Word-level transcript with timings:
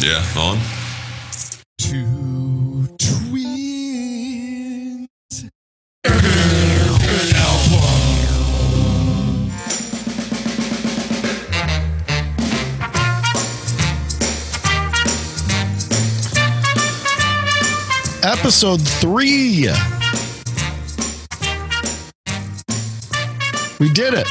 Yeah, 0.00 0.24
on. 0.36 0.60
Two 1.78 2.86
twins. 2.98 3.48
Episode 18.22 18.80
three. 18.86 19.68
We 23.80 23.88
did 23.92 24.14
it. 24.14 24.28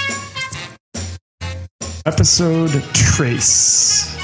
Episode 2.05 2.71
Trace. 2.93 4.15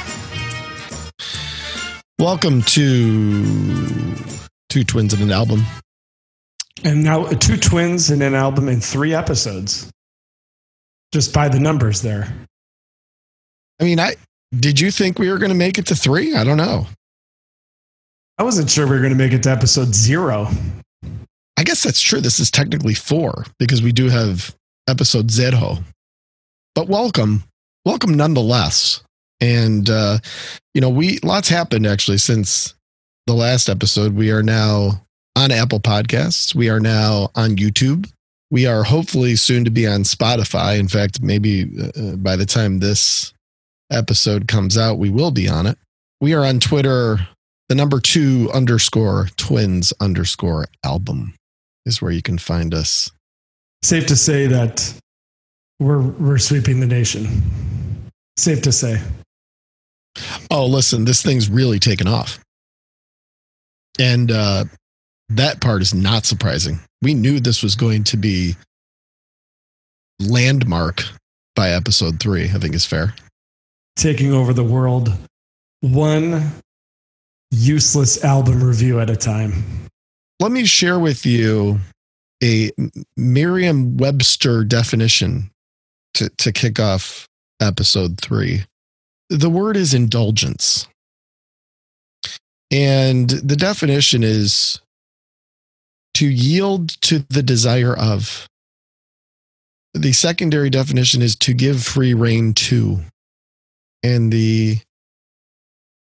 Welcome 2.24 2.62
to 2.62 3.44
Two 4.70 4.86
Twins 4.86 5.14
in 5.14 5.22
an 5.22 5.32
Album. 5.32 5.62
And 6.86 7.04
now 7.04 7.26
two 7.26 7.58
twins 7.58 8.12
in 8.12 8.22
an 8.22 8.34
album 8.34 8.70
in 8.70 8.80
three 8.80 9.14
episodes. 9.14 9.92
Just 11.12 11.34
by 11.34 11.50
the 11.50 11.60
numbers 11.60 12.02
there. 12.02 12.34
I 13.82 13.84
mean, 13.84 14.00
I 14.00 14.16
did 14.58 14.80
you 14.80 14.90
think 14.90 15.20
we 15.20 15.30
were 15.30 15.38
going 15.38 15.52
to 15.52 15.58
make 15.58 15.78
it 15.78 15.86
to 15.88 15.98
three? 15.98 16.34
I 16.34 16.46
don't 16.46 16.56
know. 16.56 16.88
I 18.38 18.44
wasn't 18.44 18.70
sure 18.70 18.86
we 18.86 18.92
were 18.92 19.02
going 19.02 19.12
to 19.12 19.18
make 19.18 19.34
it 19.34 19.44
to 19.44 19.52
episode 19.52 19.94
zero. 19.94 20.48
I 21.58 21.66
guess 21.66 21.84
that's 21.84 22.00
true. 22.00 22.22
This 22.22 22.40
is 22.40 22.50
technically 22.50 22.94
four 22.94 23.44
because 23.60 23.82
we 23.82 23.92
do 23.92 24.08
have 24.08 24.56
episode 24.88 25.30
Zero. 25.30 25.80
But 26.74 26.88
welcome, 26.88 27.44
welcome 27.84 28.14
nonetheless. 28.14 29.04
And 29.44 29.90
uh, 29.90 30.20
you 30.74 30.80
know, 30.80 30.90
we 30.90 31.20
lots 31.22 31.50
happened 31.50 31.86
actually 31.86 32.18
since 32.18 32.74
the 33.28 33.34
last 33.34 33.68
episode. 33.68 34.16
We 34.16 34.32
are 34.32 34.42
now 34.42 35.06
on 35.36 35.52
Apple 35.52 35.82
Podcasts. 35.82 36.56
We 36.56 36.70
are 36.70 36.80
now 36.80 37.30
on 37.36 37.58
YouTube. 37.58 38.10
We 38.52 38.68
are 38.68 38.84
hopefully 38.84 39.36
soon 39.36 39.66
to 39.66 39.70
be 39.70 39.86
on 39.86 40.04
Spotify. 40.04 40.80
In 40.80 40.88
fact, 40.88 41.22
maybe 41.22 41.70
uh, 41.98 42.16
by 42.16 42.38
the 42.38 42.46
time 42.46 42.80
this 42.80 43.34
episode 43.92 44.48
comes 44.48 44.78
out, 44.78 44.98
we 44.98 45.10
will 45.10 45.32
be 45.32 45.50
on 45.50 45.68
it. 45.68 45.78
We 46.22 46.34
are 46.34 46.46
on 46.46 46.62
Twitter. 46.62 47.18
The 47.68 47.76
number 47.76 48.00
two 48.00 48.50
underscore 48.54 49.28
twins 49.36 49.92
underscore 50.00 50.68
album 50.86 51.34
is 51.86 52.02
where 52.02 52.12
you 52.12 52.22
can 52.22 52.38
find 52.38 52.74
us. 52.74 53.12
Safe 53.82 54.06
to 54.06 54.16
say 54.16 54.48
that 54.48 54.94
we're 55.82 56.00
we're 56.00 56.38
sweeping 56.38 56.80
the 56.80 56.88
nation. 56.88 57.44
Safe 58.38 58.62
to 58.62 58.72
say. 58.72 59.02
Oh, 60.52 60.66
listen, 60.66 61.06
this 61.06 61.22
thing's 61.22 61.50
really 61.50 61.80
taken 61.80 62.08
off. 62.08 62.40
And 64.00 64.32
uh, 64.32 64.66
that 65.30 65.62
part 65.62 65.82
is 65.82 65.94
not 65.94 66.26
surprising. 66.26 66.80
We 67.02 67.14
knew 67.14 67.40
this 67.40 67.64
was 67.64 67.76
going 67.76 68.04
to 68.06 68.18
be 68.18 68.56
landmark 70.20 71.04
by 71.56 71.70
episode 71.70 72.20
three, 72.20 72.46
I 72.46 72.60
think 72.60 72.76
is 72.76 72.86
fair. 72.86 73.14
Taking 73.96 74.34
over 74.34 74.54
the 74.54 74.64
world 74.64 75.14
one 75.82 76.52
useless 77.52 78.24
album 78.24 78.64
review 78.64 79.00
at 79.00 79.10
a 79.10 79.16
time. 79.16 79.64
Let 80.40 80.52
me 80.52 80.66
share 80.66 80.98
with 80.98 81.26
you 81.26 81.80
a 82.42 82.72
Merriam 83.16 83.98
Webster 83.98 84.64
definition 84.64 85.52
to, 86.16 86.30
to 86.30 86.52
kick 86.52 86.80
off 86.80 87.28
episode 87.62 88.20
three. 88.20 88.64
The 89.34 89.50
word 89.50 89.78
is 89.78 89.96
indulgence. 89.96 90.88
And 92.70 93.32
the 93.32 93.56
definition 93.56 94.24
is 94.24 94.80
to 96.14 96.28
yield 96.28 96.90
to 97.02 97.26
the 97.30 97.42
desire 97.42 97.98
of. 97.98 98.48
The 99.96 100.14
secondary 100.14 100.70
definition 100.70 101.24
is 101.24 101.36
to 101.38 101.56
give 101.56 101.84
free 101.84 102.14
rein 102.14 102.54
to. 102.54 103.00
And 104.04 104.32
the 104.32 104.78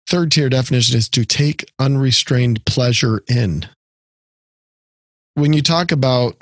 third 0.07 0.31
tier 0.31 0.51
definition 0.51 0.99
is 0.99 1.09
to 1.09 1.25
take 1.25 1.73
unrestrained 1.79 2.63
pleasure 2.67 3.23
in. 3.27 3.67
When 5.33 5.55
you 5.55 5.63
talk 5.63 5.93
about 5.93 6.37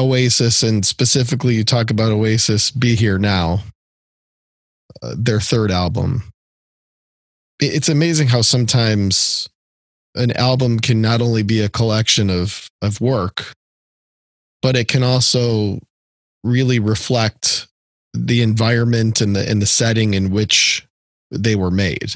Oasis, 0.00 0.62
and 0.62 0.86
specifically 0.86 1.54
you 1.54 1.64
talk 1.64 1.90
about 1.90 2.12
Oasis 2.12 2.70
Be 2.70 2.94
Here 2.94 3.18
Now, 3.18 3.62
their 5.16 5.40
third 5.40 5.70
album, 5.70 6.30
it's 7.60 7.88
amazing 7.88 8.28
how 8.28 8.42
sometimes 8.42 9.48
an 10.14 10.32
album 10.32 10.78
can 10.78 11.00
not 11.00 11.20
only 11.20 11.42
be 11.42 11.60
a 11.60 11.68
collection 11.68 12.30
of, 12.30 12.68
of 12.82 13.00
work, 13.00 13.52
but 14.62 14.76
it 14.76 14.88
can 14.88 15.02
also 15.02 15.78
really 16.44 16.78
reflect 16.78 17.68
the 18.14 18.42
environment 18.42 19.20
and 19.20 19.36
the 19.36 19.48
and 19.48 19.60
the 19.60 19.66
setting 19.66 20.14
in 20.14 20.30
which 20.30 20.86
they 21.30 21.54
were 21.54 21.70
made. 21.70 22.14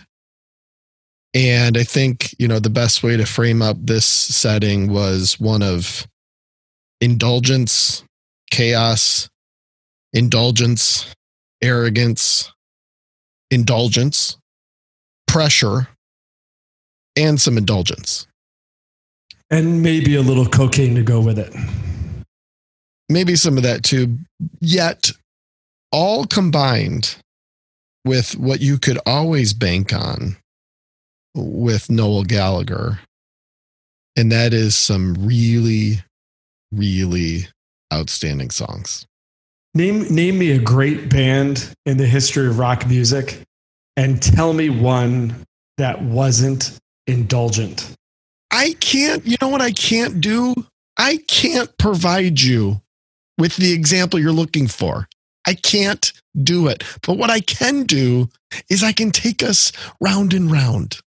And 1.34 1.76
I 1.78 1.82
think, 1.82 2.34
you 2.38 2.46
know, 2.46 2.58
the 2.58 2.70
best 2.70 3.02
way 3.02 3.16
to 3.16 3.24
frame 3.24 3.62
up 3.62 3.76
this 3.80 4.06
setting 4.06 4.90
was 4.92 5.40
one 5.40 5.62
of 5.62 6.06
indulgence, 7.00 8.04
chaos, 8.50 9.30
indulgence, 10.12 11.06
arrogance, 11.62 12.52
indulgence, 13.52 14.38
pressure, 15.28 15.86
and 17.16 17.40
some 17.40 17.58
indulgence. 17.58 18.26
And 19.50 19.82
maybe 19.82 20.16
a 20.16 20.22
little 20.22 20.46
cocaine 20.46 20.94
to 20.94 21.02
go 21.02 21.20
with 21.20 21.38
it. 21.38 21.54
Maybe 23.10 23.36
some 23.36 23.58
of 23.58 23.62
that 23.62 23.82
too. 23.84 24.18
Yet, 24.60 25.12
all 25.92 26.24
combined 26.24 27.16
with 28.06 28.36
what 28.36 28.60
you 28.60 28.78
could 28.78 28.98
always 29.04 29.52
bank 29.52 29.92
on 29.92 30.36
with 31.34 31.90
Noel 31.90 32.24
Gallagher. 32.24 33.00
And 34.16 34.32
that 34.32 34.54
is 34.54 34.74
some 34.74 35.14
really, 35.14 36.02
really 36.72 37.48
outstanding 37.92 38.50
songs. 38.50 39.06
Name 39.74 40.02
name 40.14 40.38
me 40.38 40.50
a 40.50 40.58
great 40.58 41.08
band 41.08 41.74
in 41.86 41.96
the 41.96 42.06
history 42.06 42.46
of 42.46 42.58
rock 42.58 42.86
music 42.86 43.40
and 43.96 44.22
tell 44.22 44.52
me 44.52 44.68
one 44.68 45.34
that 45.78 46.02
wasn't 46.02 46.78
indulgent. 47.06 47.94
I 48.50 48.74
can't, 48.80 49.26
you 49.26 49.36
know 49.40 49.48
what 49.48 49.62
I 49.62 49.72
can't 49.72 50.20
do? 50.20 50.54
I 50.98 51.16
can't 51.26 51.76
provide 51.78 52.40
you 52.40 52.82
with 53.38 53.56
the 53.56 53.72
example 53.72 54.20
you're 54.20 54.30
looking 54.30 54.66
for. 54.66 55.08
I 55.46 55.54
can't 55.54 56.12
do 56.42 56.68
it. 56.68 56.84
But 57.02 57.16
what 57.16 57.30
I 57.30 57.40
can 57.40 57.84
do 57.84 58.28
is 58.68 58.84
I 58.84 58.92
can 58.92 59.10
take 59.10 59.42
us 59.42 59.72
round 60.00 60.34
and 60.34 60.50
round. 60.50 60.98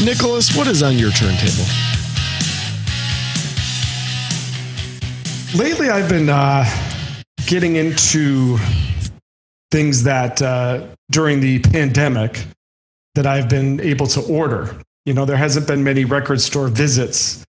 Nicholas, 0.00 0.56
what 0.56 0.66
is 0.66 0.82
on 0.82 0.98
your 0.98 1.10
turntable? 1.10 1.64
Lately, 5.54 5.90
I've 5.90 6.08
been 6.08 6.28
uh, 6.28 6.64
getting 7.46 7.76
into 7.76 8.58
things 9.70 10.02
that 10.04 10.40
uh, 10.40 10.86
during 11.10 11.40
the 11.40 11.58
pandemic 11.60 12.44
that 13.14 13.26
I've 13.26 13.48
been 13.48 13.80
able 13.80 14.06
to 14.08 14.20
order. 14.22 14.74
You 15.04 15.14
know, 15.14 15.24
there 15.24 15.36
hasn't 15.36 15.66
been 15.66 15.84
many 15.84 16.04
record 16.04 16.40
store 16.40 16.68
visits. 16.68 17.44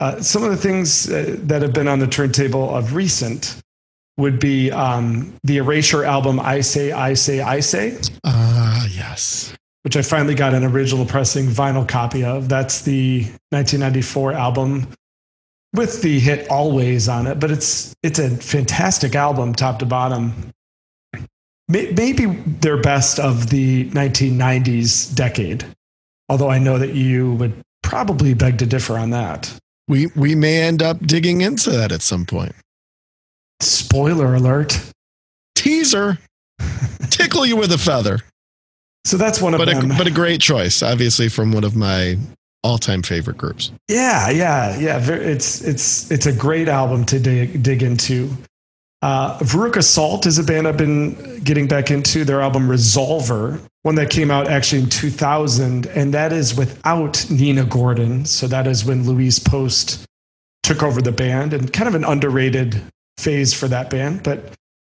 Uh, 0.00 0.20
some 0.20 0.42
of 0.42 0.50
the 0.50 0.56
things 0.56 1.10
uh, 1.10 1.36
that 1.40 1.62
have 1.62 1.72
been 1.72 1.88
on 1.88 1.98
the 1.98 2.06
turntable 2.06 2.74
of 2.74 2.94
recent 2.94 3.60
would 4.16 4.38
be 4.38 4.70
um, 4.70 5.34
the 5.44 5.58
Erasure 5.58 6.04
album 6.04 6.40
"I 6.40 6.60
Say, 6.60 6.92
I 6.92 7.14
Say, 7.14 7.40
I 7.40 7.60
Say." 7.60 7.98
Ah, 8.24 8.86
yes. 8.90 9.54
Which 9.82 9.96
I 9.96 10.02
finally 10.02 10.34
got 10.34 10.54
an 10.54 10.64
original 10.64 11.04
pressing 11.04 11.46
vinyl 11.46 11.86
copy 11.88 12.24
of. 12.24 12.48
That's 12.48 12.82
the 12.82 13.22
1994 13.50 14.32
album 14.32 14.88
with 15.74 16.02
the 16.02 16.18
hit 16.20 16.48
"Always" 16.50 17.08
on 17.08 17.26
it. 17.26 17.40
But 17.40 17.50
it's 17.50 17.94
it's 18.02 18.18
a 18.18 18.30
fantastic 18.30 19.14
album, 19.14 19.54
top 19.54 19.78
to 19.80 19.86
bottom. 19.86 20.50
May- 21.68 21.92
Maybe 21.96 22.26
their 22.26 22.80
best 22.80 23.18
of 23.18 23.50
the 23.50 23.88
1990s 23.90 25.14
decade. 25.14 25.64
Although 26.28 26.50
I 26.50 26.58
know 26.58 26.78
that 26.78 26.94
you 26.94 27.34
would 27.34 27.54
probably 27.82 28.34
beg 28.34 28.58
to 28.58 28.66
differ 28.66 28.96
on 28.98 29.10
that. 29.10 29.52
We 29.88 30.06
we 30.14 30.34
may 30.34 30.62
end 30.62 30.82
up 30.82 31.04
digging 31.06 31.40
into 31.40 31.70
that 31.70 31.90
at 31.92 32.02
some 32.02 32.24
point. 32.24 32.54
Spoiler 33.60 34.34
alert. 34.34 34.80
Teaser. 35.54 36.18
Tickle 37.10 37.44
you 37.46 37.56
with 37.56 37.72
a 37.72 37.78
feather. 37.78 38.20
So 39.04 39.16
that's 39.16 39.40
one 39.40 39.54
of 39.54 39.58
But 39.58 39.68
a, 39.68 39.74
them. 39.74 39.88
but 39.98 40.06
a 40.06 40.10
great 40.10 40.40
choice, 40.40 40.82
obviously 40.82 41.28
from 41.28 41.52
one 41.52 41.64
of 41.64 41.74
my 41.74 42.16
all-time 42.62 43.02
favorite 43.02 43.36
groups. 43.36 43.72
Yeah, 43.88 44.30
yeah, 44.30 44.78
yeah. 44.78 44.98
It's 45.10 45.60
it's 45.62 46.10
it's 46.10 46.26
a 46.26 46.32
great 46.32 46.68
album 46.68 47.04
to 47.06 47.18
dig, 47.18 47.62
dig 47.62 47.82
into. 47.82 48.30
Uh, 49.02 49.36
Veruca 49.40 49.82
Salt 49.82 50.26
is 50.26 50.38
a 50.38 50.44
band 50.44 50.68
I've 50.68 50.76
been 50.76 51.40
getting 51.42 51.66
back 51.66 51.90
into. 51.90 52.24
Their 52.24 52.40
album 52.40 52.68
Resolver, 52.68 53.60
one 53.82 53.96
that 53.96 54.10
came 54.10 54.30
out 54.30 54.46
actually 54.46 54.82
in 54.82 54.88
2000, 54.90 55.86
and 55.88 56.14
that 56.14 56.32
is 56.32 56.54
without 56.56 57.28
Nina 57.28 57.64
Gordon. 57.64 58.24
So 58.24 58.46
that 58.46 58.68
is 58.68 58.84
when 58.84 59.04
Louise 59.04 59.40
Post 59.40 60.04
took 60.62 60.84
over 60.84 61.02
the 61.02 61.10
band, 61.10 61.52
and 61.52 61.72
kind 61.72 61.88
of 61.88 61.96
an 61.96 62.04
underrated 62.04 62.80
phase 63.18 63.52
for 63.52 63.66
that 63.66 63.90
band. 63.90 64.22
But 64.22 64.52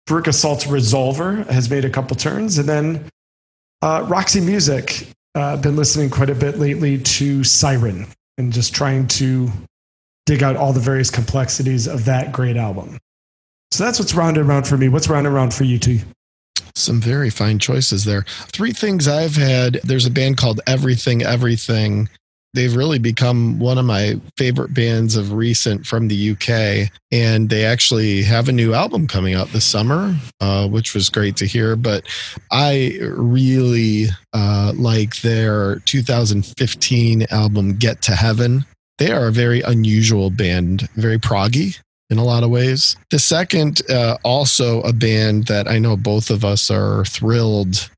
Veruca 0.08 0.34
Salt's 0.34 0.64
Resolver 0.64 1.46
has 1.48 1.70
made 1.70 1.84
a 1.84 1.90
couple 1.90 2.16
turns, 2.16 2.58
and 2.58 2.68
then 2.68 3.04
uh, 3.82 4.06
Roxy 4.08 4.40
Music. 4.40 5.06
Uh, 5.34 5.56
been 5.56 5.76
listening 5.76 6.10
quite 6.10 6.28
a 6.30 6.34
bit 6.34 6.58
lately 6.58 6.98
to 6.98 7.42
Siren 7.42 8.06
and 8.36 8.52
just 8.52 8.74
trying 8.74 9.06
to 9.08 9.50
dig 10.26 10.42
out 10.42 10.56
all 10.56 10.72
the 10.72 10.80
various 10.80 11.10
complexities 11.10 11.86
of 11.86 12.04
that 12.04 12.32
great 12.32 12.56
album. 12.56 12.98
So 13.70 13.84
that's 13.84 13.98
what's 13.98 14.14
round 14.14 14.36
and 14.36 14.46
round 14.46 14.66
for 14.66 14.76
me. 14.76 14.88
What's 14.88 15.08
round 15.08 15.26
and 15.26 15.34
round 15.34 15.54
for 15.54 15.64
you, 15.64 15.78
T? 15.78 16.02
Some 16.74 17.00
very 17.00 17.30
fine 17.30 17.58
choices 17.58 18.04
there. 18.04 18.24
Three 18.48 18.72
things 18.72 19.08
I've 19.08 19.36
had. 19.36 19.80
There's 19.84 20.06
a 20.06 20.10
band 20.10 20.36
called 20.36 20.60
Everything 20.66 21.22
Everything. 21.22 22.08
They've 22.54 22.74
really 22.74 22.98
become 22.98 23.58
one 23.58 23.78
of 23.78 23.86
my 23.86 24.20
favorite 24.36 24.74
bands 24.74 25.16
of 25.16 25.32
recent 25.32 25.86
from 25.86 26.08
the 26.08 26.32
UK. 26.32 26.90
And 27.10 27.48
they 27.48 27.64
actually 27.64 28.22
have 28.22 28.48
a 28.48 28.52
new 28.52 28.74
album 28.74 29.06
coming 29.06 29.34
out 29.34 29.48
this 29.48 29.64
summer, 29.64 30.14
uh, 30.40 30.68
which 30.68 30.94
was 30.94 31.08
great 31.08 31.36
to 31.36 31.46
hear. 31.46 31.76
But 31.76 32.06
I 32.50 32.98
really 33.00 34.08
uh, 34.34 34.72
like 34.76 35.22
their 35.22 35.80
2015 35.86 37.26
album, 37.30 37.76
Get 37.76 38.02
to 38.02 38.12
Heaven. 38.12 38.66
They 38.98 39.10
are 39.10 39.28
a 39.28 39.32
very 39.32 39.62
unusual 39.62 40.30
band, 40.30 40.88
very 40.96 41.18
proggy 41.18 41.78
in 42.10 42.18
a 42.18 42.24
lot 42.24 42.44
of 42.44 42.50
ways. 42.50 42.94
The 43.10 43.18
second, 43.18 43.80
uh, 43.88 44.18
also 44.22 44.82
a 44.82 44.92
band 44.92 45.46
that 45.46 45.66
I 45.66 45.78
know 45.78 45.96
both 45.96 46.28
of 46.28 46.44
us 46.44 46.70
are 46.70 47.06
thrilled 47.06 47.90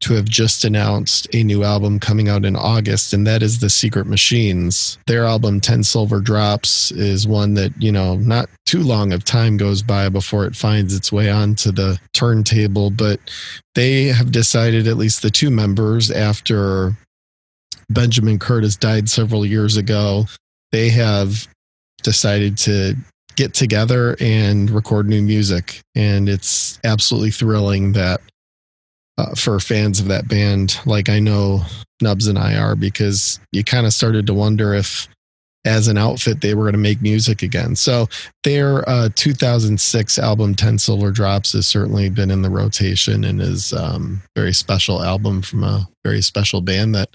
to 0.00 0.14
have 0.14 0.26
just 0.26 0.64
announced 0.64 1.26
a 1.34 1.42
new 1.42 1.64
album 1.64 1.98
coming 1.98 2.28
out 2.28 2.44
in 2.44 2.54
August, 2.54 3.12
and 3.12 3.26
that 3.26 3.42
is 3.42 3.58
The 3.58 3.70
Secret 3.70 4.06
Machines. 4.06 4.96
Their 5.06 5.24
album, 5.24 5.60
10 5.60 5.82
Silver 5.82 6.20
Drops, 6.20 6.92
is 6.92 7.26
one 7.26 7.54
that, 7.54 7.72
you 7.82 7.90
know, 7.90 8.14
not 8.16 8.48
too 8.64 8.82
long 8.82 9.12
of 9.12 9.24
time 9.24 9.56
goes 9.56 9.82
by 9.82 10.08
before 10.08 10.46
it 10.46 10.54
finds 10.54 10.94
its 10.94 11.10
way 11.10 11.30
onto 11.30 11.72
the 11.72 11.98
turntable, 12.14 12.90
but 12.90 13.18
they 13.74 14.04
have 14.04 14.30
decided, 14.30 14.86
at 14.86 14.96
least 14.96 15.22
the 15.22 15.30
two 15.30 15.50
members, 15.50 16.10
after 16.10 16.96
Benjamin 17.90 18.38
Curtis 18.38 18.76
died 18.76 19.08
several 19.08 19.44
years 19.44 19.76
ago, 19.76 20.26
they 20.70 20.90
have 20.90 21.48
decided 22.02 22.56
to 22.58 22.94
get 23.36 23.54
together 23.54 24.16
and 24.20 24.70
record 24.70 25.08
new 25.08 25.22
music. 25.22 25.80
And 25.94 26.28
it's 26.28 26.78
absolutely 26.84 27.30
thrilling 27.30 27.92
that 27.92 28.20
uh, 29.18 29.34
for 29.34 29.58
fans 29.60 30.00
of 30.00 30.06
that 30.06 30.28
band, 30.28 30.78
like 30.86 31.08
I 31.08 31.18
know 31.18 31.60
Nubs 32.00 32.28
and 32.28 32.38
I 32.38 32.56
are, 32.56 32.76
because 32.76 33.40
you 33.52 33.64
kind 33.64 33.84
of 33.84 33.92
started 33.92 34.26
to 34.28 34.34
wonder 34.34 34.72
if, 34.72 35.08
as 35.64 35.88
an 35.88 35.98
outfit, 35.98 36.40
they 36.40 36.54
were 36.54 36.62
going 36.62 36.72
to 36.74 36.78
make 36.78 37.02
music 37.02 37.42
again. 37.42 37.74
So 37.74 38.06
their 38.44 38.88
uh, 38.88 39.08
2006 39.16 40.18
album, 40.18 40.54
10 40.54 40.78
Silver 40.78 41.10
Drops, 41.10 41.52
has 41.52 41.66
certainly 41.66 42.08
been 42.08 42.30
in 42.30 42.42
the 42.42 42.48
rotation 42.48 43.24
and 43.24 43.42
is 43.42 43.72
um, 43.72 44.22
very 44.36 44.54
special 44.54 45.02
album 45.02 45.42
from 45.42 45.64
a 45.64 45.86
very 46.04 46.22
special 46.22 46.60
band 46.60 46.94
that 46.94 47.10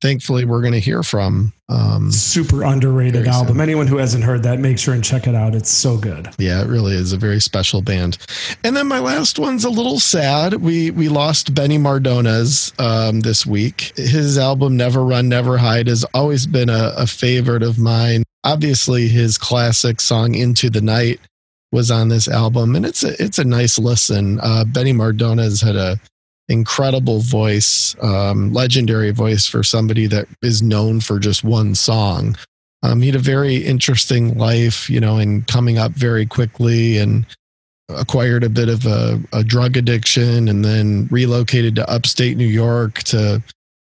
thankfully 0.00 0.44
we're 0.44 0.60
going 0.60 0.72
to 0.72 0.80
hear 0.80 1.02
from. 1.02 1.52
Um, 1.68 2.12
Super 2.12 2.62
underrated 2.62 3.26
album. 3.26 3.54
Soon. 3.54 3.60
Anyone 3.60 3.86
who 3.86 3.96
hasn't 3.96 4.22
heard 4.22 4.42
that, 4.42 4.58
make 4.58 4.78
sure 4.78 4.92
and 4.94 5.02
check 5.02 5.26
it 5.26 5.34
out. 5.34 5.54
It's 5.54 5.70
so 5.70 5.96
good. 5.96 6.28
Yeah, 6.38 6.60
it 6.62 6.68
really 6.68 6.94
is 6.94 7.12
a 7.12 7.16
very 7.16 7.40
special 7.40 7.80
band. 7.80 8.18
And 8.62 8.76
then 8.76 8.86
my 8.86 8.98
last 8.98 9.38
one's 9.38 9.64
a 9.64 9.70
little 9.70 9.98
sad. 9.98 10.54
We 10.54 10.90
we 10.90 11.08
lost 11.08 11.54
Benny 11.54 11.78
Mardones 11.78 12.78
um, 12.78 13.20
this 13.20 13.46
week. 13.46 13.92
His 13.96 14.36
album 14.36 14.76
Never 14.76 15.04
Run, 15.04 15.28
Never 15.28 15.56
Hide 15.56 15.86
has 15.86 16.04
always 16.12 16.46
been 16.46 16.68
a, 16.68 16.92
a 16.96 17.06
favorite 17.06 17.62
of 17.62 17.78
mine. 17.78 18.24
Obviously, 18.44 19.08
his 19.08 19.38
classic 19.38 20.00
song 20.02 20.34
Into 20.34 20.68
the 20.68 20.82
Night 20.82 21.18
was 21.72 21.90
on 21.90 22.08
this 22.08 22.28
album, 22.28 22.76
and 22.76 22.86
it's 22.86 23.02
a 23.02 23.20
it's 23.22 23.38
a 23.38 23.44
nice 23.44 23.78
listen. 23.78 24.38
Uh, 24.40 24.64
Benny 24.64 24.92
Mardones 24.92 25.64
had 25.64 25.76
a 25.76 25.98
incredible 26.48 27.20
voice, 27.20 27.96
um, 28.02 28.52
legendary 28.52 29.10
voice 29.10 29.46
for 29.46 29.62
somebody 29.62 30.06
that 30.06 30.26
is 30.42 30.62
known 30.62 31.00
for 31.00 31.18
just 31.18 31.44
one 31.44 31.74
song. 31.74 32.36
Um, 32.82 33.00
he 33.00 33.06
had 33.06 33.16
a 33.16 33.20
very 33.20 33.56
interesting 33.56 34.36
life, 34.36 34.90
you 34.90 35.00
know, 35.00 35.16
and 35.16 35.46
coming 35.46 35.78
up 35.78 35.92
very 35.92 36.26
quickly 36.26 36.98
and 36.98 37.26
acquired 37.88 38.44
a 38.44 38.50
bit 38.50 38.68
of 38.68 38.84
a, 38.86 39.20
a 39.32 39.42
drug 39.42 39.76
addiction 39.76 40.48
and 40.48 40.64
then 40.64 41.08
relocated 41.10 41.76
to 41.76 41.90
upstate 41.90 42.36
New 42.36 42.46
York 42.46 43.02
to 43.04 43.42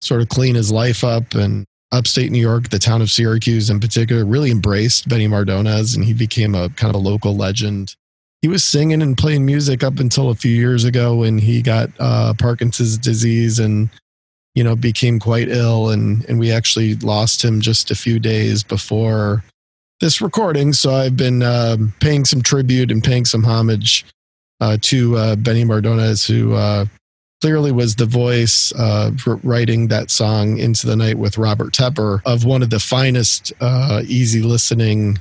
sort 0.02 0.20
of 0.20 0.28
clean 0.28 0.54
his 0.54 0.70
life 0.70 1.04
up. 1.04 1.34
And 1.34 1.64
upstate 1.92 2.32
New 2.32 2.40
York, 2.40 2.70
the 2.70 2.78
town 2.78 3.02
of 3.02 3.10
Syracuse 3.10 3.70
in 3.70 3.78
particular, 3.78 4.24
really 4.24 4.50
embraced 4.50 5.08
Benny 5.08 5.28
Mardones 5.28 5.94
and 5.94 6.04
he 6.04 6.14
became 6.14 6.54
a 6.54 6.70
kind 6.70 6.94
of 6.94 7.00
a 7.00 7.04
local 7.04 7.36
legend 7.36 7.94
he 8.42 8.48
was 8.48 8.64
singing 8.64 9.00
and 9.00 9.16
playing 9.16 9.46
music 9.46 9.84
up 9.84 10.00
until 10.00 10.30
a 10.30 10.34
few 10.34 10.50
years 10.50 10.84
ago 10.84 11.14
when 11.14 11.38
he 11.38 11.62
got 11.62 11.90
uh, 12.00 12.34
Parkinson's 12.34 12.98
disease 12.98 13.60
and 13.60 13.88
you 14.54 14.64
know 14.64 14.74
became 14.74 15.20
quite 15.20 15.48
ill. 15.48 15.90
And 15.90 16.24
and 16.28 16.38
we 16.38 16.50
actually 16.50 16.96
lost 16.96 17.42
him 17.42 17.60
just 17.60 17.92
a 17.92 17.94
few 17.94 18.18
days 18.18 18.64
before 18.64 19.44
this 20.00 20.20
recording. 20.20 20.72
So 20.72 20.92
I've 20.92 21.16
been 21.16 21.42
uh, 21.42 21.76
paying 22.00 22.24
some 22.24 22.42
tribute 22.42 22.90
and 22.90 23.02
paying 23.02 23.24
some 23.24 23.44
homage 23.44 24.04
uh, 24.60 24.76
to 24.82 25.16
uh, 25.16 25.36
Benny 25.36 25.64
Mardones 25.64 26.26
who 26.26 26.54
uh, 26.54 26.86
clearly 27.40 27.70
was 27.70 27.94
the 27.94 28.06
voice 28.06 28.72
uh, 28.72 29.12
writing 29.44 29.86
that 29.88 30.10
song 30.10 30.58
into 30.58 30.88
the 30.88 30.96
night 30.96 31.16
with 31.18 31.38
Robert 31.38 31.72
Tepper 31.72 32.20
of 32.26 32.44
one 32.44 32.62
of 32.62 32.70
the 32.70 32.80
finest 32.80 33.52
easy 34.04 34.42
listening 34.42 35.20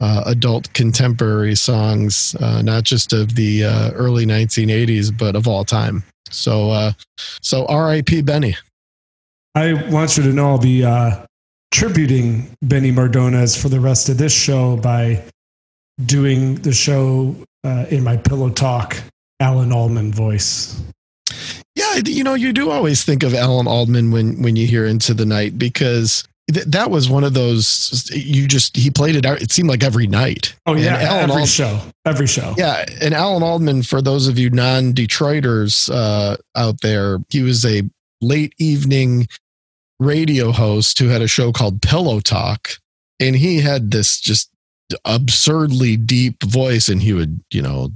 uh, 0.00 0.24
adult 0.26 0.72
contemporary 0.72 1.54
songs, 1.54 2.34
uh, 2.40 2.62
not 2.62 2.84
just 2.84 3.12
of 3.12 3.34
the 3.34 3.64
uh, 3.64 3.90
early 3.92 4.26
1980s, 4.26 5.16
but 5.16 5.36
of 5.36 5.46
all 5.46 5.64
time. 5.64 6.02
So, 6.30 6.70
uh, 6.70 6.92
so 7.40 7.66
R.I.P. 7.66 8.22
Benny. 8.22 8.56
I 9.54 9.74
want 9.90 10.16
you 10.16 10.22
to 10.24 10.32
know 10.32 10.50
I'll 10.50 10.58
be 10.58 10.84
uh, 10.84 11.24
tributing 11.70 12.50
Benny 12.62 12.90
Mardones 12.90 13.60
for 13.60 13.68
the 13.68 13.80
rest 13.80 14.08
of 14.08 14.18
this 14.18 14.32
show 14.32 14.76
by 14.76 15.22
doing 16.04 16.56
the 16.56 16.72
show 16.72 17.36
uh, 17.62 17.86
in 17.90 18.02
my 18.02 18.16
pillow 18.16 18.50
talk 18.50 18.96
Alan 19.40 19.72
Almond 19.72 20.14
voice. 20.14 20.82
Yeah, 21.76 22.00
you 22.04 22.24
know, 22.24 22.34
you 22.34 22.52
do 22.52 22.70
always 22.70 23.04
think 23.04 23.22
of 23.22 23.34
Alan 23.34 23.66
Almond 23.66 24.12
when 24.12 24.42
when 24.42 24.56
you 24.56 24.66
hear 24.66 24.86
Into 24.86 25.14
the 25.14 25.26
Night 25.26 25.58
because 25.58 26.24
th- 26.52 26.66
that 26.66 26.90
was 26.90 27.08
one 27.08 27.24
of 27.24 27.34
those 27.34 28.10
you 28.12 28.46
just 28.46 28.76
he 28.76 28.90
played 28.90 29.16
it 29.16 29.24
out 29.24 29.40
it 29.42 29.50
seemed 29.50 29.68
like 29.68 29.82
every 29.82 30.06
night. 30.06 30.54
Oh 30.66 30.74
yeah. 30.74 30.98
Alan 31.00 31.30
every 31.30 31.46
show. 31.46 31.80
Every 32.04 32.26
show. 32.26 32.54
Yeah 32.56 32.84
and 33.00 33.14
alan 33.14 33.42
almond 33.42 33.86
for 33.86 34.02
those 34.02 34.28
of 34.28 34.38
you 34.38 34.50
non-detroiters 34.50 35.90
uh, 35.92 36.36
out 36.56 36.80
there 36.80 37.18
he 37.30 37.42
was 37.42 37.64
a 37.64 37.82
late 38.20 38.54
evening 38.58 39.26
radio 39.98 40.52
host 40.52 40.98
who 40.98 41.08
had 41.08 41.22
a 41.22 41.28
show 41.28 41.52
called 41.52 41.80
pillow 41.82 42.20
talk 42.20 42.70
and 43.20 43.36
he 43.36 43.60
had 43.60 43.90
this 43.90 44.20
just 44.20 44.50
absurdly 45.04 45.96
deep 45.96 46.42
voice 46.42 46.88
and 46.88 47.02
he 47.02 47.12
would 47.12 47.40
you 47.50 47.62
know 47.62 47.90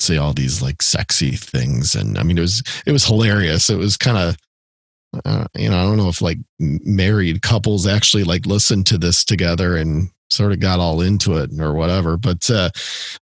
say 0.00 0.16
all 0.16 0.32
these 0.32 0.60
like 0.62 0.82
sexy 0.82 1.32
things 1.32 1.94
and 1.94 2.18
i 2.18 2.22
mean 2.22 2.36
it 2.36 2.42
was 2.42 2.62
it 2.86 2.92
was 2.92 3.04
hilarious. 3.04 3.68
It 3.68 3.76
was 3.76 3.96
kind 3.96 4.16
of 4.16 4.36
uh, 5.24 5.46
you 5.54 5.68
know, 5.68 5.78
I 5.78 5.82
don't 5.82 5.96
know 5.96 6.08
if 6.08 6.20
like 6.22 6.38
married 6.58 7.42
couples 7.42 7.86
actually 7.86 8.24
like 8.24 8.46
listened 8.46 8.86
to 8.86 8.98
this 8.98 9.24
together 9.24 9.76
and 9.76 10.10
sort 10.28 10.52
of 10.52 10.60
got 10.60 10.80
all 10.80 11.00
into 11.00 11.36
it 11.36 11.50
or 11.58 11.74
whatever. 11.74 12.16
But 12.16 12.50
uh, 12.50 12.70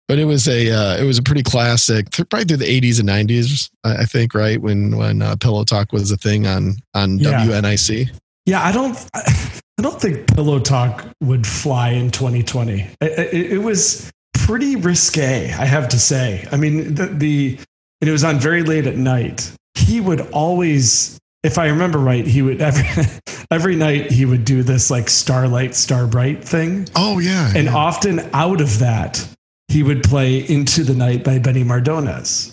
but 0.09 0.19
it 0.19 0.25
was 0.25 0.49
a 0.49 0.71
uh, 0.71 0.97
it 0.97 1.05
was 1.05 1.19
a 1.19 1.23
pretty 1.23 1.43
classic, 1.43 2.11
probably 2.11 2.45
through 2.45 2.59
the 2.59 2.81
80s 2.81 3.01
and 3.01 3.09
90s, 3.09 3.71
I 3.85 4.05
think, 4.05 4.35
right 4.35 4.61
when 4.61 4.97
when 4.97 5.23
uh, 5.23 5.37
Pillow 5.37 5.65
Talk 5.65 5.93
was 5.93 6.11
a 6.11 6.17
thing 6.17 6.47
on 6.47 6.77
on 6.95 7.19
yeah. 7.19 7.45
WNIC. 7.45 8.11
Yeah, 8.47 8.63
I 8.63 8.73
don't 8.73 8.97
I 9.15 9.83
don't 9.83 10.01
think 10.01 10.27
Pillow 10.35 10.59
Talk 10.59 11.07
would 11.23 11.47
fly 11.47 11.91
in 11.91 12.11
2020. 12.11 12.81
It, 12.81 12.95
it, 13.01 13.53
it 13.53 13.59
was 13.59 14.11
pretty 14.35 14.77
risque, 14.77 15.53
I 15.53 15.65
have 15.65 15.89
to 15.89 15.99
say. 15.99 16.47
I 16.53 16.57
mean, 16.57 16.95
the, 16.95 17.07
the 17.07 17.59
and 18.01 18.09
it 18.09 18.13
was 18.13 18.25
on 18.25 18.39
very 18.39 18.63
late 18.63 18.87
at 18.87 18.97
night. 18.97 19.51
He 19.75 20.01
would 20.01 20.21
always 20.33 21.19
if 21.45 21.59
I 21.59 21.69
remember 21.69 21.99
right, 21.99 22.27
he 22.27 22.43
would 22.43 22.61
every 22.61 23.05
every 23.51 23.77
night 23.77 24.11
he 24.11 24.25
would 24.25 24.45
do 24.45 24.63
this 24.63 24.91
like 24.91 25.09
Starlight 25.09 25.75
Starbright 25.75 26.43
thing. 26.43 26.89
Oh 26.97 27.19
yeah. 27.21 27.53
And 27.55 27.67
yeah. 27.67 27.77
often 27.77 28.21
out 28.33 28.61
of 28.61 28.79
that, 28.81 29.25
he 29.69 29.83
would 29.83 30.03
play 30.03 30.39
Into 30.39 30.83
the 30.83 30.95
Night 30.95 31.23
by 31.23 31.39
Benny 31.39 31.63
Mardones. 31.63 32.53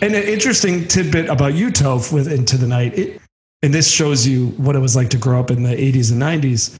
And 0.00 0.14
an 0.14 0.22
interesting 0.22 0.86
tidbit 0.86 1.28
about 1.28 1.54
you, 1.54 1.68
Toph, 1.68 2.12
with 2.12 2.30
Into 2.30 2.56
the 2.58 2.66
Night, 2.66 2.98
it, 2.98 3.20
and 3.62 3.72
this 3.72 3.90
shows 3.90 4.26
you 4.26 4.48
what 4.50 4.76
it 4.76 4.80
was 4.80 4.94
like 4.94 5.10
to 5.10 5.18
grow 5.18 5.40
up 5.40 5.50
in 5.50 5.62
the 5.62 5.74
80s 5.74 6.12
and 6.12 6.20
90s. 6.20 6.76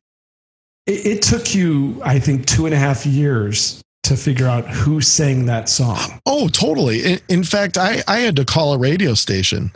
It, 0.86 1.06
it 1.06 1.22
took 1.22 1.54
you, 1.54 2.00
I 2.04 2.18
think, 2.18 2.46
two 2.46 2.66
and 2.66 2.74
a 2.74 2.78
half 2.78 3.06
years 3.06 3.82
to 4.04 4.16
figure 4.16 4.46
out 4.46 4.68
who 4.68 5.00
sang 5.00 5.46
that 5.46 5.68
song. 5.68 6.20
Oh, 6.26 6.48
totally. 6.48 7.02
In, 7.02 7.20
in 7.28 7.44
fact, 7.44 7.76
I, 7.76 8.02
I 8.06 8.20
had 8.20 8.36
to 8.36 8.44
call 8.44 8.74
a 8.74 8.78
radio 8.78 9.14
station, 9.14 9.72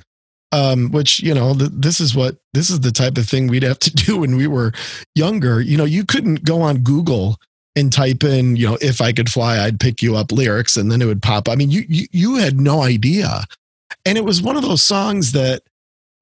um, 0.52 0.90
which, 0.90 1.20
you 1.20 1.34
know, 1.34 1.54
th- 1.54 1.70
this 1.72 1.98
is 1.98 2.14
what, 2.14 2.36
this 2.52 2.70
is 2.70 2.80
the 2.80 2.92
type 2.92 3.16
of 3.16 3.26
thing 3.26 3.48
we'd 3.48 3.62
have 3.62 3.78
to 3.80 3.90
do 3.94 4.18
when 4.18 4.36
we 4.36 4.46
were 4.46 4.72
younger. 5.14 5.60
You 5.60 5.76
know, 5.76 5.84
you 5.84 6.04
couldn't 6.04 6.44
go 6.44 6.60
on 6.60 6.78
Google 6.78 7.38
and 7.74 7.92
type 7.92 8.22
in, 8.22 8.56
you 8.56 8.68
know, 8.68 8.78
if 8.80 9.00
I 9.00 9.12
could 9.12 9.30
fly, 9.30 9.58
I'd 9.58 9.80
pick 9.80 10.02
you 10.02 10.14
up 10.14 10.30
lyrics 10.30 10.76
and 10.76 10.92
then 10.92 11.00
it 11.00 11.06
would 11.06 11.22
pop. 11.22 11.48
I 11.48 11.54
mean, 11.54 11.70
you, 11.70 11.84
you, 11.88 12.06
you 12.12 12.34
had 12.36 12.60
no 12.60 12.82
idea. 12.82 13.44
And 14.04 14.18
it 14.18 14.24
was 14.24 14.42
one 14.42 14.56
of 14.56 14.62
those 14.62 14.82
songs 14.82 15.32
that 15.32 15.62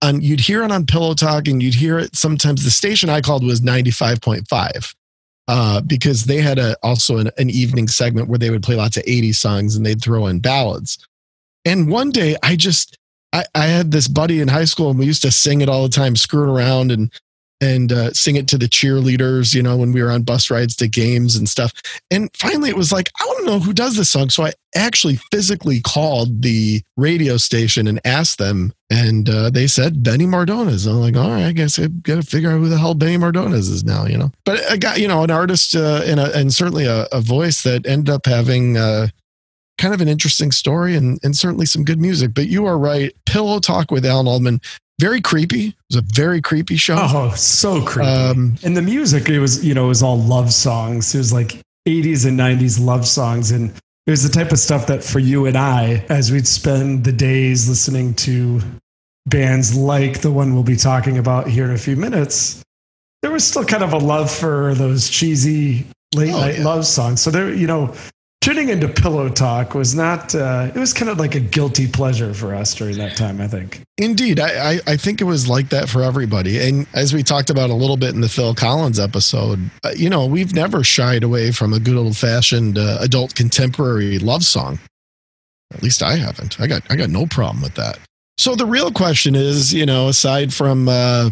on, 0.02 0.20
you'd 0.20 0.40
hear 0.40 0.62
it 0.62 0.70
on 0.70 0.86
Pillow 0.86 1.14
Talk 1.14 1.48
and 1.48 1.62
you'd 1.62 1.74
hear 1.74 1.98
it 1.98 2.14
sometimes. 2.14 2.64
The 2.64 2.70
station 2.70 3.08
I 3.08 3.20
called 3.20 3.44
was 3.44 3.60
95.5 3.60 4.94
uh, 5.48 5.80
because 5.80 6.24
they 6.24 6.40
had 6.40 6.58
a, 6.58 6.76
also 6.82 7.18
an, 7.18 7.30
an 7.36 7.50
evening 7.50 7.88
segment 7.88 8.28
where 8.28 8.38
they 8.38 8.50
would 8.50 8.62
play 8.62 8.76
lots 8.76 8.96
of 8.96 9.02
80s 9.02 9.34
songs 9.34 9.74
and 9.74 9.84
they'd 9.84 10.00
throw 10.00 10.26
in 10.26 10.38
ballads. 10.38 11.04
And 11.64 11.90
one 11.90 12.10
day 12.10 12.36
I 12.42 12.54
just, 12.54 12.96
I, 13.32 13.44
I 13.54 13.66
had 13.66 13.90
this 13.90 14.08
buddy 14.08 14.40
in 14.40 14.48
high 14.48 14.64
school 14.64 14.90
and 14.90 14.98
we 14.98 15.06
used 15.06 15.22
to 15.22 15.30
sing 15.30 15.60
it 15.60 15.68
all 15.68 15.82
the 15.82 15.88
time, 15.88 16.16
screwing 16.16 16.50
around 16.50 16.90
and 16.92 17.10
and 17.60 17.92
uh, 17.92 18.12
sing 18.12 18.36
it 18.36 18.48
to 18.48 18.58
the 18.58 18.66
cheerleaders, 18.66 19.54
you 19.54 19.62
know, 19.62 19.76
when 19.76 19.92
we 19.92 20.02
were 20.02 20.10
on 20.10 20.22
bus 20.22 20.50
rides 20.50 20.74
to 20.76 20.88
games 20.88 21.36
and 21.36 21.48
stuff. 21.48 21.72
And 22.10 22.30
finally, 22.36 22.70
it 22.70 22.76
was 22.76 22.90
like, 22.90 23.10
I 23.20 23.26
want 23.26 23.38
to 23.40 23.46
know 23.46 23.58
who 23.58 23.72
does 23.72 23.96
this 23.96 24.08
song. 24.08 24.30
So 24.30 24.46
I 24.46 24.52
actually 24.74 25.16
physically 25.30 25.80
called 25.80 26.42
the 26.42 26.82
radio 26.96 27.36
station 27.36 27.86
and 27.86 28.00
asked 28.04 28.38
them, 28.38 28.72
and 28.88 29.28
uh, 29.28 29.50
they 29.50 29.66
said 29.66 30.02
Benny 30.02 30.24
Mardones. 30.24 30.88
I'm 30.88 31.00
like, 31.00 31.16
all 31.16 31.30
right, 31.30 31.46
I 31.46 31.52
guess 31.52 31.78
I 31.78 31.88
got 31.88 32.16
to 32.16 32.22
figure 32.22 32.50
out 32.50 32.58
who 32.58 32.68
the 32.68 32.78
hell 32.78 32.94
Benny 32.94 33.18
Mardones 33.18 33.54
is 33.54 33.84
now, 33.84 34.06
you 34.06 34.16
know. 34.16 34.32
But 34.44 34.60
I 34.70 34.76
got, 34.76 34.98
you 34.98 35.08
know, 35.08 35.22
an 35.22 35.30
artist 35.30 35.76
uh, 35.76 36.02
and, 36.04 36.18
a, 36.18 36.34
and 36.36 36.52
certainly 36.52 36.86
a, 36.86 37.06
a, 37.12 37.20
voice 37.20 37.62
that 37.62 37.86
ended 37.86 38.08
up 38.08 38.24
having 38.24 38.76
uh, 38.76 39.08
kind 39.80 39.94
of 39.94 40.00
an 40.00 40.08
interesting 40.08 40.52
story 40.52 40.94
and, 40.94 41.18
and 41.24 41.36
certainly 41.36 41.66
some 41.66 41.84
good 41.84 41.98
music. 41.98 42.34
But 42.34 42.46
you 42.46 42.66
are 42.66 42.78
right. 42.78 43.12
Pillow 43.26 43.58
Talk 43.58 43.90
with 43.90 44.04
Alan 44.04 44.28
Almond 44.28 44.62
very 45.00 45.22
creepy. 45.22 45.68
It 45.68 45.74
was 45.88 45.96
a 45.96 46.14
very 46.14 46.42
creepy 46.42 46.76
show. 46.76 46.96
Oh, 46.98 47.32
so 47.34 47.82
creepy. 47.84 48.06
Um, 48.06 48.56
and 48.62 48.76
the 48.76 48.82
music, 48.82 49.30
it 49.30 49.40
was, 49.40 49.64
you 49.64 49.72
know, 49.72 49.86
it 49.86 49.88
was 49.88 50.02
all 50.02 50.18
love 50.18 50.52
songs. 50.52 51.14
It 51.14 51.18
was 51.18 51.32
like 51.32 51.58
80s 51.88 52.26
and 52.26 52.38
90s 52.38 52.84
love 52.84 53.06
songs. 53.06 53.50
And 53.50 53.70
it 54.06 54.10
was 54.10 54.22
the 54.22 54.28
type 54.28 54.52
of 54.52 54.58
stuff 54.58 54.86
that 54.88 55.02
for 55.02 55.18
you 55.18 55.46
and 55.46 55.56
I, 55.56 56.04
as 56.10 56.30
we'd 56.30 56.46
spend 56.46 57.04
the 57.04 57.12
days 57.12 57.66
listening 57.66 58.12
to 58.16 58.60
bands 59.26 59.74
like 59.74 60.20
the 60.20 60.30
one 60.30 60.52
we'll 60.52 60.64
be 60.64 60.76
talking 60.76 61.16
about 61.16 61.48
here 61.48 61.64
in 61.64 61.70
a 61.70 61.78
few 61.78 61.96
minutes, 61.96 62.62
there 63.22 63.30
was 63.30 63.46
still 63.46 63.64
kind 63.64 63.82
of 63.82 63.94
a 63.94 63.98
love 63.98 64.30
for 64.30 64.74
those 64.74 65.08
cheesy 65.08 65.86
late 66.14 66.34
oh, 66.34 66.40
night 66.40 66.58
yeah. 66.58 66.64
love 66.64 66.86
songs. 66.86 67.22
So 67.22 67.30
there, 67.30 67.52
you 67.52 67.66
know, 67.66 67.94
tuning 68.40 68.70
into 68.70 68.88
pillow 68.88 69.28
talk 69.28 69.74
was 69.74 69.94
not 69.94 70.34
uh, 70.34 70.70
it 70.74 70.78
was 70.78 70.92
kind 70.92 71.10
of 71.10 71.18
like 71.18 71.34
a 71.34 71.40
guilty 71.40 71.86
pleasure 71.86 72.32
for 72.32 72.54
us 72.54 72.74
during 72.74 72.96
that 72.96 73.16
time 73.16 73.40
i 73.40 73.46
think. 73.46 73.82
Indeed 73.98 74.40
I, 74.40 74.72
I, 74.72 74.80
I 74.86 74.96
think 74.96 75.20
it 75.20 75.24
was 75.24 75.48
like 75.48 75.68
that 75.68 75.88
for 75.88 76.02
everybody. 76.02 76.58
And 76.58 76.86
as 76.94 77.12
we 77.12 77.22
talked 77.22 77.50
about 77.50 77.68
a 77.68 77.74
little 77.74 77.98
bit 77.98 78.14
in 78.14 78.22
the 78.22 78.28
phil 78.28 78.54
collins 78.54 78.98
episode 78.98 79.70
uh, 79.84 79.90
you 79.94 80.08
know 80.08 80.26
we've 80.26 80.54
never 80.54 80.82
shied 80.82 81.22
away 81.22 81.52
from 81.52 81.72
a 81.72 81.80
good 81.80 81.96
old 81.96 82.16
fashioned 82.16 82.78
uh, 82.78 82.98
adult 83.00 83.34
contemporary 83.34 84.18
love 84.18 84.42
song. 84.42 84.78
At 85.72 85.82
least 85.82 86.02
i 86.02 86.16
haven't. 86.16 86.60
I 86.60 86.66
got 86.66 86.82
i 86.90 86.96
got 86.96 87.10
no 87.10 87.26
problem 87.26 87.62
with 87.62 87.74
that. 87.74 87.98
So 88.38 88.54
the 88.54 88.66
real 88.66 88.90
question 88.90 89.34
is 89.34 89.74
you 89.74 89.84
know 89.84 90.08
aside 90.08 90.54
from 90.54 90.88
uh, 90.88 91.30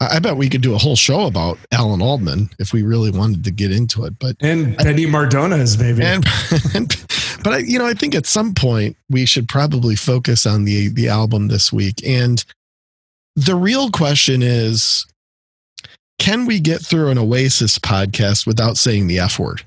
I 0.00 0.20
bet 0.20 0.36
we 0.36 0.48
could 0.48 0.60
do 0.60 0.74
a 0.74 0.78
whole 0.78 0.94
show 0.94 1.26
about 1.26 1.58
Alan 1.72 2.00
Almond 2.00 2.54
if 2.60 2.72
we 2.72 2.82
really 2.82 3.10
wanted 3.10 3.42
to 3.44 3.50
get 3.50 3.72
into 3.72 4.04
it. 4.04 4.16
But 4.18 4.36
and 4.40 4.76
Benny 4.76 5.06
Mardones, 5.06 5.78
maybe. 5.78 6.04
And, 6.04 6.24
and 6.74 6.88
but 7.42 7.54
I, 7.54 7.58
you 7.58 7.78
know, 7.80 7.86
I 7.86 7.94
think 7.94 8.14
at 8.14 8.24
some 8.24 8.54
point 8.54 8.96
we 9.10 9.26
should 9.26 9.48
probably 9.48 9.96
focus 9.96 10.46
on 10.46 10.64
the 10.64 10.88
the 10.88 11.08
album 11.08 11.48
this 11.48 11.72
week. 11.72 12.00
And 12.06 12.44
the 13.34 13.56
real 13.56 13.90
question 13.90 14.40
is, 14.40 15.04
can 16.20 16.46
we 16.46 16.60
get 16.60 16.80
through 16.80 17.10
an 17.10 17.18
Oasis 17.18 17.78
podcast 17.78 18.46
without 18.46 18.76
saying 18.76 19.08
the 19.08 19.18
F 19.18 19.38
word? 19.38 19.62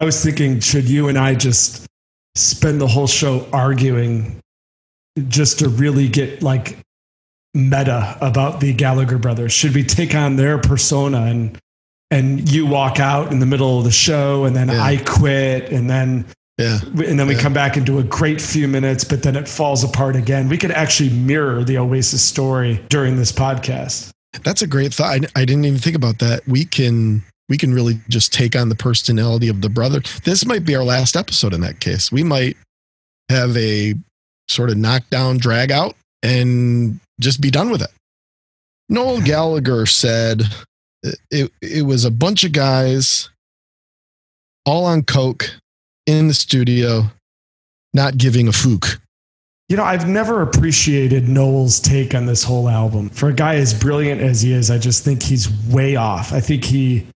I 0.00 0.04
was 0.04 0.22
thinking, 0.22 0.58
should 0.58 0.88
you 0.88 1.08
and 1.08 1.16
I 1.16 1.36
just 1.36 1.86
spend 2.34 2.80
the 2.80 2.88
whole 2.88 3.06
show 3.06 3.46
arguing 3.52 4.40
just 5.28 5.60
to 5.60 5.68
really 5.68 6.08
get 6.08 6.42
like 6.42 6.78
meta 7.54 8.16
about 8.20 8.60
the 8.60 8.72
Gallagher 8.72 9.18
brothers? 9.18 9.52
Should 9.52 9.74
we 9.74 9.84
take 9.84 10.14
on 10.14 10.36
their 10.36 10.58
persona 10.58 11.22
and 11.22 11.58
and 12.10 12.50
you 12.50 12.66
walk 12.66 13.00
out 13.00 13.32
in 13.32 13.38
the 13.38 13.46
middle 13.46 13.78
of 13.78 13.84
the 13.84 13.90
show 13.90 14.44
and 14.44 14.54
then 14.54 14.68
yeah. 14.68 14.82
I 14.82 14.98
quit 14.98 15.72
and 15.72 15.88
then 15.88 16.26
yeah. 16.58 16.80
And 16.82 17.18
then 17.18 17.26
we 17.26 17.34
yeah. 17.34 17.40
come 17.40 17.54
back 17.54 17.76
and 17.76 17.86
do 17.86 17.98
a 17.98 18.02
great 18.02 18.40
few 18.40 18.68
minutes, 18.68 19.04
but 19.04 19.22
then 19.22 19.36
it 19.36 19.48
falls 19.48 19.82
apart 19.82 20.16
again. 20.16 20.48
We 20.48 20.58
could 20.58 20.70
actually 20.70 21.08
mirror 21.10 21.64
the 21.64 21.78
Oasis 21.78 22.22
story 22.22 22.84
during 22.88 23.16
this 23.16 23.32
podcast. 23.32 24.10
That's 24.44 24.60
a 24.62 24.66
great 24.66 24.92
thought. 24.92 25.24
I, 25.24 25.40
I 25.40 25.44
didn't 25.44 25.64
even 25.64 25.78
think 25.78 25.96
about 25.96 26.18
that. 26.18 26.46
We 26.46 26.64
can 26.64 27.22
we 27.48 27.56
can 27.58 27.74
really 27.74 28.00
just 28.08 28.32
take 28.32 28.54
on 28.54 28.68
the 28.68 28.74
personality 28.74 29.48
of 29.48 29.60
the 29.60 29.68
brother. 29.68 30.02
This 30.24 30.44
might 30.44 30.64
be 30.64 30.76
our 30.76 30.84
last 30.84 31.16
episode 31.16 31.52
in 31.52 31.62
that 31.62 31.80
case. 31.80 32.12
We 32.12 32.22
might 32.22 32.56
have 33.28 33.56
a 33.56 33.94
sort 34.48 34.70
of 34.70 34.76
knockdown 34.76 35.38
drag 35.38 35.70
out 35.70 35.94
and 36.22 37.00
just 37.20 37.40
be 37.40 37.50
done 37.50 37.70
with 37.70 37.82
it. 37.82 37.90
Noel 38.88 39.20
Gallagher 39.20 39.86
said 39.86 40.42
it, 41.30 41.50
it 41.60 41.86
was 41.86 42.04
a 42.04 42.10
bunch 42.10 42.44
of 42.44 42.52
guys 42.52 43.30
all 44.64 44.84
on 44.84 45.02
coke 45.02 45.50
in 46.06 46.28
the 46.28 46.34
studio, 46.34 47.04
not 47.94 48.16
giving 48.16 48.48
a 48.48 48.52
fook. 48.52 48.98
You 49.68 49.76
know, 49.76 49.84
I've 49.84 50.08
never 50.08 50.42
appreciated 50.42 51.28
Noel's 51.28 51.80
take 51.80 52.14
on 52.14 52.26
this 52.26 52.44
whole 52.44 52.68
album. 52.68 53.08
For 53.08 53.30
a 53.30 53.32
guy 53.32 53.54
as 53.54 53.72
brilliant 53.72 54.20
as 54.20 54.42
he 54.42 54.52
is, 54.52 54.70
I 54.70 54.78
just 54.78 55.04
think 55.04 55.22
he's 55.22 55.48
way 55.68 55.96
off. 55.96 56.32
I 56.32 56.40
think 56.40 56.64
he 56.64 57.06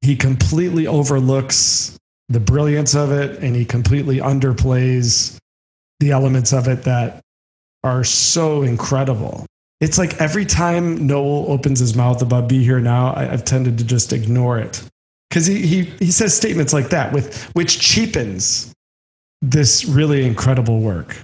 he 0.00 0.16
completely 0.16 0.86
overlooks 0.86 1.96
the 2.28 2.40
brilliance 2.40 2.94
of 2.94 3.10
it 3.10 3.38
and 3.42 3.56
he 3.56 3.64
completely 3.64 4.18
underplays 4.18 5.38
the 6.00 6.10
elements 6.10 6.52
of 6.52 6.68
it 6.68 6.82
that 6.82 7.20
are 7.84 8.04
so 8.04 8.62
incredible. 8.62 9.46
It's 9.80 9.98
like 9.98 10.20
every 10.20 10.44
time 10.44 11.06
Noel 11.06 11.50
opens 11.50 11.78
his 11.78 11.94
mouth 11.94 12.20
about 12.22 12.48
Be 12.48 12.62
Here 12.62 12.80
Now, 12.80 13.14
I, 13.14 13.24
have 13.24 13.44
tended 13.44 13.78
to 13.78 13.84
just 13.84 14.12
ignore 14.12 14.58
it. 14.58 14.82
Because 15.30 15.46
he, 15.46 15.66
he, 15.66 15.82
he 15.82 16.10
says 16.10 16.34
statements 16.34 16.72
like 16.72 16.88
that, 16.88 17.12
with, 17.12 17.44
which 17.54 17.78
cheapens 17.78 18.72
this 19.40 19.84
really 19.84 20.26
incredible 20.26 20.80
work. 20.80 21.16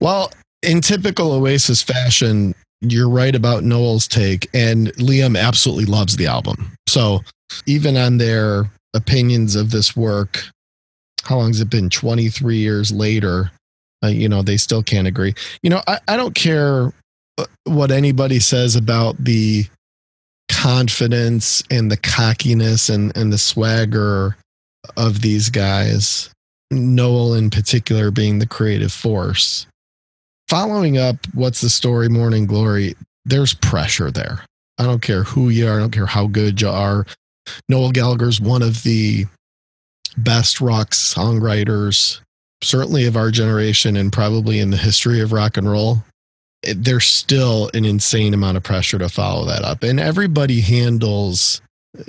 Well, 0.00 0.32
in 0.62 0.80
typical 0.80 1.32
Oasis 1.32 1.82
fashion, 1.82 2.54
you're 2.80 3.08
right 3.08 3.34
about 3.34 3.64
Noel's 3.64 4.06
take, 4.06 4.48
and 4.54 4.88
Liam 4.94 5.38
absolutely 5.38 5.86
loves 5.86 6.16
the 6.16 6.26
album. 6.26 6.74
So 6.88 7.20
even 7.66 7.96
on 7.96 8.18
their 8.18 8.70
opinions 8.94 9.56
of 9.56 9.70
this 9.70 9.96
work, 9.96 10.44
how 11.24 11.38
long 11.38 11.48
has 11.48 11.60
it 11.60 11.70
been? 11.70 11.90
23 11.90 12.56
years 12.56 12.92
later, 12.92 13.50
uh, 14.04 14.08
you 14.08 14.28
know, 14.28 14.42
they 14.42 14.56
still 14.56 14.82
can't 14.82 15.06
agree. 15.06 15.34
You 15.62 15.70
know, 15.70 15.82
I, 15.86 15.98
I 16.08 16.16
don't 16.16 16.34
care 16.34 16.92
what 17.64 17.90
anybody 17.90 18.38
says 18.38 18.76
about 18.76 19.16
the 19.18 19.66
confidence 20.50 21.62
and 21.70 21.90
the 21.90 21.96
cockiness 21.96 22.88
and, 22.88 23.16
and 23.16 23.32
the 23.32 23.38
swagger 23.38 24.36
of 24.96 25.22
these 25.22 25.48
guys, 25.48 26.30
Noel 26.70 27.34
in 27.34 27.50
particular 27.50 28.10
being 28.10 28.38
the 28.38 28.46
creative 28.46 28.92
force. 28.92 29.66
Following 30.48 30.98
up, 30.98 31.16
what's 31.32 31.62
the 31.62 31.70
story, 31.70 32.08
Morning 32.08 32.46
Glory? 32.46 32.94
There's 33.24 33.54
pressure 33.54 34.10
there. 34.10 34.44
I 34.78 34.84
don't 34.84 35.00
care 35.00 35.22
who 35.22 35.48
you 35.48 35.66
are, 35.68 35.76
I 35.76 35.80
don't 35.80 35.90
care 35.90 36.06
how 36.06 36.26
good 36.26 36.60
you 36.60 36.68
are. 36.68 37.06
Noel 37.68 37.92
Gallagher's 37.92 38.40
one 38.40 38.62
of 38.62 38.82
the 38.82 39.26
best 40.16 40.60
rock 40.60 40.90
songwriters 40.90 42.20
certainly 42.64 43.06
of 43.06 43.16
our 43.16 43.30
generation 43.30 43.96
and 43.96 44.12
probably 44.12 44.58
in 44.58 44.70
the 44.70 44.76
history 44.76 45.20
of 45.20 45.32
rock 45.32 45.56
and 45.56 45.70
roll, 45.70 45.98
it, 46.62 46.82
there's 46.82 47.06
still 47.06 47.70
an 47.74 47.84
insane 47.84 48.34
amount 48.34 48.56
of 48.56 48.62
pressure 48.62 48.98
to 48.98 49.08
follow 49.08 49.44
that 49.46 49.62
up. 49.62 49.82
And 49.82 50.00
everybody 50.00 50.60
handles, 50.60 51.60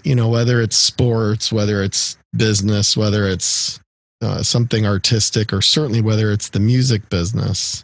you 0.04 0.16
know, 0.16 0.30
whether 0.30 0.62
it's 0.62 0.78
sports, 0.78 1.52
whether 1.52 1.84
it's 1.84 2.18
business, 2.36 2.98
whether 2.98 3.28
it's 3.28 3.80
uh, 4.22 4.42
something 4.42 4.86
artistic, 4.86 5.54
or 5.54 5.62
certainly 5.62 6.02
whether 6.02 6.32
it's 6.32 6.50
the 6.50 6.60
music 6.60 7.10
business, 7.10 7.84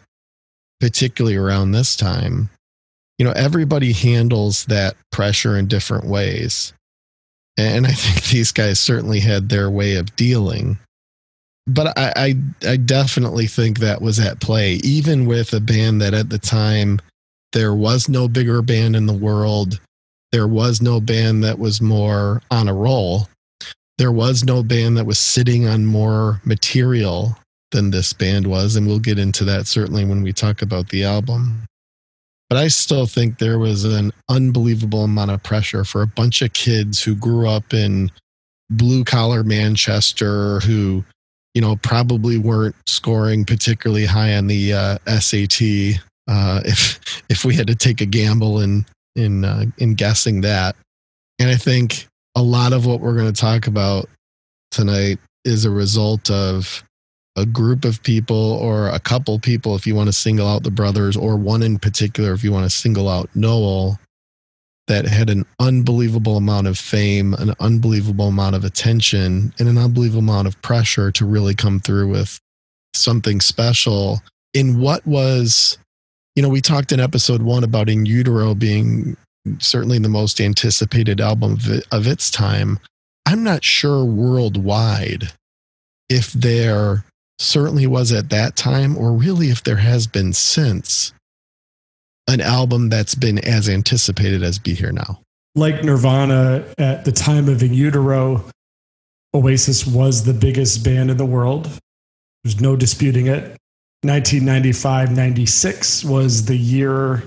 particularly 0.80 1.36
around 1.36 1.72
this 1.72 1.94
time, 1.94 2.50
you 3.18 3.24
know, 3.24 3.32
everybody 3.32 3.92
handles 3.92 4.64
that 4.64 4.96
pressure 5.12 5.56
in 5.56 5.68
different 5.68 6.06
ways. 6.06 6.72
And 7.58 7.86
I 7.86 7.92
think 7.92 8.24
these 8.24 8.50
guys 8.50 8.80
certainly 8.80 9.20
had 9.20 9.48
their 9.48 9.70
way 9.70 9.96
of 9.96 10.16
dealing 10.16 10.78
but 11.66 11.96
I, 11.98 12.12
I, 12.16 12.34
I 12.72 12.76
definitely 12.76 13.46
think 13.46 13.78
that 13.78 14.02
was 14.02 14.18
at 14.18 14.40
play, 14.40 14.74
even 14.84 15.26
with 15.26 15.52
a 15.52 15.60
band 15.60 16.00
that 16.00 16.14
at 16.14 16.28
the 16.30 16.38
time 16.38 17.00
there 17.52 17.74
was 17.74 18.08
no 18.08 18.28
bigger 18.28 18.62
band 18.62 18.96
in 18.96 19.06
the 19.06 19.12
world. 19.12 19.80
There 20.32 20.48
was 20.48 20.80
no 20.82 21.00
band 21.00 21.44
that 21.44 21.58
was 21.58 21.80
more 21.80 22.42
on 22.50 22.68
a 22.68 22.74
roll. 22.74 23.28
there 23.98 24.12
was 24.12 24.44
no 24.44 24.62
band 24.62 24.96
that 24.96 25.06
was 25.06 25.18
sitting 25.18 25.66
on 25.66 25.86
more 25.86 26.40
material 26.44 27.36
than 27.70 27.90
this 27.90 28.12
band 28.12 28.46
was. 28.46 28.76
And 28.76 28.86
we'll 28.86 28.98
get 28.98 29.18
into 29.18 29.44
that 29.44 29.66
certainly 29.66 30.04
when 30.04 30.22
we 30.22 30.32
talk 30.32 30.62
about 30.62 30.88
the 30.88 31.04
album. 31.04 31.66
But 32.50 32.58
I 32.58 32.68
still 32.68 33.06
think 33.06 33.38
there 33.38 33.58
was 33.58 33.84
an 33.84 34.12
unbelievable 34.28 35.04
amount 35.04 35.30
of 35.30 35.42
pressure 35.42 35.84
for 35.84 36.02
a 36.02 36.06
bunch 36.06 36.42
of 36.42 36.52
kids 36.52 37.02
who 37.02 37.14
grew 37.14 37.48
up 37.48 37.72
in 37.72 38.10
blue 38.70 39.04
collar 39.04 39.44
Manchester 39.44 40.60
who, 40.60 41.04
you 41.54 41.60
know, 41.60 41.76
probably 41.76 42.38
weren't 42.38 42.76
scoring 42.86 43.44
particularly 43.44 44.06
high 44.06 44.36
on 44.36 44.46
the 44.46 44.72
uh, 44.72 44.98
SAT. 45.18 46.00
Uh, 46.28 46.60
if 46.64 47.22
if 47.28 47.44
we 47.44 47.54
had 47.54 47.66
to 47.66 47.74
take 47.74 48.00
a 48.00 48.06
gamble 48.06 48.60
in 48.60 48.86
in 49.16 49.44
uh, 49.44 49.64
in 49.78 49.94
guessing 49.94 50.40
that, 50.42 50.76
and 51.38 51.50
I 51.50 51.56
think 51.56 52.06
a 52.34 52.42
lot 52.42 52.72
of 52.72 52.86
what 52.86 53.00
we're 53.00 53.16
going 53.16 53.32
to 53.32 53.40
talk 53.40 53.66
about 53.66 54.08
tonight 54.70 55.18
is 55.44 55.64
a 55.64 55.70
result 55.70 56.30
of 56.30 56.82
a 57.36 57.46
group 57.46 57.84
of 57.84 58.02
people 58.02 58.36
or 58.36 58.88
a 58.88 58.98
couple 58.98 59.38
people 59.38 59.74
if 59.74 59.86
you 59.86 59.94
want 59.94 60.06
to 60.06 60.12
single 60.12 60.46
out 60.46 60.62
the 60.62 60.70
brothers 60.70 61.16
or 61.16 61.36
one 61.36 61.62
in 61.62 61.78
particular 61.78 62.32
if 62.32 62.44
you 62.44 62.52
want 62.52 62.64
to 62.64 62.70
single 62.70 63.08
out 63.08 63.28
Noel 63.34 63.98
that 64.88 65.06
had 65.06 65.30
an 65.30 65.44
unbelievable 65.58 66.36
amount 66.36 66.66
of 66.66 66.78
fame, 66.78 67.34
an 67.34 67.54
unbelievable 67.60 68.28
amount 68.28 68.56
of 68.56 68.64
attention, 68.64 69.52
and 69.58 69.68
an 69.68 69.78
unbelievable 69.78 70.20
amount 70.20 70.48
of 70.48 70.60
pressure 70.62 71.12
to 71.12 71.24
really 71.24 71.54
come 71.54 71.80
through 71.80 72.08
with 72.08 72.38
something 72.94 73.40
special 73.40 74.20
in 74.54 74.80
what 74.80 75.06
was, 75.06 75.78
you 76.34 76.42
know, 76.42 76.48
we 76.48 76.60
talked 76.60 76.92
in 76.92 77.00
episode 77.00 77.42
one 77.42 77.64
about 77.64 77.88
In 77.88 78.06
Utero 78.06 78.54
being 78.54 79.16
certainly 79.58 79.98
the 79.98 80.08
most 80.08 80.40
anticipated 80.40 81.20
album 81.20 81.52
of, 81.52 81.70
it, 81.70 81.86
of 81.90 82.06
its 82.06 82.30
time. 82.30 82.78
I'm 83.26 83.42
not 83.42 83.64
sure 83.64 84.04
worldwide 84.04 85.32
if 86.08 86.32
there 86.32 87.04
certainly 87.38 87.86
was 87.86 88.12
at 88.12 88.30
that 88.30 88.56
time, 88.56 88.96
or 88.96 89.12
really 89.12 89.48
if 89.48 89.62
there 89.62 89.76
has 89.76 90.06
been 90.06 90.32
since, 90.32 91.12
an 92.28 92.40
album 92.40 92.88
that's 92.88 93.14
been 93.14 93.38
as 93.38 93.68
anticipated 93.68 94.42
as 94.42 94.58
Be 94.58 94.74
Here 94.74 94.92
Now. 94.92 95.20
Like 95.54 95.84
Nirvana 95.84 96.64
at 96.78 97.04
the 97.04 97.12
time 97.12 97.48
of 97.48 97.62
In 97.62 97.74
Utero, 97.74 98.44
Oasis 99.34 99.86
was 99.86 100.24
the 100.24 100.32
biggest 100.32 100.84
band 100.84 101.10
in 101.10 101.16
the 101.16 101.26
world. 101.26 101.68
There's 102.44 102.60
no 102.60 102.76
disputing 102.76 103.26
it. 103.26 103.56
1995 104.04 105.12
96 105.12 106.04
was 106.04 106.44
the 106.46 106.56
year 106.56 107.22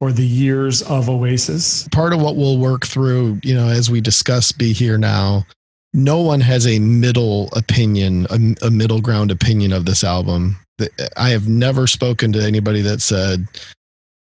or 0.00 0.12
the 0.12 0.26
years 0.26 0.82
of 0.82 1.08
Oasis. 1.08 1.88
Part 1.88 2.12
of 2.12 2.20
what 2.20 2.36
we'll 2.36 2.58
work 2.58 2.86
through, 2.86 3.40
you 3.42 3.54
know, 3.54 3.68
as 3.68 3.90
we 3.90 4.00
discuss 4.00 4.52
Be 4.52 4.72
Here 4.72 4.98
Now, 4.98 5.44
no 5.92 6.20
one 6.20 6.40
has 6.40 6.66
a 6.66 6.78
middle 6.78 7.48
opinion, 7.52 8.26
a, 8.30 8.66
a 8.66 8.70
middle 8.70 9.00
ground 9.00 9.30
opinion 9.30 9.72
of 9.72 9.84
this 9.84 10.04
album. 10.04 10.58
I 11.16 11.30
have 11.30 11.48
never 11.48 11.86
spoken 11.86 12.32
to 12.32 12.42
anybody 12.42 12.82
that 12.82 13.00
said, 13.00 13.46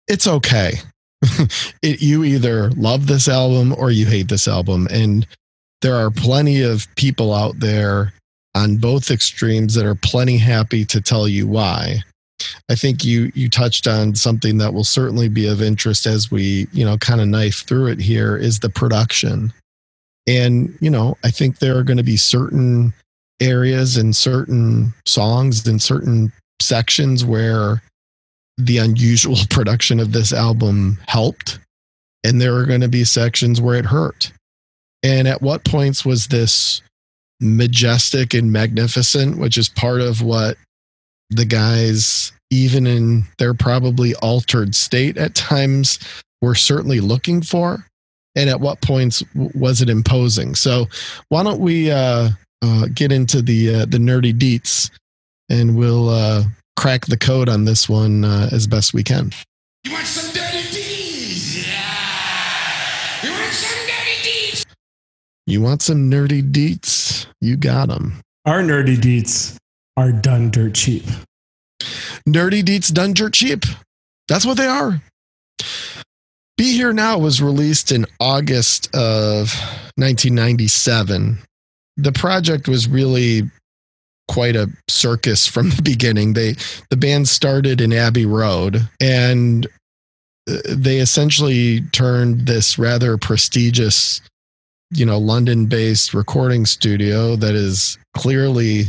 it's 0.09 0.27
okay. 0.27 0.73
it, 1.83 2.01
you 2.01 2.25
either 2.25 2.71
love 2.71 3.07
this 3.07 3.29
album 3.29 3.75
or 3.77 3.91
you 3.91 4.07
hate 4.07 4.29
this 4.29 4.49
album. 4.49 4.89
And 4.91 5.27
there 5.83 5.97
are 5.97 6.11
plenty 6.11 6.63
of 6.63 6.87
people 6.97 7.33
out 7.33 7.59
there 7.59 8.13
on 8.55 8.77
both 8.77 9.11
extremes 9.11 9.75
that 9.75 9.87
are 9.87 9.95
plenty 9.95 10.37
happy 10.37 10.85
to 10.87 11.01
tell 11.01 11.29
you 11.29 11.47
why. 11.47 12.03
I 12.71 12.77
think 12.77 13.05
you 13.05 13.33
you 13.35 13.49
touched 13.49 13.87
on 13.89 14.15
something 14.15 14.59
that 14.59 14.73
will 14.73 14.85
certainly 14.85 15.29
be 15.29 15.47
of 15.49 15.61
interest 15.61 16.07
as 16.07 16.31
we, 16.31 16.69
you 16.73 16.85
know, 16.85 16.97
kind 16.99 17.21
of 17.21 17.29
knife 17.29 17.67
through 17.67 17.89
it 17.89 17.99
here 17.99 18.37
is 18.37 18.61
the 18.61 18.71
production. 18.71 19.53
And, 20.29 20.77
you 20.81 20.91
know, 20.91 21.17
I 21.25 21.31
think 21.31 21.59
there 21.59 21.77
are 21.79 21.83
going 21.83 21.97
to 21.97 22.05
be 22.05 22.17
certain 22.17 22.93
areas 23.41 23.97
and 23.97 24.15
certain 24.15 24.93
songs 25.07 25.67
and 25.67 25.81
certain 25.81 26.33
sections 26.61 27.25
where 27.25 27.83
the 28.59 28.79
unusual 28.79 29.37
production 29.51 30.01
of 30.01 30.13
this 30.13 30.33
album 30.33 30.99
helped. 31.07 31.59
And 32.25 32.41
there 32.41 32.57
are 32.57 32.67
going 32.67 32.81
to 32.81 32.89
be 32.89 33.05
sections 33.05 33.61
where 33.61 33.77
it 33.77 33.87
hurt. 33.87 34.33
And 35.03 35.29
at 35.29 35.41
what 35.41 35.65
points 35.65 36.05
was 36.05 36.27
this 36.27 36.83
majestic 37.41 38.35
and 38.35 38.53
magnificent, 38.53 39.39
which 39.39 39.57
is 39.57 39.69
part 39.69 40.01
of 40.01 40.23
what 40.23 40.57
the 41.31 41.45
guys, 41.45 42.33
even 42.51 42.87
in 42.87 43.23
their 43.39 43.55
probably 43.55 44.15
altered 44.17 44.75
state 44.75 45.17
at 45.17 45.37
times, 45.37 45.99
were 46.43 46.57
certainly 46.57 47.01
looking 47.01 47.41
for? 47.43 47.87
And 48.35 48.51
at 48.51 48.61
what 48.61 48.83
points 48.83 49.23
was 49.35 49.81
it 49.81 49.89
imposing? 49.89 50.55
So, 50.55 50.87
why 51.29 51.43
don't 51.43 51.61
we 51.61 51.91
uh, 51.91 52.31
uh, 52.63 52.87
get 52.95 53.11
into 53.11 53.43
the 53.43 53.75
uh, 53.75 53.87
the 53.87 53.99
nerdy 53.99 54.33
deets, 54.33 54.91
and 55.49 55.77
we'll 55.77 56.09
uh, 56.09 56.45
crack 56.79 57.07
the 57.07 57.17
code 57.17 57.49
on 57.49 57.65
this 57.65 57.89
one 57.89 58.25
uh, 58.25 58.49
as 58.53 58.69
best 58.69 58.95
we 58.95 59.03
can. 59.03 59.33
You 59.83 59.93
want 59.93 60.07
some 60.07 60.33
dirty 60.33 60.63
deeds? 60.71 61.67
Yeah. 61.67 63.25
You 63.25 63.31
want 63.33 63.53
some 63.53 63.87
dirty 63.89 64.23
deeds? 64.23 64.67
You 65.47 65.61
want 65.61 65.83
some 65.83 66.09
nerdy 66.09 66.53
deets? 66.53 67.27
You 67.41 67.57
got 67.57 67.89
them. 67.89 68.21
Our 68.47 68.63
nerdy 68.63 68.97
deets 68.97 69.57
are 69.97 70.13
done 70.13 70.53
dirt 70.53 70.75
cheap. 70.75 71.03
Nerdy 72.29 72.63
deets 72.63 72.93
done 72.93 73.13
dirt 73.13 73.35
cheap. 73.35 73.65
That's 74.29 74.47
what 74.47 74.57
they 74.57 74.67
are. 74.69 75.03
Be 76.57 76.77
Here 76.77 76.93
Now 76.93 77.19
was 77.19 77.43
released 77.43 77.91
in 77.91 78.07
August 78.21 78.87
of 78.95 79.53
1997. 79.97 81.39
The 81.97 82.13
project 82.13 82.69
was 82.69 82.89
really 82.89 83.51
quite 84.29 84.57
a 84.57 84.69
circus 84.89 85.47
from 85.47 85.71
the 85.71 85.83
beginning. 85.85 86.35
They 86.35 86.55
the 86.91 86.97
band 86.97 87.29
started 87.29 87.81
in 87.81 87.93
Abbey 87.93 88.27
Road 88.27 88.89
and 89.01 89.67
uh, 90.49 90.59
they 90.69 90.99
essentially 90.99 91.83
turned 91.93 92.47
this 92.47 92.79
rather 92.79 93.19
prestigious 93.19 94.21
you 94.91 95.05
know 95.05 95.19
London-based 95.19 96.15
recording 96.15 96.65
studio 96.65 97.37
that 97.37 97.55
is 97.55 97.99
clearly 98.17 98.85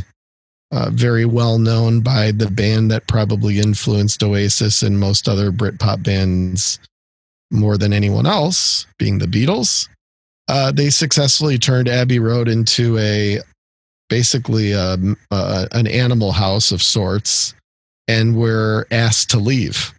uh, 0.72 0.90
very 0.92 1.24
well 1.24 1.58
known 1.58 2.00
by 2.00 2.30
the 2.30 2.50
band 2.50 2.90
that 2.90 3.08
probably 3.08 3.58
influenced 3.58 4.22
Oasis 4.22 4.82
and 4.82 5.00
most 5.00 5.28
other 5.28 5.50
Britpop 5.50 6.02
bands 6.02 6.78
more 7.50 7.76
than 7.76 7.92
anyone 7.92 8.26
else, 8.26 8.86
being 8.98 9.18
the 9.18 9.26
Beatles. 9.26 9.88
Uh, 10.48 10.70
they 10.72 10.90
successfully 10.90 11.58
turned 11.58 11.88
Abbey 11.88 12.18
Road 12.18 12.48
into 12.48 12.96
a 12.98 13.40
basically 14.10 14.72
a, 14.72 14.98
a, 15.30 15.68
an 15.72 15.86
animal 15.86 16.32
house 16.32 16.72
of 16.72 16.82
sorts 16.82 17.54
and 18.06 18.36
were 18.36 18.86
asked 18.90 19.30
to 19.30 19.38
leave. 19.38 19.94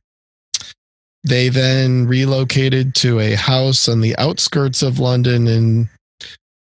They 1.23 1.49
then 1.49 2.05
relocated 2.05 2.93
to 2.95 3.19
a 3.19 3.33
house 3.33 3.87
on 3.89 4.01
the 4.01 4.15
outskirts 4.17 4.83
of 4.83 4.99
London 4.99 5.47
and 5.47 5.89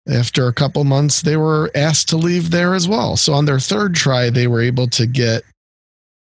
after 0.09 0.47
a 0.47 0.53
couple 0.53 0.83
months 0.83 1.21
they 1.21 1.37
were 1.37 1.71
asked 1.75 2.09
to 2.09 2.17
leave 2.17 2.51
there 2.51 2.75
as 2.75 2.87
well. 2.87 3.15
So 3.15 3.33
on 3.33 3.45
their 3.45 3.59
third 3.59 3.95
try 3.95 4.29
they 4.29 4.47
were 4.47 4.61
able 4.61 4.87
to 4.87 5.05
get 5.05 5.43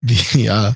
the 0.02 0.50
uh, 0.50 0.72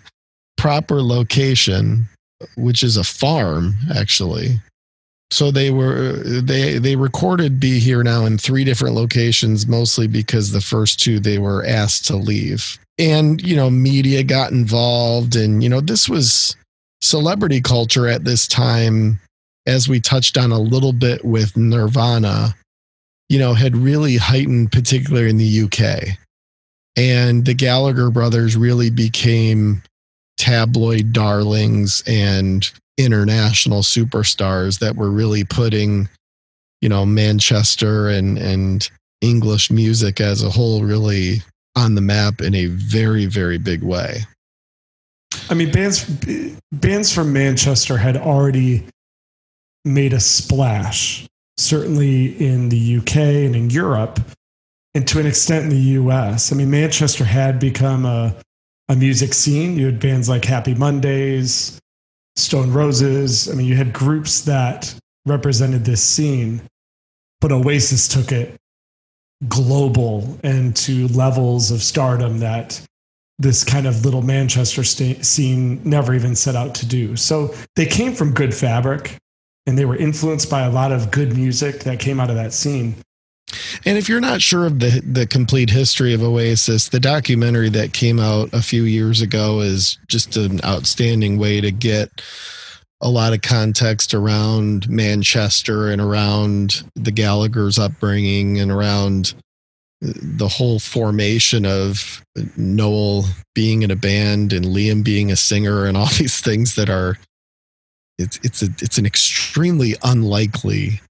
proper 0.58 1.02
location 1.02 2.08
which 2.56 2.84
is 2.84 2.98
a 2.98 3.04
farm 3.04 3.76
actually 3.96 4.60
so 5.30 5.52
they 5.52 5.72
were 5.72 6.22
uh, 6.26 6.42
they 6.44 6.78
they 6.78 6.96
recorded 6.96 7.60
be 7.60 7.80
here 7.80 8.04
now 8.04 8.26
in 8.26 8.38
three 8.38 8.64
different 8.64 8.96
locations 8.96 9.68
mostly 9.68 10.08
because 10.08 10.52
the 10.52 10.62
first 10.62 11.00
two 11.00 11.20
they 11.20 11.38
were 11.38 11.66
asked 11.66 12.06
to 12.06 12.16
leave. 12.16 12.78
And 12.98 13.42
you 13.42 13.56
know 13.56 13.70
media 13.70 14.24
got 14.24 14.52
involved 14.52 15.36
and 15.36 15.62
you 15.62 15.70
know 15.70 15.82
this 15.82 16.08
was 16.08 16.56
celebrity 17.02 17.62
culture 17.62 18.08
at 18.08 18.24
this 18.24 18.48
time 18.48 19.20
as 19.66 19.88
we 19.88 20.00
touched 20.00 20.38
on 20.38 20.52
a 20.52 20.60
little 20.60 20.94
bit 20.94 21.24
with 21.24 21.56
nirvana 21.56 22.56
you 23.30 23.38
know 23.38 23.54
had 23.54 23.78
really 23.78 24.18
heightened 24.18 24.72
particularly 24.72 25.30
in 25.30 25.38
the 25.38 25.62
UK 25.62 26.18
and 26.96 27.46
the 27.46 27.54
Gallagher 27.54 28.10
brothers 28.10 28.58
really 28.58 28.90
became 28.90 29.84
tabloid 30.38 31.14
darlings 31.14 32.04
and 32.08 32.72
international 32.98 33.82
superstars 33.82 34.80
that 34.80 34.96
were 34.96 35.12
really 35.12 35.44
putting, 35.44 36.10
you 36.82 36.90
know, 36.90 37.06
Manchester 37.06 38.10
and 38.10 38.38
and 38.38 38.90
English 39.22 39.72
music 39.72 40.20
as 40.22 40.44
a 40.44 40.50
whole 40.50 40.84
really 40.84 41.42
on 41.76 41.96
the 41.96 42.02
map 42.02 42.42
in 42.42 42.56
a 42.56 42.66
very 42.68 43.26
very 43.26 43.58
big 43.58 43.84
way. 43.84 44.20
I 45.50 45.54
mean, 45.54 45.72
bands 45.72 46.06
bands 46.72 47.14
from 47.14 47.34
Manchester 47.34 47.98
had 47.98 48.18
already 48.18 48.86
made 49.86 50.14
a 50.14 50.20
splash, 50.20 51.26
certainly 51.58 52.36
in 52.46 52.70
the 52.70 52.98
UK 52.98 53.16
and 53.16 53.56
in 53.56 53.70
Europe, 53.70 54.20
and 54.94 55.08
to 55.08 55.20
an 55.20 55.26
extent 55.26 55.66
in 55.66 55.70
the 55.70 56.02
US. 56.02 56.52
I 56.52 56.56
mean, 56.56 56.70
Manchester 56.70 57.24
had 57.24 57.60
become 57.60 58.06
a 58.06 58.36
a 58.90 58.96
music 58.96 59.34
scene. 59.34 59.78
You 59.78 59.88
had 59.88 60.00
bands 60.00 60.30
like 60.30 60.46
Happy 60.46 60.74
Mondays, 60.74 61.80
Stone 62.38 62.72
Roses. 62.72 63.50
I 63.50 63.56
mean, 63.56 63.68
you 63.68 63.76
had 63.76 63.92
groups 63.92 64.42
that 64.42 64.94
represented 65.26 65.84
this 65.84 66.04
scene, 66.04 66.62
but 67.42 67.52
Oasis 67.52 68.08
took 68.08 68.32
it 68.32 68.56
global 69.48 70.40
and 70.44 70.76
to 70.76 71.08
levels 71.10 71.70
of 71.72 71.84
stardom 71.84 72.40
that 72.40 72.82
this 73.40 73.64
kind 73.64 73.86
of 73.86 74.04
little 74.04 74.24
Manchester 74.24 74.84
st- 74.84 75.24
scene 75.24 75.82
never 75.84 76.14
even 76.14 76.36
set 76.36 76.56
out 76.56 76.74
to 76.76 76.86
do. 76.86 77.16
So 77.16 77.54
they 77.76 77.86
came 77.86 78.14
from 78.14 78.34
good 78.34 78.54
fabric 78.54 79.16
and 79.68 79.78
they 79.78 79.86
were 79.86 79.98
influenced 79.98 80.50
by 80.50 80.62
a 80.62 80.72
lot 80.72 80.92
of 80.92 81.12
good 81.12 81.36
music 81.36 81.82
that 81.82 82.00
came 82.00 82.20
out 82.20 82.30
of 82.30 82.36
that 82.36 82.54
scene. 82.54 82.96
And 83.86 83.98
if 83.98 84.10
you're 84.10 84.20
not 84.20 84.42
sure 84.42 84.66
of 84.66 84.80
the 84.80 85.02
the 85.06 85.26
complete 85.26 85.70
history 85.70 86.14
of 86.14 86.24
Oasis, 86.24 86.90
the 86.90 87.00
documentary 87.00 87.70
that 87.70 87.94
came 87.94 88.20
out 88.20 88.50
a 88.54 88.62
few 88.62 88.84
years 88.84 89.22
ago 89.22 89.62
is 89.62 89.98
just 90.08 90.38
an 90.38 90.60
outstanding 90.64 91.38
way 91.38 91.62
to 91.62 91.72
get 91.72 92.22
a 93.02 93.10
lot 93.10 93.34
of 93.34 93.42
context 93.42 94.14
around 94.14 94.90
Manchester 94.90 95.90
and 95.90 96.02
around 96.02 96.90
the 96.96 97.12
Gallagher's 97.12 97.78
upbringing 97.78 98.60
and 98.60 98.72
around 98.72 99.36
the 100.02 100.48
whole 100.48 100.80
formation 100.80 101.66
of 101.66 102.24
Noel 102.56 103.26
being 103.56 103.82
in 103.82 103.92
a 103.92 103.96
band 103.96 104.54
and 104.54 104.66
Liam 104.66 105.04
being 105.04 105.32
a 105.32 105.36
singer 105.36 105.86
and 105.86 105.98
all 105.98 106.06
these 106.18 106.40
things 106.42 106.76
that 106.76 106.90
are 106.90 107.18
it's 108.18 108.40
it's 108.44 108.64
a, 108.64 108.68
it's 108.80 108.98
an 108.98 109.06
extremely 109.06 109.96
unlikely 110.04 111.02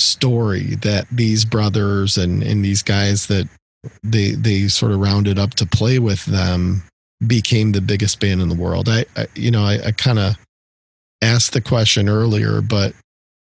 story 0.00 0.74
that 0.76 1.06
these 1.10 1.44
brothers 1.44 2.18
and 2.18 2.42
and 2.42 2.64
these 2.64 2.82
guys 2.82 3.26
that 3.26 3.48
they 4.02 4.32
they 4.32 4.68
sort 4.68 4.92
of 4.92 5.00
rounded 5.00 5.38
up 5.38 5.54
to 5.54 5.66
play 5.66 5.98
with 5.98 6.24
them 6.26 6.82
became 7.26 7.72
the 7.72 7.80
biggest 7.80 8.20
band 8.20 8.40
in 8.40 8.48
the 8.48 8.54
world. 8.54 8.88
I, 8.88 9.04
I 9.16 9.26
you 9.34 9.50
know 9.50 9.64
I, 9.64 9.78
I 9.86 9.92
kind 9.92 10.18
of 10.18 10.36
asked 11.22 11.52
the 11.52 11.60
question 11.60 12.08
earlier, 12.08 12.60
but 12.60 12.94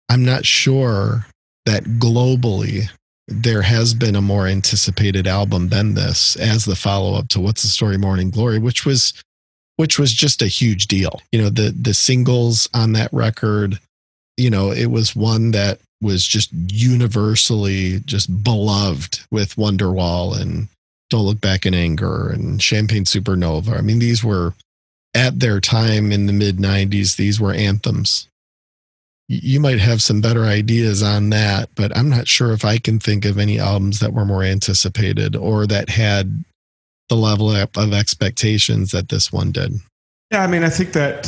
I'm 0.09 0.25
not 0.25 0.45
sure 0.45 1.27
that 1.67 1.85
globally 1.85 2.89
there 3.27 3.63
has 3.63 3.95
been 3.95 4.17
a 4.17 4.23
more 4.23 4.47
anticipated 4.47 5.27
album 5.27 5.69
than 5.69 5.95
this 5.95 6.37
as 6.37 6.67
the 6.67 6.77
follow 6.77 7.15
up 7.19 7.29
to 7.29 7.41
What's 7.41 7.63
the 7.63 7.69
Story 7.69 7.97
Morning 7.97 8.31
Glory, 8.31 8.59
which 8.59 8.85
was 8.85 9.15
which 9.77 9.99
was 9.99 10.13
just 10.13 10.43
a 10.43 10.47
huge 10.47 10.87
deal. 10.87 11.21
You 11.33 11.43
know, 11.43 11.49
the 11.49 11.75
the 11.77 11.95
singles 11.95 12.69
on 12.75 12.93
that 12.93 13.13
record, 13.13 13.79
you 14.37 14.51
know, 14.51 14.71
it 14.71 14.87
was 14.87 15.17
one 15.17 15.53
that 15.53 15.81
was 16.05 16.25
just 16.25 16.51
universally 16.53 18.01
just 18.01 18.45
beloved 18.45 19.21
with 19.31 19.57
Wonderwall 19.57 20.40
and 20.40 20.69
Don't 21.11 21.25
Look 21.25 21.40
Back 21.40 21.67
in 21.67 21.75
Anger 21.75 22.29
and 22.29 22.62
Champagne 22.62 23.05
Supernova. 23.05 23.77
I 23.77 23.81
mean, 23.81 23.99
these 23.99 24.23
were 24.23 24.55
at 25.14 25.40
their 25.40 25.61
time 25.61 26.12
in 26.12 26.27
the 26.27 26.33
mid 26.33 26.59
90s, 26.59 27.17
these 27.17 27.40
were 27.40 27.53
anthems. 27.53 28.29
You 29.27 29.59
might 29.59 29.79
have 29.79 30.03
some 30.03 30.21
better 30.21 30.45
ideas 30.45 31.03
on 31.03 31.31
that, 31.31 31.71
but 31.75 31.97
I'm 31.97 32.11
not 32.11 32.29
sure 32.29 32.53
if 32.53 32.64
I 32.64 32.79
can 32.79 32.99
think 32.99 33.25
of 33.25 33.38
any 33.38 33.59
albums 33.59 34.01
that 34.01 34.12
were 34.12 34.27
more 34.27 34.43
anticipated 34.43 35.35
or 35.35 35.67
that 35.67 35.88
had 35.88 36.45
the 37.09 37.17
level 37.17 37.51
of 37.51 37.93
expectations 37.93 38.90
that 38.90 39.09
this 39.09 39.33
one 39.33 39.51
did. 39.51 39.73
Yeah, 40.31 40.43
I 40.43 40.47
mean, 40.47 40.62
I 40.62 40.69
think 40.69 40.93
that 40.93 41.27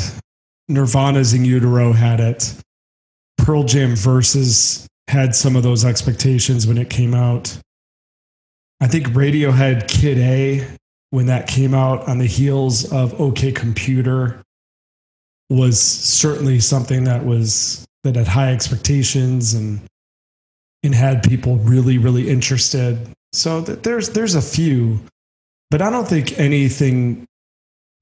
Nirvana's 0.68 1.32
In 1.32 1.44
Utero 1.44 1.92
had 1.92 2.20
it. 2.20 2.54
Pearl 3.38 3.64
Jam 3.64 3.94
Versus 3.94 4.86
had 5.08 5.34
some 5.34 5.56
of 5.56 5.62
those 5.62 5.84
expectations 5.84 6.66
when 6.66 6.78
it 6.78 6.90
came 6.90 7.14
out. 7.14 7.56
I 8.80 8.88
think 8.88 9.06
Radiohead 9.08 9.88
Kid 9.88 10.18
A 10.18 10.66
when 11.10 11.26
that 11.26 11.46
came 11.46 11.74
out 11.74 12.08
on 12.08 12.18
the 12.18 12.26
heels 12.26 12.92
of 12.92 13.18
OK 13.20 13.52
Computer 13.52 14.42
was 15.48 15.80
certainly 15.80 16.58
something 16.60 17.04
that 17.04 17.24
was 17.24 17.86
that 18.04 18.16
had 18.16 18.26
high 18.26 18.52
expectations 18.52 19.54
and 19.54 19.80
and 20.82 20.94
had 20.94 21.22
people 21.22 21.56
really 21.58 21.98
really 21.98 22.28
interested. 22.28 22.98
So 23.32 23.60
there's 23.60 24.10
there's 24.10 24.34
a 24.34 24.42
few, 24.42 25.00
but 25.70 25.80
I 25.82 25.90
don't 25.90 26.08
think 26.08 26.38
anything 26.38 27.26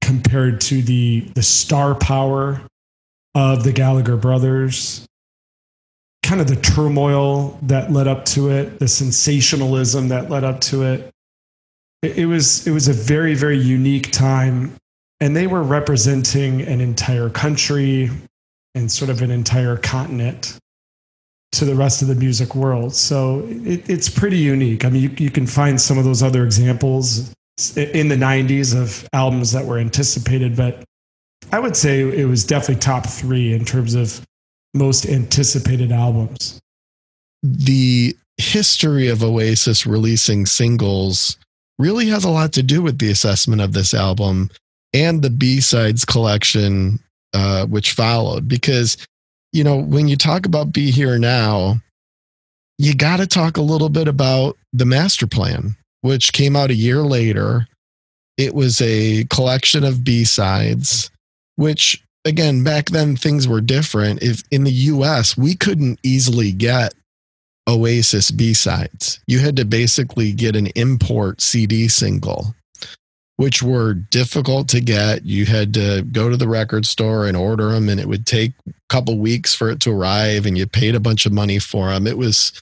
compared 0.01 0.61
to 0.61 0.81
the 0.81 1.21
the 1.35 1.43
star 1.43 1.95
power 1.95 2.61
of 3.35 3.63
the 3.63 3.71
Gallagher 3.71 4.17
brothers 4.17 5.04
kind 6.25 6.41
of 6.41 6.47
the 6.47 6.55
turmoil 6.57 7.57
that 7.63 7.91
led 7.91 8.07
up 8.07 8.25
to 8.25 8.49
it, 8.49 8.79
the 8.79 8.87
sensationalism 8.87 10.09
that 10.09 10.29
led 10.29 10.43
up 10.43 10.59
to 10.59 10.83
it, 10.83 11.09
it 12.01 12.27
was 12.27 12.67
it 12.67 12.71
was 12.71 12.87
a 12.87 12.93
very 12.93 13.33
very 13.33 13.57
unique 13.57 14.11
time. 14.11 14.75
And 15.21 15.35
they 15.35 15.47
were 15.47 15.63
representing 15.63 16.61
an 16.61 16.81
entire 16.81 17.29
country 17.29 18.09
and 18.73 18.91
sort 18.91 19.09
of 19.09 19.21
an 19.21 19.31
entire 19.31 19.77
continent 19.77 20.57
to 21.53 21.63
the 21.63 21.73
rest 21.73 22.01
of 22.01 22.09
the 22.09 22.15
music 22.15 22.53
world. 22.53 22.93
So 22.93 23.45
it, 23.47 23.89
it's 23.89 24.09
pretty 24.09 24.37
unique. 24.37 24.83
I 24.83 24.89
mean 24.89 25.03
you, 25.03 25.11
you 25.17 25.31
can 25.31 25.47
find 25.47 25.79
some 25.79 25.97
of 25.97 26.03
those 26.03 26.21
other 26.21 26.43
examples 26.43 27.33
in 27.77 28.09
the 28.09 28.15
90s 28.15 28.75
of 28.75 29.07
albums 29.13 29.53
that 29.53 29.65
were 29.65 29.77
anticipated 29.77 30.57
but 30.57 30.83
i 31.53 31.59
would 31.59 31.75
say 31.75 32.01
it 32.01 32.25
was 32.25 32.43
definitely 32.43 32.75
top 32.75 33.05
three 33.05 33.53
in 33.53 33.63
terms 33.63 33.95
of 33.95 34.21
most 34.75 35.05
anticipated 35.05 35.91
albums. 35.91 36.59
The 37.41 38.15
history 38.37 39.07
of 39.07 39.23
oasis 39.23 39.87
releasing 39.87 40.45
singles 40.45 41.37
really 41.79 42.07
has 42.07 42.23
a 42.23 42.29
lot 42.29 42.53
to 42.53 42.63
do 42.63 42.81
with 42.81 42.99
the 42.99 43.09
assessment 43.09 43.61
of 43.61 43.73
this 43.73 43.93
album 43.93 44.49
and 44.93 45.21
the 45.21 45.29
B-sides 45.29 46.05
collection 46.05 46.99
uh, 47.33 47.65
which 47.65 47.91
followed. 47.93 48.47
Because 48.47 48.97
you 49.51 49.63
know 49.63 49.77
when 49.77 50.07
you 50.07 50.17
talk 50.17 50.45
about 50.45 50.73
be 50.73 50.91
here 50.91 51.17
now 51.17 51.79
you 52.77 52.93
got 52.93 53.17
to 53.17 53.27
talk 53.27 53.55
a 53.55 53.61
little 53.61 53.87
bit 53.87 54.07
about 54.07 54.57
the 54.73 54.85
master 54.85 55.27
plan 55.27 55.75
which 56.01 56.33
came 56.33 56.55
out 56.55 56.69
a 56.69 56.75
year 56.75 57.01
later. 57.01 57.67
It 58.37 58.53
was 58.53 58.81
a 58.81 59.23
collection 59.25 59.85
of 59.85 60.03
b-sides 60.03 61.09
which 61.55 62.03
again 62.25 62.63
back 62.63 62.87
then 62.87 63.15
things 63.15 63.47
were 63.47 63.61
different 63.61 64.21
if 64.23 64.43
in 64.51 64.63
the 64.63 64.71
us 64.71 65.37
we 65.37 65.55
couldn't 65.55 65.99
easily 66.03 66.51
get 66.51 66.93
Oasis 67.67 68.31
B 68.31 68.53
sides. 68.53 69.19
You 69.27 69.39
had 69.39 69.55
to 69.57 69.65
basically 69.65 70.31
get 70.31 70.55
an 70.55 70.67
import 70.75 71.41
CD 71.41 71.87
single, 71.87 72.53
which 73.37 73.63
were 73.63 73.93
difficult 73.93 74.69
to 74.69 74.81
get. 74.81 75.25
You 75.25 75.45
had 75.45 75.73
to 75.73 76.03
go 76.03 76.29
to 76.29 76.37
the 76.37 76.47
record 76.47 76.85
store 76.85 77.25
and 77.25 77.35
order 77.35 77.71
them, 77.71 77.89
and 77.89 77.99
it 77.99 78.07
would 78.07 78.25
take 78.25 78.53
a 78.67 78.73
couple 78.89 79.17
weeks 79.17 79.55
for 79.55 79.69
it 79.69 79.79
to 79.81 79.91
arrive, 79.91 80.45
and 80.45 80.57
you 80.57 80.67
paid 80.67 80.95
a 80.95 80.99
bunch 80.99 81.25
of 81.25 81.33
money 81.33 81.59
for 81.59 81.89
them. 81.89 82.05
It 82.05 82.17
was 82.17 82.53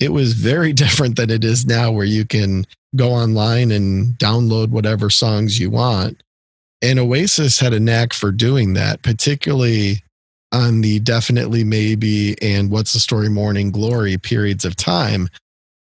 it 0.00 0.12
was 0.12 0.32
very 0.32 0.72
different 0.84 1.16
than 1.16 1.30
it 1.30 1.44
is 1.44 1.64
now, 1.64 1.92
where 1.92 2.06
you 2.06 2.24
can 2.24 2.66
go 2.96 3.10
online 3.10 3.70
and 3.70 4.14
download 4.18 4.70
whatever 4.70 5.10
songs 5.10 5.58
you 5.58 5.70
want. 5.70 6.22
And 6.82 6.98
Oasis 6.98 7.60
had 7.60 7.72
a 7.72 7.80
knack 7.80 8.12
for 8.12 8.30
doing 8.30 8.74
that, 8.74 9.02
particularly 9.02 10.02
on 10.52 10.82
the 10.82 11.00
definitely 11.00 11.64
maybe 11.64 12.36
and 12.40 12.70
what's 12.70 12.92
the 12.92 13.00
story 13.00 13.28
morning 13.28 13.70
glory 13.70 14.16
periods 14.16 14.64
of 14.64 14.76
time. 14.76 15.28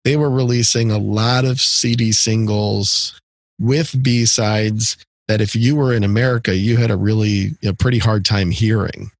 They 0.04 0.16
were 0.16 0.30
releasing 0.30 0.90
a 0.90 0.98
lot 0.98 1.44
of 1.44 1.60
cd 1.60 2.12
singles 2.12 3.20
with 3.58 4.02
b-sides 4.02 4.96
that 5.28 5.40
if 5.40 5.54
you 5.54 5.76
were 5.76 5.92
in 5.92 6.02
america 6.02 6.54
you 6.54 6.78
had 6.78 6.90
a 6.90 6.96
really 6.96 7.50
a 7.62 7.74
pretty 7.74 7.98
hard 7.98 8.24
time 8.24 8.50
hearing. 8.50 9.10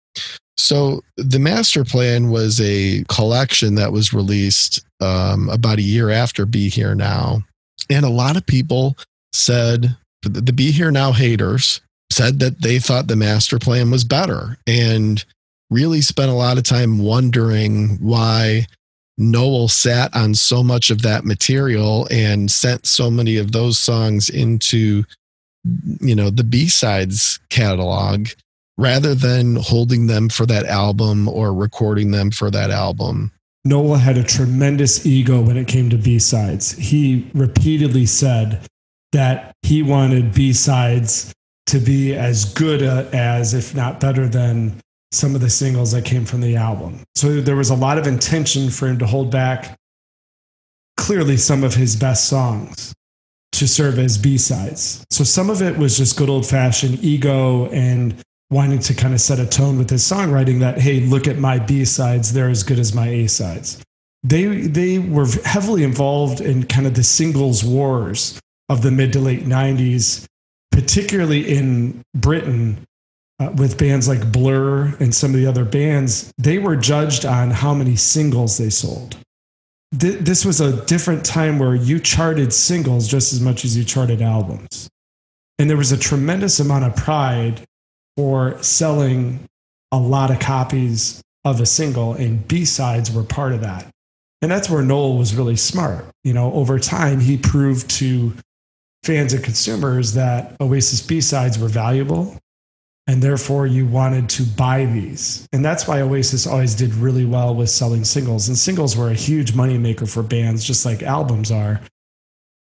So 0.56 1.02
the 1.16 1.38
master 1.38 1.85
plan 1.85 2.30
was 2.30 2.61
a 2.61 3.04
collection 3.09 3.74
that 3.76 3.92
was 3.92 4.12
released 4.12 4.85
um, 5.00 5.48
about 5.48 5.78
a 5.78 5.83
year 5.83 6.11
after 6.11 6.46
be 6.46 6.68
here 6.68 6.94
now. 6.94 7.42
And 7.88 8.04
a 8.04 8.11
lot 8.11 8.37
of 8.37 8.46
people 8.46 8.96
said 9.33 9.96
the 10.22 10.52
be 10.52 10.70
here 10.70 10.90
now 10.90 11.12
haters 11.12 11.80
said 12.11 12.40
that 12.40 12.61
they 12.61 12.78
thought 12.78 13.06
the 13.06 13.16
master 13.16 13.59
plan 13.59 13.90
was 13.90 14.04
better 14.04 14.59
and 14.66 15.24
really 15.70 16.00
spent 16.00 16.30
a 16.30 16.35
lot 16.35 16.59
of 16.59 16.64
time 16.64 16.98
wondering 16.98 17.96
why 18.00 18.66
Noel 19.16 19.68
sat 19.68 20.14
on 20.14 20.35
so 20.35 20.62
much 20.62 20.90
of 20.90 21.02
that 21.02 21.24
material 21.24 22.09
and 22.11 22.50
sent 22.50 22.87
so 22.87 23.11
many 23.11 23.37
of 23.37 23.52
those 23.52 23.78
songs 23.78 24.28
into 24.28 25.04
you 26.00 26.14
know 26.14 26.30
the 26.30 26.44
B-sides 26.44 27.38
catalog 27.50 28.28
rather 28.78 29.14
than 29.14 29.56
holding 29.56 30.06
them 30.06 30.30
for 30.30 30.46
that 30.46 30.64
album 30.64 31.28
or 31.28 31.52
recording 31.52 32.12
them 32.12 32.30
for 32.30 32.50
that 32.50 32.70
album. 32.70 33.30
Noel 33.66 33.96
had 33.96 34.16
a 34.16 34.24
tremendous 34.24 35.04
ego 35.04 35.42
when 35.42 35.59
it 35.59 35.68
came 35.68 35.90
to 35.90 35.98
B-sides. 35.98 36.72
He 36.72 37.30
repeatedly 37.35 38.06
said 38.06 38.66
that 39.12 39.53
he 39.62 39.83
wanted 39.83 40.35
B-sides 40.35 41.33
to 41.66 41.79
be 41.79 42.14
as 42.14 42.53
good 42.55 42.83
uh, 42.83 43.07
as 43.12 43.55
if 43.55 43.75
not 43.75 44.01
better 44.01 44.29
than 44.29 44.75
some 45.12 45.35
of 45.35 45.40
the 45.40 45.51
singles 45.51 45.92
that 45.92 46.05
came 46.05 46.25
from 46.25 46.40
the 46.40 46.57
album. 46.57 47.03
So 47.16 47.40
there 47.40 47.57
was 47.57 47.70
a 47.70 47.75
lot 47.75 47.99
of 47.99 48.07
intention 48.07 48.70
for 48.70 48.88
him 48.88 48.99
to 48.99 49.07
hold 49.07 49.31
back 49.31 49.77
clearly 50.96 51.37
some 51.37 51.64
of 51.64 51.75
his 51.75 51.96
best 51.96 52.29
songs 52.29 52.92
to 53.53 53.66
serve 53.66 53.99
as 53.99 54.16
B-sides. 54.16 55.05
So 55.11 55.25
some 55.25 55.51
of 55.51 55.62
it 55.62 55.77
was 55.77 55.96
just 55.96 56.16
good 56.16 56.29
old 56.29 56.46
fashioned 56.46 57.03
ego 57.03 57.66
and 57.70 58.14
wanting 58.51 58.79
to 58.81 58.94
kind 58.94 59.14
of 59.14 59.20
set 59.20 59.40
a 59.40 59.46
tone 59.46 59.79
with 59.79 59.90
his 59.90 60.03
songwriting 60.03 60.61
that, 60.61 60.79
hey, 60.79 61.01
look 61.01 61.27
at 61.27 61.38
my 61.38 61.59
B-sides, 61.59 62.33
they're 62.33 62.49
as 62.49 62.62
good 62.62 62.79
as 62.79 62.94
my 62.94 63.09
A-sides. 63.09 63.83
they 64.23 64.44
they 64.66 64.99
were 64.99 65.27
heavily 65.44 65.83
involved 65.83 66.40
in 66.40 66.64
kind 66.64 66.87
of 66.87 66.94
the 66.94 67.03
singles 67.03 67.64
wars 67.64 68.38
of 68.70 68.83
the 68.83 68.90
mid 68.90 69.12
to 69.12 69.18
late 69.18 69.44
90s, 69.44 70.24
particularly 70.70 71.54
in 71.54 72.02
Britain 72.14 72.87
uh, 73.40 73.50
with 73.56 73.76
bands 73.76 74.06
like 74.06 74.30
Blur 74.30 74.94
and 75.00 75.14
some 75.14 75.35
of 75.35 75.40
the 75.40 75.46
other 75.46 75.64
bands. 75.64 76.33
They 76.38 76.59
were 76.59 76.76
judged 76.76 77.26
on 77.26 77.50
how 77.50 77.74
many 77.74 77.96
singles 77.96 78.56
they 78.59 78.70
sold. 78.70 79.16
Th- 79.98 80.20
this 80.20 80.44
was 80.44 80.61
a 80.61 80.85
different 80.87 81.24
time 81.24 81.59
where 81.59 81.74
you 81.74 81.98
charted 81.98 82.52
singles 82.52 83.09
just 83.09 83.33
as 83.33 83.40
much 83.40 83.64
as 83.64 83.76
you 83.76 83.83
charted 83.83 84.22
albums. 84.22 84.88
And 85.59 85.68
there 85.68 85.76
was 85.76 85.90
a 85.90 85.98
tremendous 85.98 86.61
amount 86.61 86.85
of 86.85 86.94
pride 86.94 87.64
for 88.16 88.62
selling 88.62 89.40
a 89.90 89.98
lot 89.98 90.30
of 90.30 90.38
copies 90.38 91.20
of 91.44 91.61
a 91.61 91.66
single, 91.66 92.12
and 92.12 92.46
B 92.46 92.64
sides 92.64 93.11
were 93.11 93.24
part 93.24 93.52
of 93.52 93.62
that. 93.62 93.88
And 94.42 94.50
that's 94.50 94.70
where 94.70 94.83
Noel 94.83 95.18
was 95.18 95.35
really 95.35 95.56
smart. 95.56 96.04
You 96.22 96.35
know, 96.35 96.52
over 96.52 96.78
time, 96.78 97.18
he 97.18 97.37
proved 97.37 97.90
to 97.90 98.33
fans 99.02 99.32
and 99.32 99.42
consumers 99.42 100.14
that 100.14 100.56
Oasis 100.60 101.00
B 101.00 101.20
sides 101.20 101.58
were 101.58 101.68
valuable. 101.68 102.36
And 103.06 103.22
therefore, 103.22 103.66
you 103.66 103.86
wanted 103.86 104.28
to 104.30 104.44
buy 104.44 104.84
these. 104.84 105.48
And 105.52 105.64
that's 105.64 105.88
why 105.88 106.00
Oasis 106.00 106.46
always 106.46 106.74
did 106.74 106.94
really 106.94 107.24
well 107.24 107.54
with 107.54 107.68
selling 107.70 108.04
singles. 108.04 108.48
And 108.48 108.56
singles 108.56 108.96
were 108.96 109.08
a 109.08 109.14
huge 109.14 109.52
moneymaker 109.52 110.08
for 110.08 110.22
bands, 110.22 110.64
just 110.64 110.86
like 110.86 111.02
albums 111.02 111.50
are. 111.50 111.80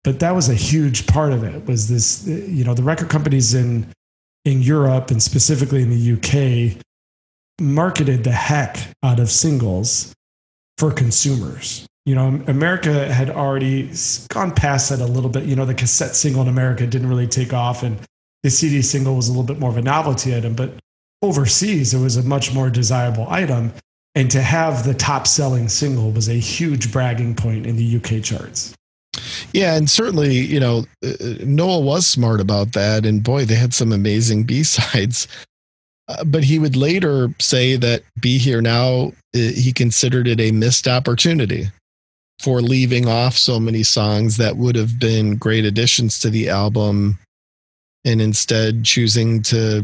But 0.04 0.20
that 0.20 0.36
was 0.36 0.50
a 0.50 0.56
huge 0.56 1.08
part 1.08 1.32
of 1.32 1.44
it, 1.44 1.66
was 1.66 1.88
this, 1.88 2.28
you 2.28 2.64
know, 2.64 2.74
the 2.74 2.84
record 2.84 3.10
companies 3.10 3.54
in, 3.54 3.88
in 4.44 4.62
Europe 4.62 5.10
and 5.10 5.24
specifically 5.24 5.82
in 5.82 5.90
the 5.90 6.76
UK 6.76 6.84
marketed 7.62 8.24
the 8.24 8.32
heck 8.32 8.78
out 9.04 9.20
of 9.20 9.32
singles 9.32 10.14
for 10.78 10.92
consumers. 10.92 11.88
You 12.06 12.14
know, 12.14 12.44
America 12.48 13.12
had 13.12 13.32
already 13.32 13.92
gone 14.30 14.52
past 14.52 14.90
that 14.90 15.02
a 15.02 15.06
little 15.06 15.30
bit. 15.30 15.46
You 15.46 15.56
know, 15.56 15.66
the 15.66 15.74
cassette 15.74 16.16
single 16.16 16.44
in 16.44 16.48
America 16.48 16.86
didn't 16.86 17.10
really 17.10 17.28
take 17.28 17.52
off, 17.52 17.82
and 17.82 18.00
the 18.44 18.52
CD 18.52 18.84
single 18.84 19.16
was 19.16 19.28
a 19.28 19.32
little 19.32 19.46
bit 19.46 19.60
more 19.60 19.72
of 19.72 19.78
a 19.78 19.82
novelty 19.82 20.36
item. 20.36 20.54
But 20.54 20.76
overseas, 21.24 21.94
it 21.94 22.00
was 22.00 22.16
a 22.18 22.24
much 22.24 22.54
more 22.54 22.70
desirable 22.70 23.26
item. 23.30 23.74
And 24.14 24.32
to 24.32 24.42
have 24.42 24.86
the 24.86 24.94
top 24.94 25.28
selling 25.28 25.68
single 25.68 26.12
was 26.12 26.30
a 26.30 26.36
huge 26.36 26.92
bragging 26.92 27.36
point 27.36 27.66
in 27.66 27.76
the 27.76 27.98
UK 27.98 28.24
charts. 28.24 28.74
Yeah, 29.52 29.76
and 29.76 29.90
certainly, 29.90 30.36
you 30.36 30.60
know, 30.60 30.86
uh, 31.04 31.14
Noel 31.44 31.84
was 31.84 32.08
smart 32.08 32.40
about 32.40 32.74
that. 32.74 33.06
And 33.06 33.24
boy, 33.24 33.46
they 33.46 33.56
had 33.56 33.74
some 33.74 33.92
amazing 33.92 34.44
B 34.46 34.64
sides. 34.64 35.28
Uh, 36.08 36.24
but 36.24 36.44
he 36.44 36.60
would 36.60 36.76
later 36.76 37.34
say 37.40 37.76
that 37.78 38.04
Be 38.22 38.38
Here 38.38 38.62
Now, 38.62 39.08
uh, 39.36 39.40
he 39.40 39.74
considered 39.74 40.28
it 40.28 40.40
a 40.40 40.52
missed 40.52 40.88
opportunity 40.88 41.70
for 42.40 42.62
leaving 42.62 43.08
off 43.08 43.38
so 43.38 43.60
many 43.60 43.84
songs 43.84 44.38
that 44.38 44.58
would 44.58 44.76
have 44.76 45.00
been 45.00 45.36
great 45.38 45.66
additions 45.66 46.20
to 46.20 46.30
the 46.30 46.50
album 46.50 47.18
and 48.04 48.22
instead 48.22 48.84
choosing 48.84 49.42
to 49.42 49.84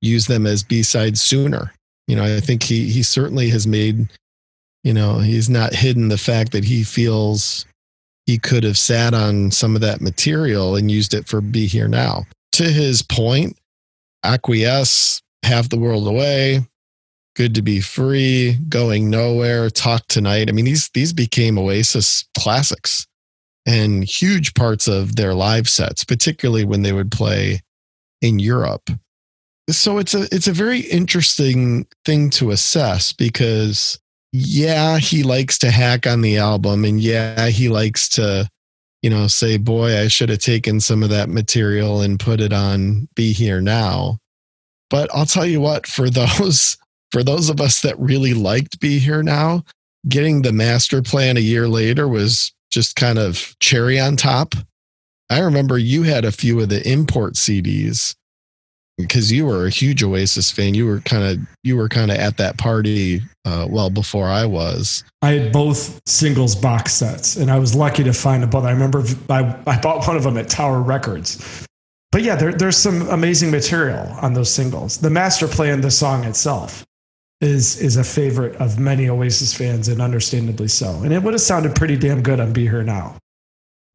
use 0.00 0.26
them 0.26 0.46
as 0.46 0.62
B-sides 0.62 1.20
sooner. 1.20 1.72
You 2.06 2.16
know, 2.16 2.24
I 2.24 2.40
think 2.40 2.62
he 2.62 2.88
he 2.90 3.02
certainly 3.02 3.48
has 3.50 3.66
made, 3.66 4.08
you 4.84 4.92
know, 4.92 5.18
he's 5.18 5.48
not 5.48 5.74
hidden 5.74 6.08
the 6.08 6.18
fact 6.18 6.52
that 6.52 6.64
he 6.64 6.84
feels 6.84 7.66
he 8.26 8.38
could 8.38 8.64
have 8.64 8.78
sat 8.78 9.14
on 9.14 9.50
some 9.50 9.74
of 9.74 9.80
that 9.80 10.00
material 10.00 10.76
and 10.76 10.90
used 10.90 11.14
it 11.14 11.26
for 11.26 11.40
Be 11.40 11.66
Here 11.66 11.88
Now. 11.88 12.24
To 12.52 12.64
his 12.64 13.02
point, 13.02 13.56
Acquiesce 14.24 15.20
half 15.44 15.68
the 15.68 15.78
world 15.78 16.08
away, 16.08 16.66
good 17.36 17.54
to 17.54 17.62
be 17.62 17.80
free, 17.80 18.58
going 18.68 19.10
nowhere, 19.10 19.68
talk 19.70 20.08
tonight. 20.08 20.48
I 20.48 20.52
mean, 20.52 20.64
these 20.64 20.88
these 20.94 21.12
became 21.12 21.58
Oasis 21.58 22.24
classics 22.36 23.06
and 23.66 24.02
huge 24.02 24.54
parts 24.54 24.88
of 24.88 25.16
their 25.16 25.34
live 25.34 25.68
sets, 25.68 26.02
particularly 26.02 26.64
when 26.64 26.82
they 26.82 26.92
would 26.92 27.12
play 27.12 27.60
in 28.22 28.38
Europe. 28.38 28.90
So 29.68 29.98
it's 29.98 30.14
a 30.14 30.26
it's 30.34 30.48
a 30.48 30.52
very 30.52 30.80
interesting 30.80 31.86
thing 32.04 32.30
to 32.30 32.50
assess 32.50 33.12
because 33.12 33.98
yeah, 34.32 34.98
he 34.98 35.22
likes 35.22 35.58
to 35.58 35.70
hack 35.70 36.06
on 36.06 36.22
the 36.22 36.38
album 36.38 36.84
and 36.84 37.00
yeah, 37.00 37.48
he 37.48 37.68
likes 37.68 38.08
to 38.10 38.48
you 39.02 39.10
know 39.10 39.26
say 39.26 39.58
boy, 39.58 40.00
I 40.00 40.08
should 40.08 40.30
have 40.30 40.38
taken 40.38 40.80
some 40.80 41.02
of 41.02 41.10
that 41.10 41.28
material 41.28 42.00
and 42.00 42.18
put 42.18 42.40
it 42.40 42.52
on 42.52 43.08
Be 43.14 43.32
Here 43.32 43.60
Now. 43.60 44.18
But 44.88 45.10
I'll 45.12 45.26
tell 45.26 45.46
you 45.46 45.60
what, 45.60 45.86
for 45.86 46.08
those 46.10 46.76
for 47.16 47.24
those 47.24 47.48
of 47.48 47.62
us 47.62 47.80
that 47.80 47.98
really 47.98 48.34
liked 48.34 48.78
Be 48.78 48.98
Here 48.98 49.22
Now, 49.22 49.64
getting 50.06 50.42
the 50.42 50.52
master 50.52 51.00
plan 51.00 51.38
a 51.38 51.40
year 51.40 51.66
later 51.66 52.06
was 52.06 52.52
just 52.70 52.94
kind 52.94 53.18
of 53.18 53.56
cherry 53.58 53.98
on 53.98 54.16
top. 54.16 54.54
I 55.30 55.38
remember 55.38 55.78
you 55.78 56.02
had 56.02 56.26
a 56.26 56.30
few 56.30 56.60
of 56.60 56.68
the 56.68 56.86
import 56.86 57.36
CDs 57.36 58.14
because 58.98 59.32
you 59.32 59.46
were 59.46 59.64
a 59.64 59.70
huge 59.70 60.02
Oasis 60.02 60.50
fan. 60.50 60.74
You 60.74 60.84
were 60.84 61.00
kind 61.00 61.24
of 61.24 61.46
you 61.62 61.78
were 61.78 61.88
kind 61.88 62.10
of 62.10 62.18
at 62.18 62.36
that 62.36 62.58
party 62.58 63.22
uh, 63.46 63.66
well 63.66 63.88
before 63.88 64.28
I 64.28 64.44
was. 64.44 65.02
I 65.22 65.32
had 65.32 65.52
both 65.54 65.98
singles 66.04 66.54
box 66.54 66.92
sets, 66.92 67.36
and 67.36 67.50
I 67.50 67.58
was 67.58 67.74
lucky 67.74 68.04
to 68.04 68.12
find 68.12 68.44
a 68.44 68.46
both. 68.46 68.64
I 68.64 68.72
remember 68.72 69.02
I, 69.30 69.58
I 69.66 69.80
bought 69.80 70.06
one 70.06 70.18
of 70.18 70.22
them 70.22 70.36
at 70.36 70.50
Tower 70.50 70.82
Records, 70.82 71.66
but 72.12 72.20
yeah, 72.20 72.36
there, 72.36 72.52
there's 72.52 72.76
some 72.76 73.08
amazing 73.08 73.50
material 73.50 74.06
on 74.20 74.34
those 74.34 74.52
singles. 74.52 74.98
The 74.98 75.08
master 75.08 75.48
plan, 75.48 75.80
the 75.80 75.90
song 75.90 76.24
itself, 76.24 76.85
is 77.40 77.80
is 77.80 77.96
a 77.96 78.04
favorite 78.04 78.56
of 78.56 78.78
many 78.78 79.08
Oasis 79.08 79.52
fans, 79.52 79.88
and 79.88 80.00
understandably 80.00 80.68
so. 80.68 81.02
And 81.02 81.12
it 81.12 81.22
would 81.22 81.34
have 81.34 81.40
sounded 81.40 81.74
pretty 81.74 81.96
damn 81.96 82.22
good 82.22 82.40
on 82.40 82.52
Be 82.52 82.62
Here 82.62 82.82
Now. 82.82 83.16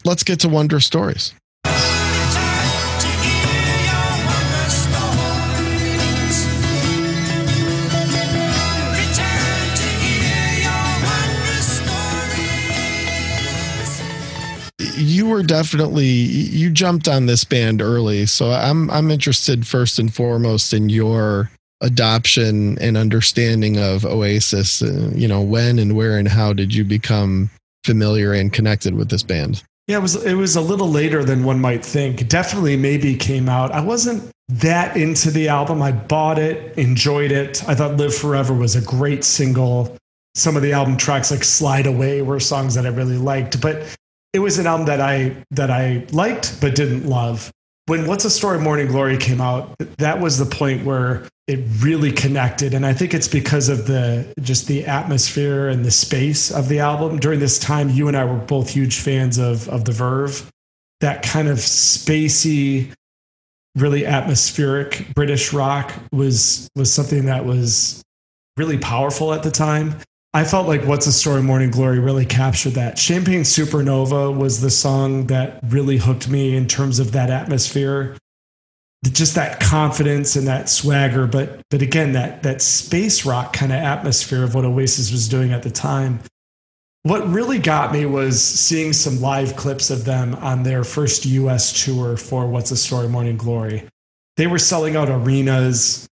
Let's 0.05 0.23
get 0.23 0.39
to 0.41 0.49
Wonder 0.49 0.79
Stories. 0.79 1.33
you 14.97 15.25
were 15.25 15.43
definitely 15.43 16.05
you 16.05 16.69
jumped 16.69 17.07
on 17.07 17.25
this 17.25 17.43
band 17.43 17.81
early, 17.81 18.25
so 18.25 18.51
I'm 18.51 18.89
I'm 18.91 19.11
interested 19.11 19.67
first 19.67 19.99
and 19.99 20.13
foremost 20.13 20.73
in 20.73 20.89
your 20.89 21.51
adoption 21.81 22.77
and 22.79 22.95
understanding 22.95 23.77
of 23.77 24.05
Oasis. 24.05 24.81
Uh, 24.81 25.11
you 25.13 25.27
know, 25.27 25.41
when 25.41 25.79
and 25.79 25.95
where 25.95 26.17
and 26.17 26.27
how 26.27 26.53
did 26.53 26.73
you 26.73 26.83
become 26.83 27.49
familiar 27.83 28.33
and 28.33 28.53
connected 28.53 28.93
with 28.95 29.09
this 29.09 29.23
band? 29.23 29.63
Yeah, 29.87 29.97
it 29.97 30.01
was 30.01 30.23
it 30.23 30.35
was 30.35 30.55
a 30.55 30.61
little 30.61 30.89
later 30.89 31.23
than 31.23 31.43
one 31.43 31.59
might 31.59 31.83
think. 31.83 32.27
Definitely, 32.27 32.77
maybe 32.77 33.15
came 33.15 33.49
out. 33.49 33.71
I 33.71 33.81
wasn't 33.81 34.31
that 34.49 34.95
into 34.95 35.31
the 35.31 35.47
album. 35.49 35.81
I 35.81 35.91
bought 35.91 36.37
it, 36.37 36.77
enjoyed 36.77 37.31
it. 37.31 37.67
I 37.67 37.75
thought 37.75 37.97
"Live 37.97 38.15
Forever" 38.15 38.53
was 38.53 38.75
a 38.75 38.81
great 38.81 39.23
single. 39.23 39.97
Some 40.35 40.55
of 40.55 40.61
the 40.61 40.71
album 40.71 40.97
tracks, 40.97 41.31
like 41.31 41.43
"Slide 41.43 41.87
Away," 41.87 42.21
were 42.21 42.39
songs 42.39 42.75
that 42.75 42.85
I 42.85 42.89
really 42.89 43.17
liked. 43.17 43.59
But 43.59 43.83
it 44.33 44.39
was 44.39 44.59
an 44.59 44.67
album 44.67 44.85
that 44.85 45.01
I 45.01 45.35
that 45.51 45.71
I 45.71 46.05
liked 46.11 46.61
but 46.61 46.75
didn't 46.75 47.07
love. 47.07 47.51
When 47.91 48.07
What's 48.07 48.23
a 48.23 48.29
Story 48.29 48.57
Morning 48.57 48.87
Glory 48.87 49.17
came 49.17 49.41
out, 49.41 49.77
that 49.97 50.21
was 50.21 50.37
the 50.37 50.45
point 50.45 50.85
where 50.85 51.27
it 51.45 51.59
really 51.79 52.13
connected 52.13 52.73
and 52.73 52.85
I 52.85 52.93
think 52.93 53.13
it's 53.13 53.27
because 53.27 53.67
of 53.67 53.85
the 53.85 54.33
just 54.39 54.67
the 54.67 54.85
atmosphere 54.85 55.67
and 55.67 55.83
the 55.83 55.91
space 55.91 56.51
of 56.51 56.69
the 56.69 56.79
album. 56.79 57.19
During 57.19 57.41
this 57.41 57.59
time 57.59 57.89
you 57.89 58.07
and 58.07 58.15
I 58.15 58.23
were 58.23 58.37
both 58.37 58.69
huge 58.69 58.99
fans 58.99 59.37
of 59.37 59.67
of 59.67 59.83
The 59.83 59.91
Verve. 59.91 60.49
That 61.01 61.21
kind 61.21 61.49
of 61.49 61.57
spacey 61.57 62.93
really 63.75 64.05
atmospheric 64.05 65.13
British 65.13 65.51
rock 65.51 65.91
was 66.13 66.69
was 66.77 66.93
something 66.93 67.25
that 67.25 67.43
was 67.43 68.01
really 68.55 68.77
powerful 68.77 69.33
at 69.33 69.43
the 69.43 69.51
time. 69.51 69.97
I 70.33 70.45
felt 70.45 70.65
like 70.65 70.85
What's 70.85 71.07
a 71.07 71.11
Story 71.11 71.43
Morning 71.43 71.71
Glory 71.71 71.99
really 71.99 72.25
captured 72.25 72.71
that. 72.71 72.97
Champagne 72.97 73.41
Supernova 73.41 74.35
was 74.35 74.61
the 74.61 74.69
song 74.69 75.27
that 75.27 75.59
really 75.63 75.97
hooked 75.97 76.29
me 76.29 76.55
in 76.55 76.67
terms 76.67 76.99
of 76.99 77.11
that 77.11 77.29
atmosphere. 77.29 78.15
Just 79.03 79.35
that 79.35 79.59
confidence 79.59 80.37
and 80.37 80.47
that 80.47 80.69
swagger, 80.69 81.27
but 81.27 81.61
but 81.69 81.81
again, 81.81 82.13
that 82.13 82.43
that 82.43 82.61
space 82.61 83.25
rock 83.25 83.51
kind 83.51 83.71
of 83.71 83.79
atmosphere 83.79 84.43
of 84.43 84.53
what 84.53 84.63
Oasis 84.63 85.11
was 85.11 85.27
doing 85.27 85.51
at 85.51 85.63
the 85.63 85.71
time. 85.71 86.19
What 87.03 87.27
really 87.27 87.57
got 87.57 87.91
me 87.91 88.05
was 88.05 88.41
seeing 88.41 88.93
some 88.93 89.19
live 89.19 89.55
clips 89.55 89.89
of 89.89 90.05
them 90.05 90.35
on 90.35 90.61
their 90.63 90.83
first 90.83 91.25
US 91.25 91.83
tour 91.83 92.15
for 92.15 92.47
What's 92.47 92.69
a 92.69 92.77
Story 92.77 93.09
Morning 93.09 93.37
Glory. 93.37 93.83
They 94.37 94.45
were 94.45 94.59
selling 94.59 94.95
out 94.95 95.09
arenas, 95.09 96.07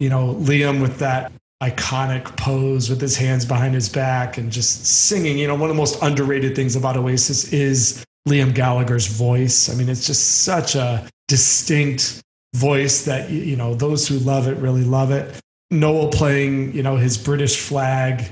you 0.00 0.08
know, 0.08 0.34
Liam 0.34 0.80
with 0.80 0.98
that 1.00 1.30
iconic 1.62 2.36
pose 2.36 2.90
with 2.90 3.00
his 3.00 3.16
hands 3.16 3.44
behind 3.44 3.74
his 3.74 3.88
back 3.88 4.36
and 4.36 4.50
just 4.50 4.84
singing. 4.84 5.38
You 5.38 5.46
know, 5.46 5.54
one 5.54 5.70
of 5.70 5.76
the 5.76 5.80
most 5.80 6.02
underrated 6.02 6.56
things 6.56 6.74
about 6.74 6.96
Oasis 6.96 7.52
is 7.52 8.04
Liam 8.28 8.52
Gallagher's 8.52 9.06
voice. 9.06 9.70
I 9.70 9.74
mean, 9.74 9.88
it's 9.88 10.06
just 10.06 10.42
such 10.42 10.74
a 10.74 11.08
distinct 11.28 12.20
voice 12.54 13.04
that, 13.04 13.30
you 13.30 13.56
know, 13.56 13.74
those 13.74 14.06
who 14.08 14.18
love 14.18 14.48
it 14.48 14.58
really 14.58 14.84
love 14.84 15.12
it. 15.12 15.40
Noel 15.70 16.08
playing, 16.10 16.74
you 16.74 16.82
know, 16.82 16.96
his 16.96 17.16
British 17.16 17.58
flag 17.58 18.24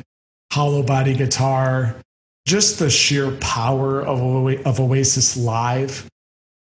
hollow 0.52 0.82
body 0.82 1.14
guitar, 1.14 1.96
just 2.46 2.78
the 2.78 2.90
sheer 2.90 3.30
power 3.36 4.02
of, 4.02 4.20
of 4.66 4.80
Oasis 4.80 5.36
live. 5.36 6.06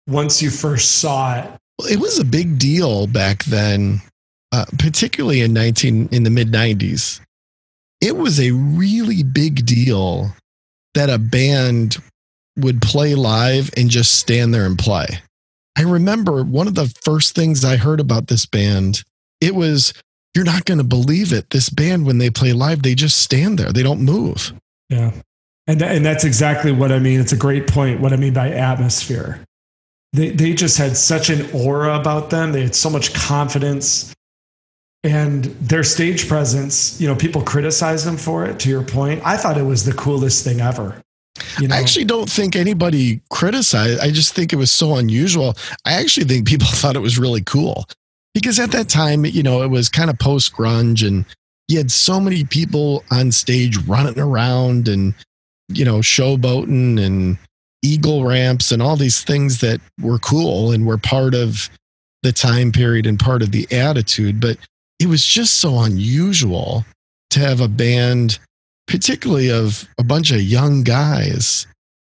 Once 0.07 0.43
you 0.43 0.51
first 0.51 0.97
saw 0.97 1.39
it, 1.39 1.51
it 1.89 1.99
was 1.99 2.19
a 2.19 2.25
big 2.25 2.59
deal 2.59 3.07
back 3.07 3.45
then, 3.45 4.03
uh, 4.53 4.65
particularly 4.79 5.41
in 5.41 5.53
nineteen 5.53 6.09
in 6.13 6.23
the 6.23 6.31
mid 6.31 6.49
'90s. 6.49 7.21
It 8.01 8.17
was 8.17 8.41
a 8.41 8.53
really 8.53 9.23
big 9.23 9.67
deal 9.67 10.33
that 10.95 11.11
a 11.11 11.19
band 11.19 11.99
would 12.57 12.83
play 12.83 13.15
live 13.15 13.71
and 13.77 13.91
just 13.91 14.19
stand 14.19 14.55
there 14.55 14.67
and 14.67 14.79
play. 14.79 15.07
I 15.77 15.83
remember 15.83 16.43
one 16.43 16.67
of 16.67 16.75
the 16.75 16.93
first 17.05 17.35
things 17.35 17.65
I 17.65 17.77
heard 17.77 18.01
about 18.01 18.27
this 18.27 18.47
band. 18.47 19.03
It 19.41 19.55
was 19.55 19.95
you're 20.35 20.45
not 20.45 20.65
going 20.65 20.79
to 20.79 20.85
believe 20.85 21.33
it. 21.33 21.51
This 21.51 21.71
band, 21.71 22.07
when 22.07 22.19
they 22.19 22.31
play 22.31 22.53
live, 22.53 22.83
they 22.83 22.95
just 22.95 23.21
stand 23.21 23.59
there. 23.59 23.73
They 23.73 23.83
don't 23.83 24.01
move. 24.01 24.53
Yeah. 24.89 25.13
And, 25.67 25.83
and 25.83 26.05
that's 26.05 26.25
exactly 26.25 26.73
what 26.73 26.93
I 26.93 26.99
mean. 26.99 27.21
It's 27.21 27.33
a 27.33 27.37
great 27.37 27.67
point. 27.67 28.01
What 28.01 28.13
I 28.13 28.17
mean 28.17 28.33
by 28.33 28.51
atmosphere. 28.51 29.41
They, 30.13 30.31
they 30.31 30.55
just 30.55 30.79
had 30.79 30.97
such 30.97 31.31
an 31.31 31.49
aura 31.53 31.99
about 31.99 32.31
them. 32.31 32.53
They 32.53 32.63
had 32.63 32.75
so 32.75 32.91
much 32.91 33.15
confidence 33.15 34.13
and 35.03 35.45
their 35.45 35.83
stage 35.83 36.29
presence, 36.29 37.01
you 37.01 37.09
know, 37.09 37.17
people 37.17 37.43
criticize 37.43 38.05
them 38.05 38.17
for 38.17 38.45
it 38.45 38.59
to 38.61 38.69
your 38.69 38.83
point. 38.83 39.23
I 39.25 39.37
thought 39.37 39.57
it 39.57 39.63
was 39.63 39.85
the 39.85 39.95
coolest 39.95 40.45
thing 40.45 40.61
ever. 40.61 41.01
You 41.59 41.69
know? 41.69 41.75
I 41.75 41.79
actually 41.79 42.05
don't 42.05 42.29
think 42.29 42.55
anybody 42.55 43.21
criticized. 43.31 44.01
I 44.01 44.11
just 44.11 44.35
think 44.35 44.53
it 44.53 44.57
was 44.57 44.71
so 44.71 44.97
unusual. 44.97 45.55
I 45.87 45.95
actually 45.95 46.27
think 46.27 46.47
people 46.47 46.69
thought 46.71 46.97
it 46.97 47.01
was 47.01 47.19
really 47.19 47.43
cool 47.43 47.87
because 48.35 48.59
at 48.59 48.73
that 48.73 48.89
time, 48.89 49.25
you 49.25 49.43
know, 49.43 49.63
it 49.63 49.69
was 49.69 49.89
kind 49.89 50.11
of 50.11 50.19
post 50.19 50.53
grunge 50.53 51.07
and 51.07 51.25
you 51.69 51.79
had 51.79 51.91
so 51.91 52.21
many 52.21 52.45
people 52.45 53.05
on 53.11 53.33
stage 53.33 53.77
running 53.79 54.19
around 54.19 54.89
and, 54.89 55.15
you 55.69 55.85
know, 55.85 55.99
showboating 55.99 57.01
and 57.03 57.39
eagle 57.83 58.25
ramps 58.25 58.73
and 58.73 58.83
all 58.83 58.97
these 58.97 59.23
things 59.23 59.61
that 59.61 59.81
were 60.03 60.19
cool 60.19 60.73
and 60.73 60.87
were 60.87 60.99
part 60.99 61.35
of 61.35 61.71
the 62.23 62.33
time 62.33 62.71
period 62.71 63.07
and 63.07 63.19
part 63.19 63.41
of 63.41 63.53
the 63.53 63.67
attitude. 63.73 64.41
But 64.41 64.59
it 65.01 65.09
was 65.09 65.25
just 65.25 65.55
so 65.55 65.81
unusual 65.81 66.85
to 67.31 67.41
have 67.41 67.61
a 67.61 67.69
band, 67.69 68.39
particularly 68.87 69.51
of 69.51 69.89
a 69.99 70.05
bunch 70.05 70.31
of 70.31 70.43
young 70.43 70.83
guys, 70.83 71.67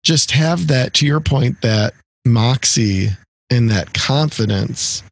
just 0.03 0.31
have 0.31 0.67
that, 0.67 0.93
to 0.95 1.05
your 1.05 1.19
point, 1.19 1.61
that 1.61 1.93
moxie 2.25 3.09
and 3.51 3.69
that 3.69 3.93
confidence 3.93 5.03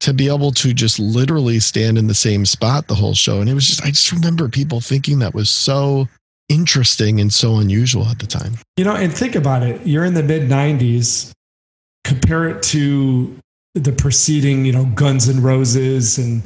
to 0.00 0.14
be 0.14 0.28
able 0.28 0.52
to 0.52 0.72
just 0.72 1.00
literally 1.00 1.58
stand 1.58 1.98
in 1.98 2.06
the 2.06 2.14
same 2.14 2.46
spot 2.46 2.86
the 2.86 2.94
whole 2.94 3.14
show. 3.14 3.40
And 3.40 3.50
it 3.50 3.54
was 3.54 3.66
just, 3.66 3.82
I 3.82 3.88
just 3.88 4.12
remember 4.12 4.48
people 4.48 4.80
thinking 4.80 5.18
that 5.18 5.34
was 5.34 5.50
so 5.50 6.06
interesting 6.48 7.20
and 7.20 7.32
so 7.32 7.56
unusual 7.56 8.06
at 8.06 8.20
the 8.20 8.26
time. 8.26 8.54
You 8.76 8.84
know, 8.84 8.94
and 8.94 9.12
think 9.12 9.34
about 9.34 9.64
it. 9.64 9.84
You're 9.84 10.04
in 10.04 10.14
the 10.14 10.22
mid 10.22 10.48
90s, 10.48 11.32
compare 12.04 12.48
it 12.48 12.62
to 12.64 13.36
the 13.74 13.92
preceding, 13.92 14.64
you 14.64 14.72
know, 14.72 14.84
Guns 14.86 15.28
N' 15.28 15.42
Roses 15.42 16.16
and 16.16 16.42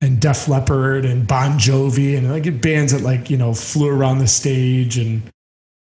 and 0.00 0.20
Def 0.20 0.48
Leppard 0.48 1.04
and 1.04 1.26
Bon 1.26 1.58
Jovi 1.58 2.16
and 2.16 2.30
like 2.30 2.60
bands 2.60 2.92
that 2.92 3.02
like, 3.02 3.28
you 3.28 3.36
know, 3.36 3.52
flew 3.52 3.88
around 3.88 4.18
the 4.18 4.26
stage 4.26 4.96
and 4.96 5.22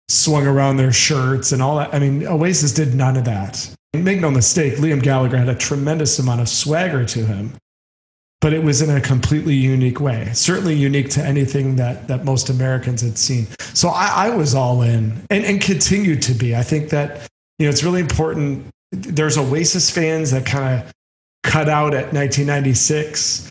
swung 0.09 0.47
around 0.47 0.77
their 0.77 0.93
shirts 0.93 1.53
and 1.53 1.63
all 1.63 1.77
that. 1.77 1.93
I 1.95 1.99
mean, 1.99 2.27
Oasis 2.27 2.73
did 2.73 2.95
none 2.95 3.17
of 3.17 3.25
that. 3.25 3.75
Make 3.95 4.21
no 4.21 4.31
mistake, 4.31 4.75
Liam 4.75 5.03
Gallagher 5.03 5.37
had 5.37 5.49
a 5.49 5.55
tremendous 5.55 6.19
amount 6.19 6.41
of 6.41 6.49
swagger 6.49 7.05
to 7.05 7.25
him, 7.25 7.53
but 8.41 8.53
it 8.53 8.63
was 8.63 8.83
in 8.83 8.91
a 8.91 9.01
completely 9.01 9.55
unique 9.55 10.01
way. 10.01 10.31
Certainly 10.33 10.75
unique 10.75 11.11
to 11.11 11.25
anything 11.25 11.77
that 11.77 12.09
that 12.09 12.25
most 12.25 12.51
Americans 12.51 13.03
had 13.03 13.17
seen. 13.17 13.47
So 13.61 13.89
I, 13.89 14.27
I 14.27 14.31
was 14.31 14.55
all 14.55 14.83
in 14.83 15.23
and, 15.31 15.45
and 15.45 15.61
continued 15.61 16.23
to 16.23 16.35
be. 16.35 16.57
I 16.57 16.63
think 16.63 16.91
that 16.91 17.29
you 17.59 17.67
know 17.67 17.71
it's 17.71 17.85
really 17.85 18.01
important. 18.01 18.67
There's 18.91 19.39
Oasis 19.39 19.91
fans 19.91 20.33
that 20.33 20.45
kind 20.45 20.83
of 20.83 20.93
cut 21.45 21.69
out 21.69 21.95
at 21.95 22.13
1996. 22.13 23.49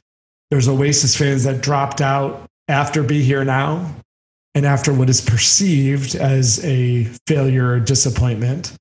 There's 0.51 0.67
Oasis 0.67 1.15
fans 1.15 1.43
that 1.43 1.61
dropped 1.61 2.01
out 2.01 2.45
after 2.67 3.03
Be 3.03 3.23
Here 3.23 3.43
Now 3.43 3.95
and 4.55 4.65
after 4.65 4.93
what 4.93 5.09
is 5.09 5.21
perceived 5.21 6.15
as 6.15 6.63
a 6.63 7.05
failure 7.27 7.71
or 7.71 7.79
disappointment. 7.79 8.75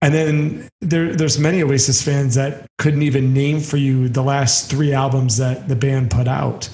And 0.00 0.14
then 0.14 0.68
there, 0.80 1.14
there's 1.14 1.38
many 1.38 1.62
Oasis 1.62 2.02
fans 2.02 2.34
that 2.36 2.66
couldn't 2.78 3.02
even 3.02 3.32
name 3.32 3.60
for 3.60 3.76
you 3.76 4.08
the 4.08 4.22
last 4.22 4.70
three 4.70 4.92
albums 4.92 5.36
that 5.38 5.68
the 5.68 5.76
band 5.76 6.10
put 6.10 6.28
out. 6.28 6.68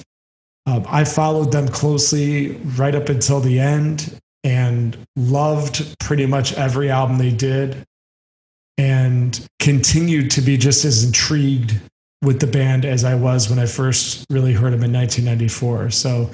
Um, 0.67 0.85
I 0.87 1.03
followed 1.03 1.51
them 1.51 1.67
closely 1.67 2.53
right 2.77 2.95
up 2.95 3.09
until 3.09 3.39
the 3.39 3.59
end 3.59 4.17
and 4.43 4.97
loved 5.15 5.95
pretty 5.99 6.25
much 6.25 6.53
every 6.53 6.89
album 6.89 7.17
they 7.17 7.31
did 7.31 7.83
and 8.77 9.45
continued 9.59 10.29
to 10.31 10.41
be 10.41 10.57
just 10.57 10.85
as 10.85 11.03
intrigued 11.03 11.79
with 12.21 12.39
the 12.39 12.47
band 12.47 12.85
as 12.85 13.03
I 13.03 13.15
was 13.15 13.49
when 13.49 13.59
I 13.59 13.65
first 13.65 14.25
really 14.29 14.53
heard 14.53 14.73
them 14.73 14.83
in 14.83 14.93
1994. 14.93 15.91
So, 15.91 16.29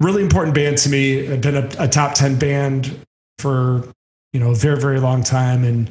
really 0.00 0.22
important 0.22 0.54
band 0.54 0.78
to 0.78 0.88
me. 0.88 1.28
I've 1.28 1.40
been 1.40 1.56
a, 1.56 1.68
a 1.78 1.88
top 1.88 2.14
10 2.14 2.38
band 2.38 2.98
for 3.38 3.88
you 4.32 4.40
know 4.40 4.50
a 4.50 4.54
very 4.54 4.80
very 4.80 5.00
long 5.00 5.22
time 5.22 5.64
and 5.64 5.90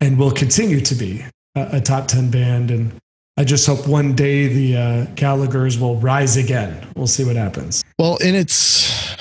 and 0.00 0.18
will 0.18 0.30
continue 0.30 0.80
to 0.80 0.94
be 0.94 1.24
a, 1.54 1.76
a 1.76 1.80
top 1.80 2.08
10 2.08 2.30
band. 2.30 2.70
And 2.70 2.92
I 3.36 3.44
just 3.44 3.66
hope 3.66 3.86
one 3.88 4.14
day 4.14 4.46
the 4.46 4.76
uh, 4.76 5.04
Gallagher's 5.14 5.78
will 5.78 5.96
rise 5.96 6.36
again. 6.36 6.86
We'll 6.94 7.06
see 7.06 7.24
what 7.24 7.36
happens. 7.36 7.82
Well, 7.98 8.16
in 8.18 8.34
its 8.34 9.16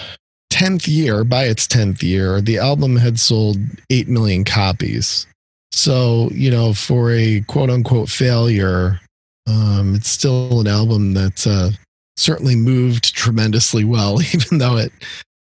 10th 0.51 0.87
year, 0.87 1.23
by 1.23 1.45
its 1.45 1.67
10th 1.67 2.03
year, 2.03 2.41
the 2.41 2.57
album 2.57 2.95
had 2.95 3.19
sold 3.19 3.57
8 3.89 4.07
million 4.07 4.43
copies. 4.43 5.25
So, 5.71 6.29
you 6.31 6.51
know, 6.51 6.73
for 6.73 7.11
a 7.11 7.41
quote 7.47 7.71
unquote 7.71 8.09
failure, 8.09 8.99
um, 9.47 9.95
it's 9.95 10.09
still 10.09 10.61
an 10.61 10.67
album 10.67 11.13
that 11.13 11.45
uh, 11.47 11.69
certainly 12.17 12.55
moved 12.55 13.15
tremendously 13.15 13.83
well, 13.83 14.21
even 14.33 14.57
though 14.57 14.77
it 14.77 14.91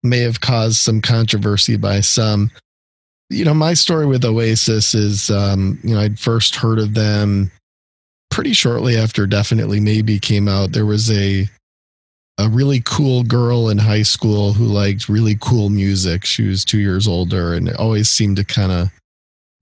may 0.02 0.20
have 0.20 0.40
caused 0.40 0.76
some 0.76 1.00
controversy 1.00 1.76
by 1.76 2.00
some 2.00 2.50
you 3.30 3.44
know, 3.44 3.54
my 3.54 3.74
story 3.74 4.06
with 4.06 4.24
Oasis 4.24 4.94
is, 4.94 5.30
um, 5.30 5.78
you 5.82 5.94
know, 5.94 6.00
I'd 6.00 6.18
first 6.18 6.54
heard 6.54 6.78
of 6.78 6.94
them 6.94 7.50
pretty 8.30 8.52
shortly 8.52 8.96
after 8.96 9.26
Definitely 9.26 9.80
Maybe 9.80 10.18
came 10.18 10.48
out. 10.48 10.72
There 10.72 10.86
was 10.86 11.10
a 11.10 11.48
a 12.38 12.50
really 12.50 12.82
cool 12.84 13.22
girl 13.22 13.70
in 13.70 13.78
high 13.78 14.02
school 14.02 14.52
who 14.52 14.66
liked 14.66 15.08
really 15.08 15.38
cool 15.40 15.70
music. 15.70 16.26
She 16.26 16.46
was 16.46 16.66
two 16.66 16.78
years 16.78 17.08
older, 17.08 17.54
and 17.54 17.66
it 17.66 17.76
always 17.76 18.10
seemed 18.10 18.36
to 18.36 18.44
kind 18.44 18.70
of, 18.70 18.90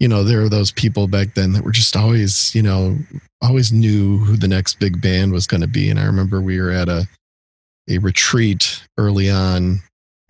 you 0.00 0.08
know, 0.08 0.24
there 0.24 0.40
were 0.40 0.48
those 0.48 0.72
people 0.72 1.06
back 1.06 1.34
then 1.34 1.52
that 1.52 1.64
were 1.64 1.72
just 1.72 1.96
always, 1.96 2.54
you 2.54 2.62
know, 2.62 2.96
always 3.40 3.72
knew 3.72 4.18
who 4.18 4.36
the 4.36 4.48
next 4.48 4.80
big 4.80 5.00
band 5.00 5.32
was 5.32 5.46
going 5.46 5.60
to 5.60 5.68
be. 5.68 5.88
And 5.88 5.98
I 5.98 6.04
remember 6.04 6.40
we 6.40 6.60
were 6.60 6.70
at 6.70 6.88
a 6.88 7.06
a 7.88 7.98
retreat 7.98 8.82
early 8.98 9.30
on. 9.30 9.80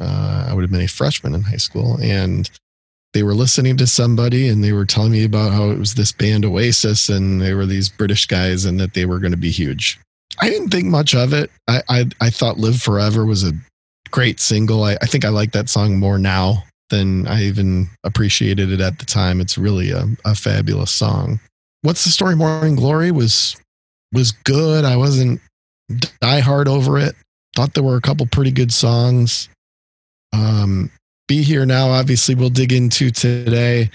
Uh, 0.00 0.46
I 0.48 0.54
would 0.54 0.62
have 0.62 0.72
been 0.72 0.80
a 0.80 0.88
freshman 0.88 1.34
in 1.34 1.42
high 1.42 1.56
school, 1.56 1.98
and 2.02 2.50
they 3.12 3.22
were 3.22 3.34
listening 3.34 3.76
to 3.76 3.86
somebody 3.86 4.48
and 4.48 4.62
they 4.62 4.72
were 4.72 4.84
telling 4.84 5.12
me 5.12 5.24
about 5.24 5.52
how 5.52 5.70
it 5.70 5.78
was 5.78 5.94
this 5.94 6.10
band 6.10 6.44
Oasis 6.44 7.08
and 7.08 7.40
they 7.40 7.54
were 7.54 7.64
these 7.64 7.88
British 7.88 8.26
guys 8.26 8.64
and 8.64 8.78
that 8.80 8.94
they 8.94 9.06
were 9.06 9.20
going 9.20 9.30
to 9.30 9.38
be 9.38 9.52
huge. 9.52 10.00
I 10.40 10.50
didn't 10.50 10.70
think 10.70 10.86
much 10.86 11.14
of 11.14 11.32
it. 11.32 11.48
I, 11.68 11.80
I, 11.88 12.06
I 12.20 12.30
thought 12.30 12.58
Live 12.58 12.82
Forever 12.82 13.24
was 13.24 13.44
a 13.44 13.52
great 14.10 14.40
single. 14.40 14.82
I, 14.82 14.94
I 15.00 15.06
think 15.06 15.24
I 15.24 15.28
like 15.28 15.52
that 15.52 15.68
song 15.68 15.96
more 15.96 16.18
now 16.18 16.64
than 16.90 17.26
I 17.26 17.42
even 17.44 17.88
appreciated 18.04 18.70
it 18.70 18.80
at 18.80 18.98
the 18.98 19.06
time. 19.06 19.40
It's 19.40 19.58
really 19.58 19.90
a, 19.90 20.06
a 20.24 20.34
fabulous 20.34 20.90
song. 20.90 21.40
What's 21.82 22.04
the 22.04 22.10
story? 22.10 22.36
Morning 22.36 22.76
Glory 22.76 23.10
was 23.10 23.56
was 24.12 24.30
good. 24.30 24.84
I 24.84 24.96
wasn't 24.96 25.40
die 26.20 26.40
hard 26.40 26.68
over 26.68 26.98
it. 26.98 27.14
Thought 27.56 27.74
there 27.74 27.82
were 27.82 27.96
a 27.96 28.00
couple 28.00 28.26
pretty 28.26 28.50
good 28.50 28.72
songs. 28.72 29.48
Um, 30.32 30.90
be 31.28 31.42
here 31.42 31.64
now, 31.64 31.90
obviously, 31.90 32.34
we'll 32.34 32.50
dig 32.50 32.72
into 32.72 33.10
today. 33.10 33.90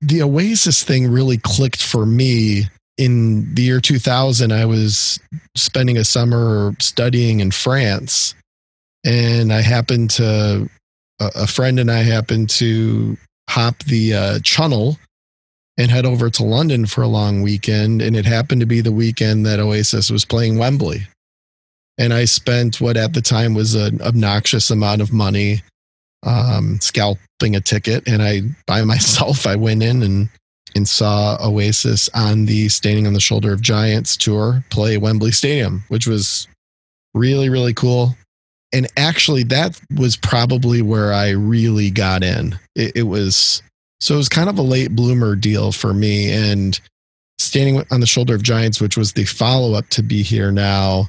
The 0.00 0.22
Oasis 0.22 0.82
thing 0.82 1.10
really 1.10 1.38
clicked 1.38 1.82
for 1.82 2.06
me 2.06 2.64
in 2.98 3.54
the 3.54 3.62
year 3.62 3.80
2000. 3.80 4.52
I 4.52 4.64
was 4.64 5.20
spending 5.56 5.96
a 5.96 6.04
summer 6.04 6.74
studying 6.80 7.40
in 7.40 7.50
France, 7.50 8.34
and 9.04 9.52
I 9.52 9.60
happened 9.60 10.10
to, 10.12 10.68
a 11.20 11.46
friend 11.46 11.78
and 11.78 11.90
I 11.90 12.02
happened 12.02 12.50
to 12.50 13.16
hop 13.48 13.78
the 13.84 14.14
uh, 14.14 14.38
Channel 14.40 14.98
and 15.78 15.90
head 15.90 16.06
over 16.06 16.30
to 16.30 16.44
London 16.44 16.86
for 16.86 17.02
a 17.02 17.08
long 17.08 17.42
weekend. 17.42 18.02
And 18.02 18.16
it 18.16 18.26
happened 18.26 18.60
to 18.60 18.66
be 18.66 18.80
the 18.80 18.92
weekend 18.92 19.46
that 19.46 19.60
Oasis 19.60 20.10
was 20.10 20.24
playing 20.24 20.58
Wembley. 20.58 21.06
And 21.98 22.12
I 22.12 22.24
spent 22.24 22.80
what 22.80 22.96
at 22.96 23.12
the 23.12 23.22
time 23.22 23.54
was 23.54 23.74
an 23.74 24.00
obnoxious 24.02 24.70
amount 24.70 25.02
of 25.02 25.12
money 25.12 25.62
um, 26.24 26.80
scalping 26.80 27.56
a 27.56 27.60
ticket, 27.60 28.06
and 28.06 28.22
I 28.22 28.42
by 28.66 28.82
myself 28.84 29.46
I 29.46 29.56
went 29.56 29.82
in 29.82 30.02
and 30.02 30.28
and 30.74 30.88
saw 30.88 31.36
Oasis 31.44 32.08
on 32.14 32.46
the 32.46 32.68
Standing 32.70 33.06
on 33.06 33.12
the 33.12 33.20
Shoulder 33.20 33.52
of 33.52 33.60
Giants 33.60 34.16
tour 34.16 34.64
play 34.70 34.96
Wembley 34.96 35.32
Stadium, 35.32 35.84
which 35.88 36.06
was 36.06 36.48
really 37.14 37.48
really 37.48 37.74
cool. 37.74 38.16
And 38.72 38.86
actually 38.96 39.42
that 39.44 39.80
was 39.96 40.16
probably 40.16 40.82
where 40.82 41.12
I 41.12 41.30
really 41.30 41.90
got 41.90 42.22
in. 42.22 42.58
It, 42.74 42.92
it 42.96 43.02
was 43.02 43.62
so 44.00 44.14
it 44.14 44.18
was 44.18 44.28
kind 44.28 44.48
of 44.48 44.58
a 44.58 44.62
late 44.62 44.96
bloomer 44.96 45.36
deal 45.36 45.72
for 45.72 45.94
me. 45.94 46.32
And 46.32 46.80
standing 47.38 47.84
on 47.90 48.00
the 48.00 48.06
shoulder 48.06 48.34
of 48.34 48.42
giants 48.42 48.80
which 48.80 48.96
was 48.96 49.12
the 49.12 49.24
follow 49.24 49.74
up 49.74 49.88
to 49.88 50.02
be 50.02 50.22
here 50.22 50.52
now 50.52 51.08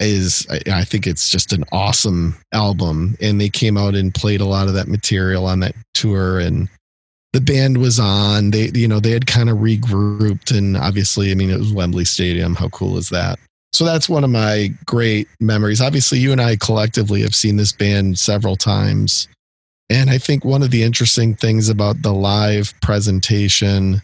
is 0.00 0.46
I, 0.50 0.60
I 0.80 0.84
think 0.84 1.06
it's 1.06 1.30
just 1.30 1.52
an 1.52 1.64
awesome 1.72 2.36
album. 2.52 3.16
And 3.20 3.40
they 3.40 3.48
came 3.48 3.76
out 3.76 3.94
and 3.94 4.14
played 4.14 4.40
a 4.40 4.46
lot 4.46 4.68
of 4.68 4.74
that 4.74 4.88
material 4.88 5.46
on 5.46 5.60
that 5.60 5.74
tour. 5.94 6.38
And 6.38 6.68
the 7.32 7.40
band 7.40 7.78
was 7.78 7.98
on. 7.98 8.50
They 8.50 8.70
you 8.74 8.86
know 8.86 9.00
they 9.00 9.10
had 9.10 9.26
kind 9.26 9.50
of 9.50 9.58
regrouped. 9.58 10.56
And 10.56 10.76
obviously 10.76 11.32
i 11.32 11.34
mean 11.34 11.50
it 11.50 11.58
was 11.58 11.72
wembley 11.72 12.04
stadium. 12.04 12.54
How 12.54 12.68
cool 12.68 12.96
is 12.98 13.08
that 13.08 13.38
so 13.74 13.84
that's 13.84 14.08
one 14.08 14.22
of 14.22 14.30
my 14.30 14.70
great 14.86 15.26
memories. 15.40 15.80
Obviously 15.80 16.18
you 16.18 16.30
and 16.30 16.40
i 16.40 16.56
collectively 16.56 17.22
have 17.22 17.34
seen 17.34 17.56
this 17.56 17.72
band 17.72 18.18
several 18.18 18.56
times. 18.56 19.28
And 19.90 20.10
i 20.10 20.18
think 20.18 20.44
one 20.44 20.62
of 20.62 20.70
the 20.70 20.82
interesting 20.82 21.34
things 21.34 21.68
about 21.68 22.02
the 22.02 22.12
live 22.12 22.72
presentation 22.80 24.00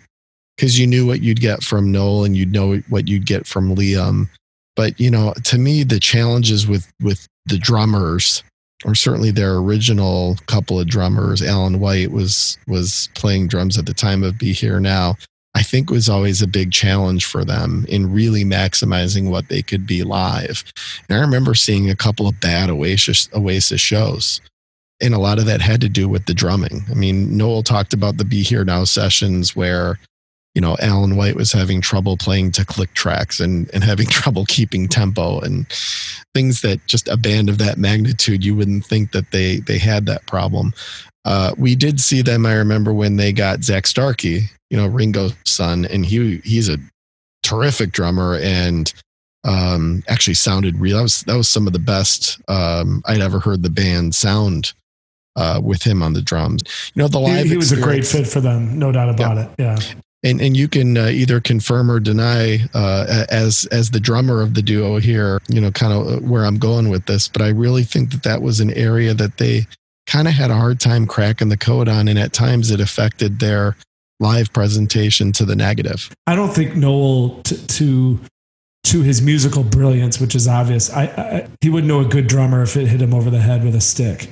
because 0.56 0.78
you 0.78 0.86
knew 0.86 1.06
what 1.06 1.22
you'd 1.22 1.40
get 1.40 1.62
from 1.62 1.92
noel 1.92 2.24
and 2.24 2.36
you'd 2.36 2.52
know 2.52 2.76
what 2.88 3.08
you'd 3.08 3.26
get 3.26 3.46
from 3.46 3.74
liam. 3.74 4.28
But 4.74 4.98
you 4.98 5.10
know 5.10 5.34
to 5.44 5.58
me 5.58 5.84
the 5.84 6.00
challenges 6.00 6.66
with 6.66 6.90
with 7.00 7.26
the 7.46 7.58
drummers 7.58 8.42
or 8.84 8.94
certainly 8.94 9.30
their 9.30 9.56
original 9.56 10.36
couple 10.46 10.80
of 10.80 10.88
drummers 10.88 11.42
alan 11.42 11.80
white 11.80 12.10
was 12.10 12.58
was 12.66 13.08
playing 13.14 13.46
drums 13.46 13.78
at 13.78 13.86
the 13.86 13.94
time 13.94 14.22
of 14.22 14.38
be 14.38 14.52
here 14.52 14.80
now 14.80 15.16
i 15.54 15.62
think 15.62 15.90
was 15.90 16.08
always 16.08 16.42
a 16.42 16.48
big 16.48 16.72
challenge 16.72 17.24
for 17.24 17.44
them 17.44 17.84
in 17.88 18.12
really 18.12 18.44
maximizing 18.44 19.30
what 19.30 19.48
they 19.48 19.62
could 19.62 19.86
be 19.86 20.02
live 20.02 20.64
and 21.08 21.18
i 21.18 21.20
remember 21.20 21.54
seeing 21.54 21.90
a 21.90 21.96
couple 21.96 22.26
of 22.26 22.40
bad 22.40 22.70
oasis 22.70 23.28
oasis 23.34 23.80
shows 23.80 24.40
and 25.02 25.14
a 25.14 25.18
lot 25.18 25.38
of 25.38 25.46
that 25.46 25.60
had 25.62 25.80
to 25.80 25.88
do 25.88 26.08
with 26.08 26.26
the 26.26 26.34
drumming 26.34 26.82
i 26.90 26.94
mean 26.94 27.36
noel 27.36 27.62
talked 27.62 27.92
about 27.92 28.16
the 28.16 28.24
be 28.24 28.42
here 28.42 28.64
now 28.64 28.84
sessions 28.84 29.54
where 29.56 29.98
you 30.54 30.60
know, 30.60 30.76
Alan 30.80 31.16
White 31.16 31.36
was 31.36 31.52
having 31.52 31.80
trouble 31.80 32.16
playing 32.16 32.50
to 32.52 32.64
click 32.64 32.92
tracks 32.94 33.38
and, 33.40 33.70
and 33.72 33.84
having 33.84 34.06
trouble 34.08 34.44
keeping 34.46 34.88
tempo 34.88 35.40
and 35.40 35.66
things 36.34 36.62
that 36.62 36.84
just 36.86 37.08
a 37.08 37.16
band 37.16 37.48
of 37.48 37.58
that 37.58 37.78
magnitude, 37.78 38.44
you 38.44 38.56
wouldn't 38.56 38.84
think 38.84 39.12
that 39.12 39.30
they, 39.30 39.58
they 39.60 39.78
had 39.78 40.06
that 40.06 40.26
problem. 40.26 40.72
Uh, 41.24 41.54
we 41.58 41.74
did 41.74 42.00
see 42.00 42.22
them. 42.22 42.46
I 42.46 42.54
remember 42.54 42.92
when 42.92 43.16
they 43.16 43.32
got 43.32 43.62
Zak 43.62 43.86
Starkey, 43.86 44.42
you 44.70 44.76
know, 44.76 44.86
Ringo's 44.86 45.34
son, 45.44 45.84
and 45.86 46.04
he, 46.04 46.38
he's 46.38 46.68
a 46.68 46.78
terrific 47.42 47.92
drummer 47.92 48.36
and, 48.36 48.92
um, 49.44 50.02
actually 50.08 50.34
sounded 50.34 50.76
real. 50.76 50.96
That 50.98 51.02
was, 51.02 51.20
that 51.22 51.36
was 51.36 51.48
some 51.48 51.66
of 51.66 51.72
the 51.72 51.78
best, 51.78 52.40
um, 52.48 53.02
I'd 53.06 53.20
ever 53.20 53.38
heard 53.38 53.62
the 53.62 53.70
band 53.70 54.14
sound, 54.14 54.72
uh, 55.36 55.60
with 55.62 55.82
him 55.82 56.02
on 56.02 56.12
the 56.12 56.22
drums. 56.22 56.62
You 56.94 57.02
know, 57.02 57.08
the 57.08 57.20
live. 57.20 57.44
He, 57.44 57.50
he 57.50 57.56
was 57.56 57.72
a 57.72 57.80
great 57.80 58.06
fit 58.06 58.26
for 58.26 58.40
them, 58.40 58.78
no 58.78 58.92
doubt 58.92 59.10
about 59.10 59.36
yeah. 59.58 59.76
it. 59.76 59.90
Yeah 59.92 60.00
and 60.22 60.40
and 60.40 60.56
you 60.56 60.68
can 60.68 60.96
uh, 60.96 61.06
either 61.06 61.40
confirm 61.40 61.90
or 61.90 62.00
deny 62.00 62.58
uh, 62.74 63.24
as 63.30 63.66
as 63.66 63.90
the 63.90 64.00
drummer 64.00 64.42
of 64.42 64.54
the 64.54 64.62
duo 64.62 64.98
here 64.98 65.40
you 65.48 65.60
know 65.60 65.70
kind 65.70 65.92
of 65.92 66.06
uh, 66.06 66.16
where 66.26 66.44
i'm 66.44 66.58
going 66.58 66.88
with 66.88 67.06
this 67.06 67.28
but 67.28 67.42
i 67.42 67.48
really 67.48 67.84
think 67.84 68.10
that 68.10 68.22
that 68.22 68.42
was 68.42 68.60
an 68.60 68.72
area 68.72 69.14
that 69.14 69.38
they 69.38 69.66
kind 70.10 70.26
of 70.26 70.34
had 70.34 70.50
a 70.50 70.56
hard 70.56 70.80
time 70.80 71.06
cracking 71.06 71.48
the 71.48 71.56
code 71.56 71.88
on 71.88 72.08
and 72.08 72.18
at 72.18 72.32
times 72.32 72.70
it 72.70 72.80
affected 72.80 73.38
their 73.38 73.76
live 74.18 74.52
presentation 74.52 75.30
to 75.32 75.44
the 75.44 75.54
negative. 75.54 76.10
I 76.26 76.34
don't 76.34 76.52
think 76.52 76.74
noel 76.74 77.40
t- 77.42 77.56
to 77.56 78.20
to 78.82 79.02
his 79.02 79.22
musical 79.22 79.62
brilliance 79.62 80.18
which 80.20 80.34
is 80.34 80.48
obvious 80.48 80.90
I, 80.90 81.04
I 81.04 81.48
he 81.60 81.70
wouldn't 81.70 81.88
know 81.88 82.00
a 82.00 82.04
good 82.04 82.26
drummer 82.26 82.62
if 82.62 82.76
it 82.76 82.88
hit 82.88 83.00
him 83.00 83.14
over 83.14 83.30
the 83.30 83.40
head 83.40 83.62
with 83.62 83.74
a 83.74 83.80
stick. 83.80 84.28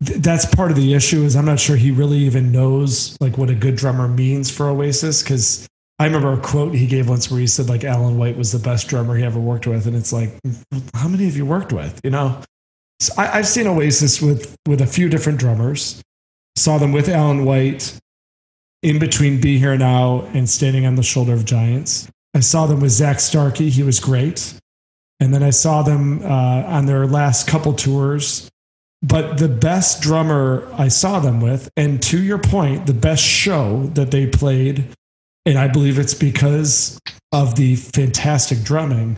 That's 0.00 0.44
part 0.44 0.70
of 0.70 0.76
the 0.76 0.92
issue 0.92 1.22
is 1.22 1.34
i'm 1.34 1.46
not 1.46 1.58
sure 1.58 1.76
he 1.76 1.90
really 1.90 2.18
even 2.18 2.52
knows 2.52 3.16
like 3.20 3.38
what 3.38 3.48
a 3.48 3.54
good 3.54 3.76
drummer 3.76 4.08
means 4.08 4.50
for 4.50 4.68
oasis 4.68 5.22
because 5.22 5.66
i 5.98 6.04
remember 6.04 6.32
a 6.34 6.38
quote 6.38 6.74
he 6.74 6.86
gave 6.86 7.08
once 7.08 7.30
where 7.30 7.40
he 7.40 7.46
said 7.46 7.70
like 7.70 7.84
alan 7.84 8.18
white 8.18 8.36
was 8.36 8.52
the 8.52 8.58
best 8.58 8.88
drummer 8.88 9.16
he 9.16 9.24
ever 9.24 9.40
worked 9.40 9.66
with 9.66 9.86
and 9.86 9.96
it's 9.96 10.12
like 10.12 10.38
how 10.94 11.08
many 11.08 11.24
have 11.24 11.36
you 11.36 11.46
worked 11.46 11.72
with? 11.72 11.98
You 12.04 12.10
know 12.10 12.42
I, 13.16 13.38
i've 13.38 13.46
seen 13.46 13.66
oasis 13.66 14.22
with 14.22 14.56
with 14.66 14.80
a 14.80 14.86
few 14.86 15.08
different 15.08 15.38
drummers. 15.38 16.02
Saw 16.56 16.78
them 16.78 16.92
with 16.92 17.08
alan 17.08 17.44
white 17.44 17.98
in 18.82 18.98
between 18.98 19.40
be 19.40 19.58
here 19.58 19.76
now 19.76 20.22
and 20.32 20.48
standing 20.48 20.86
on 20.86 20.94
the 20.96 21.02
shoulder 21.02 21.34
of 21.34 21.44
giants. 21.44 22.08
I 22.34 22.40
saw 22.40 22.66
them 22.66 22.80
with 22.80 22.92
Zak 22.92 23.20
starkey 23.20 23.70
he 23.70 23.82
was 23.82 24.00
great. 24.00 24.54
And 25.18 25.32
then 25.32 25.42
i 25.42 25.50
saw 25.50 25.82
them 25.82 26.22
uh, 26.22 26.62
on 26.66 26.86
their 26.86 27.06
last 27.06 27.48
couple 27.48 27.72
tours. 27.72 28.50
But 29.02 29.38
the 29.38 29.48
best 29.48 30.02
drummer 30.02 30.68
I 30.74 30.88
saw 30.88 31.20
them 31.20 31.40
with, 31.40 31.68
and 31.76 32.02
to 32.04 32.20
your 32.20 32.38
point, 32.38 32.86
the 32.86 32.94
best 32.94 33.22
show 33.22 33.86
that 33.94 34.10
they 34.10 34.26
played, 34.26 34.84
and 35.44 35.58
I 35.58 35.68
believe 35.68 35.98
it's 35.98 36.14
because 36.14 36.98
of 37.32 37.54
the 37.54 37.76
fantastic 37.76 38.62
drumming, 38.62 39.16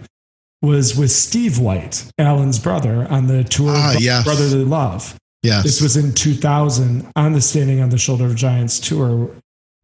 was 0.62 0.96
with 0.96 1.11
Steve 1.11 1.59
White, 1.59 2.11
Alan's 2.18 2.59
brother, 2.59 3.06
on 3.11 3.26
the 3.26 3.44
tour 3.44 3.72
ah, 3.74 3.96
yes. 3.98 4.24
Brotherly 4.24 4.64
Love. 4.64 5.16
Yes. 5.42 5.62
This 5.62 5.80
was 5.80 5.96
in 5.96 6.12
2000 6.12 7.11
on 7.14 7.32
the 7.32 7.40
Standing 7.40 7.80
on 7.80 7.90
the 7.90 7.98
Shoulder 7.98 8.26
of 8.26 8.34
Giants 8.34 8.80
tour. 8.80 9.30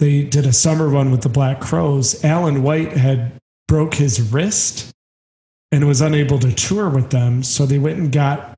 They 0.01 0.25
did 0.25 0.47
a 0.47 0.53
summer 0.53 0.89
run 0.89 1.11
with 1.11 1.23
the 1.23 1.29
Black 1.29 1.61
Crowes. 1.61 2.25
Alan 2.25 2.63
White 2.63 2.93
had 2.93 3.33
broke 3.69 3.95
his 3.95 4.21
wrist 4.21 4.91
and 5.71 5.87
was 5.87 6.01
unable 6.01 6.39
to 6.41 6.53
tour 6.53 6.89
with 6.89 7.11
them. 7.11 7.43
So 7.43 7.67
they 7.67 7.79
went 7.79 7.99
and 7.99 8.13
got 8.13 8.55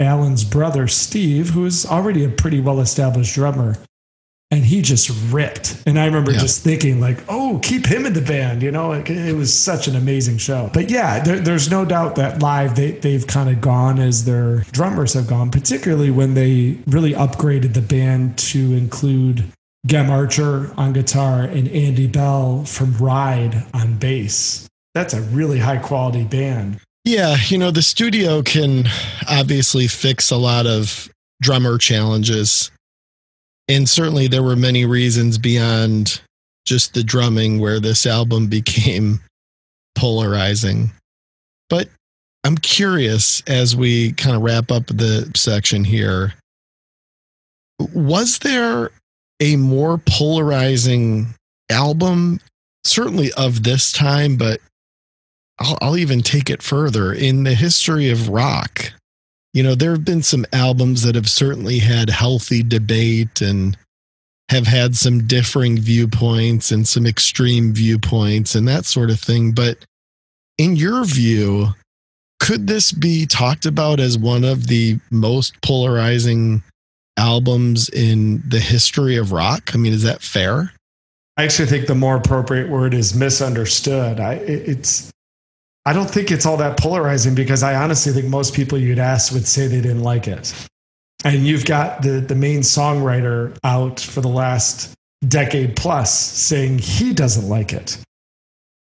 Alan's 0.00 0.44
brother, 0.44 0.88
Steve, 0.88 1.50
who's 1.50 1.86
already 1.86 2.24
a 2.24 2.28
pretty 2.28 2.60
well 2.60 2.80
established 2.80 3.34
drummer. 3.34 3.76
And 4.52 4.64
he 4.64 4.82
just 4.82 5.10
ripped. 5.32 5.82
And 5.86 5.98
I 5.98 6.04
remember 6.04 6.30
yeah. 6.30 6.38
just 6.38 6.62
thinking, 6.62 7.00
like, 7.00 7.24
oh, 7.28 7.58
keep 7.62 7.86
him 7.86 8.06
in 8.06 8.12
the 8.12 8.20
band. 8.20 8.62
You 8.62 8.70
know, 8.70 8.92
it, 8.92 9.08
it 9.08 9.34
was 9.34 9.52
such 9.52 9.88
an 9.88 9.96
amazing 9.96 10.36
show. 10.36 10.70
But 10.72 10.90
yeah, 10.90 11.20
there, 11.24 11.40
there's 11.40 11.70
no 11.70 11.86
doubt 11.86 12.16
that 12.16 12.42
live 12.42 12.76
they, 12.76 12.92
they've 12.92 13.26
kind 13.26 13.48
of 13.48 13.62
gone 13.62 13.98
as 13.98 14.26
their 14.26 14.58
drummers 14.70 15.14
have 15.14 15.26
gone, 15.26 15.50
particularly 15.50 16.10
when 16.10 16.34
they 16.34 16.78
really 16.86 17.14
upgraded 17.14 17.72
the 17.72 17.80
band 17.80 18.36
to 18.38 18.74
include 18.74 19.42
Gem 19.86 20.10
Archer 20.10 20.72
on 20.76 20.92
guitar 20.92 21.42
and 21.42 21.66
Andy 21.68 22.06
Bell 22.06 22.64
from 22.66 22.96
Ride 22.98 23.64
on 23.74 23.96
bass. 23.96 24.68
That's 24.94 25.14
a 25.14 25.22
really 25.22 25.58
high 25.58 25.78
quality 25.78 26.24
band. 26.24 26.78
Yeah, 27.04 27.36
you 27.46 27.58
know, 27.58 27.70
the 27.70 27.82
studio 27.82 28.42
can 28.42 28.84
obviously 29.28 29.88
fix 29.88 30.30
a 30.30 30.36
lot 30.36 30.66
of 30.66 31.08
drummer 31.40 31.78
challenges. 31.78 32.70
And 33.72 33.88
certainly 33.88 34.28
there 34.28 34.42
were 34.42 34.56
many 34.56 34.84
reasons 34.84 35.38
beyond 35.38 36.20
just 36.66 36.92
the 36.92 37.02
drumming 37.02 37.58
where 37.58 37.80
this 37.80 38.04
album 38.04 38.46
became 38.48 39.20
polarizing. 39.94 40.90
But 41.70 41.88
I'm 42.44 42.58
curious 42.58 43.42
as 43.46 43.74
we 43.74 44.12
kind 44.12 44.36
of 44.36 44.42
wrap 44.42 44.70
up 44.70 44.86
the 44.86 45.30
section 45.34 45.84
here 45.84 46.34
was 47.94 48.38
there 48.40 48.90
a 49.40 49.56
more 49.56 49.98
polarizing 49.98 51.34
album, 51.70 52.40
certainly 52.84 53.32
of 53.32 53.64
this 53.64 53.90
time, 53.90 54.36
but 54.36 54.60
I'll, 55.58 55.78
I'll 55.80 55.96
even 55.96 56.22
take 56.22 56.48
it 56.50 56.62
further 56.62 57.12
in 57.12 57.42
the 57.42 57.54
history 57.54 58.10
of 58.10 58.28
rock. 58.28 58.92
You 59.52 59.62
know, 59.62 59.74
there 59.74 59.90
have 59.90 60.04
been 60.04 60.22
some 60.22 60.46
albums 60.52 61.02
that 61.02 61.14
have 61.14 61.28
certainly 61.28 61.78
had 61.78 62.08
healthy 62.08 62.62
debate 62.62 63.42
and 63.42 63.76
have 64.48 64.66
had 64.66 64.96
some 64.96 65.26
differing 65.26 65.78
viewpoints 65.78 66.70
and 66.72 66.88
some 66.88 67.06
extreme 67.06 67.72
viewpoints 67.72 68.54
and 68.54 68.66
that 68.68 68.86
sort 68.86 69.10
of 69.10 69.20
thing. 69.20 69.52
But 69.52 69.78
in 70.58 70.76
your 70.76 71.04
view, 71.04 71.68
could 72.40 72.66
this 72.66 72.92
be 72.92 73.26
talked 73.26 73.66
about 73.66 74.00
as 74.00 74.18
one 74.18 74.42
of 74.42 74.66
the 74.66 74.98
most 75.10 75.60
polarizing 75.62 76.62
albums 77.16 77.88
in 77.90 78.42
the 78.48 78.58
history 78.58 79.16
of 79.16 79.32
rock? 79.32 79.70
I 79.74 79.78
mean, 79.78 79.92
is 79.92 80.02
that 80.02 80.22
fair? 80.22 80.72
I 81.36 81.44
actually 81.44 81.68
think 81.68 81.86
the 81.86 81.94
more 81.94 82.16
appropriate 82.16 82.68
word 82.68 82.94
is 82.94 83.14
misunderstood. 83.14 84.18
I, 84.18 84.34
it's 84.34 85.11
I 85.84 85.92
don't 85.92 86.10
think 86.10 86.30
it's 86.30 86.46
all 86.46 86.56
that 86.58 86.78
polarizing 86.78 87.34
because 87.34 87.62
I 87.62 87.74
honestly 87.74 88.12
think 88.12 88.26
most 88.26 88.54
people 88.54 88.78
you'd 88.78 88.98
ask 88.98 89.32
would 89.32 89.46
say 89.46 89.66
they 89.66 89.80
didn't 89.80 90.02
like 90.02 90.28
it. 90.28 90.54
And 91.24 91.46
you've 91.46 91.64
got 91.64 92.02
the, 92.02 92.20
the 92.20 92.34
main 92.34 92.60
songwriter 92.60 93.56
out 93.64 94.00
for 94.00 94.20
the 94.20 94.28
last 94.28 94.94
decade 95.26 95.76
plus 95.76 96.12
saying 96.12 96.78
he 96.78 97.12
doesn't 97.12 97.48
like 97.48 97.72
it. 97.72 97.98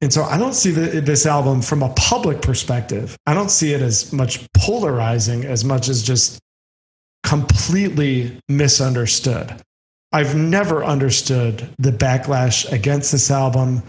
And 0.03 0.12
so 0.12 0.22
I 0.22 0.38
don't 0.38 0.55
see 0.55 0.70
the, 0.70 1.01
this 1.01 1.26
album 1.26 1.61
from 1.61 1.82
a 1.82 1.90
public 1.90 2.40
perspective. 2.40 3.16
I 3.26 3.34
don't 3.34 3.51
see 3.51 3.72
it 3.74 3.82
as 3.82 4.12
much 4.12 4.46
polarizing 4.57 5.44
as 5.44 5.64
much 5.64 5.88
as 5.88 6.03
just 6.03 6.38
completely 7.22 8.38
misunderstood. 8.48 9.55
I've 10.12 10.34
never 10.34 10.82
understood 10.82 11.68
the 11.78 11.92
backlash 11.92 12.70
against 12.72 13.12
this 13.12 13.30
album. 13.30 13.82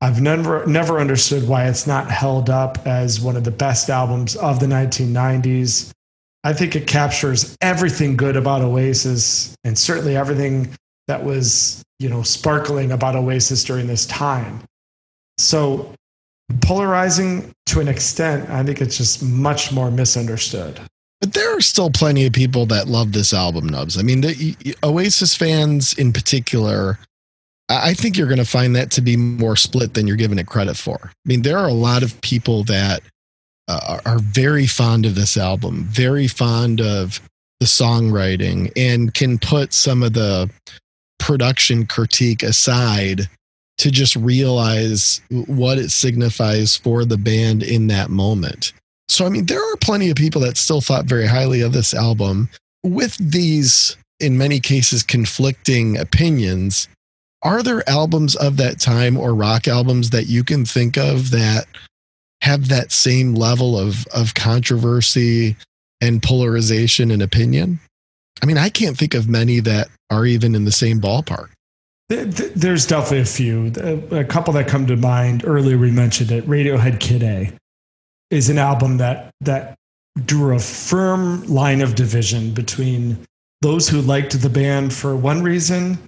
I've 0.00 0.20
never 0.20 0.64
never 0.66 1.00
understood 1.00 1.48
why 1.48 1.66
it's 1.66 1.86
not 1.86 2.10
held 2.10 2.50
up 2.50 2.86
as 2.86 3.20
one 3.20 3.36
of 3.36 3.44
the 3.44 3.50
best 3.50 3.90
albums 3.90 4.36
of 4.36 4.60
the 4.60 4.66
1990s. 4.66 5.90
I 6.44 6.52
think 6.52 6.76
it 6.76 6.86
captures 6.86 7.56
everything 7.60 8.16
good 8.16 8.36
about 8.36 8.62
Oasis 8.62 9.56
and 9.64 9.76
certainly 9.76 10.16
everything 10.16 10.72
that 11.08 11.24
was, 11.24 11.82
you 11.98 12.08
know, 12.08 12.22
sparkling 12.22 12.92
about 12.92 13.16
Oasis 13.16 13.64
during 13.64 13.88
this 13.88 14.06
time. 14.06 14.62
So 15.38 15.92
polarizing 16.60 17.52
to 17.66 17.80
an 17.80 17.88
extent, 17.88 18.48
I 18.50 18.62
think 18.62 18.80
it's 18.80 18.96
just 18.96 19.22
much 19.22 19.72
more 19.72 19.90
misunderstood. 19.90 20.80
But 21.20 21.32
there 21.34 21.56
are 21.56 21.60
still 21.60 21.90
plenty 21.90 22.26
of 22.26 22.32
people 22.32 22.66
that 22.66 22.86
love 22.86 23.12
this 23.12 23.34
album, 23.34 23.68
Nubs. 23.68 23.98
I 23.98 24.02
mean, 24.02 24.20
the 24.20 24.76
Oasis 24.84 25.34
fans 25.34 25.92
in 25.94 26.12
particular, 26.12 26.98
I 27.68 27.92
think 27.92 28.16
you're 28.16 28.28
going 28.28 28.38
to 28.38 28.46
find 28.46 28.74
that 28.76 28.90
to 28.92 29.02
be 29.02 29.16
more 29.16 29.56
split 29.56 29.94
than 29.94 30.06
you're 30.06 30.16
giving 30.16 30.38
it 30.38 30.46
credit 30.46 30.76
for. 30.76 30.98
I 31.02 31.10
mean, 31.26 31.42
there 31.42 31.58
are 31.58 31.68
a 31.68 31.74
lot 31.74 32.02
of 32.02 32.18
people 32.22 32.64
that 32.64 33.02
uh, 33.68 34.00
are 34.06 34.18
very 34.20 34.66
fond 34.66 35.04
of 35.04 35.14
this 35.14 35.36
album, 35.36 35.84
very 35.84 36.26
fond 36.26 36.80
of 36.80 37.20
the 37.60 37.66
songwriting, 37.66 38.72
and 38.74 39.12
can 39.12 39.38
put 39.38 39.74
some 39.74 40.02
of 40.02 40.14
the 40.14 40.50
production 41.18 41.84
critique 41.84 42.42
aside 42.42 43.28
to 43.76 43.90
just 43.90 44.16
realize 44.16 45.20
what 45.30 45.78
it 45.78 45.90
signifies 45.90 46.76
for 46.76 47.04
the 47.04 47.18
band 47.18 47.62
in 47.62 47.86
that 47.88 48.10
moment. 48.10 48.72
So, 49.08 49.24
I 49.24 49.28
mean, 49.28 49.46
there 49.46 49.60
are 49.60 49.76
plenty 49.76 50.10
of 50.10 50.16
people 50.16 50.40
that 50.42 50.56
still 50.56 50.80
thought 50.80 51.04
very 51.04 51.26
highly 51.26 51.60
of 51.60 51.72
this 51.72 51.94
album 51.94 52.48
with 52.82 53.16
these, 53.18 53.96
in 54.20 54.36
many 54.38 54.60
cases, 54.60 55.02
conflicting 55.02 55.96
opinions. 55.96 56.88
Are 57.42 57.62
there 57.62 57.88
albums 57.88 58.34
of 58.36 58.56
that 58.56 58.80
time 58.80 59.16
or 59.16 59.34
rock 59.34 59.68
albums 59.68 60.10
that 60.10 60.26
you 60.26 60.42
can 60.42 60.64
think 60.64 60.96
of 60.96 61.30
that 61.30 61.66
have 62.42 62.68
that 62.68 62.92
same 62.92 63.34
level 63.34 63.78
of, 63.78 64.06
of 64.08 64.34
controversy 64.34 65.56
and 66.00 66.22
polarization 66.22 67.10
and 67.10 67.22
opinion? 67.22 67.80
I 68.42 68.46
mean, 68.46 68.58
I 68.58 68.68
can't 68.68 68.96
think 68.96 69.14
of 69.14 69.28
many 69.28 69.60
that 69.60 69.88
are 70.10 70.26
even 70.26 70.54
in 70.54 70.64
the 70.64 70.72
same 70.72 71.00
ballpark. 71.00 71.50
There's 72.08 72.86
definitely 72.86 73.20
a 73.20 73.24
few. 73.26 73.66
A 74.10 74.24
couple 74.24 74.54
that 74.54 74.66
come 74.66 74.86
to 74.86 74.96
mind. 74.96 75.42
Earlier, 75.44 75.76
we 75.76 75.90
mentioned 75.90 76.30
it. 76.30 76.46
Radiohead 76.46 77.00
Kid 77.00 77.22
A 77.22 77.52
is 78.30 78.48
an 78.48 78.56
album 78.56 78.96
that 78.96 79.30
that 79.42 79.74
drew 80.24 80.54
a 80.54 80.58
firm 80.58 81.46
line 81.46 81.82
of 81.82 81.94
division 81.94 82.52
between 82.52 83.18
those 83.60 83.88
who 83.88 84.00
liked 84.00 84.40
the 84.40 84.48
band 84.48 84.92
for 84.94 85.16
one 85.16 85.42
reason 85.42 85.98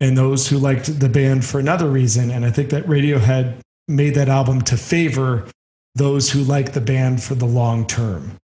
and 0.00 0.16
those 0.16 0.48
who 0.48 0.58
liked 0.58 1.00
the 1.00 1.08
band 1.08 1.44
for 1.44 1.58
another 1.58 1.88
reason. 1.88 2.30
And 2.30 2.44
I 2.44 2.50
think 2.50 2.70
that 2.70 2.84
Radiohead 2.86 3.58
made 3.88 4.14
that 4.14 4.28
album 4.28 4.62
to 4.62 4.76
favor 4.76 5.46
those 5.94 6.30
who 6.30 6.40
like 6.40 6.72
the 6.72 6.80
band 6.80 7.22
for 7.22 7.34
the 7.34 7.46
long 7.46 7.86
term. 7.86 8.36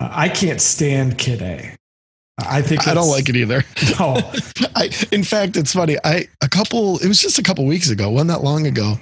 Uh, 0.00 0.08
I 0.10 0.28
can't 0.28 0.60
stand 0.60 1.18
Kid 1.18 1.42
A. 1.42 1.76
I 2.38 2.62
think 2.62 2.88
I 2.88 2.94
don't 2.94 3.10
like 3.10 3.28
it 3.28 3.36
either. 3.36 3.62
No. 4.00 4.16
I, 4.76 4.90
in 5.12 5.22
fact, 5.22 5.56
it's 5.56 5.72
funny. 5.72 5.96
I 6.04 6.26
a 6.42 6.48
couple. 6.48 6.98
It 6.98 7.06
was 7.06 7.20
just 7.20 7.38
a 7.38 7.42
couple 7.42 7.64
weeks 7.64 7.90
ago, 7.90 8.10
wasn't 8.10 8.30
that 8.30 8.42
long 8.42 8.66
ago. 8.66 8.98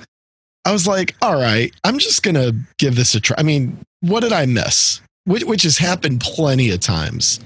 I 0.67 0.73
was 0.73 0.87
like, 0.87 1.15
all 1.23 1.41
right, 1.41 1.73
I'm 1.85 1.99
just 1.99 2.23
gonna 2.23 2.53
give 2.79 2.95
this 2.95 3.15
a 3.15 3.21
try. 3.21 3.37
I 3.39 3.43
mean, 3.43 3.79
what 4.01 4.21
did 4.21 4.33
I 4.33 4.45
miss? 4.47 5.01
Which, 5.25 5.45
which 5.45 5.63
has 5.63 5.79
happened 5.79 6.21
plenty 6.21 6.71
of 6.71 6.81
times. 6.81 7.41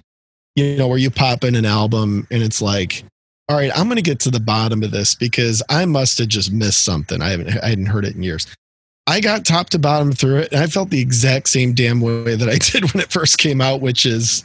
You 0.56 0.76
know, 0.76 0.88
where 0.88 0.98
you 0.98 1.10
pop 1.10 1.44
in 1.44 1.54
an 1.54 1.66
album 1.66 2.26
and 2.30 2.42
it's 2.42 2.62
like, 2.62 3.04
all 3.48 3.56
right, 3.56 3.70
I'm 3.76 3.88
gonna 3.88 4.02
get 4.02 4.20
to 4.20 4.30
the 4.30 4.40
bottom 4.40 4.82
of 4.82 4.90
this 4.90 5.14
because 5.14 5.62
I 5.68 5.84
must 5.84 6.18
have 6.18 6.28
just 6.28 6.52
missed 6.52 6.84
something. 6.84 7.22
I 7.22 7.28
haven't 7.30 7.58
I 7.62 7.68
hadn't 7.68 7.86
heard 7.86 8.04
it 8.04 8.16
in 8.16 8.22
years. 8.22 8.46
I 9.06 9.20
got 9.20 9.44
top 9.44 9.70
to 9.70 9.78
bottom 9.78 10.12
through 10.12 10.38
it, 10.38 10.52
and 10.52 10.60
I 10.60 10.66
felt 10.66 10.90
the 10.90 11.00
exact 11.00 11.48
same 11.48 11.72
damn 11.72 12.00
way 12.00 12.34
that 12.34 12.48
I 12.48 12.56
did 12.58 12.92
when 12.92 13.02
it 13.02 13.12
first 13.12 13.38
came 13.38 13.60
out, 13.60 13.80
which 13.80 14.04
is 14.04 14.44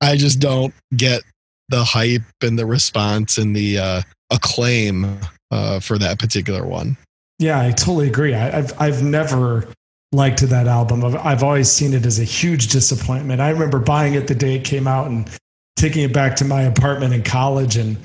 I 0.00 0.16
just 0.16 0.40
don't 0.40 0.74
get 0.96 1.22
the 1.68 1.84
hype 1.84 2.22
and 2.42 2.58
the 2.58 2.66
response 2.66 3.38
and 3.38 3.54
the 3.54 3.78
uh, 3.78 4.02
acclaim 4.30 5.18
uh, 5.50 5.80
for 5.80 5.98
that 5.98 6.18
particular 6.18 6.66
one. 6.66 6.96
Yeah, 7.38 7.60
I 7.60 7.70
totally 7.70 8.08
agree. 8.08 8.34
I, 8.34 8.50
have 8.50 8.74
I've 8.80 9.02
never 9.02 9.68
liked 10.12 10.40
that 10.40 10.66
album. 10.66 11.04
I've, 11.04 11.16
I've 11.16 11.42
always 11.42 11.70
seen 11.70 11.92
it 11.92 12.06
as 12.06 12.18
a 12.18 12.24
huge 12.24 12.68
disappointment. 12.68 13.40
I 13.40 13.50
remember 13.50 13.78
buying 13.78 14.14
it 14.14 14.26
the 14.26 14.34
day 14.34 14.56
it 14.56 14.64
came 14.64 14.86
out 14.86 15.08
and 15.08 15.28
taking 15.76 16.02
it 16.02 16.12
back 16.12 16.36
to 16.36 16.44
my 16.44 16.62
apartment 16.62 17.14
in 17.14 17.22
college 17.22 17.76
and 17.76 17.96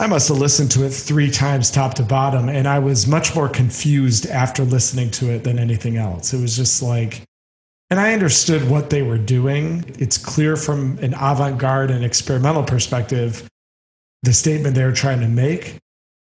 I 0.00 0.06
must 0.06 0.28
have 0.28 0.38
listened 0.38 0.70
to 0.72 0.86
it 0.86 0.90
three 0.90 1.30
times 1.30 1.70
top 1.70 1.92
to 1.94 2.02
bottom, 2.02 2.48
and 2.48 2.66
I 2.66 2.78
was 2.78 3.06
much 3.06 3.34
more 3.34 3.50
confused 3.50 4.26
after 4.26 4.64
listening 4.64 5.10
to 5.12 5.30
it 5.30 5.44
than 5.44 5.58
anything 5.58 5.98
else. 5.98 6.32
It 6.32 6.40
was 6.40 6.56
just 6.56 6.82
like 6.82 7.22
and 7.90 7.98
I 7.98 8.12
understood 8.12 8.70
what 8.70 8.90
they 8.90 9.02
were 9.02 9.18
doing. 9.18 9.84
It's 9.98 10.16
clear 10.16 10.56
from 10.56 10.96
an 10.98 11.12
avant 11.14 11.58
garde 11.58 11.90
and 11.90 12.04
experimental 12.04 12.62
perspective 12.62 13.48
the 14.22 14.32
statement 14.32 14.76
they 14.76 14.84
were 14.84 14.92
trying 14.92 15.20
to 15.20 15.28
make, 15.28 15.76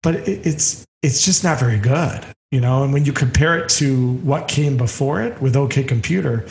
but 0.03 0.15
it's 0.27 0.85
it's 1.01 1.23
just 1.23 1.43
not 1.43 1.59
very 1.59 1.79
good, 1.79 2.25
you 2.51 2.59
know. 2.59 2.83
And 2.83 2.91
when 2.91 3.05
you 3.05 3.13
compare 3.13 3.57
it 3.57 3.69
to 3.69 4.13
what 4.17 4.47
came 4.47 4.75
before 4.75 5.21
it 5.21 5.41
with 5.41 5.55
OK 5.55 5.83
Computer, 5.83 6.45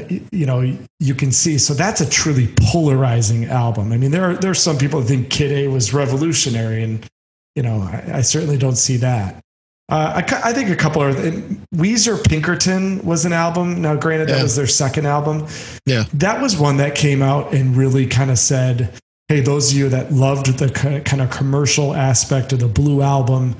you 0.00 0.46
know 0.46 0.76
you 1.00 1.14
can 1.14 1.32
see. 1.32 1.58
So 1.58 1.74
that's 1.74 2.00
a 2.00 2.08
truly 2.08 2.52
polarizing 2.60 3.46
album. 3.46 3.92
I 3.92 3.98
mean, 3.98 4.10
there 4.10 4.30
are 4.30 4.34
there 4.34 4.50
are 4.50 4.54
some 4.54 4.78
people 4.78 5.00
that 5.00 5.06
think 5.06 5.30
Kid 5.30 5.52
A 5.52 5.68
was 5.68 5.92
revolutionary, 5.92 6.82
and 6.82 7.06
you 7.54 7.62
know 7.62 7.82
I, 7.82 8.18
I 8.18 8.20
certainly 8.22 8.56
don't 8.56 8.76
see 8.76 8.96
that. 8.98 9.42
Uh, 9.88 10.22
I, 10.26 10.48
I, 10.48 10.52
think 10.54 10.70
a 10.70 10.76
couple 10.76 11.02
of 11.02 11.16
Weezer 11.74 12.26
Pinkerton 12.26 13.04
was 13.04 13.26
an 13.26 13.34
album. 13.34 13.82
Now, 13.82 13.94
granted, 13.94 14.28
that 14.28 14.42
was 14.42 14.56
their 14.56 14.66
second 14.66 15.06
album. 15.06 15.46
Yeah, 15.84 16.04
that 16.14 16.40
was 16.40 16.56
one 16.56 16.78
that 16.78 16.94
came 16.94 17.20
out 17.20 17.52
and 17.52 17.76
really 17.76 18.06
kind 18.06 18.30
of 18.30 18.38
said, 18.38 18.98
"Hey, 19.28 19.40
those 19.40 19.72
of 19.72 19.76
you 19.76 19.88
that 19.90 20.10
loved 20.12 20.46
the 20.58 20.70
kind 21.04 21.20
of 21.20 21.30
commercial 21.30 21.94
aspect 21.94 22.54
of 22.54 22.60
the 22.60 22.68
Blue 22.68 23.02
album, 23.02 23.56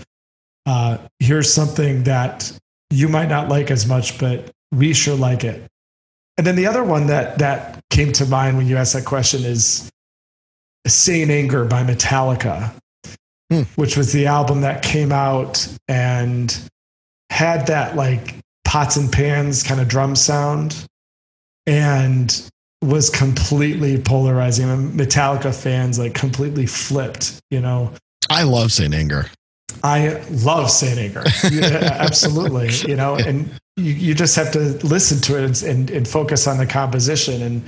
uh, 0.64 0.98
here's 1.18 1.52
something 1.52 2.04
that 2.04 2.50
you 2.88 3.08
might 3.08 3.28
not 3.28 3.50
like 3.50 3.70
as 3.70 3.86
much, 3.86 4.18
but 4.18 4.50
we 4.70 4.94
sure 4.94 5.16
like 5.16 5.44
it." 5.44 5.68
And 6.38 6.46
then 6.46 6.56
the 6.56 6.66
other 6.66 6.82
one 6.82 7.08
that 7.08 7.38
that 7.38 7.80
came 7.90 8.12
to 8.14 8.26
mind 8.26 8.56
when 8.56 8.66
you 8.66 8.76
asked 8.76 8.94
that 8.94 9.04
question 9.04 9.44
is 9.44 9.90
"Saint 10.86 11.30
Anger" 11.30 11.64
by 11.64 11.84
Metallica 11.84 12.72
hmm. 13.52 13.62
which 13.76 13.96
was 13.96 14.12
the 14.12 14.26
album 14.26 14.62
that 14.62 14.82
came 14.82 15.12
out 15.12 15.66
and 15.88 16.58
had 17.30 17.66
that 17.66 17.96
like 17.96 18.36
pots 18.64 18.96
and 18.96 19.12
pans 19.12 19.62
kind 19.62 19.80
of 19.80 19.88
drum 19.88 20.16
sound 20.16 20.86
and 21.66 22.50
was 22.82 23.10
completely 23.10 24.00
polarizing. 24.00 24.66
Metallica 24.92 25.54
fans 25.54 25.98
like 25.98 26.14
completely 26.14 26.66
flipped, 26.66 27.40
you 27.50 27.60
know. 27.60 27.92
I 28.28 28.42
love 28.42 28.72
Saint 28.72 28.94
Anger. 28.94 29.26
I 29.84 30.22
love 30.30 30.70
Saint 30.70 30.98
Yeah, 31.50 31.96
absolutely. 32.00 32.70
You 32.88 32.96
know, 32.96 33.16
and 33.16 33.50
you, 33.76 33.92
you 33.92 34.14
just 34.14 34.36
have 34.36 34.52
to 34.52 34.60
listen 34.86 35.20
to 35.22 35.38
it 35.38 35.44
and, 35.44 35.62
and, 35.62 35.90
and 35.90 36.08
focus 36.08 36.46
on 36.46 36.58
the 36.58 36.66
composition 36.66 37.42
and 37.42 37.62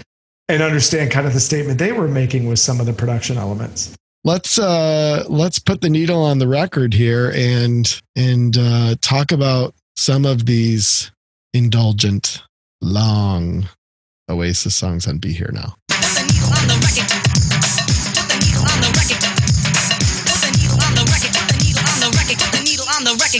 and 0.48 0.62
understand 0.62 1.10
kind 1.10 1.26
of 1.26 1.32
the 1.32 1.40
statement 1.40 1.78
they 1.78 1.92
were 1.92 2.08
making 2.08 2.46
with 2.46 2.58
some 2.58 2.78
of 2.78 2.86
the 2.86 2.92
production 2.92 3.36
elements. 3.36 3.94
Let's 4.22 4.58
uh 4.58 5.24
let's 5.28 5.58
put 5.58 5.80
the 5.80 5.90
needle 5.90 6.22
on 6.22 6.38
the 6.38 6.48
record 6.48 6.94
here 6.94 7.32
and 7.34 8.00
and 8.16 8.56
uh 8.56 8.94
talk 9.00 9.32
about 9.32 9.74
some 9.96 10.24
of 10.24 10.46
these 10.46 11.10
indulgent 11.52 12.42
long 12.80 13.68
oasis 14.28 14.74
songs 14.74 15.06
on 15.06 15.18
be 15.18 15.32
here 15.32 15.50
now 15.52 15.74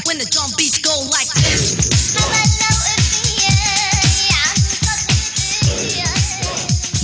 when 0.07 0.19
the 0.19 0.27
drum 0.31 0.51
beats 0.57 0.79
go 0.79 0.95
like 1.11 1.27
this. 1.35 2.15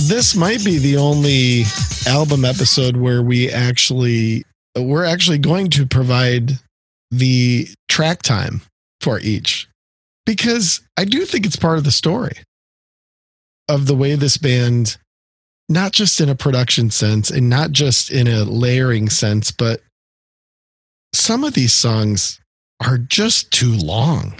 This 0.07 0.35
might 0.35 0.63
be 0.63 0.77
the 0.77 0.97
only 0.97 1.63
album 2.07 2.45
episode 2.45 2.95
where 2.95 3.21
we 3.21 3.49
actually 3.49 4.45
we're 4.77 5.03
actually 5.03 5.37
going 5.37 5.69
to 5.69 5.85
provide 5.85 6.51
the 7.11 7.67
track 7.89 8.21
time 8.21 8.61
for 9.01 9.19
each 9.19 9.67
because 10.25 10.81
I 10.97 11.05
do 11.05 11.25
think 11.25 11.45
it's 11.45 11.57
part 11.57 11.77
of 11.77 11.83
the 11.83 11.91
story 11.91 12.37
of 13.67 13.85
the 13.85 13.95
way 13.95 14.15
this 14.15 14.37
band 14.37 14.97
not 15.67 15.91
just 15.91 16.21
in 16.21 16.29
a 16.29 16.35
production 16.35 16.89
sense 16.89 17.29
and 17.29 17.49
not 17.49 17.71
just 17.71 18.11
in 18.11 18.27
a 18.27 18.43
layering 18.43 19.09
sense 19.09 19.51
but 19.51 19.81
some 21.13 21.43
of 21.43 21.53
these 21.53 21.73
songs 21.73 22.39
are 22.81 22.97
just 22.97 23.51
too 23.51 23.73
long 23.77 24.33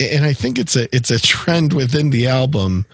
and 0.00 0.24
i 0.24 0.32
think 0.32 0.58
it's 0.58 0.76
a 0.76 0.94
it's 0.94 1.10
a 1.10 1.18
trend 1.18 1.72
within 1.72 2.10
the 2.10 2.26
album 2.26 2.86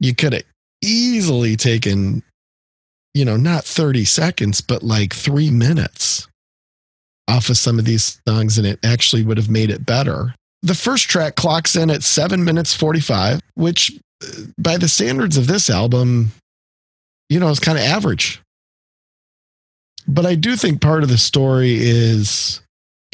you 0.00 0.14
could 0.14 0.32
have 0.32 0.42
easily 0.82 1.56
taken, 1.56 2.22
you 3.14 3.24
know, 3.24 3.36
not 3.36 3.64
30 3.64 4.04
seconds, 4.04 4.60
but 4.60 4.82
like 4.82 5.14
three 5.14 5.50
minutes 5.50 6.28
off 7.28 7.48
of 7.48 7.56
some 7.56 7.78
of 7.78 7.84
these 7.84 8.20
songs, 8.28 8.58
and 8.58 8.66
it 8.66 8.78
actually 8.84 9.24
would 9.24 9.38
have 9.38 9.48
made 9.48 9.70
it 9.70 9.86
better. 9.86 10.34
The 10.62 10.74
first 10.74 11.08
track 11.08 11.36
clocks 11.36 11.74
in 11.74 11.90
at 11.90 12.02
seven 12.02 12.44
minutes 12.44 12.74
45, 12.74 13.40
which 13.54 13.98
uh, 14.22 14.26
by 14.58 14.76
the 14.76 14.88
standards 14.88 15.36
of 15.36 15.46
this 15.46 15.70
album, 15.70 16.32
you 17.28 17.40
know, 17.40 17.48
it's 17.48 17.60
kind 17.60 17.78
of 17.78 17.84
average. 17.84 18.40
But 20.06 20.26
I 20.26 20.34
do 20.34 20.54
think 20.54 20.82
part 20.82 21.02
of 21.02 21.08
the 21.08 21.16
story 21.16 21.76
is 21.78 22.60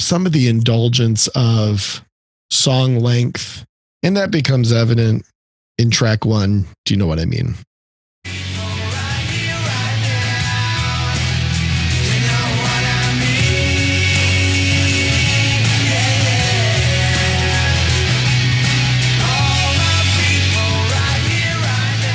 some 0.00 0.26
of 0.26 0.32
the 0.32 0.48
indulgence 0.48 1.28
of 1.34 2.02
song 2.50 2.98
length, 2.98 3.64
and 4.02 4.16
that 4.16 4.30
becomes 4.30 4.72
evident 4.72 5.24
in 5.78 5.90
track 5.90 6.24
one. 6.24 6.66
Do 6.84 6.94
you 6.94 6.98
know 6.98 7.06
what 7.06 7.18
I 7.18 7.26
mean? 7.26 7.54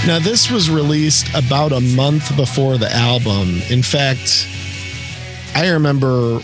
Now, 0.08 0.20
this 0.20 0.52
was 0.52 0.70
released 0.70 1.28
about 1.34 1.72
a 1.72 1.80
month 1.80 2.36
before 2.38 2.78
the 2.78 2.92
album. 2.92 3.60
In 3.72 3.82
fact, 3.82 4.48
I 5.56 5.68
remember 5.70 6.42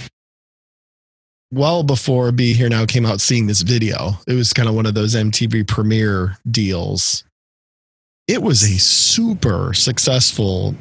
well 1.51 1.83
before 1.83 2.31
Be 2.31 2.53
Here 2.53 2.69
Now 2.69 2.85
came 2.85 3.05
out 3.05 3.21
seeing 3.21 3.47
this 3.47 3.61
video. 3.61 4.11
It 4.27 4.33
was 4.33 4.53
kind 4.53 4.69
of 4.69 4.75
one 4.75 4.85
of 4.85 4.93
those 4.93 5.15
MTV 5.15 5.67
premiere 5.67 6.37
deals. 6.49 7.23
It 8.27 8.41
was 8.41 8.63
a 8.63 8.79
super 8.79 9.73
successful 9.73 10.75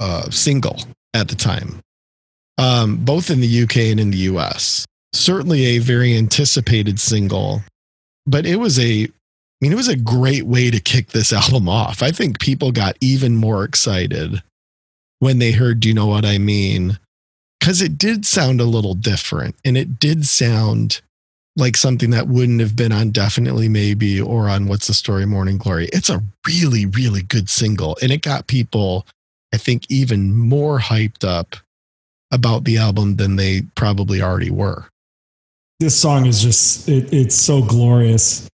uh, 0.00 0.30
single 0.30 0.78
at 1.14 1.28
the 1.28 1.34
time, 1.34 1.80
um, 2.56 3.04
both 3.04 3.30
in 3.30 3.40
the 3.40 3.62
UK 3.62 3.76
and 3.76 4.00
in 4.00 4.10
the 4.10 4.18
US. 4.18 4.86
Certainly 5.12 5.64
a 5.64 5.78
very 5.78 6.16
anticipated 6.16 7.00
single, 7.00 7.62
but 8.26 8.46
it 8.46 8.56
was 8.56 8.78
a 8.78 9.08
I 9.60 9.64
mean, 9.64 9.72
it 9.72 9.76
was 9.76 9.88
a 9.88 9.96
great 9.96 10.44
way 10.44 10.70
to 10.70 10.78
kick 10.78 11.08
this 11.08 11.32
album 11.32 11.68
off. 11.68 12.02
I 12.02 12.12
think 12.12 12.38
people 12.38 12.70
got 12.70 12.96
even 13.00 13.34
more 13.34 13.64
excited 13.64 14.42
when 15.18 15.40
they 15.40 15.50
heard 15.50 15.80
Do 15.80 15.88
You 15.88 15.94
Know 15.94 16.06
What 16.06 16.24
I 16.24 16.38
Mean? 16.38 16.98
Because 17.58 17.82
it 17.82 17.98
did 17.98 18.24
sound 18.24 18.60
a 18.60 18.64
little 18.64 18.94
different 18.94 19.56
and 19.64 19.76
it 19.76 19.98
did 19.98 20.26
sound 20.26 21.00
like 21.56 21.76
something 21.76 22.10
that 22.10 22.28
wouldn't 22.28 22.60
have 22.60 22.76
been 22.76 22.92
on 22.92 23.10
Definitely 23.10 23.68
Maybe 23.68 24.20
or 24.20 24.48
on 24.48 24.68
What's 24.68 24.86
the 24.86 24.94
Story 24.94 25.26
Morning 25.26 25.58
Glory. 25.58 25.88
It's 25.92 26.08
a 26.08 26.22
really, 26.46 26.86
really 26.86 27.22
good 27.22 27.50
single. 27.50 27.98
And 28.00 28.12
it 28.12 28.22
got 28.22 28.46
people, 28.46 29.06
I 29.52 29.56
think, 29.56 29.84
even 29.90 30.34
more 30.34 30.78
hyped 30.78 31.24
up 31.24 31.56
about 32.30 32.64
the 32.64 32.78
album 32.78 33.16
than 33.16 33.36
they 33.36 33.62
probably 33.74 34.22
already 34.22 34.50
were. 34.50 34.86
This 35.80 36.00
song 36.00 36.26
is 36.26 36.42
just, 36.42 36.88
it, 36.88 37.12
it's 37.12 37.34
so 37.34 37.62
glorious 37.62 38.48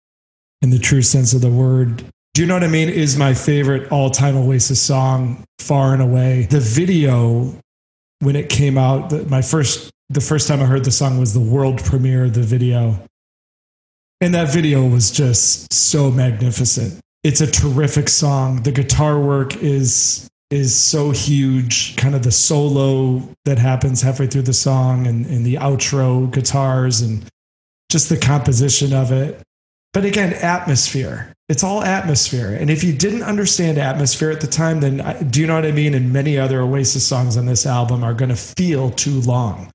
in 0.60 0.70
the 0.70 0.78
true 0.78 1.02
sense 1.02 1.32
of 1.34 1.40
the 1.40 1.50
word. 1.50 2.04
Do 2.34 2.40
you 2.40 2.46
know 2.46 2.54
what 2.54 2.64
I 2.64 2.68
mean? 2.68 2.88
Is 2.88 3.16
my 3.16 3.34
favorite 3.34 3.90
all 3.90 4.10
time 4.10 4.36
Oasis 4.36 4.80
song, 4.80 5.44
far 5.58 5.92
and 5.92 6.02
away. 6.02 6.46
The 6.50 6.60
video, 6.60 7.54
when 8.22 8.36
it 8.36 8.48
came 8.48 8.78
out, 8.78 9.10
the, 9.10 9.24
my 9.24 9.42
first, 9.42 9.90
the 10.08 10.20
first 10.20 10.46
time 10.46 10.60
I 10.60 10.64
heard 10.64 10.84
the 10.84 10.92
song 10.92 11.18
was 11.18 11.34
the 11.34 11.40
world 11.40 11.82
premiere 11.84 12.26
of 12.26 12.34
the 12.34 12.42
video. 12.42 12.96
And 14.20 14.32
that 14.34 14.52
video 14.52 14.86
was 14.86 15.10
just 15.10 15.72
so 15.72 16.08
magnificent. 16.08 17.00
It's 17.24 17.40
a 17.40 17.50
terrific 17.50 18.08
song. 18.08 18.62
The 18.62 18.70
guitar 18.70 19.18
work 19.18 19.56
is 19.56 20.28
is 20.50 20.78
so 20.78 21.10
huge. 21.10 21.96
Kind 21.96 22.14
of 22.14 22.22
the 22.22 22.30
solo 22.30 23.22
that 23.44 23.58
happens 23.58 24.02
halfway 24.02 24.28
through 24.28 24.42
the 24.42 24.52
song 24.52 25.06
and, 25.06 25.26
and 25.26 25.44
the 25.44 25.54
outro 25.54 26.30
guitars 26.30 27.00
and 27.00 27.24
just 27.90 28.08
the 28.08 28.16
composition 28.16 28.92
of 28.92 29.10
it. 29.10 29.42
But 29.92 30.04
again, 30.04 30.34
atmosphere. 30.34 31.32
It's 31.52 31.62
all 31.62 31.84
atmosphere. 31.84 32.56
And 32.58 32.70
if 32.70 32.82
you 32.82 32.94
didn't 32.94 33.24
understand 33.24 33.76
atmosphere 33.76 34.30
at 34.30 34.40
the 34.40 34.46
time, 34.46 34.80
then 34.80 35.02
uh, 35.02 35.22
do 35.28 35.38
you 35.38 35.46
know 35.46 35.54
what 35.54 35.66
I 35.66 35.72
mean? 35.72 35.92
And 35.92 36.10
many 36.10 36.38
other 36.38 36.62
Oasis 36.62 37.06
songs 37.06 37.36
on 37.36 37.44
this 37.44 37.66
album 37.66 38.02
are 38.02 38.14
going 38.14 38.30
to 38.30 38.36
feel 38.36 38.90
too 38.92 39.20
long. 39.20 39.70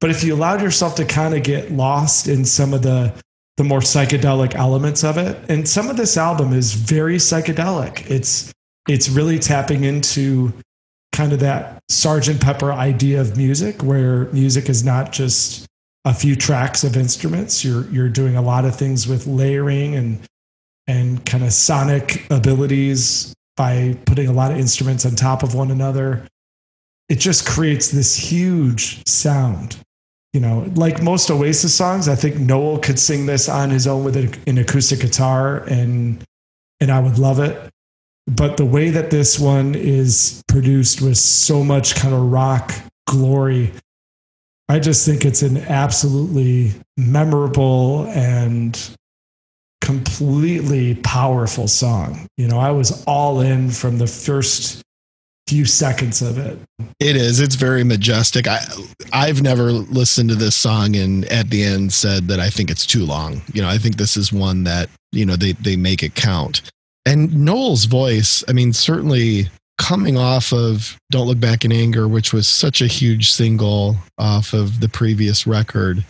But 0.00 0.08
if 0.08 0.24
you 0.24 0.34
allowed 0.34 0.62
yourself 0.62 0.94
to 0.94 1.04
kind 1.04 1.34
of 1.34 1.42
get 1.42 1.70
lost 1.70 2.28
in 2.28 2.46
some 2.46 2.72
of 2.72 2.80
the 2.80 3.12
the 3.58 3.64
more 3.64 3.80
psychedelic 3.80 4.54
elements 4.54 5.04
of 5.04 5.18
it, 5.18 5.36
and 5.50 5.68
some 5.68 5.90
of 5.90 5.98
this 5.98 6.16
album 6.16 6.54
is 6.54 6.72
very 6.72 7.16
psychedelic. 7.16 8.10
It's 8.10 8.50
it's 8.88 9.10
really 9.10 9.38
tapping 9.38 9.84
into 9.84 10.50
kind 11.12 11.34
of 11.34 11.40
that 11.40 11.82
Sergeant 11.90 12.40
Pepper 12.40 12.72
idea 12.72 13.20
of 13.20 13.36
music, 13.36 13.82
where 13.82 14.32
music 14.32 14.70
is 14.70 14.82
not 14.82 15.12
just 15.12 15.66
a 16.06 16.14
few 16.14 16.34
tracks 16.34 16.84
of 16.84 16.96
instruments. 16.96 17.62
You're 17.62 17.84
you're 17.90 18.08
doing 18.08 18.36
a 18.36 18.42
lot 18.42 18.64
of 18.64 18.74
things 18.74 19.06
with 19.06 19.26
layering 19.26 19.94
and 19.94 20.18
and 20.88 21.24
kind 21.24 21.44
of 21.44 21.52
sonic 21.52 22.26
abilities 22.30 23.32
by 23.56 23.96
putting 24.06 24.28
a 24.28 24.32
lot 24.32 24.50
of 24.50 24.58
instruments 24.58 25.06
on 25.06 25.14
top 25.14 25.42
of 25.42 25.54
one 25.54 25.70
another. 25.70 26.26
It 27.08 27.20
just 27.20 27.46
creates 27.46 27.90
this 27.90 28.16
huge 28.16 29.06
sound. 29.06 29.78
You 30.32 30.40
know, 30.40 30.70
like 30.74 31.02
most 31.02 31.30
Oasis 31.30 31.74
songs, 31.74 32.08
I 32.08 32.14
think 32.14 32.36
Noel 32.36 32.78
could 32.78 32.98
sing 32.98 33.26
this 33.26 33.48
on 33.48 33.70
his 33.70 33.86
own 33.86 34.04
with 34.04 34.16
an 34.16 34.58
acoustic 34.58 35.00
guitar 35.00 35.64
and 35.68 36.22
and 36.80 36.90
I 36.92 37.00
would 37.00 37.18
love 37.18 37.38
it. 37.40 37.70
But 38.26 38.56
the 38.56 38.64
way 38.64 38.90
that 38.90 39.10
this 39.10 39.38
one 39.38 39.74
is 39.74 40.42
produced 40.48 41.00
with 41.00 41.16
so 41.16 41.64
much 41.64 41.94
kind 41.94 42.14
of 42.14 42.30
rock 42.30 42.72
glory 43.06 43.72
I 44.70 44.78
just 44.78 45.06
think 45.06 45.24
it's 45.24 45.40
an 45.40 45.56
absolutely 45.56 46.74
memorable 46.98 48.06
and 48.08 48.78
completely 49.80 50.96
powerful 50.96 51.68
song. 51.68 52.26
You 52.36 52.48
know, 52.48 52.58
I 52.58 52.70
was 52.70 53.04
all 53.04 53.40
in 53.40 53.70
from 53.70 53.98
the 53.98 54.06
first 54.06 54.82
few 55.48 55.64
seconds 55.64 56.20
of 56.20 56.36
it. 56.36 56.58
It 57.00 57.16
is. 57.16 57.40
It's 57.40 57.54
very 57.54 57.82
majestic. 57.82 58.46
I 58.46 58.60
I've 59.12 59.40
never 59.40 59.72
listened 59.72 60.28
to 60.28 60.34
this 60.34 60.54
song 60.54 60.94
and 60.94 61.24
at 61.26 61.48
the 61.48 61.62
end 61.62 61.92
said 61.92 62.28
that 62.28 62.38
I 62.38 62.50
think 62.50 62.70
it's 62.70 62.84
too 62.84 63.06
long. 63.06 63.40
You 63.54 63.62
know, 63.62 63.68
I 63.68 63.78
think 63.78 63.96
this 63.96 64.16
is 64.16 64.32
one 64.32 64.64
that, 64.64 64.90
you 65.12 65.24
know, 65.24 65.36
they 65.36 65.52
they 65.52 65.76
make 65.76 66.02
it 66.02 66.14
count. 66.14 66.62
And 67.06 67.34
Noel's 67.44 67.86
voice, 67.86 68.44
I 68.48 68.52
mean, 68.52 68.74
certainly 68.74 69.48
coming 69.78 70.18
off 70.18 70.52
of 70.52 70.98
Don't 71.10 71.26
Look 71.26 71.40
Back 71.40 71.64
in 71.64 71.72
Anger, 71.72 72.06
which 72.06 72.34
was 72.34 72.46
such 72.46 72.82
a 72.82 72.86
huge 72.86 73.32
single 73.32 73.96
off 74.18 74.52
of 74.52 74.80
the 74.80 74.88
previous 74.88 75.46
record, 75.46 76.04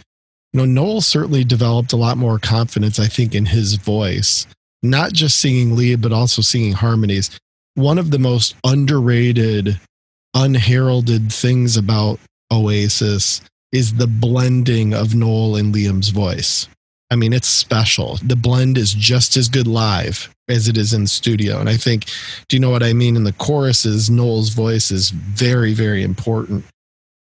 you 0.53 0.59
know, 0.59 0.65
Noel 0.65 1.01
certainly 1.01 1.45
developed 1.45 1.93
a 1.93 1.97
lot 1.97 2.17
more 2.17 2.39
confidence, 2.39 2.99
I 2.99 3.07
think, 3.07 3.35
in 3.35 3.47
his 3.47 3.75
voice, 3.75 4.47
not 4.83 5.13
just 5.13 5.39
singing 5.39 5.77
lead, 5.77 6.01
but 6.01 6.13
also 6.13 6.43
singing 6.43 6.73
harmonies. 6.73 7.31
One 7.75 7.99
of 7.99 8.11
the 8.11 8.19
most 8.19 8.55
underrated, 8.65 9.79
unheralded 10.35 11.33
things 11.33 11.77
about 11.77 12.19
Oasis 12.51 13.43
is 13.73 13.95
the 13.95 14.07
blending 14.07 14.95
of 14.95 15.15
Noel 15.15 15.57
and 15.57 15.75
Liam's 15.75 16.09
voice. 16.09 16.69
I 17.11 17.17
mean, 17.17 17.33
it's 17.33 17.49
special. 17.49 18.19
The 18.23 18.37
blend 18.37 18.77
is 18.77 18.93
just 18.93 19.37
as 19.37 19.49
good 19.49 19.67
live 19.67 20.31
as 20.49 20.69
it 20.69 20.77
is 20.77 20.93
in 20.93 21.07
studio. 21.07 21.59
And 21.59 21.69
I 21.69 21.77
think, 21.77 22.07
do 22.49 22.57
you 22.57 22.61
know 22.61 22.71
what 22.71 22.83
I 22.83 22.93
mean? 22.93 23.17
In 23.17 23.25
the 23.25 23.33
choruses, 23.33 24.11
Noel's 24.11 24.51
voice 24.51 24.91
is 24.91 25.11
very, 25.11 25.73
very 25.73 26.03
important. 26.03 26.65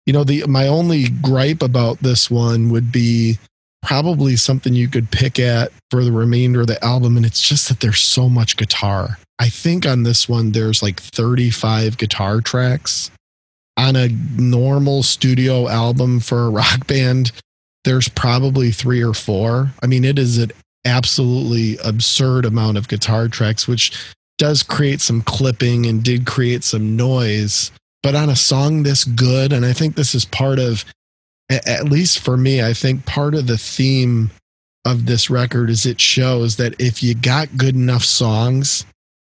You 0.07 0.13
know, 0.13 0.25
the 0.25 0.47
my 0.47 0.67
only 0.67 1.09
gripe 1.09 1.63
about 1.63 1.99
this 2.01 2.31
one 2.31 2.71
would 2.71 2.91
be 2.91 3.39
probably 3.83 4.37
something 4.37 4.75
you 4.75 4.89
could 4.89 5.11
pick 5.11 5.39
at 5.39 5.73
for 5.91 6.05
the 6.05 6.13
remainder 6.13 6.63
of 6.63 6.67
the 6.67 6.83
album, 6.85 7.17
and 7.17 7.27
it's 7.27 7.41
just 7.41 7.69
that 7.69 7.81
there's 7.81 8.01
so 8.01 8.29
much 8.29 8.57
guitar. 8.57 9.19
I 9.39 9.49
think 9.49 9.87
on 9.87 10.03
this 10.03 10.29
one 10.29 10.53
there's 10.53 10.83
like 10.83 11.01
35 11.01 11.97
guitar 11.97 12.41
tracks. 12.41 13.11
On 13.77 13.97
a 13.97 14.09
normal 14.37 15.03
studio 15.03 15.67
album 15.69 16.21
for 16.21 16.45
a 16.45 16.51
rock 16.51 16.87
band, 16.87 17.33
there's 17.85 18.09
probably 18.09 18.71
three 18.71 19.03
or 19.03 19.15
four. 19.15 19.73
I 19.83 19.87
mean, 19.87 20.05
it 20.05 20.19
is 20.19 20.37
an 20.37 20.53
absolutely 20.85 21.79
absurd 21.79 22.45
amount 22.45 22.77
of 22.77 22.89
guitar 22.89 23.29
tracks, 23.29 23.67
which 23.67 23.93
does 24.39 24.63
create 24.63 25.01
some 25.01 25.23
clipping 25.23 25.87
and 25.87 26.03
did 26.03 26.27
create 26.27 26.65
some 26.65 26.97
noise. 26.97 27.71
But 28.03 28.15
on 28.15 28.29
a 28.29 28.37
song 28.37 28.83
this 28.83 29.05
good, 29.05 29.53
and 29.53 29.65
I 29.65 29.73
think 29.73 29.95
this 29.95 30.15
is 30.15 30.25
part 30.25 30.59
of, 30.59 30.85
at 31.51 31.85
least 31.85 32.21
for 32.21 32.37
me, 32.37 32.63
I 32.63 32.73
think 32.73 33.05
part 33.07 33.35
of 33.35 33.47
the 33.47 33.59
theme 33.59 34.31
of 34.85 35.07
this 35.07 35.29
record 35.29 35.69
is 35.69 35.85
it 35.85 36.01
shows 36.01 36.57
that 36.57 36.81
if 36.81 37.03
you 37.03 37.15
got 37.15 37.57
good 37.57 37.75
enough 37.75 38.05
songs, 38.05 38.87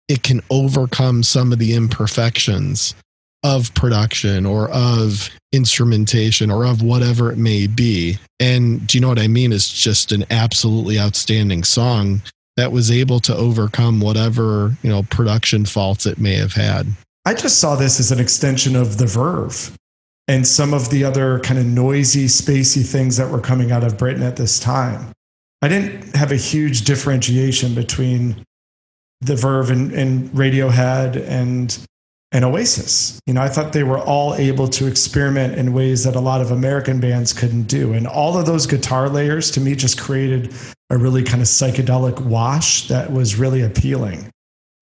it 0.07 0.23
can 0.23 0.41
overcome 0.49 1.23
some 1.23 1.51
of 1.51 1.59
the 1.59 1.73
imperfections 1.73 2.93
of 3.43 3.73
production 3.73 4.45
or 4.45 4.69
of 4.69 5.29
instrumentation 5.51 6.51
or 6.51 6.65
of 6.65 6.83
whatever 6.83 7.31
it 7.31 7.37
may 7.37 7.65
be. 7.65 8.17
And 8.39 8.85
do 8.85 8.97
you 8.97 9.01
know 9.01 9.09
what 9.09 9.19
I 9.19 9.27
mean? 9.27 9.51
It's 9.51 9.71
just 9.71 10.11
an 10.11 10.25
absolutely 10.29 10.99
outstanding 10.99 11.63
song 11.63 12.21
that 12.57 12.71
was 12.71 12.91
able 12.91 13.19
to 13.21 13.35
overcome 13.35 13.99
whatever, 13.99 14.75
you 14.83 14.89
know, 14.89 15.03
production 15.03 15.65
faults 15.65 16.05
it 16.05 16.19
may 16.19 16.35
have 16.35 16.53
had. 16.53 16.87
I 17.25 17.33
just 17.33 17.59
saw 17.59 17.75
this 17.75 17.99
as 17.99 18.11
an 18.11 18.19
extension 18.19 18.75
of 18.75 18.97
the 18.97 19.05
Verve 19.05 19.75
and 20.27 20.47
some 20.47 20.73
of 20.73 20.89
the 20.89 21.03
other 21.03 21.39
kind 21.39 21.59
of 21.59 21.65
noisy, 21.65 22.25
spacey 22.25 22.85
things 22.85 23.17
that 23.17 23.29
were 23.29 23.39
coming 23.41 23.71
out 23.71 23.83
of 23.83 23.97
Britain 23.97 24.23
at 24.23 24.37
this 24.37 24.59
time. 24.59 25.11
I 25.61 25.67
didn't 25.67 26.15
have 26.15 26.31
a 26.31 26.37
huge 26.37 26.83
differentiation 26.83 27.75
between 27.75 28.43
the 29.21 29.35
Verve 29.35 29.69
and, 29.69 29.91
and 29.91 30.29
Radiohead 30.31 31.27
and 31.27 31.77
and 32.33 32.45
Oasis. 32.45 33.19
You 33.25 33.33
know, 33.33 33.41
I 33.41 33.49
thought 33.49 33.73
they 33.73 33.83
were 33.83 33.99
all 33.99 34.35
able 34.35 34.67
to 34.69 34.87
experiment 34.87 35.55
in 35.55 35.73
ways 35.73 36.05
that 36.05 36.15
a 36.15 36.21
lot 36.21 36.39
of 36.39 36.51
American 36.51 37.01
bands 37.01 37.33
couldn't 37.33 37.63
do. 37.63 37.91
And 37.91 38.07
all 38.07 38.37
of 38.37 38.45
those 38.45 38.65
guitar 38.65 39.09
layers 39.09 39.51
to 39.51 39.59
me 39.59 39.75
just 39.75 39.99
created 39.99 40.53
a 40.89 40.97
really 40.97 41.23
kind 41.23 41.41
of 41.41 41.47
psychedelic 41.49 42.21
wash 42.21 42.87
that 42.87 43.11
was 43.11 43.35
really 43.35 43.61
appealing. 43.61 44.29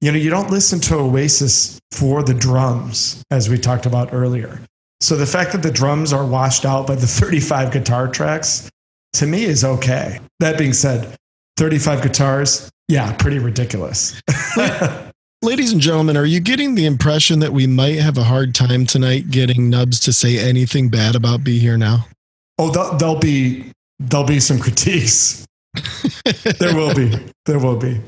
You 0.02 0.12
know, 0.12 0.18
you 0.18 0.30
don't 0.30 0.50
listen 0.50 0.80
to 0.82 0.95
Oasis 0.95 1.80
for 1.91 2.24
the 2.24 2.34
drums, 2.34 3.22
as 3.32 3.50
we 3.50 3.58
talked 3.58 3.86
about 3.86 4.14
earlier. 4.14 4.62
So 5.02 5.16
the 5.16 5.26
fact 5.26 5.52
that 5.52 5.62
the 5.62 5.72
drums 5.72 6.14
are 6.14 6.26
washed 6.26 6.66
out 6.66 6.88
by 6.88 6.95
the 6.95 7.08
35 7.08 7.72
guitar 7.72 8.08
tracks 8.08 8.70
to 9.14 9.28
me 9.28 9.43
is 9.43 9.64
okay. 9.64 10.20
That 10.39 10.58
being 10.58 10.74
said, 10.74 11.16
35 11.58 12.02
guitars, 12.02 12.70
yeah, 12.88 13.12
pretty 13.14 13.39
ridiculous. 13.39 14.22
Ladies 15.41 15.72
and 15.72 15.82
gentlemen, 15.82 16.18
are 16.18 16.26
you 16.26 16.39
getting 16.39 16.76
the 16.76 16.86
impression 16.86 17.39
that 17.39 17.54
we 17.54 17.66
might 17.66 17.97
have 18.00 18.18
a 18.18 18.24
hard 18.24 18.54
time 18.54 18.86
tonight 18.86 19.32
getting 19.32 19.70
Nubs 19.70 20.00
to 20.02 20.14
say 20.14 20.38
anything 20.38 20.89
bad 20.89 21.16
about 21.16 21.43
Be 21.43 21.60
Here 21.60 21.78
Now? 21.78 22.06
Oh, 22.58 22.70
there'll, 22.72 22.97
there'll 22.97 23.20
be 23.20 23.72
there'll 24.00 24.28
be 24.28 24.39
some 24.39 24.60
critiques. 24.60 25.45
there 26.60 26.76
will 26.76 26.93
be. 26.93 27.18
There 27.45 27.60
will 27.60 27.78
be. 27.78 28.02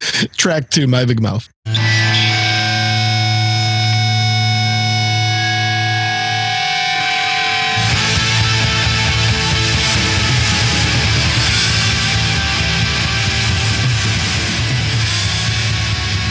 Track 0.36 0.70
two, 0.70 0.86
My 0.86 1.04
Big 1.04 1.20
Mouth. 1.20 1.48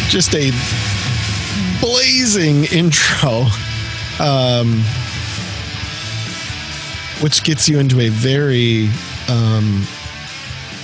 Just 0.10 0.36
a 0.36 0.52
blazing 1.82 2.66
intro, 2.66 3.48
um, 4.20 4.84
which 7.20 7.44
gets 7.44 7.68
you 7.68 7.80
into 7.80 8.00
a 8.00 8.10
very 8.10 8.90
um, 9.28 9.88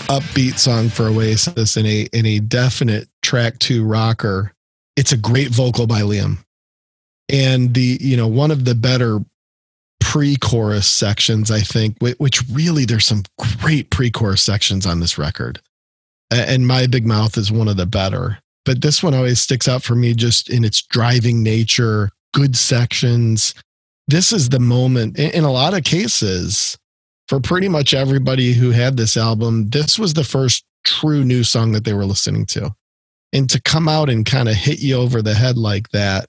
upbeat 0.10 0.57
song 0.57 0.89
for 0.89 1.07
Oasis 1.07 1.78
and 1.78 1.86
a 1.88 2.10
in 2.12 2.26
a 2.26 2.39
definite 2.39 3.07
track 3.22 3.60
two 3.60 3.86
rocker. 3.86 4.51
It's 4.95 5.12
a 5.12 5.18
great 5.18 5.49
vocal 5.49 5.88
by 5.88 6.01
Liam. 6.01 6.39
And 7.32 7.76
the, 7.76 7.97
you 8.01 8.18
know, 8.18 8.28
one 8.28 8.49
of 8.49 8.66
the 8.66 8.74
better 8.74 9.20
pre-chorus 9.99 10.88
sections, 10.88 11.51
I 11.51 11.60
think, 11.60 11.97
which 11.99 12.41
really 12.49 12.86
there's 12.86 13.05
some 13.05 13.24
great 13.62 13.91
pre-chorus 13.91 14.41
sections 14.41 14.88
on 14.88 14.99
this 14.99 15.20
record. 15.20 15.62
And 16.32 16.66
My 16.66 16.88
Big 16.88 17.05
Mouth 17.05 17.38
is 17.38 17.51
one 17.51 17.68
of 17.68 17.78
the 17.78 17.86
better. 17.86 18.39
But 18.66 18.82
this 18.82 19.03
one 19.03 19.14
always 19.14 19.39
sticks 19.39 19.68
out 19.68 19.84
for 19.84 19.95
me 19.95 20.16
just 20.16 20.49
in 20.49 20.64
its 20.64 20.82
driving 20.82 21.43
nature, 21.43 22.10
good 22.34 22.57
sections. 22.57 23.53
This 24.07 24.34
is 24.34 24.49
the 24.49 24.60
moment 24.60 25.20
in 25.20 25.43
a 25.43 25.51
lot 25.51 25.76
of 25.76 25.84
cases 25.84 26.78
for 27.30 27.40
pretty 27.40 27.70
much 27.70 27.94
everybody 27.94 28.54
who 28.54 28.72
had 28.72 28.98
this 28.98 29.16
album, 29.16 29.70
this 29.70 30.00
was 30.00 30.16
the 30.16 30.24
first 30.24 30.66
true 30.84 31.24
new 31.24 31.44
song 31.44 31.72
that 31.74 31.86
they 31.86 31.94
were 31.94 32.06
listening 32.06 32.46
to. 32.48 32.74
And 33.32 33.48
to 33.52 33.62
come 33.62 33.88
out 33.88 34.10
and 34.10 34.26
kind 34.26 34.50
of 34.50 34.56
hit 34.56 34.82
you 34.82 34.96
over 34.96 35.22
the 35.22 35.36
head 35.36 35.56
like 35.56 35.90
that, 35.90 36.26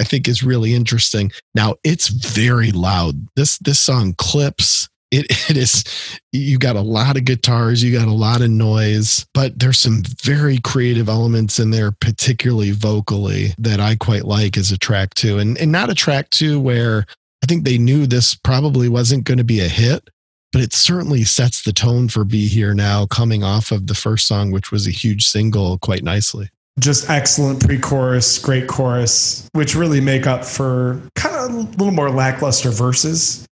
I 0.00 0.04
think 0.04 0.26
is 0.26 0.42
really 0.42 0.74
interesting. 0.74 1.30
Now 1.54 1.74
it's 1.84 2.08
very 2.08 2.72
loud. 2.72 3.28
This 3.36 3.58
this 3.58 3.78
song 3.78 4.14
clips. 4.16 4.88
It 5.10 5.26
it 5.50 5.58
is 5.58 5.84
you 6.32 6.56
got 6.56 6.76
a 6.76 6.80
lot 6.80 7.18
of 7.18 7.26
guitars, 7.26 7.84
you 7.84 7.92
got 7.92 8.08
a 8.08 8.12
lot 8.12 8.40
of 8.40 8.48
noise, 8.48 9.26
but 9.34 9.58
there's 9.58 9.78
some 9.78 10.02
very 10.22 10.56
creative 10.56 11.10
elements 11.10 11.58
in 11.58 11.70
there, 11.70 11.92
particularly 11.92 12.70
vocally, 12.70 13.52
that 13.58 13.78
I 13.78 13.96
quite 13.96 14.24
like 14.24 14.56
as 14.56 14.72
a 14.72 14.78
track 14.78 15.12
two. 15.12 15.36
And 15.36 15.58
and 15.58 15.70
not 15.70 15.90
a 15.90 15.94
track 15.94 16.30
two 16.30 16.58
where 16.58 17.04
I 17.42 17.46
think 17.46 17.64
they 17.64 17.76
knew 17.76 18.06
this 18.06 18.34
probably 18.34 18.88
wasn't 18.88 19.24
going 19.24 19.38
to 19.38 19.44
be 19.44 19.60
a 19.60 19.68
hit, 19.68 20.08
but 20.52 20.60
it 20.60 20.72
certainly 20.72 21.24
sets 21.24 21.62
the 21.62 21.72
tone 21.72 22.08
for 22.08 22.24
Be 22.24 22.48
Here 22.48 22.74
Now 22.74 23.06
coming 23.06 23.44
off 23.44 23.70
of 23.70 23.86
the 23.86 23.94
first 23.94 24.26
song, 24.26 24.50
which 24.50 24.72
was 24.72 24.86
a 24.86 24.90
huge 24.90 25.26
single 25.26 25.78
quite 25.78 26.02
nicely. 26.02 26.48
Just 26.78 27.10
excellent 27.10 27.64
pre 27.64 27.78
chorus, 27.78 28.38
great 28.38 28.66
chorus, 28.66 29.48
which 29.52 29.74
really 29.74 30.00
make 30.00 30.26
up 30.26 30.44
for 30.44 31.00
kind 31.14 31.36
of 31.36 31.50
a 31.50 31.58
little 31.72 31.92
more 31.92 32.10
lackluster 32.10 32.70
verses. 32.70 33.46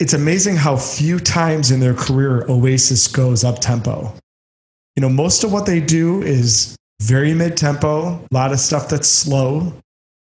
It's 0.00 0.12
amazing 0.12 0.56
how 0.56 0.76
few 0.76 1.18
times 1.18 1.70
in 1.70 1.80
their 1.80 1.94
career 1.94 2.44
Oasis 2.48 3.08
goes 3.08 3.44
up 3.44 3.58
tempo. 3.58 4.12
You 4.96 5.00
know, 5.00 5.08
most 5.08 5.44
of 5.44 5.52
what 5.52 5.66
they 5.66 5.80
do 5.80 6.22
is 6.22 6.76
very 7.02 7.34
mid 7.34 7.56
tempo, 7.56 8.14
a 8.14 8.28
lot 8.30 8.52
of 8.52 8.60
stuff 8.60 8.88
that's 8.88 9.08
slow, 9.08 9.72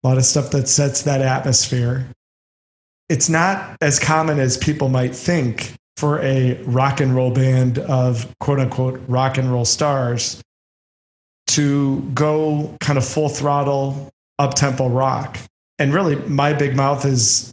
a 0.03 0.07
lot 0.07 0.17
of 0.17 0.25
stuff 0.25 0.51
that 0.51 0.67
sets 0.67 1.03
that 1.03 1.21
atmosphere 1.21 2.07
it's 3.09 3.29
not 3.29 3.77
as 3.81 3.99
common 3.99 4.39
as 4.39 4.57
people 4.57 4.89
might 4.89 5.15
think 5.15 5.73
for 5.97 6.19
a 6.21 6.61
rock 6.63 6.99
and 6.99 7.15
roll 7.15 7.31
band 7.31 7.79
of 7.79 8.33
quote 8.39 8.59
unquote 8.59 9.01
rock 9.07 9.37
and 9.37 9.51
roll 9.51 9.65
stars 9.65 10.41
to 11.47 12.01
go 12.13 12.75
kind 12.81 12.97
of 12.97 13.05
full 13.05 13.29
throttle 13.29 14.09
up 14.39 14.55
tempo 14.55 14.89
rock. 14.89 15.37
And 15.79 15.93
really, 15.93 16.15
My 16.27 16.53
Big 16.53 16.75
Mouth 16.75 17.05
is 17.05 17.51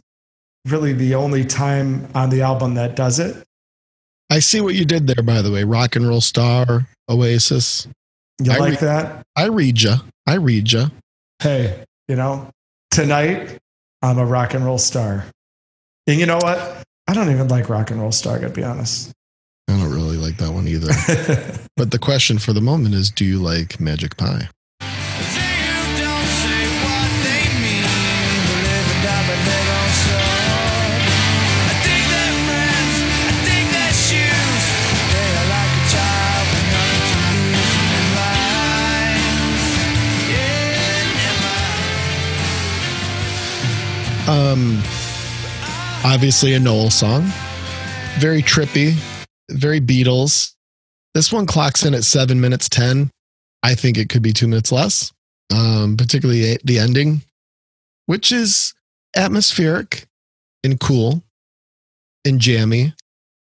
really 0.65 0.93
the 0.93 1.15
only 1.15 1.45
time 1.45 2.07
on 2.15 2.29
the 2.29 2.41
album 2.41 2.73
that 2.75 2.95
does 2.95 3.19
it. 3.19 3.43
I 4.29 4.39
see 4.39 4.61
what 4.61 4.75
you 4.75 4.85
did 4.85 5.07
there, 5.07 5.23
by 5.23 5.41
the 5.41 5.51
way. 5.51 5.63
Rock 5.63 5.95
and 5.95 6.07
roll 6.07 6.21
star, 6.21 6.87
Oasis. 7.09 7.87
You 8.41 8.51
I 8.51 8.57
like 8.57 8.81
re- 8.81 8.87
that? 8.87 9.23
I 9.35 9.45
read 9.47 9.81
you. 9.81 9.95
I 10.25 10.35
read 10.35 10.71
you. 10.71 10.85
Hey, 11.39 11.83
you 12.07 12.15
know, 12.15 12.49
tonight 12.91 13.59
I'm 14.01 14.17
a 14.17 14.25
rock 14.25 14.53
and 14.53 14.65
roll 14.65 14.77
star. 14.77 15.25
And 16.05 16.19
you 16.19 16.25
know 16.25 16.37
what? 16.37 16.83
I 17.07 17.13
don't 17.13 17.31
even 17.31 17.47
like 17.47 17.69
Rock 17.69 17.91
and 17.91 18.01
Roll 18.01 18.11
Star, 18.11 18.39
to 18.39 18.49
be 18.49 18.63
honest. 18.63 19.11
I 19.69 19.77
don't 19.77 19.91
really 19.91 20.17
like 20.17 20.37
that 20.37 20.51
one 20.51 20.67
either. 20.67 20.91
but 21.77 21.91
the 21.91 21.99
question 21.99 22.37
for 22.37 22.51
the 22.51 22.61
moment 22.61 22.95
is 22.95 23.09
do 23.09 23.23
you 23.23 23.39
like 23.39 23.79
Magic 23.79 24.17
Pie? 24.17 24.49
Um, 44.25 44.81
Obviously, 46.05 46.53
a 46.53 46.59
Noel 46.59 46.89
song. 46.89 47.23
Very 48.19 48.41
trippy, 48.41 48.93
very 49.49 49.79
Beatles. 49.79 50.53
This 51.13 51.31
one 51.31 51.45
clocks 51.45 51.85
in 51.85 51.93
at 51.93 52.03
seven 52.03 52.41
minutes 52.41 52.67
10. 52.67 53.09
I 53.63 53.75
think 53.75 53.97
it 53.97 54.09
could 54.09 54.21
be 54.21 54.33
two 54.33 54.47
minutes 54.47 54.71
less, 54.71 55.13
um, 55.55 55.95
particularly 55.95 56.57
the 56.65 56.79
ending, 56.79 57.21
which 58.07 58.33
is 58.33 58.73
atmospheric 59.15 60.05
and 60.63 60.77
cool 60.77 61.23
and 62.25 62.39
jammy, 62.39 62.93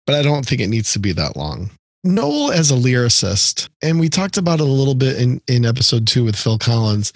but 0.06 0.16
I 0.16 0.22
don't 0.22 0.45
think 0.45 0.62
it 0.62 0.68
needs 0.68 0.93
to 0.93 1.00
be 1.00 1.12
that 1.14 1.36
long. 1.36 1.72
Noel 2.06 2.52
as 2.52 2.72
a 2.72 2.76
lyricist, 2.76 3.68
and 3.82 4.00
we 4.00 4.08
talked 4.08 4.38
about 4.38 4.62
it 4.62 4.68
a 4.68 4.72
little 4.72 4.95
bit 4.95 5.18
in, 5.22 5.41
in 5.50 5.66
episode 5.66 6.08
two 6.08 6.24
with 6.24 6.38
Phil 6.38 6.58
Collins. 6.58 7.12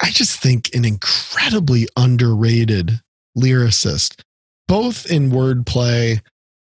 I 0.00 0.10
just 0.10 0.40
think 0.40 0.72
an 0.74 0.84
incredibly 0.84 1.88
underrated 1.96 3.00
lyricist 3.36 4.22
both 4.72 5.04
in 5.10 5.30
wordplay 5.30 6.18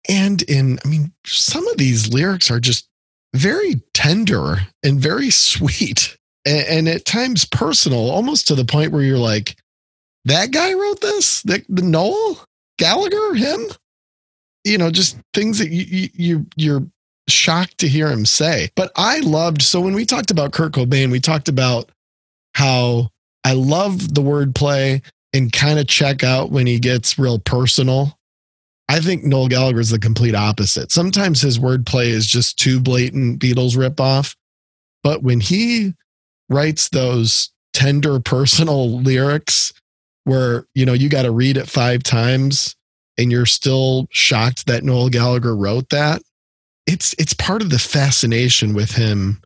and 0.07 0.41
in, 0.43 0.79
I 0.85 0.87
mean, 0.87 1.11
some 1.25 1.67
of 1.67 1.75
these 1.75 2.07
lyrics 2.07 2.49
are 2.49 2.61
just 2.61 2.87
very 3.35 3.81
tender 3.93 4.59
and 4.85 5.01
very 5.01 5.29
sweet 5.29 6.17
and, 6.45 6.65
and 6.67 6.87
at 6.87 7.03
times 7.03 7.43
personal, 7.43 8.09
almost 8.09 8.47
to 8.47 8.55
the 8.55 8.63
point 8.63 8.93
where 8.93 9.03
you're 9.03 9.17
like, 9.17 9.57
that 10.23 10.51
guy 10.51 10.71
wrote 10.75 11.01
this? 11.01 11.41
The, 11.41 11.61
the 11.67 11.81
Noel 11.81 12.41
Gallagher, 12.77 13.33
him? 13.33 13.65
You 14.63 14.77
know, 14.77 14.91
just 14.91 15.17
things 15.33 15.59
that 15.59 15.69
you, 15.69 16.07
you, 16.13 16.45
you're 16.55 16.87
shocked 17.27 17.79
to 17.79 17.89
hear 17.89 18.07
him 18.07 18.25
say. 18.25 18.69
But 18.77 18.93
I 18.95 19.19
loved, 19.19 19.61
so 19.61 19.81
when 19.81 19.93
we 19.93 20.05
talked 20.05 20.31
about 20.31 20.53
Kurt 20.53 20.71
Cobain, 20.71 21.11
we 21.11 21.19
talked 21.19 21.49
about 21.49 21.89
how 22.55 23.09
I 23.43 23.55
love 23.55 24.13
the 24.13 24.21
wordplay 24.21 25.03
and 25.33 25.51
kind 25.51 25.79
of 25.79 25.87
check 25.87 26.23
out 26.23 26.51
when 26.51 26.67
he 26.67 26.79
gets 26.79 27.19
real 27.19 27.39
personal. 27.39 28.17
I 28.87 28.99
think 28.99 29.23
Noel 29.23 29.47
Gallagher 29.47 29.79
is 29.79 29.91
the 29.91 29.99
complete 29.99 30.33
opposite. 30.33 30.91
Sometimes 30.91 31.41
his 31.41 31.59
wordplay 31.59 32.07
is 32.07 32.25
just 32.25 32.57
too 32.57 32.79
blatant 32.79 33.39
Beatles 33.39 33.77
ripoff. 33.77 34.35
But 35.03 35.21
when 35.21 35.39
he 35.39 35.93
writes 36.49 36.89
those 36.89 37.51
tender 37.73 38.19
personal 38.19 38.99
lyrics 39.01 39.73
where, 40.23 40.65
you 40.73 40.85
know, 40.85 40.93
you 40.93 41.09
got 41.09 41.23
to 41.23 41.31
read 41.31 41.57
it 41.57 41.69
five 41.69 42.01
times 42.01 42.75
and 43.17 43.31
you're 43.31 43.45
still 43.45 44.07
shocked 44.11 44.65
that 44.65 44.83
Noel 44.83 45.09
Gallagher 45.09 45.55
wrote 45.55 45.89
that, 45.89 46.23
it's 46.87 47.13
it's 47.19 47.35
part 47.35 47.61
of 47.61 47.69
the 47.69 47.77
fascination 47.77 48.73
with 48.73 48.91
him 48.91 49.41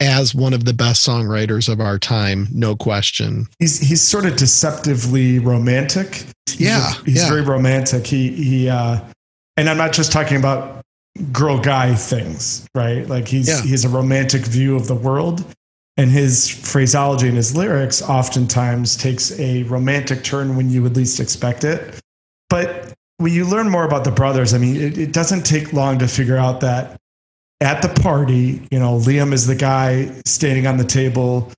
as 0.00 0.34
one 0.34 0.52
of 0.52 0.64
the 0.64 0.72
best 0.72 1.06
songwriters 1.06 1.68
of 1.68 1.80
our 1.80 1.98
time, 1.98 2.48
no 2.52 2.76
question. 2.76 3.46
He's 3.58 3.78
he's 3.80 4.02
sort 4.02 4.26
of 4.26 4.36
deceptively 4.36 5.38
romantic. 5.38 6.24
He's 6.46 6.60
Yeah, 6.60 6.92
he's 7.04 7.16
yeah. 7.16 7.28
very 7.28 7.42
romantic. 7.42 8.06
He 8.06 8.30
he, 8.32 8.68
uh, 8.68 9.00
and 9.56 9.68
I'm 9.68 9.76
not 9.76 9.92
just 9.92 10.12
talking 10.12 10.36
about 10.36 10.82
girl 11.32 11.58
guy 11.58 11.94
things, 11.94 12.66
right? 12.74 13.06
Like 13.08 13.26
he's 13.26 13.48
Yeah. 13.48 13.62
he 13.62 13.70
has 13.70 13.84
a 13.84 13.88
romantic 13.88 14.42
view 14.42 14.76
of 14.76 14.86
the 14.86 14.94
world, 14.94 15.44
and 15.96 16.10
his 16.10 16.48
phraseology 16.48 17.26
and 17.26 17.36
his 17.36 17.56
lyrics 17.56 18.00
oftentimes 18.02 18.96
takes 18.96 19.36
a 19.40 19.64
romantic 19.64 20.22
turn 20.22 20.56
when 20.56 20.70
you 20.70 20.82
would 20.82 20.96
least 20.96 21.18
expect 21.18 21.64
it. 21.64 21.98
But 22.48 22.92
when 23.16 23.32
you 23.32 23.44
learn 23.44 23.68
more 23.68 23.84
about 23.84 24.04
the 24.04 24.12
brothers, 24.12 24.54
I 24.54 24.58
mean, 24.58 24.76
it, 24.76 24.96
it 24.96 25.12
doesn't 25.12 25.42
take 25.44 25.72
long 25.72 25.98
to 25.98 26.06
figure 26.06 26.36
out 26.36 26.60
that 26.60 26.96
at 27.60 27.82
the 27.82 27.88
party, 28.02 28.66
you 28.70 28.78
know, 28.78 28.98
Liam 28.98 29.32
is 29.32 29.46
the 29.46 29.54
guy 29.54 30.12
standing 30.24 30.66
on 30.66 30.76
the 30.76 30.84
table 30.84 31.52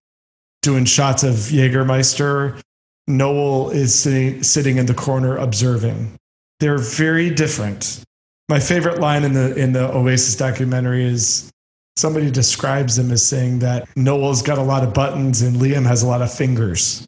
doing 0.63 0.85
shots 0.85 1.23
of 1.23 1.35
Jägermeister. 1.35 2.61
Noel 3.07 3.71
is 3.71 3.95
sitting 3.95 4.43
sitting 4.43 4.79
in 4.79 4.87
the 4.87 4.95
corner 4.95 5.37
observing. 5.37 6.17
They're 6.61 6.79
very 6.79 7.31
different. 7.31 8.03
My 8.49 8.61
favorite 8.61 9.01
line 9.01 9.25
in 9.25 9.33
the 9.33 9.55
in 9.57 9.73
the 9.73 9.93
Oasis 9.93 10.37
documentary 10.37 11.05
is 11.05 11.51
somebody 11.97 12.31
describes 12.31 12.97
them 12.97 13.11
as 13.11 13.27
saying 13.27 13.59
that 13.61 13.89
Noel's 13.97 14.43
got 14.43 14.59
a 14.59 14.63
lot 14.63 14.85
of 14.85 14.95
buttons 14.95 15.43
and 15.43 15.57
Liam 15.57 15.87
has 15.87 16.03
a 16.03 16.07
lot 16.07 16.23
of 16.23 16.33
fingers. 16.33 17.07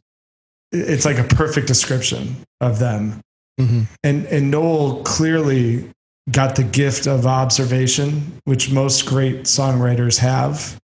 It's 0.71 1.05
like 1.05 1.19
a 1.19 1.23
perfect 1.23 1.67
description 1.67 2.35
of 2.61 2.79
them. 2.79 3.21
Mhm. 3.59 3.85
And 4.03 4.25
and 4.27 4.51
Noel 4.51 5.03
clearly 5.03 5.89
got 6.31 6.55
the 6.55 6.63
gift 6.63 7.07
of 7.07 7.25
observation, 7.25 8.39
which 8.45 8.71
most 8.71 9.05
great 9.05 9.43
songwriters 9.43 10.17
have, 10.19 10.77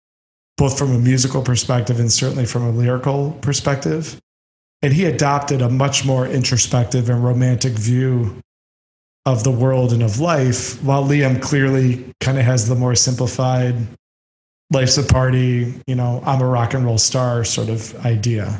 both 0.57 0.79
from 0.79 0.95
a 0.95 0.99
musical 0.99 1.43
perspective 1.43 2.01
and 2.01 2.13
certainly 2.13 2.45
from 2.45 2.63
a 2.65 2.71
lyrical 2.71 3.33
perspective. 3.41 4.19
And 4.83 4.93
he 4.93 5.05
adopted 5.05 5.63
a 5.63 5.69
much 5.69 6.05
more 6.05 6.27
introspective 6.27 7.09
and 7.09 7.23
romantic 7.23 7.73
view 7.73 8.41
of 9.27 9.45
the 9.45 9.51
world 9.51 9.93
and 9.93 10.03
of 10.03 10.21
life, 10.21 10.83
while 10.83 11.05
Liam 11.05 11.41
clearly 11.43 12.13
kind 12.21 12.39
of 12.39 12.45
has 12.45 12.69
the 12.69 12.75
more 12.75 12.95
simplified 12.95 13.75
life's 14.71 14.99
a 14.99 15.03
party, 15.03 15.75
you 15.87 15.95
know, 15.95 16.23
I'm 16.25 16.41
a 16.41 16.47
rock 16.47 16.75
and 16.75 16.85
roll 16.85 16.99
star 16.99 17.45
sort 17.45 17.69
of 17.69 17.95
idea. 18.05 18.59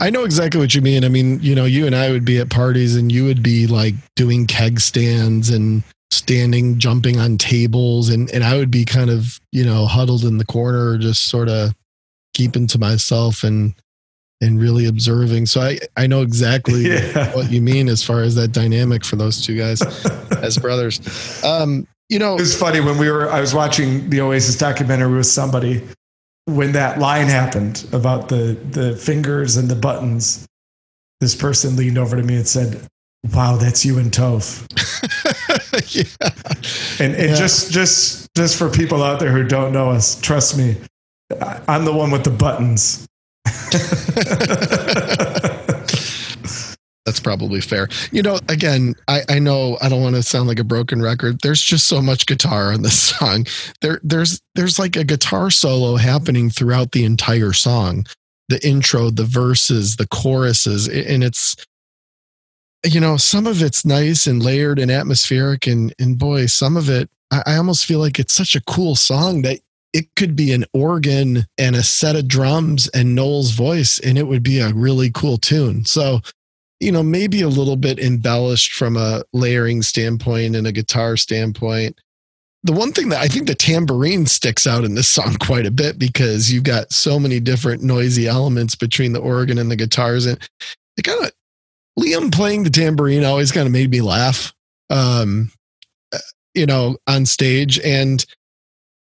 I 0.00 0.10
know 0.10 0.24
exactly 0.24 0.60
what 0.60 0.74
you 0.74 0.80
mean. 0.82 1.04
I 1.04 1.08
mean, 1.08 1.40
you 1.42 1.54
know, 1.54 1.64
you 1.64 1.86
and 1.86 1.94
I 1.94 2.10
would 2.10 2.24
be 2.24 2.38
at 2.38 2.48
parties 2.50 2.96
and 2.96 3.10
you 3.12 3.24
would 3.24 3.42
be 3.42 3.66
like 3.66 3.94
doing 4.16 4.46
keg 4.46 4.80
stands 4.80 5.50
and 5.50 5.82
standing, 6.10 6.78
jumping 6.78 7.18
on 7.18 7.38
tables. 7.38 8.08
And, 8.08 8.30
and 8.30 8.42
I 8.44 8.56
would 8.56 8.70
be 8.70 8.84
kind 8.84 9.10
of, 9.10 9.38
you 9.52 9.64
know, 9.64 9.86
huddled 9.86 10.24
in 10.24 10.38
the 10.38 10.44
corner, 10.44 10.98
just 10.98 11.26
sort 11.26 11.48
of 11.48 11.72
keeping 12.34 12.66
to 12.68 12.78
myself 12.78 13.44
and, 13.44 13.74
and 14.40 14.58
really 14.60 14.86
observing. 14.86 15.46
So 15.46 15.60
I, 15.60 15.78
I 15.96 16.06
know 16.06 16.22
exactly 16.22 16.82
Yeah. 16.88 17.34
what 17.34 17.50
you 17.50 17.60
mean 17.60 17.88
as 17.88 18.02
far 18.02 18.22
as 18.22 18.34
that 18.36 18.52
dynamic 18.52 19.04
for 19.04 19.16
those 19.16 19.44
two 19.44 19.56
guys 19.56 19.82
as 20.42 20.56
brothers. 20.58 21.44
Um, 21.44 21.86
you 22.08 22.18
know, 22.18 22.34
It 22.36 22.40
was 22.40 22.58
funny 22.58 22.80
when 22.80 22.98
we 22.98 23.10
were, 23.10 23.30
I 23.30 23.40
was 23.40 23.54
watching 23.54 24.08
the 24.10 24.20
Oasis 24.22 24.56
documentary 24.56 25.14
with 25.16 25.26
somebody 25.26 25.86
when 26.54 26.72
that 26.72 26.98
line 26.98 27.28
happened 27.28 27.86
about 27.92 28.28
the, 28.28 28.56
the 28.70 28.96
fingers 28.96 29.56
and 29.56 29.68
the 29.68 29.76
buttons. 29.76 30.46
This 31.20 31.34
person 31.34 31.76
leaned 31.76 31.98
over 31.98 32.16
to 32.16 32.22
me 32.22 32.36
and 32.36 32.48
said, 32.48 32.86
Wow, 33.34 33.56
that's 33.56 33.84
you 33.84 33.98
and 33.98 34.10
Toph. 34.10 34.66
yeah. 35.94 37.04
And, 37.04 37.14
and 37.14 37.30
Yeah. 37.30 37.36
just, 37.36 37.70
just, 37.70 38.28
just 38.34 38.56
for 38.56 38.70
people 38.70 39.02
out 39.02 39.20
there 39.20 39.30
who 39.30 39.44
don't 39.44 39.72
know 39.72 39.90
us, 39.90 40.18
trust 40.20 40.56
me, 40.56 40.76
I'm 41.68 41.84
the 41.84 41.92
one 41.92 42.10
with 42.10 42.24
the 42.24 42.30
buttons. 42.30 43.06
That's 47.10 47.18
probably 47.18 47.60
fair. 47.60 47.88
You 48.12 48.22
know, 48.22 48.38
again, 48.48 48.94
I, 49.08 49.22
I 49.28 49.40
know 49.40 49.78
I 49.82 49.88
don't 49.88 50.00
want 50.00 50.14
to 50.14 50.22
sound 50.22 50.46
like 50.46 50.60
a 50.60 50.64
broken 50.64 51.02
record. 51.02 51.40
There's 51.42 51.60
just 51.60 51.88
so 51.88 52.00
much 52.00 52.24
guitar 52.24 52.72
on 52.72 52.82
this 52.82 53.00
song. 53.18 53.46
There 53.80 54.00
there's 54.04 54.40
there's 54.54 54.78
like 54.78 54.94
a 54.94 55.02
guitar 55.02 55.50
solo 55.50 55.96
happening 55.96 56.50
throughout 56.50 56.92
the 56.92 57.04
entire 57.04 57.52
song. 57.52 58.06
The 58.48 58.64
intro, 58.64 59.10
the 59.10 59.24
verses, 59.24 59.96
the 59.96 60.06
choruses, 60.06 60.86
and 60.86 61.24
it's 61.24 61.56
you 62.86 63.00
know, 63.00 63.16
some 63.16 63.48
of 63.48 63.60
it's 63.60 63.84
nice 63.84 64.28
and 64.28 64.40
layered 64.40 64.78
and 64.78 64.88
atmospheric 64.88 65.66
and 65.66 65.92
and 65.98 66.16
boy, 66.16 66.46
some 66.46 66.76
of 66.76 66.88
it 66.88 67.10
I, 67.32 67.42
I 67.44 67.56
almost 67.56 67.86
feel 67.86 67.98
like 67.98 68.20
it's 68.20 68.34
such 68.34 68.54
a 68.54 68.62
cool 68.62 68.94
song 68.94 69.42
that 69.42 69.58
it 69.92 70.14
could 70.14 70.36
be 70.36 70.52
an 70.52 70.64
organ 70.72 71.46
and 71.58 71.74
a 71.74 71.82
set 71.82 72.14
of 72.14 72.28
drums 72.28 72.88
and 72.88 73.14
Noel's 73.14 73.50
voice, 73.50 73.98
and 73.98 74.16
it 74.16 74.26
would 74.26 74.42
be 74.42 74.60
a 74.60 74.72
really 74.72 75.10
cool 75.10 75.36
tune. 75.36 75.84
So, 75.84 76.20
you 76.80 76.90
know, 76.90 77.02
maybe 77.02 77.42
a 77.42 77.48
little 77.48 77.76
bit 77.76 77.98
embellished 77.98 78.72
from 78.72 78.96
a 78.96 79.22
layering 79.32 79.82
standpoint 79.82 80.56
and 80.56 80.66
a 80.66 80.72
guitar 80.72 81.16
standpoint. 81.16 82.00
The 82.62 82.72
one 82.72 82.92
thing 82.92 83.10
that 83.10 83.20
I 83.20 83.28
think 83.28 83.46
the 83.46 83.54
tambourine 83.54 84.26
sticks 84.26 84.66
out 84.66 84.84
in 84.84 84.94
this 84.94 85.08
song 85.08 85.36
quite 85.40 85.66
a 85.66 85.70
bit 85.70 85.98
because 85.98 86.52
you've 86.52 86.64
got 86.64 86.92
so 86.92 87.18
many 87.18 87.38
different 87.38 87.82
noisy 87.82 88.26
elements 88.26 88.74
between 88.74 89.12
the 89.12 89.20
organ 89.20 89.58
and 89.58 89.70
the 89.70 89.76
guitars. 89.76 90.26
And 90.26 90.38
it 90.96 91.02
kind 91.02 91.24
of, 91.24 91.32
Liam 91.98 92.32
playing 92.32 92.64
the 92.64 92.70
tambourine 92.70 93.24
always 93.24 93.52
kind 93.52 93.66
of 93.66 93.72
made 93.72 93.90
me 93.90 94.00
laugh, 94.00 94.54
um, 94.88 95.50
you 96.54 96.64
know, 96.64 96.96
on 97.06 97.26
stage. 97.26 97.78
And 97.80 98.24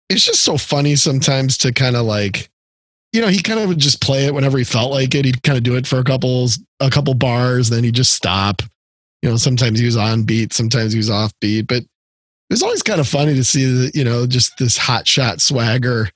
it's 0.10 0.26
just 0.26 0.42
so 0.44 0.58
funny 0.58 0.96
sometimes 0.96 1.58
to 1.60 1.72
kind 1.72 1.96
of 1.96 2.06
like, 2.06 2.50
you 3.18 3.24
know, 3.24 3.30
he 3.30 3.42
kind 3.42 3.60
of 3.60 3.68
would 3.68 3.80
just 3.80 4.00
play 4.00 4.28
it 4.28 4.34
whenever 4.36 4.60
he 4.60 4.64
felt 4.64 4.92
like 4.92 5.16
it. 5.16 5.26
He'd 5.26 5.42
kind 5.42 5.58
of 5.58 5.64
do 5.64 5.76
it 5.76 5.88
for 5.88 5.98
a 5.98 6.04
couple 6.04 6.48
a 6.80 6.92
couple 6.92 7.16
bars, 7.16 7.68
then 7.68 7.84
he'd 7.84 7.96
just 7.96 8.14
stop. 8.14 8.62
You 9.24 9.30
know, 9.32 9.38
sometimes 9.38 9.80
he 9.80 9.88
was 9.88 9.98
on 9.98 10.22
beat, 10.22 10.54
sometimes 10.54 10.94
he 10.94 11.00
was 11.00 11.10
off 11.10 11.34
beat, 11.42 11.66
but 11.66 11.78
it 11.78 11.88
was 12.52 12.62
always 12.62 12.84
kind 12.84 13.00
of 13.00 13.08
funny 13.08 13.34
to 13.34 13.44
see 13.44 13.66
that, 13.66 13.96
you 13.96 14.04
know, 14.04 14.28
just 14.28 14.60
this 14.60 14.78
hot 14.78 15.08
shot 15.08 15.42
swagger, 15.42 16.12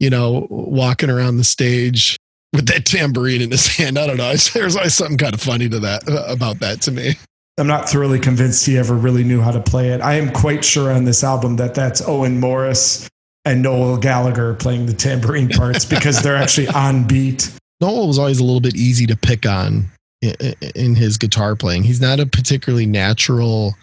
you 0.00 0.10
know, 0.10 0.48
walking 0.50 1.08
around 1.08 1.36
the 1.36 1.44
stage 1.44 2.16
with 2.52 2.66
that 2.66 2.84
tambourine 2.84 3.40
in 3.40 3.52
his 3.52 3.68
hand. 3.76 3.96
I 3.96 4.08
don't 4.08 4.16
know. 4.16 4.34
There's 4.34 4.74
always 4.74 4.94
something 4.94 5.16
kind 5.16 5.34
of 5.34 5.40
funny 5.40 5.68
to 5.68 5.78
that 5.78 6.08
uh, 6.08 6.24
about 6.26 6.58
that 6.58 6.82
to 6.82 6.90
me. 6.90 7.14
I'm 7.58 7.68
not 7.68 7.88
thoroughly 7.88 8.18
convinced 8.18 8.66
he 8.66 8.76
ever 8.76 8.94
really 8.94 9.22
knew 9.22 9.40
how 9.40 9.52
to 9.52 9.60
play 9.60 9.90
it. 9.90 10.00
I 10.00 10.14
am 10.14 10.32
quite 10.32 10.64
sure 10.64 10.90
on 10.90 11.04
this 11.04 11.22
album 11.22 11.54
that 11.56 11.76
that's 11.76 12.02
Owen 12.08 12.40
Morris 12.40 13.08
and 13.44 13.62
Noel 13.62 13.96
Gallagher 13.96 14.54
playing 14.54 14.86
the 14.86 14.94
tambourine 14.94 15.48
parts 15.48 15.84
because 15.84 16.22
they're 16.22 16.36
actually 16.36 16.68
on 16.74 17.06
beat. 17.06 17.50
Noel 17.80 18.08
was 18.08 18.18
always 18.18 18.38
a 18.38 18.44
little 18.44 18.60
bit 18.60 18.76
easy 18.76 19.06
to 19.06 19.16
pick 19.16 19.46
on 19.46 19.86
in 20.74 20.94
his 20.94 21.18
guitar 21.18 21.54
playing. 21.54 21.82
He's 21.82 22.00
not 22.00 22.20
a 22.20 22.26
particularly 22.26 22.86
natural 22.86 23.74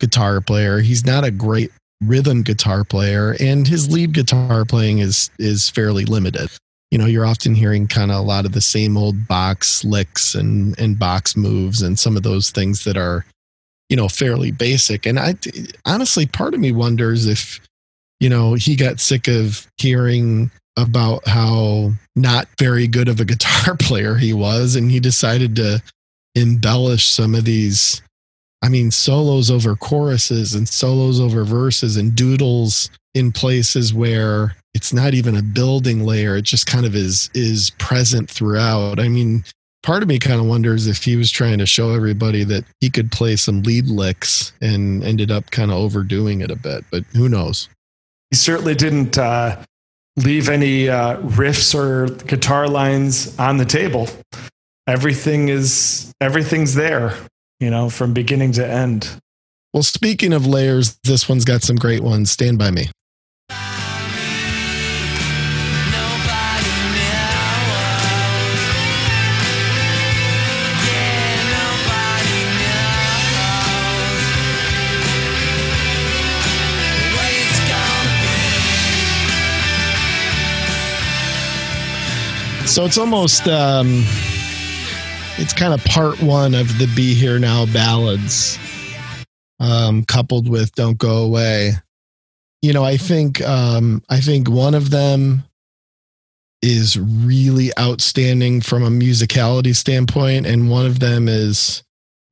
guitar 0.00 0.40
player. 0.40 0.80
He's 0.80 1.04
not 1.04 1.24
a 1.24 1.30
great 1.30 1.70
rhythm 2.02 2.42
guitar 2.42 2.84
player, 2.84 3.36
and 3.40 3.66
his 3.66 3.90
lead 3.90 4.12
guitar 4.12 4.64
playing 4.64 4.98
is 4.98 5.30
is 5.38 5.70
fairly 5.70 6.04
limited. 6.04 6.50
You 6.90 6.98
know, 6.98 7.06
you're 7.06 7.26
often 7.26 7.54
hearing 7.54 7.88
kind 7.88 8.10
of 8.10 8.18
a 8.18 8.22
lot 8.22 8.46
of 8.46 8.52
the 8.52 8.60
same 8.60 8.96
old 8.96 9.26
box 9.28 9.84
licks 9.84 10.34
and 10.34 10.78
and 10.78 10.98
box 10.98 11.36
moves 11.36 11.82
and 11.82 11.98
some 11.98 12.16
of 12.16 12.22
those 12.22 12.50
things 12.50 12.84
that 12.84 12.96
are, 12.96 13.24
you 13.88 13.96
know, 13.96 14.08
fairly 14.08 14.50
basic. 14.50 15.06
And 15.06 15.18
I 15.18 15.34
honestly, 15.84 16.26
part 16.26 16.54
of 16.54 16.60
me 16.60 16.72
wonders 16.72 17.26
if, 17.26 17.60
you 18.20 18.28
know, 18.28 18.54
he 18.54 18.76
got 18.76 19.00
sick 19.00 19.28
of 19.28 19.66
hearing 19.76 20.50
about 20.76 21.26
how 21.26 21.92
not 22.14 22.48
very 22.58 22.86
good 22.86 23.08
of 23.08 23.20
a 23.20 23.24
guitar 23.26 23.76
player 23.76 24.14
he 24.16 24.32
was 24.32 24.76
and 24.76 24.90
he 24.90 25.00
decided 25.00 25.56
to 25.56 25.82
embellish 26.34 27.06
some 27.06 27.34
of 27.34 27.46
these 27.46 28.02
i 28.62 28.68
mean 28.68 28.90
solos 28.90 29.50
over 29.50 29.74
choruses 29.74 30.54
and 30.54 30.68
solos 30.68 31.18
over 31.18 31.44
verses 31.44 31.96
and 31.96 32.14
doodles 32.14 32.90
in 33.14 33.32
places 33.32 33.94
where 33.94 34.54
it's 34.74 34.92
not 34.92 35.14
even 35.14 35.34
a 35.34 35.42
building 35.42 36.04
layer 36.04 36.36
it 36.36 36.42
just 36.42 36.66
kind 36.66 36.84
of 36.84 36.94
is 36.94 37.30
is 37.32 37.70
present 37.78 38.30
throughout. 38.30 39.00
I 39.00 39.08
mean 39.08 39.42
part 39.82 40.02
of 40.02 40.08
me 40.08 40.18
kind 40.18 40.38
of 40.38 40.46
wonders 40.46 40.86
if 40.86 41.02
he 41.02 41.16
was 41.16 41.30
trying 41.30 41.58
to 41.58 41.64
show 41.64 41.92
everybody 41.92 42.44
that 42.44 42.64
he 42.80 42.90
could 42.90 43.10
play 43.10 43.36
some 43.36 43.62
lead 43.62 43.86
licks 43.86 44.52
and 44.60 45.02
ended 45.02 45.30
up 45.30 45.50
kind 45.50 45.70
of 45.70 45.78
overdoing 45.78 46.42
it 46.42 46.50
a 46.50 46.56
bit 46.56 46.84
but 46.90 47.04
who 47.14 47.26
knows 47.26 47.70
He 48.36 48.38
certainly 48.38 48.74
didn't 48.74 49.16
uh, 49.16 49.64
leave 50.16 50.50
any 50.50 50.90
uh, 50.90 51.16
riffs 51.22 51.74
or 51.74 52.14
guitar 52.26 52.68
lines 52.68 53.34
on 53.38 53.56
the 53.56 53.64
table. 53.64 54.10
Everything 54.86 55.48
is 55.48 56.12
everything's 56.20 56.74
there, 56.74 57.16
you 57.60 57.70
know, 57.70 57.88
from 57.88 58.12
beginning 58.12 58.52
to 58.52 58.66
end. 58.66 59.08
well 59.72 59.82
speaking 59.82 60.34
of 60.34 60.46
layers 60.46 60.98
this 61.04 61.30
one's 61.30 61.46
got 61.46 61.62
some 61.62 61.76
great 61.76 62.02
ones 62.02 62.30
stand 62.30 62.58
by 62.58 62.70
me 62.70 62.90
So 82.76 82.84
it's 82.84 82.98
almost 82.98 83.48
um, 83.48 84.04
it's 85.38 85.54
kind 85.54 85.72
of 85.72 85.82
part 85.86 86.22
one 86.22 86.54
of 86.54 86.76
the 86.76 86.86
"Be 86.94 87.14
Here 87.14 87.38
Now" 87.38 87.64
ballads, 87.64 88.58
um, 89.58 90.04
coupled 90.04 90.46
with 90.46 90.74
"Don't 90.74 90.98
Go 90.98 91.24
Away." 91.24 91.72
You 92.60 92.74
know, 92.74 92.84
I 92.84 92.98
think 92.98 93.40
um, 93.40 94.02
I 94.10 94.20
think 94.20 94.50
one 94.50 94.74
of 94.74 94.90
them 94.90 95.44
is 96.60 96.98
really 96.98 97.70
outstanding 97.78 98.60
from 98.60 98.82
a 98.82 98.90
musicality 98.90 99.74
standpoint, 99.74 100.44
and 100.44 100.68
one 100.68 100.84
of 100.84 101.00
them 101.00 101.28
is 101.28 101.82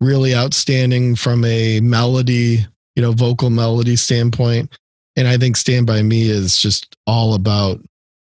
really 0.03 0.34
outstanding 0.34 1.16
from 1.16 1.42
a 1.47 1.80
melody, 1.80 2.66
you 2.97 3.03
know, 3.03 3.12
vocal 3.12 3.49
melody 3.49 3.97
standpoint. 3.97 4.76
And 5.16 5.26
I 5.26 5.38
think 5.38 5.57
Stand 5.57 5.86
By 5.86 6.03
Me 6.03 6.28
is 6.28 6.59
just 6.59 6.99
all 7.07 7.32
about 7.32 7.80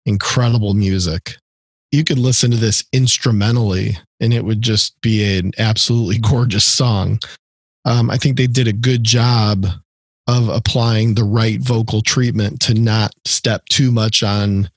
incredible 0.08 0.74
music. 0.74 1.36
You 1.92 2.04
could 2.04 2.20
listen 2.20 2.52
to 2.52 2.58
this 2.58 2.84
instrumentally 2.94 3.98
and 4.20 4.34
it 4.34 4.46
would 4.46 4.62
just 4.62 5.00
be 5.02 5.38
an 5.38 5.52
absolutely 5.58 6.18
gorgeous 6.20 6.66
song. 6.66 7.20
Um, 7.86 8.10
I 8.10 8.18
think 8.18 8.38
they 8.38 8.48
did 8.48 8.68
a 8.68 8.74
good 8.74 9.04
job 9.04 9.66
of 10.28 10.48
applying 10.50 11.16
the 11.16 11.24
right 11.24 11.60
vocal 11.60 12.02
treatment 12.02 12.60
to 12.62 12.76
not 12.76 13.14
step 13.26 13.66
too 13.66 13.92
much 13.92 14.22
on 14.22 14.70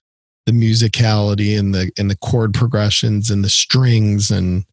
the 0.47 0.53
musicality 0.53 1.59
and 1.59 1.75
the 1.75 1.91
and 1.99 2.11
the 2.11 2.17
chord 2.17 2.55
progressions 2.55 3.31
and 3.31 3.45
the 3.45 3.51
strings 3.51 4.31
and 4.31 4.65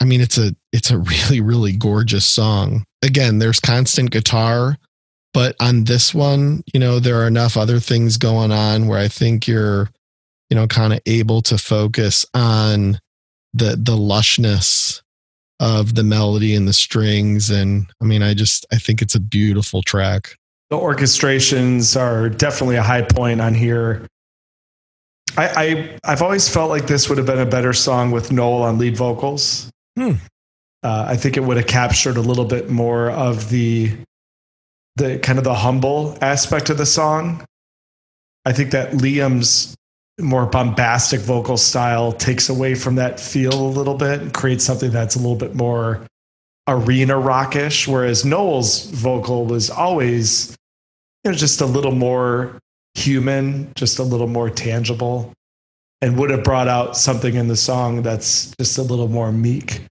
I 0.00 0.04
mean 0.04 0.20
it's 0.20 0.38
a 0.38 0.54
it's 0.72 0.90
a 0.90 0.98
really 1.28 1.40
really 1.40 1.72
gorgeous 1.72 2.26
song. 2.26 2.84
Again, 3.02 3.38
there's 3.38 3.60
constant 3.60 4.10
guitar, 4.10 4.76
but 5.32 5.56
on 5.60 5.84
this 5.84 6.12
one, 6.12 6.62
you 6.74 6.80
know, 6.80 6.98
there 6.98 7.22
are 7.22 7.26
enough 7.26 7.56
other 7.56 7.80
things 7.80 8.16
going 8.16 8.52
on 8.52 8.86
where 8.86 8.98
I 8.98 9.08
think 9.08 9.46
you're 9.46 9.88
you 10.50 10.54
know 10.54 10.66
kind 10.66 10.92
of 10.92 11.00
able 11.06 11.42
to 11.42 11.58
focus 11.58 12.24
on 12.34 12.98
the 13.54 13.76
the 13.76 13.96
lushness 13.96 15.02
of 15.60 15.94
the 15.94 16.04
melody 16.04 16.54
and 16.54 16.68
the 16.68 16.72
strings 16.72 17.50
and 17.50 17.86
I 18.00 18.04
mean 18.04 18.22
I 18.22 18.34
just 18.34 18.66
I 18.72 18.76
think 18.76 19.02
it's 19.02 19.14
a 19.14 19.20
beautiful 19.20 19.82
track. 19.82 20.36
The 20.70 20.76
orchestrations 20.76 21.98
are 21.98 22.28
definitely 22.28 22.76
a 22.76 22.82
high 22.82 23.02
point 23.02 23.40
on 23.40 23.54
here. 23.54 24.06
I, 25.36 25.48
I 25.48 25.98
I've 26.12 26.22
always 26.22 26.48
felt 26.48 26.70
like 26.70 26.86
this 26.86 27.08
would 27.08 27.18
have 27.18 27.26
been 27.26 27.40
a 27.40 27.46
better 27.46 27.72
song 27.72 28.10
with 28.10 28.30
Noel 28.30 28.62
on 28.62 28.78
lead 28.78 28.96
vocals. 28.96 29.70
Hmm. 29.96 30.12
Uh, 30.82 31.06
I 31.08 31.16
think 31.16 31.36
it 31.36 31.40
would 31.40 31.56
have 31.56 31.66
captured 31.66 32.16
a 32.16 32.20
little 32.20 32.44
bit 32.44 32.70
more 32.70 33.10
of 33.10 33.50
the 33.50 33.96
the 34.96 35.18
kind 35.18 35.38
of 35.38 35.44
the 35.44 35.54
humble 35.54 36.16
aspect 36.20 36.70
of 36.70 36.78
the 36.78 36.86
song. 36.86 37.44
I 38.44 38.52
think 38.52 38.70
that 38.70 38.92
Liam's 38.92 39.76
more 40.18 40.46
bombastic 40.46 41.20
vocal 41.20 41.56
style 41.56 42.12
takes 42.12 42.48
away 42.48 42.74
from 42.74 42.96
that 42.96 43.20
feel 43.20 43.54
a 43.54 43.70
little 43.70 43.94
bit 43.94 44.20
and 44.20 44.34
creates 44.34 44.64
something 44.64 44.90
that's 44.90 45.14
a 45.14 45.18
little 45.18 45.36
bit 45.36 45.54
more 45.54 46.04
arena 46.66 47.18
rockish, 47.18 47.88
whereas 47.88 48.24
Noel's 48.24 48.86
vocal 48.90 49.46
was 49.46 49.70
always 49.70 50.56
you 51.24 51.30
know 51.30 51.36
just 51.36 51.60
a 51.60 51.66
little 51.66 51.92
more 51.92 52.58
human, 52.94 53.72
just 53.74 53.98
a 53.98 54.02
little 54.02 54.26
more 54.26 54.50
tangible, 54.50 55.32
and 56.00 56.18
would 56.18 56.30
have 56.30 56.44
brought 56.44 56.68
out 56.68 56.96
something 56.96 57.34
in 57.34 57.48
the 57.48 57.56
song 57.56 58.02
that's 58.02 58.54
just 58.58 58.76
a 58.78 58.82
little 58.82 59.08
more 59.08 59.32
meek. 59.32 59.82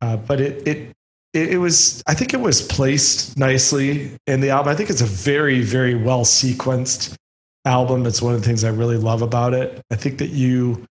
Uh, 0.00 0.16
but 0.16 0.40
it, 0.40 0.66
it 0.68 0.92
it 1.32 1.52
it 1.54 1.58
was 1.58 2.02
I 2.06 2.14
think 2.14 2.34
it 2.34 2.40
was 2.40 2.62
placed 2.62 3.36
nicely 3.38 4.12
in 4.26 4.40
the 4.40 4.50
album. 4.50 4.70
I 4.70 4.76
think 4.76 4.90
it's 4.90 5.00
a 5.00 5.06
very 5.06 5.62
very 5.62 5.94
well 5.94 6.24
sequenced 6.24 7.16
album. 7.64 8.06
It's 8.06 8.22
one 8.22 8.34
of 8.34 8.40
the 8.40 8.46
things 8.46 8.64
I 8.64 8.70
really 8.70 8.96
love 8.96 9.22
about 9.22 9.54
it. 9.54 9.80
I 9.90 9.96
think 9.96 10.18
that 10.18 10.30
you 10.30 10.84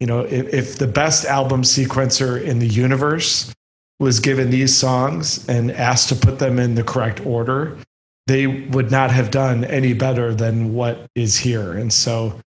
you 0.00 0.06
know 0.06 0.20
if, 0.20 0.52
if 0.52 0.78
the 0.78 0.86
best 0.86 1.24
album 1.24 1.62
sequencer 1.62 2.42
in 2.42 2.58
the 2.58 2.66
universe 2.66 3.54
was 3.98 4.20
given 4.20 4.50
these 4.50 4.76
songs 4.76 5.48
and 5.48 5.70
asked 5.70 6.10
to 6.10 6.14
put 6.14 6.38
them 6.38 6.58
in 6.58 6.74
the 6.74 6.84
correct 6.84 7.24
order, 7.24 7.78
they 8.26 8.46
would 8.46 8.90
not 8.90 9.10
have 9.10 9.30
done 9.30 9.64
any 9.64 9.94
better 9.94 10.34
than 10.34 10.74
what 10.74 11.06
is 11.14 11.38
here. 11.38 11.72
And 11.72 11.92
so 11.92 12.38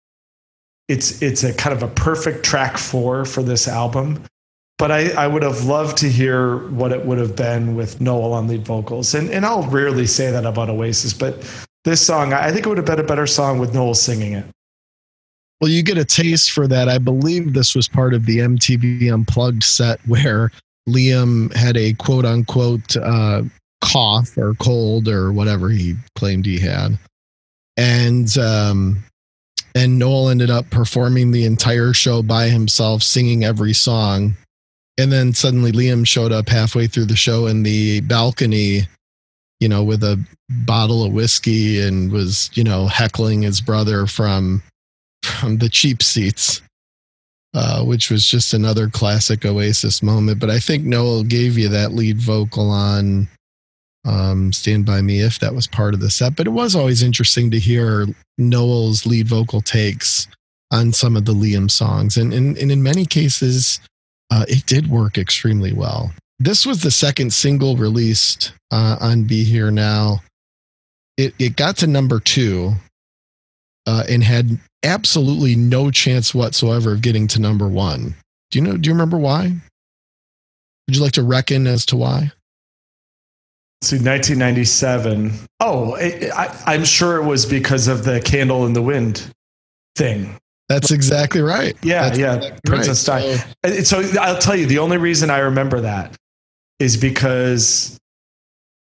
it's 0.87 1.21
it's 1.21 1.43
a 1.43 1.53
kind 1.53 1.75
of 1.75 1.83
a 1.83 1.87
perfect 1.87 2.43
track 2.43 2.77
four 2.77 3.25
for 3.25 3.43
this 3.43 3.67
album. 3.67 4.23
But 4.77 4.91
I, 4.91 5.09
I 5.09 5.27
would 5.27 5.43
have 5.43 5.65
loved 5.65 5.97
to 5.97 6.09
hear 6.09 6.69
what 6.69 6.93
it 6.93 7.05
would 7.05 7.17
have 7.17 7.35
been 7.35 7.75
with 7.75 7.99
Noel 7.99 8.31
on 8.31 8.47
lead 8.47 8.65
vocals. 8.65 9.13
And 9.13 9.29
and 9.29 9.45
I'll 9.45 9.67
rarely 9.69 10.05
say 10.05 10.31
that 10.31 10.45
about 10.45 10.69
Oasis, 10.69 11.13
but 11.13 11.43
this 11.89 12.05
song, 12.05 12.33
I 12.33 12.51
think 12.51 12.65
it 12.65 12.69
would 12.69 12.77
have 12.77 12.85
been 12.85 12.99
a 12.99 13.03
better 13.03 13.27
song 13.27 13.57
with 13.57 13.73
Noel 13.73 13.95
singing 13.95 14.33
it. 14.33 14.45
Well, 15.59 15.71
you 15.71 15.83
get 15.83 15.97
a 15.97 16.05
taste 16.05 16.51
for 16.51 16.67
that. 16.67 16.87
I 16.87 16.99
believe 16.99 17.53
this 17.53 17.75
was 17.75 17.87
part 17.87 18.13
of 18.13 18.25
the 18.25 18.37
MTV 18.37 19.11
Unplugged 19.11 19.63
set 19.63 19.99
where 20.07 20.51
Liam 20.87 21.53
had 21.53 21.75
a 21.75 21.93
quote 21.93 22.25
unquote 22.25 22.95
uh, 22.95 23.41
cough 23.81 24.37
or 24.37 24.53
cold 24.55 25.07
or 25.07 25.33
whatever 25.33 25.69
he 25.69 25.95
claimed 26.15 26.45
he 26.45 26.59
had. 26.59 26.97
And 27.75 28.37
um, 28.37 29.03
and 29.75 29.99
Noel 29.99 30.29
ended 30.29 30.49
up 30.49 30.69
performing 30.69 31.31
the 31.31 31.45
entire 31.45 31.93
show 31.93 32.21
by 32.21 32.49
himself, 32.49 33.03
singing 33.03 33.43
every 33.43 33.73
song. 33.73 34.35
And 34.97 35.11
then 35.11 35.33
suddenly 35.33 35.71
Liam 35.71 36.05
showed 36.05 36.31
up 36.31 36.49
halfway 36.49 36.87
through 36.87 37.05
the 37.05 37.15
show 37.15 37.47
in 37.47 37.63
the 37.63 38.01
balcony, 38.01 38.87
you 39.59 39.67
know, 39.69 39.83
with 39.83 40.03
a 40.03 40.23
bottle 40.65 41.03
of 41.03 41.13
whiskey 41.13 41.81
and 41.81 42.11
was, 42.11 42.49
you 42.53 42.63
know, 42.63 42.87
heckling 42.87 43.41
his 43.41 43.61
brother 43.61 44.05
from 44.05 44.63
from 45.23 45.57
the 45.57 45.69
cheap 45.69 46.01
seats. 46.01 46.61
Uh, 47.55 47.83
which 47.83 48.11
was 48.11 48.27
just 48.27 48.53
another 48.53 48.87
classic 48.87 49.43
Oasis 49.43 50.03
moment. 50.03 50.39
But 50.39 50.51
I 50.51 50.59
think 50.59 50.83
Noel 50.83 51.23
gave 51.23 51.57
you 51.57 51.67
that 51.69 51.93
lead 51.93 52.19
vocal 52.19 52.69
on 52.69 53.27
um, 54.05 54.53
Stand 54.53 54.85
By 54.85 55.01
Me 55.01 55.21
if 55.21 55.39
that 55.39 55.55
was 55.55 55.65
part 55.65 55.95
of 55.95 55.99
the 55.99 56.11
set. 56.11 56.35
But 56.35 56.45
it 56.45 56.51
was 56.51 56.75
always 56.75 57.01
interesting 57.01 57.49
to 57.49 57.59
hear 57.59 58.05
Noel's 58.37 59.07
lead 59.07 59.27
vocal 59.27 59.61
takes 59.61 60.27
on 60.71 60.93
some 60.93 61.17
of 61.17 61.25
the 61.25 61.33
Liam 61.33 61.71
songs. 61.71 62.17
And, 62.17 62.33
and, 62.35 62.55
and 62.55 62.71
in 62.71 62.83
many 62.83 63.05
cases, 63.05 63.79
uh, 64.29 64.45
it 64.47 64.67
did 64.67 64.87
work 64.87 65.17
extremely 65.17 65.73
well. 65.73 66.11
This 66.39 66.65
was 66.65 66.81
the 66.81 66.91
second 66.91 67.33
single 67.33 67.75
released 67.75 68.53
uh, 68.71 68.97
on 69.01 69.23
Be 69.23 69.43
Here 69.43 69.71
Now. 69.71 70.21
It, 71.17 71.33
it 71.37 71.57
got 71.57 71.77
to 71.77 71.87
number 71.87 72.19
two 72.21 72.73
uh, 73.85 74.03
and 74.09 74.23
had 74.23 74.57
absolutely 74.83 75.55
no 75.55 75.91
chance 75.91 76.33
whatsoever 76.33 76.93
of 76.93 77.01
getting 77.01 77.27
to 77.27 77.41
number 77.41 77.67
one. 77.67 78.15
Do 78.51 78.59
you 78.59 78.65
know? 78.65 78.77
Do 78.77 78.87
you 78.87 78.93
remember 78.93 79.17
why? 79.17 79.51
Would 80.87 80.95
you 80.95 81.01
like 81.03 81.11
to 81.13 81.23
reckon 81.23 81.67
as 81.67 81.85
to 81.87 81.97
why? 81.97 82.31
See, 83.81 83.97
1997. 83.97 85.31
Oh, 85.59 85.95
I, 85.95 86.29
I, 86.35 86.63
I'm 86.73 86.83
sure 86.85 87.17
it 87.17 87.25
was 87.25 87.45
because 87.45 87.87
of 87.87 88.03
the 88.05 88.19
candle 88.21 88.65
in 88.65 88.73
the 88.73 88.81
wind 88.81 89.29
thing. 89.95 90.37
That's 90.69 90.91
exactly 90.91 91.41
right. 91.41 91.75
Yeah, 91.81 92.03
That's 92.03 92.19
yeah. 92.19 92.35
exactly 92.35 92.59
Princess 92.65 93.07
right. 93.09 93.45
Di. 93.63 93.81
So- 93.83 94.01
So 94.01 94.19
I'll 94.21 94.37
tell 94.39 94.55
you, 94.55 94.65
the 94.65 94.79
only 94.79 94.97
reason 94.97 95.29
I 95.29 95.39
remember 95.39 95.81
that 95.81 96.15
is 96.79 96.97
because 96.97 97.97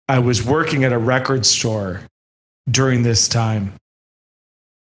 I 0.09 0.18
was 0.18 0.45
working 0.45 0.84
at 0.84 0.93
a 0.93 0.99
record 0.99 1.45
store 1.45 2.03
during 2.70 3.03
this 3.03 3.28
time. 3.28 3.74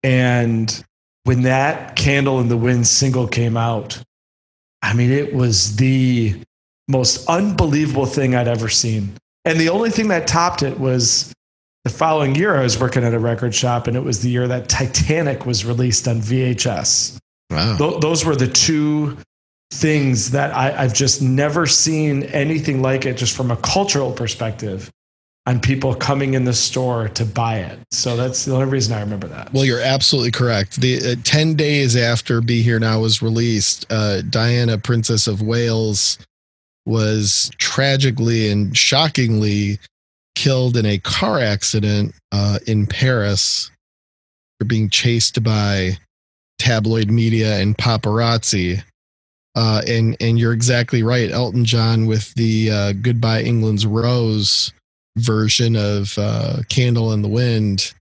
And 0.03 0.83
when 1.23 1.43
that 1.43 1.95
Candle 1.95 2.39
in 2.39 2.49
the 2.49 2.57
Wind 2.57 2.87
single 2.87 3.27
came 3.27 3.55
out, 3.55 4.01
I 4.81 4.93
mean, 4.93 5.11
it 5.11 5.33
was 5.33 5.77
the 5.77 6.41
most 6.87 7.27
unbelievable 7.29 8.05
thing 8.05 8.35
I'd 8.35 8.47
ever 8.47 8.67
seen. 8.69 9.13
And 9.45 9.59
the 9.59 9.69
only 9.69 9.89
thing 9.89 10.09
that 10.09 10.27
topped 10.27 10.63
it 10.63 10.79
was 10.79 11.33
the 11.85 11.89
following 11.89 12.35
year, 12.35 12.55
I 12.55 12.63
was 12.63 12.79
working 12.79 13.03
at 13.03 13.13
a 13.13 13.19
record 13.19 13.55
shop, 13.55 13.87
and 13.87 13.95
it 13.95 14.03
was 14.03 14.21
the 14.21 14.29
year 14.29 14.47
that 14.47 14.69
Titanic 14.69 15.45
was 15.45 15.65
released 15.65 16.07
on 16.07 16.19
VHS 16.19 17.19
wow. 17.53 17.77
th- 17.77 18.01
those 18.01 18.25
were 18.25 18.35
the 18.35 18.47
two 18.47 19.17
things 19.73 20.31
that 20.31 20.55
I, 20.55 20.83
I've 20.83 20.93
just 20.93 21.21
never 21.21 21.65
seen 21.65 22.23
anything 22.23 22.81
like 22.81 23.05
it, 23.05 23.17
just 23.17 23.35
from 23.35 23.51
a 23.51 23.57
cultural 23.57 24.11
perspective, 24.11 24.91
on 25.45 25.59
people 25.59 25.93
coming 25.93 26.35
in 26.35 26.45
the 26.45 26.53
store 26.53 27.09
to 27.09 27.25
buy 27.25 27.59
it. 27.59 27.79
So 27.91 28.15
that's 28.15 28.45
the 28.45 28.53
only 28.53 28.67
reason 28.67 28.93
I 28.93 29.01
remember 29.01 29.27
that. 29.27 29.51
Well, 29.51 29.65
you're 29.65 29.81
absolutely 29.81 30.31
correct. 30.31 30.79
The 30.79 31.13
uh, 31.13 31.15
10 31.23 31.55
days 31.55 31.95
after 31.95 32.39
Be 32.41 32.61
Here 32.61 32.79
Now 32.79 33.01
was 33.01 33.21
released, 33.21 33.85
uh, 33.89 34.21
Diana, 34.21 34.77
Princess 34.77 35.27
of 35.27 35.41
Wales, 35.41 36.17
was 36.85 37.51
tragically 37.57 38.49
and 38.49 38.75
shockingly 38.77 39.79
killed 40.35 40.77
in 40.77 40.85
a 40.85 40.97
car 40.99 41.39
accident 41.39 42.13
uh, 42.31 42.59
in 42.67 42.87
Paris 42.87 43.71
for 44.59 44.65
being 44.65 44.89
chased 44.89 45.43
by 45.43 45.97
tabloid 46.59 47.09
media 47.09 47.59
and 47.59 47.77
paparazzi. 47.77 48.81
Uh, 49.55 49.81
and 49.87 50.17
and 50.19 50.39
you're 50.39 50.53
exactly 50.53 51.03
right, 51.03 51.31
Elton 51.31 51.63
John 51.65 52.05
with 52.05 52.33
the 52.33 52.71
uh, 52.71 52.93
"Goodbye 52.93 53.43
England's 53.43 53.85
Rose" 53.85 54.73
version 55.17 55.75
of 55.75 56.17
uh, 56.17 56.57
"Candle 56.69 57.13
in 57.13 57.21
the 57.21 57.27
Wind." 57.27 57.93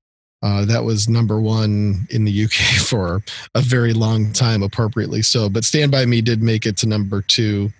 Uh, 0.42 0.64
that 0.64 0.82
was 0.82 1.08
number 1.08 1.40
one 1.40 2.06
in 2.10 2.24
the 2.24 2.44
UK 2.44 2.52
for 2.86 3.22
a 3.54 3.60
very 3.60 3.92
long 3.92 4.32
time, 4.32 4.62
appropriately 4.62 5.22
so. 5.22 5.48
But 5.48 5.64
Stand 5.64 5.92
By 5.92 6.06
Me 6.06 6.20
did 6.20 6.42
make 6.42 6.66
it 6.66 6.76
to 6.78 6.88
number 6.88 7.22
two 7.22 7.70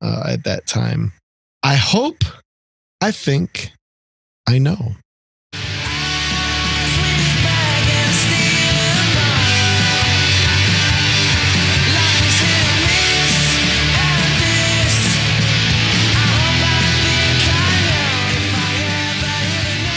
uh, 0.00 0.24
at 0.26 0.44
that 0.44 0.66
time. 0.66 1.12
I 1.62 1.74
hope, 1.74 2.24
I 3.00 3.10
think, 3.10 3.72
I 4.48 4.58
know. 4.58 4.92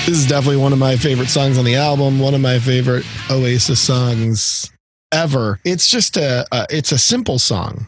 This 0.05 0.17
is 0.17 0.25
definitely 0.25 0.57
one 0.57 0.73
of 0.73 0.79
my 0.79 0.97
favorite 0.97 1.29
songs 1.29 1.59
on 1.59 1.63
the 1.63 1.75
album. 1.75 2.19
One 2.19 2.33
of 2.33 2.41
my 2.41 2.57
favorite 2.57 3.05
Oasis 3.29 3.79
songs 3.79 4.69
ever. 5.11 5.59
It's 5.63 5.89
just 5.89 6.17
a, 6.17 6.45
a 6.51 6.65
it's 6.71 6.91
a 6.91 6.97
simple 6.97 7.37
song, 7.37 7.85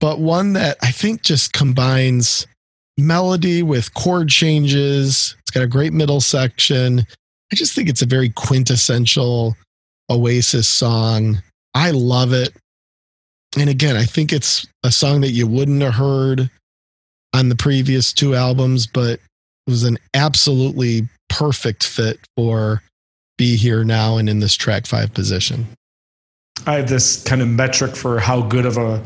but 0.00 0.18
one 0.18 0.54
that 0.54 0.78
I 0.82 0.90
think 0.90 1.20
just 1.22 1.52
combines 1.52 2.46
melody 2.96 3.62
with 3.62 3.92
chord 3.92 4.30
changes. 4.30 5.36
It's 5.40 5.50
got 5.50 5.62
a 5.62 5.68
great 5.68 5.92
middle 5.92 6.22
section. 6.22 7.00
I 7.52 7.54
just 7.54 7.74
think 7.74 7.90
it's 7.90 8.02
a 8.02 8.06
very 8.06 8.30
quintessential 8.30 9.54
Oasis 10.10 10.66
song. 10.66 11.42
I 11.74 11.90
love 11.90 12.32
it. 12.32 12.56
And 13.58 13.68
again, 13.68 13.94
I 13.94 14.04
think 14.04 14.32
it's 14.32 14.66
a 14.84 14.90
song 14.90 15.20
that 15.20 15.32
you 15.32 15.46
wouldn't 15.46 15.82
have 15.82 15.94
heard 15.94 16.50
on 17.34 17.50
the 17.50 17.56
previous 17.56 18.12
two 18.14 18.34
albums, 18.34 18.86
but 18.86 19.20
it 19.66 19.70
was 19.70 19.84
an 19.84 19.98
absolutely 20.14 21.06
perfect 21.32 21.84
fit 21.84 22.18
for 22.36 22.82
Be 23.38 23.56
Here 23.56 23.84
Now 23.84 24.18
and 24.18 24.28
in 24.28 24.40
this 24.40 24.54
track 24.54 24.86
five 24.86 25.14
position. 25.14 25.66
I 26.66 26.74
have 26.74 26.88
this 26.88 27.22
kind 27.24 27.40
of 27.40 27.48
metric 27.48 27.96
for 27.96 28.20
how 28.20 28.42
good 28.42 28.66
of 28.66 28.76
a 28.76 29.02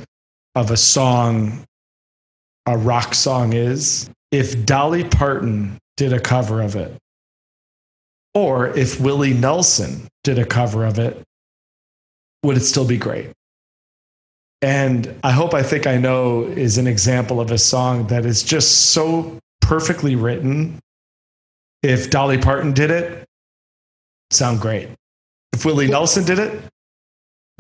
of 0.54 0.70
a 0.70 0.76
song 0.76 1.64
a 2.66 2.76
rock 2.76 3.14
song 3.14 3.52
is. 3.52 4.10
If 4.32 4.66
Dolly 4.66 5.04
Parton 5.04 5.78
did 5.96 6.12
a 6.12 6.20
cover 6.20 6.60
of 6.60 6.74
it, 6.74 6.92
or 8.34 8.68
if 8.76 9.00
Willie 9.00 9.32
Nelson 9.32 10.08
did 10.24 10.38
a 10.38 10.44
cover 10.44 10.84
of 10.84 10.98
it, 10.98 11.22
would 12.42 12.56
it 12.56 12.64
still 12.64 12.86
be 12.86 12.96
great? 12.96 13.30
And 14.62 15.14
I 15.22 15.30
hope 15.30 15.54
I 15.54 15.62
think 15.62 15.86
I 15.86 15.96
know 15.96 16.42
is 16.42 16.76
an 16.76 16.86
example 16.86 17.40
of 17.40 17.50
a 17.52 17.58
song 17.58 18.08
that 18.08 18.26
is 18.26 18.42
just 18.42 18.90
so 18.90 19.38
perfectly 19.60 20.16
written. 20.16 20.80
If 21.86 22.10
Dolly 22.10 22.36
Parton 22.36 22.72
did 22.72 22.90
it, 22.90 23.24
sound 24.32 24.60
great. 24.60 24.88
If 25.52 25.64
Willie 25.64 25.86
Nelson 25.86 26.24
did 26.24 26.40
it, 26.40 26.52
it 26.52 26.62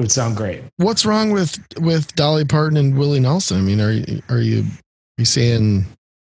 would 0.00 0.10
sound 0.10 0.36
great. 0.36 0.62
What's 0.78 1.06
wrong 1.06 1.30
with 1.30 1.56
with 1.78 2.12
Dolly 2.16 2.44
Parton 2.44 2.76
and 2.76 2.98
Willie 2.98 3.20
Nelson? 3.20 3.58
I 3.58 3.60
mean, 3.60 3.80
are 3.80 3.92
you 3.92 4.20
are 4.28 4.40
you 4.40 4.62
are 4.62 5.18
you 5.18 5.24
saying 5.24 5.86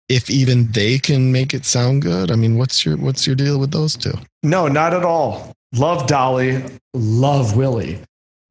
if 0.09 0.27
even 0.31 0.71
they 0.71 0.97
can 0.97 1.31
make 1.31 1.53
it 1.53 1.65
sound 1.65 2.01
good? 2.01 2.31
I 2.31 2.35
mean, 2.35 2.57
what's 2.57 2.83
your 2.83 2.97
what's 2.97 3.27
your 3.27 3.35
deal 3.35 3.59
with 3.59 3.69
those 3.69 3.95
two? 3.95 4.13
No, 4.41 4.67
not 4.67 4.95
at 4.95 5.05
all. 5.05 5.53
Love 5.75 6.07
Dolly, 6.07 6.63
love 6.95 7.55
Willie. 7.55 7.99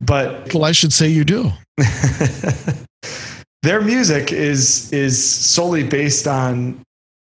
But 0.01 0.55
Well, 0.55 0.65
I 0.65 0.73
should 0.73 0.93
say 0.93 1.09
you 1.09 1.25
do. 1.25 1.51
their 3.65 3.81
music 3.81 4.31
is 4.31 4.93
is 4.93 5.21
solely 5.21 5.83
based 5.83 6.29
on 6.29 6.81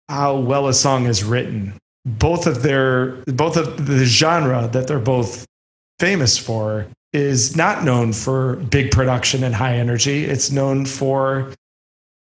how 0.09 0.35
well 0.35 0.67
a 0.67 0.73
song 0.73 1.05
is 1.05 1.23
written. 1.23 1.73
Both 2.05 2.47
of 2.47 2.63
their 2.63 3.17
both 3.27 3.57
of 3.57 3.85
the 3.85 4.05
genre 4.05 4.67
that 4.71 4.87
they're 4.87 4.99
both 4.99 5.45
famous 5.99 6.37
for 6.37 6.87
is 7.13 7.55
not 7.55 7.83
known 7.83 8.13
for 8.13 8.55
big 8.55 8.91
production 8.91 9.43
and 9.43 9.53
high 9.53 9.75
energy. 9.75 10.25
It's 10.25 10.51
known 10.51 10.85
for 10.85 11.53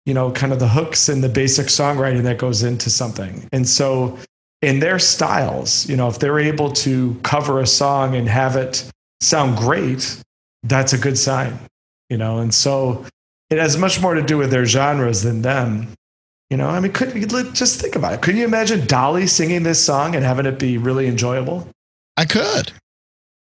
you 0.04 0.14
know 0.14 0.30
kind 0.32 0.52
of 0.52 0.58
the 0.58 0.68
hooks 0.68 1.08
and 1.08 1.24
the 1.24 1.28
basic 1.28 1.66
songwriting 1.66 2.22
that 2.24 2.38
goes 2.38 2.62
into 2.62 2.90
something. 2.90 3.48
And 3.52 3.66
so 3.66 4.18
in 4.62 4.78
their 4.78 4.98
styles, 4.98 5.88
you 5.88 5.96
know, 5.96 6.08
if 6.08 6.18
they're 6.18 6.38
able 6.38 6.70
to 6.72 7.18
cover 7.24 7.60
a 7.60 7.66
song 7.66 8.14
and 8.14 8.28
have 8.28 8.56
it 8.56 8.88
sound 9.20 9.58
great, 9.58 10.22
that's 10.62 10.92
a 10.92 10.98
good 10.98 11.18
sign, 11.18 11.58
you 12.08 12.16
know. 12.16 12.38
And 12.38 12.54
so 12.54 13.04
it 13.50 13.58
has 13.58 13.76
much 13.76 14.00
more 14.00 14.14
to 14.14 14.22
do 14.22 14.38
with 14.38 14.50
their 14.50 14.64
genres 14.64 15.22
than 15.22 15.42
them. 15.42 15.88
You 16.52 16.58
know, 16.58 16.68
I 16.68 16.80
mean, 16.80 16.92
could 16.92 17.14
you 17.14 17.26
just 17.52 17.80
think 17.80 17.96
about 17.96 18.12
it? 18.12 18.20
Could 18.20 18.36
you 18.36 18.44
imagine 18.44 18.86
Dolly 18.86 19.26
singing 19.26 19.62
this 19.62 19.82
song 19.82 20.14
and 20.14 20.22
having 20.22 20.44
it 20.44 20.58
be 20.58 20.76
really 20.76 21.06
enjoyable? 21.06 21.66
I 22.18 22.26
could. 22.26 22.70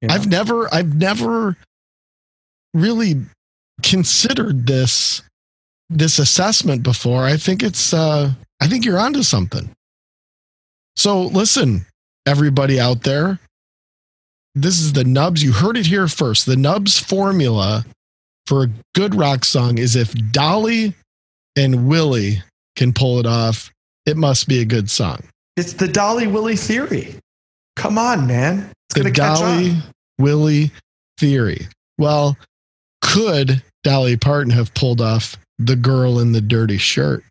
You 0.01 0.07
know? 0.07 0.13
I've 0.13 0.27
never 0.27 0.73
I've 0.73 0.95
never 0.95 1.57
really 2.73 3.19
considered 3.83 4.65
this 4.65 5.23
this 5.89 6.19
assessment 6.19 6.83
before. 6.83 7.25
I 7.25 7.35
think 7.35 7.63
it's 7.63 7.93
uh 7.93 8.31
I 8.61 8.67
think 8.69 8.85
you're 8.85 8.97
onto 8.97 9.23
something. 9.23 9.69
So 10.95 11.23
listen, 11.23 11.85
everybody 12.25 12.79
out 12.79 13.03
there. 13.03 13.41
This 14.55 14.79
is 14.79 14.93
the 14.93 15.03
nubs. 15.03 15.43
You 15.43 15.51
heard 15.51 15.75
it 15.75 15.87
here 15.87 16.07
first. 16.07 16.45
The 16.45 16.55
nubs 16.55 16.97
formula 16.97 17.83
for 18.45 18.63
a 18.63 18.69
good 18.95 19.15
rock 19.15 19.43
song 19.43 19.79
is 19.79 19.97
if 19.97 20.13
Dolly 20.31 20.93
and 21.57 21.89
Willie 21.89 22.41
can 22.81 22.91
pull 22.91 23.19
it 23.19 23.27
off, 23.27 23.71
it 24.07 24.17
must 24.17 24.47
be 24.47 24.59
a 24.59 24.65
good 24.65 24.89
song. 24.89 25.19
it's 25.55 25.73
the 25.73 25.87
Dolly 25.87 26.25
Willie 26.25 26.55
theory. 26.55 27.13
Come 27.75 27.99
on, 27.99 28.25
man. 28.25 28.71
It's 28.89 28.95
the 28.95 29.01
going 29.01 29.13
to 29.13 29.21
catch 29.21 29.39
Dolly. 29.39 29.75
Willie 30.17 30.71
theory. 31.19 31.67
Well, 31.99 32.37
could 33.03 33.61
Dolly 33.83 34.17
Parton 34.17 34.51
have 34.51 34.73
pulled 34.73 34.99
off 34.99 35.37
the 35.59 35.75
girl 35.75 36.19
in 36.19 36.31
the 36.31 36.41
dirty 36.41 36.79
shirt? 36.79 37.23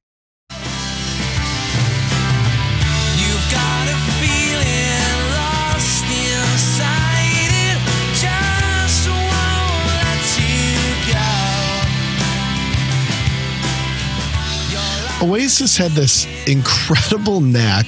Oasis 15.23 15.77
had 15.77 15.91
this 15.93 16.27
incredible 16.47 17.41
knack 17.43 17.87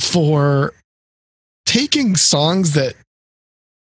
for 0.00 0.72
taking 1.64 2.14
songs 2.14 2.74
that 2.74 2.94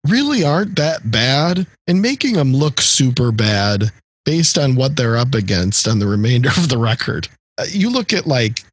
really 0.08 0.44
aren't 0.44 0.76
that 0.76 1.10
bad 1.10 1.66
and 1.88 2.02
making 2.02 2.34
them 2.34 2.54
look 2.54 2.82
super 2.82 3.32
bad 3.32 3.92
based 4.26 4.58
on 4.58 4.76
what 4.76 4.98
they're 4.98 5.16
up 5.16 5.34
against 5.34 5.88
on 5.88 6.00
the 6.00 6.08
remainder 6.08 6.50
of 6.58 6.68
the 6.68 6.78
record. 6.78 7.30
Uh, 7.58 7.66
You 7.70 7.90
look 7.90 8.12
at 8.12 8.28
like 8.28 8.64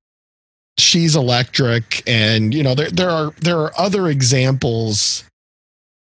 She's 0.79 1.17
Electric 1.17 2.03
and 2.09 2.55
you 2.55 2.63
know 2.63 2.75
there 2.75 2.91
there 2.91 3.11
are 3.11 3.33
there 3.41 3.59
are 3.59 3.73
other 3.79 4.09
examples 4.09 5.25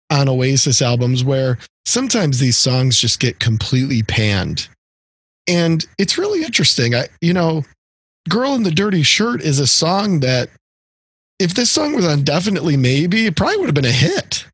on 0.09 0.27
Oasis 0.27 0.81
albums 0.81 1.23
where 1.23 1.57
sometimes 1.85 2.39
these 2.39 2.57
songs 2.57 2.97
just 2.97 3.19
get 3.19 3.39
completely 3.39 4.03
panned. 4.03 4.67
And 5.47 5.85
it's 5.97 6.17
really 6.17 6.43
interesting. 6.43 6.95
I 6.95 7.07
you 7.21 7.33
know, 7.33 7.63
Girl 8.29 8.53
in 8.53 8.63
the 8.63 8.71
Dirty 8.71 9.03
Shirt 9.03 9.41
is 9.41 9.59
a 9.59 9.67
song 9.67 10.19
that 10.21 10.49
if 11.39 11.55
this 11.55 11.71
song 11.71 11.95
was 11.95 12.05
on 12.05 12.23
Definitely 12.23 12.77
Maybe, 12.77 13.25
it 13.25 13.35
probably 13.35 13.57
would 13.57 13.65
have 13.65 13.75
been 13.75 13.85
a 13.85 13.91
hit. 13.91 14.45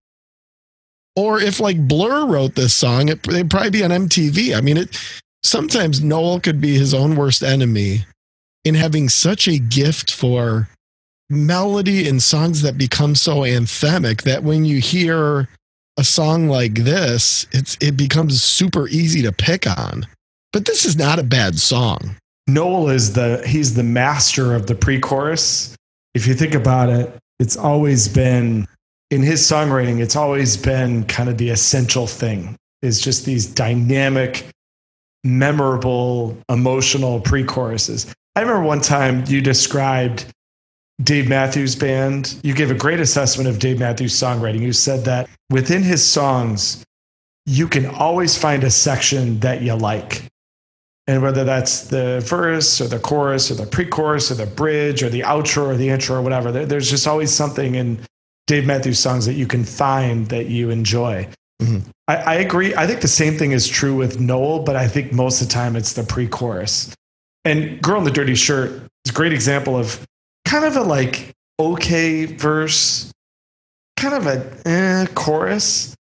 Or 1.15 1.39
if 1.39 1.59
like 1.59 1.87
Blur 1.87 2.25
wrote 2.27 2.55
this 2.55 2.73
song, 2.73 3.09
it, 3.09 3.27
it'd 3.27 3.49
probably 3.49 3.71
be 3.71 3.83
on 3.83 3.89
MTV. 3.89 4.55
I 4.55 4.61
mean, 4.61 4.77
it 4.77 4.97
sometimes 5.43 6.01
Noel 6.01 6.39
could 6.39 6.61
be 6.61 6.77
his 6.77 6.93
own 6.93 7.15
worst 7.15 7.43
enemy 7.43 8.05
in 8.63 8.75
having 8.75 9.09
such 9.09 9.47
a 9.47 9.57
gift 9.57 10.13
for 10.13 10.69
melody 11.29 12.07
and 12.07 12.21
songs 12.21 12.61
that 12.61 12.77
become 12.77 13.15
so 13.15 13.37
anthemic 13.39 14.21
that 14.21 14.43
when 14.43 14.63
you 14.63 14.79
hear 14.79 15.49
a 15.97 16.03
song 16.03 16.47
like 16.47 16.75
this, 16.75 17.47
it's 17.51 17.77
it 17.81 17.97
becomes 17.97 18.41
super 18.43 18.87
easy 18.87 19.21
to 19.23 19.31
pick 19.31 19.67
on. 19.67 20.05
But 20.53 20.65
this 20.65 20.85
is 20.85 20.95
not 20.95 21.19
a 21.19 21.23
bad 21.23 21.59
song. 21.59 22.15
Noel 22.47 22.89
is 22.89 23.13
the 23.13 23.43
he's 23.45 23.73
the 23.73 23.83
master 23.83 24.55
of 24.55 24.67
the 24.67 24.75
pre-chorus. 24.75 25.75
If 26.13 26.25
you 26.25 26.33
think 26.33 26.55
about 26.55 26.89
it, 26.89 27.13
it's 27.39 27.57
always 27.57 28.07
been 28.07 28.67
in 29.11 29.21
his 29.21 29.41
songwriting, 29.41 29.99
it's 29.99 30.15
always 30.15 30.57
been 30.57 31.03
kind 31.05 31.29
of 31.29 31.37
the 31.37 31.49
essential 31.49 32.07
thing. 32.07 32.55
Is 32.81 33.01
just 33.01 33.25
these 33.25 33.47
dynamic, 33.47 34.45
memorable, 35.23 36.37
emotional 36.47 37.19
pre-choruses. 37.19 38.13
I 38.35 38.41
remember 38.41 38.61
one 38.61 38.81
time 38.81 39.23
you 39.27 39.41
described 39.41 40.25
Dave 41.01 41.27
Matthews 41.27 41.75
Band. 41.75 42.35
You 42.43 42.53
gave 42.53 42.69
a 42.69 42.75
great 42.75 42.99
assessment 42.99 43.49
of 43.49 43.59
Dave 43.59 43.79
Matthews 43.79 44.13
songwriting. 44.13 44.61
You 44.61 44.73
said 44.73 45.05
that 45.05 45.27
within 45.49 45.81
his 45.81 46.07
songs, 46.07 46.83
you 47.47 47.67
can 47.67 47.87
always 47.87 48.37
find 48.37 48.63
a 48.63 48.69
section 48.69 49.39
that 49.39 49.61
you 49.61 49.73
like. 49.73 50.23
And 51.07 51.21
whether 51.21 51.45
that's 51.45 51.85
the 51.85 52.21
verse 52.25 52.81
or 52.81 52.87
the 52.87 52.99
chorus 52.99 53.49
or 53.49 53.55
the 53.55 53.65
pre 53.65 53.85
chorus 53.85 54.29
or 54.29 54.35
the 54.35 54.45
bridge 54.45 55.03
or 55.03 55.09
the 55.09 55.21
outro 55.21 55.67
or 55.67 55.75
the 55.77 55.89
intro 55.89 56.17
or 56.17 56.21
whatever, 56.21 56.51
there's 56.51 56.89
just 56.89 57.07
always 57.07 57.31
something 57.31 57.75
in 57.75 57.99
Dave 58.45 58.65
Matthews 58.65 58.99
songs 58.99 59.25
that 59.25 59.33
you 59.33 59.47
can 59.47 59.63
find 59.63 60.27
that 60.27 60.47
you 60.47 60.69
enjoy. 60.69 61.27
Mhm. 61.61 61.83
I, 62.07 62.15
I 62.15 62.33
agree. 62.35 62.75
I 62.75 62.85
think 62.85 63.01
the 63.01 63.07
same 63.07 63.37
thing 63.37 63.51
is 63.51 63.67
true 63.67 63.95
with 63.95 64.19
Noel, 64.19 64.59
but 64.59 64.75
I 64.75 64.87
think 64.87 65.11
most 65.13 65.41
of 65.41 65.47
the 65.47 65.53
time 65.53 65.75
it's 65.75 65.93
the 65.93 66.03
pre-chorus. 66.03 66.93
And 67.45 67.81
"Girl 67.81 67.99
in 67.99 68.03
the 68.03 68.11
Dirty 68.11 68.35
Shirt" 68.35 68.71
is 69.05 69.11
a 69.11 69.13
great 69.13 69.33
example 69.33 69.77
of 69.77 70.05
kind 70.45 70.65
of 70.65 70.75
a 70.75 70.83
like 70.83 71.33
okay 71.59 72.25
verse, 72.25 73.11
kind 73.95 74.13
of 74.13 74.27
a 74.27 74.45
eh, 74.67 75.05
chorus, 75.15 75.95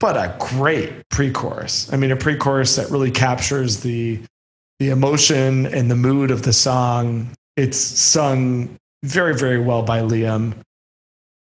but 0.00 0.16
a 0.16 0.34
great 0.38 1.08
pre-chorus. 1.10 1.92
I 1.92 1.96
mean, 1.96 2.10
a 2.10 2.16
pre-chorus 2.16 2.76
that 2.76 2.90
really 2.90 3.10
captures 3.10 3.80
the 3.80 4.20
the 4.78 4.90
emotion 4.90 5.66
and 5.66 5.90
the 5.90 5.96
mood 5.96 6.30
of 6.30 6.42
the 6.42 6.52
song. 6.52 7.30
It's 7.56 7.76
sung 7.78 8.76
very, 9.02 9.34
very 9.34 9.60
well 9.60 9.82
by 9.82 10.00
Liam. 10.00 10.54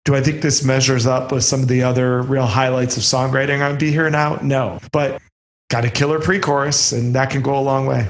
Do 0.04 0.14
I 0.14 0.20
think 0.22 0.40
this 0.40 0.64
measures 0.64 1.06
up 1.06 1.32
with 1.32 1.44
some 1.44 1.60
of 1.62 1.68
the 1.68 1.82
other 1.82 2.22
real 2.22 2.46
highlights 2.46 2.96
of 2.96 3.02
songwriting 3.02 3.60
on 3.68 3.76
Be 3.76 3.90
Here 3.90 4.08
Now? 4.08 4.36
No, 4.42 4.78
but 4.92 5.20
got 5.68 5.84
a 5.84 5.90
killer 5.90 6.20
pre-chorus, 6.20 6.92
and 6.92 7.14
that 7.14 7.28
can 7.30 7.42
go 7.42 7.58
a 7.58 7.60
long 7.60 7.86
way. 7.86 8.06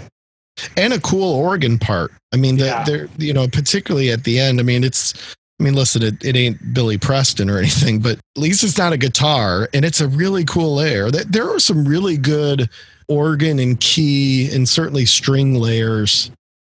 and 0.77 0.93
a 0.93 1.01
cool 1.01 1.35
organ 1.35 1.79
part. 1.79 2.13
I 2.33 2.37
mean, 2.37 2.57
the, 2.59 2.67
Yeah. 2.67 2.85
they're 2.85 3.09
you 3.19 3.33
know, 3.33 3.49
particularly 3.49 4.11
at 4.11 4.25
the 4.25 4.39
end. 4.39 4.61
I 4.61 4.63
mean, 4.63 4.85
it's. 4.85 5.15
I 5.59 5.63
mean, 5.65 5.73
listen, 5.75 6.03
it, 6.03 6.23
it 6.23 6.37
ain't 6.37 6.75
Billy 6.75 6.99
Preston 6.99 7.49
or 7.49 7.57
anything, 7.65 7.99
but 8.01 8.19
at 8.19 8.43
least 8.43 8.63
it's 8.63 8.77
not 8.77 8.93
a 8.93 8.99
guitar, 8.99 9.71
and 9.73 9.85
it's 9.87 10.03
a 10.03 10.09
really 10.09 10.45
cool 10.45 10.75
layer. 10.75 11.11
That 11.11 11.33
there 11.33 11.49
are 11.51 11.59
some 11.59 11.87
really 11.89 12.19
good 12.19 12.69
organ 13.09 13.59
and 13.59 13.81
key 13.81 14.51
and 14.55 14.69
certainly 14.69 15.07
string 15.07 15.55
layers 15.55 16.31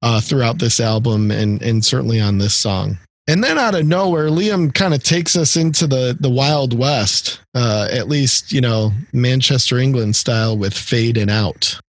uh, 0.01 0.21
throughout 0.21 0.59
this 0.59 0.79
album, 0.79 1.31
and 1.31 1.61
and 1.61 1.83
certainly 1.83 2.19
on 2.19 2.37
this 2.37 2.55
song. 2.55 2.97
And 3.29 3.43
then 3.43 3.57
out 3.57 3.75
of 3.75 3.85
nowhere, 3.85 4.29
Liam 4.29 4.73
kind 4.73 4.93
of 4.93 5.03
takes 5.03 5.35
us 5.35 5.57
into 5.57 5.87
the 5.87 6.15
the 6.19 6.29
Wild 6.29 6.77
West, 6.77 7.41
uh, 7.55 7.87
at 7.91 8.07
least 8.07 8.51
you 8.51 8.61
know 8.61 8.91
Manchester, 9.13 9.77
England 9.77 10.15
style 10.15 10.57
with 10.57 10.73
"Fade 10.73 11.17
In-Out." 11.17 11.79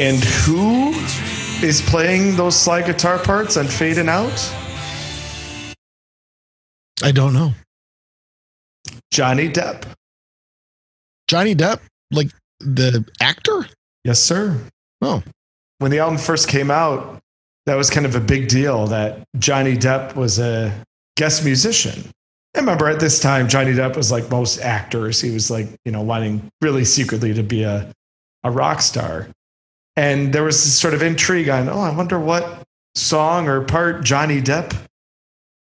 And 0.00 0.24
who 0.24 0.92
is 1.62 1.82
playing 1.82 2.34
those 2.34 2.56
slide 2.56 2.86
guitar 2.86 3.18
parts 3.18 3.58
on 3.58 3.66
Fading 3.66 4.08
Out? 4.08 4.32
I 7.02 7.12
don't 7.12 7.34
know. 7.34 7.52
Johnny 9.10 9.50
Depp. 9.50 9.84
Johnny 11.28 11.54
Depp, 11.54 11.80
like 12.10 12.30
the 12.60 13.04
actor? 13.20 13.66
Yes, 14.02 14.20
sir. 14.20 14.58
Oh. 15.02 15.22
When 15.80 15.90
the 15.90 15.98
album 15.98 16.16
first 16.16 16.48
came 16.48 16.70
out, 16.70 17.18
that 17.66 17.74
was 17.74 17.90
kind 17.90 18.06
of 18.06 18.14
a 18.14 18.20
big 18.20 18.48
deal 18.48 18.86
that 18.86 19.22
Johnny 19.38 19.76
Depp 19.76 20.16
was 20.16 20.38
a 20.38 20.72
guest 21.18 21.44
musician. 21.44 22.10
I 22.56 22.60
remember 22.60 22.88
at 22.88 23.00
this 23.00 23.20
time, 23.20 23.50
Johnny 23.50 23.74
Depp 23.74 23.96
was 23.96 24.10
like 24.10 24.30
most 24.30 24.60
actors. 24.60 25.20
He 25.20 25.30
was 25.30 25.50
like, 25.50 25.68
you 25.84 25.92
know, 25.92 26.00
wanting 26.00 26.48
really 26.62 26.86
secretly 26.86 27.34
to 27.34 27.42
be 27.42 27.64
a, 27.64 27.92
a 28.44 28.50
rock 28.50 28.80
star. 28.80 29.28
And 30.00 30.32
there 30.32 30.44
was 30.44 30.64
this 30.64 30.80
sort 30.80 30.94
of 30.94 31.02
intrigue 31.02 31.50
on, 31.50 31.68
oh, 31.68 31.80
I 31.80 31.94
wonder 31.94 32.18
what 32.18 32.62
song 32.94 33.48
or 33.48 33.60
part 33.60 34.02
Johnny 34.02 34.40
Depp 34.40 34.74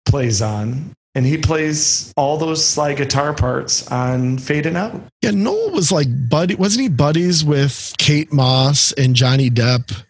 plays 0.04 0.42
on. 0.42 0.90
And 1.14 1.24
he 1.24 1.38
plays 1.38 2.12
all 2.16 2.36
those 2.36 2.66
slide 2.66 2.96
guitar 2.96 3.32
parts 3.32 3.86
on 3.86 4.38
Fading 4.38 4.74
Out. 4.74 5.00
Yeah, 5.22 5.30
Noel 5.30 5.70
was 5.70 5.92
like 5.92 6.08
buddy, 6.28 6.56
wasn't 6.56 6.82
he 6.82 6.88
buddies 6.88 7.44
with 7.44 7.94
Kate 7.98 8.32
Moss 8.32 8.90
and 8.90 9.14
Johnny 9.14 9.48
Depp? 9.48 10.02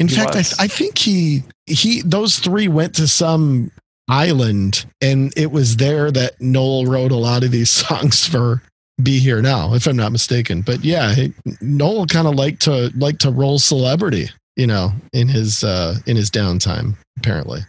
In 0.00 0.08
He 0.08 0.16
fact, 0.16 0.34
I, 0.34 0.38
was. 0.38 0.58
I 0.58 0.66
think 0.66 0.98
he 0.98 1.44
he 1.66 2.02
those 2.02 2.40
three 2.40 2.66
went 2.66 2.96
to 2.96 3.06
some 3.06 3.70
island, 4.08 4.84
and 5.00 5.32
it 5.36 5.52
was 5.52 5.76
there 5.76 6.10
that 6.10 6.40
Noel 6.40 6.86
wrote 6.86 7.12
a 7.12 7.16
lot 7.16 7.44
of 7.44 7.52
these 7.52 7.70
songs 7.86 8.26
for 8.26 8.62
"Be 9.02 9.18
Here 9.18 9.42
Now," 9.42 9.74
if 9.74 9.86
I'm 9.86 9.96
not 9.96 10.12
mistaken. 10.12 10.62
But 10.62 10.84
yeah, 10.84 11.14
he, 11.14 11.32
Noel 11.60 12.06
kind 12.06 12.26
of 12.26 12.34
liked 12.34 12.62
to 12.62 12.92
like 12.96 13.18
to 13.18 13.30
roll 13.30 13.58
celebrity, 13.58 14.28
you 14.56 14.66
know, 14.66 14.92
in 15.12 15.28
his 15.28 15.64
uh, 15.64 15.96
in 16.06 16.16
his 16.16 16.30
downtime, 16.30 16.96
apparently. 17.18 17.60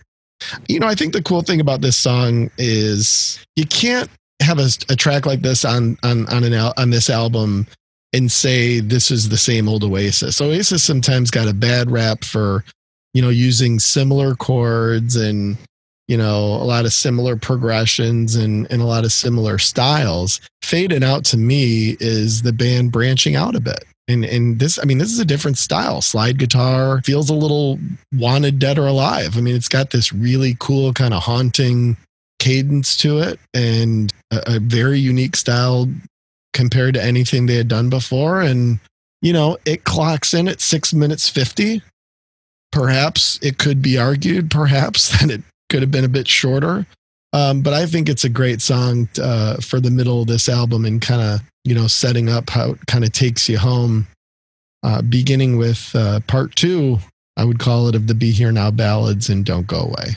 You 0.67 0.79
know, 0.79 0.87
I 0.87 0.95
think 0.95 1.13
the 1.13 1.23
cool 1.23 1.41
thing 1.41 1.61
about 1.61 1.81
this 1.81 1.97
song 1.97 2.51
is 2.57 3.39
you 3.55 3.65
can't 3.65 4.09
have 4.41 4.59
a, 4.59 4.69
a 4.89 4.95
track 4.95 5.25
like 5.25 5.41
this 5.41 5.65
on 5.65 5.97
on 6.03 6.27
on 6.27 6.43
an 6.43 6.53
al- 6.53 6.73
on 6.77 6.89
this 6.89 7.09
album 7.09 7.67
and 8.13 8.31
say 8.31 8.79
this 8.79 9.11
is 9.11 9.29
the 9.29 9.37
same 9.37 9.67
old 9.67 9.83
Oasis. 9.83 10.39
Oasis 10.39 10.83
sometimes 10.83 11.31
got 11.31 11.47
a 11.47 11.53
bad 11.53 11.91
rap 11.91 12.23
for 12.23 12.63
you 13.13 13.21
know 13.21 13.29
using 13.29 13.79
similar 13.79 14.35
chords 14.35 15.15
and 15.15 15.57
you 16.07 16.17
know 16.17 16.55
a 16.55 16.65
lot 16.65 16.85
of 16.85 16.93
similar 16.93 17.35
progressions 17.35 18.35
and 18.35 18.69
and 18.71 18.81
a 18.81 18.85
lot 18.85 19.05
of 19.05 19.11
similar 19.11 19.57
styles. 19.57 20.39
Fading 20.61 21.03
out 21.03 21.25
to 21.25 21.37
me 21.37 21.97
is 21.99 22.41
the 22.41 22.53
band 22.53 22.91
branching 22.91 23.35
out 23.35 23.55
a 23.55 23.59
bit. 23.59 23.85
And 24.07 24.23
and 24.23 24.59
this, 24.59 24.77
I 24.79 24.85
mean, 24.85 24.99
this 24.99 25.11
is 25.11 25.19
a 25.19 25.25
different 25.25 25.57
style. 25.57 26.01
Slide 26.01 26.37
guitar 26.37 27.01
feels 27.01 27.29
a 27.29 27.33
little 27.33 27.79
wanted 28.13 28.59
dead 28.59 28.77
or 28.77 28.85
alive. 28.85 29.35
I 29.37 29.41
mean, 29.41 29.55
it's 29.55 29.67
got 29.67 29.89
this 29.89 30.13
really 30.13 30.55
cool 30.59 30.93
kind 30.93 31.13
of 31.13 31.23
haunting 31.23 31.97
cadence 32.37 32.95
to 32.97 33.19
it 33.19 33.39
and 33.53 34.13
a, 34.31 34.57
a 34.57 34.59
very 34.59 34.99
unique 34.99 35.35
style 35.35 35.89
compared 36.53 36.93
to 36.93 37.03
anything 37.03 37.45
they 37.45 37.55
had 37.55 37.67
done 37.67 37.89
before. 37.89 38.41
And, 38.41 38.79
you 39.21 39.33
know, 39.33 39.57
it 39.65 39.83
clocks 39.83 40.33
in 40.33 40.47
at 40.47 40.61
six 40.61 40.93
minutes 40.93 41.27
50. 41.27 41.81
Perhaps 42.71 43.39
it 43.41 43.57
could 43.57 43.81
be 43.81 43.97
argued, 43.97 44.51
perhaps, 44.51 45.09
that 45.19 45.31
it 45.31 45.41
could 45.69 45.81
have 45.81 45.91
been 45.91 46.05
a 46.05 46.09
bit 46.09 46.27
shorter. 46.27 46.85
Um, 47.33 47.61
but 47.61 47.73
I 47.73 47.85
think 47.85 48.07
it's 48.07 48.23
a 48.23 48.29
great 48.29 48.61
song 48.61 49.09
uh, 49.21 49.57
for 49.57 49.79
the 49.81 49.91
middle 49.91 50.21
of 50.21 50.27
this 50.27 50.47
album 50.47 50.85
and 50.85 51.01
kind 51.01 51.21
of, 51.21 51.41
you 51.65 51.75
know, 51.75 51.87
setting 51.87 52.29
up 52.29 52.49
how 52.49 52.71
it 52.71 52.85
kind 52.87 53.03
of 53.03 53.11
takes 53.11 53.49
you 53.49 53.57
home. 53.57 54.07
Uh, 54.83 55.01
beginning 55.01 55.57
with 55.57 55.91
uh, 55.95 56.19
part 56.27 56.55
two, 56.55 56.99
I 57.37 57.43
would 57.43 57.59
call 57.59 57.87
it 57.87 57.95
of 57.95 58.07
the 58.07 58.13
Be 58.13 58.31
Here 58.31 58.51
Now 58.51 58.71
ballads 58.71 59.29
and 59.29 59.43
Don't 59.43 59.67
Go 59.67 59.79
Away. 59.79 60.15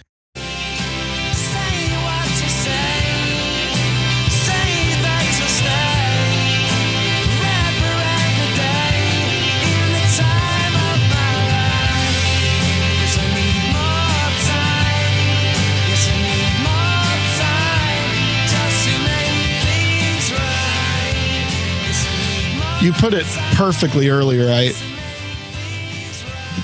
You 22.81 22.93
put 22.93 23.13
it 23.13 23.27
perfectly 23.55 24.09
earlier, 24.09 24.47
right? 24.47 24.77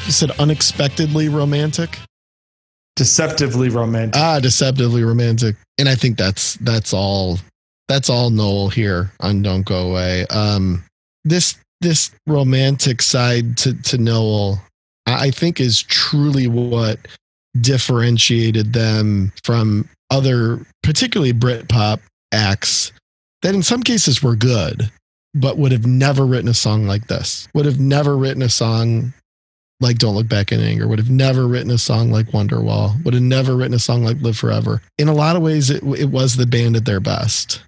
You 0.06 0.12
said 0.12 0.30
unexpectedly 0.38 1.28
romantic. 1.28 1.98
Deceptively 2.94 3.68
romantic. 3.68 4.20
Ah, 4.20 4.38
deceptively 4.38 5.02
romantic. 5.02 5.56
And 5.78 5.88
I 5.88 5.96
think 5.96 6.16
that's 6.16 6.54
that's 6.56 6.92
all 6.92 7.38
that's 7.88 8.08
all 8.08 8.30
Noel 8.30 8.68
here 8.68 9.10
on 9.18 9.42
Don't 9.42 9.64
Go 9.64 9.90
Away. 9.90 10.24
Um 10.30 10.84
this 11.24 11.56
this 11.80 12.12
romantic 12.28 13.02
side 13.02 13.56
to, 13.58 13.74
to 13.82 13.98
Noel, 13.98 14.62
I 15.06 15.26
I 15.26 15.30
think 15.32 15.60
is 15.60 15.82
truly 15.82 16.46
what 16.46 16.98
differentiated 17.60 18.72
them 18.72 19.32
from 19.42 19.88
other, 20.10 20.64
particularly 20.82 21.32
Britpop 21.32 22.00
acts 22.32 22.92
that 23.42 23.54
in 23.54 23.62
some 23.62 23.82
cases 23.82 24.22
were 24.22 24.36
good, 24.36 24.90
but 25.34 25.58
would 25.58 25.72
have 25.72 25.86
never 25.86 26.24
written 26.24 26.48
a 26.48 26.54
song 26.54 26.86
like 26.86 27.08
this. 27.08 27.48
Would 27.54 27.66
have 27.66 27.80
never 27.80 28.16
written 28.16 28.42
a 28.42 28.48
song 28.48 29.12
like 29.80 29.98
Don't 29.98 30.14
Look 30.14 30.28
Back 30.28 30.52
in 30.52 30.60
Anger, 30.60 30.86
would 30.86 30.98
have 30.98 31.10
never 31.10 31.46
written 31.46 31.70
a 31.70 31.78
song 31.78 32.10
like 32.10 32.26
Wonderwall, 32.26 33.02
would 33.04 33.14
have 33.14 33.22
never 33.22 33.56
written 33.56 33.74
a 33.74 33.78
song 33.78 34.04
like 34.04 34.20
Live 34.20 34.36
Forever. 34.36 34.80
In 34.98 35.08
a 35.08 35.14
lot 35.14 35.36
of 35.36 35.42
ways, 35.42 35.70
it, 35.70 35.82
it 35.82 36.10
was 36.10 36.36
the 36.36 36.46
band 36.46 36.76
at 36.76 36.84
their 36.84 37.00
best. 37.00 37.60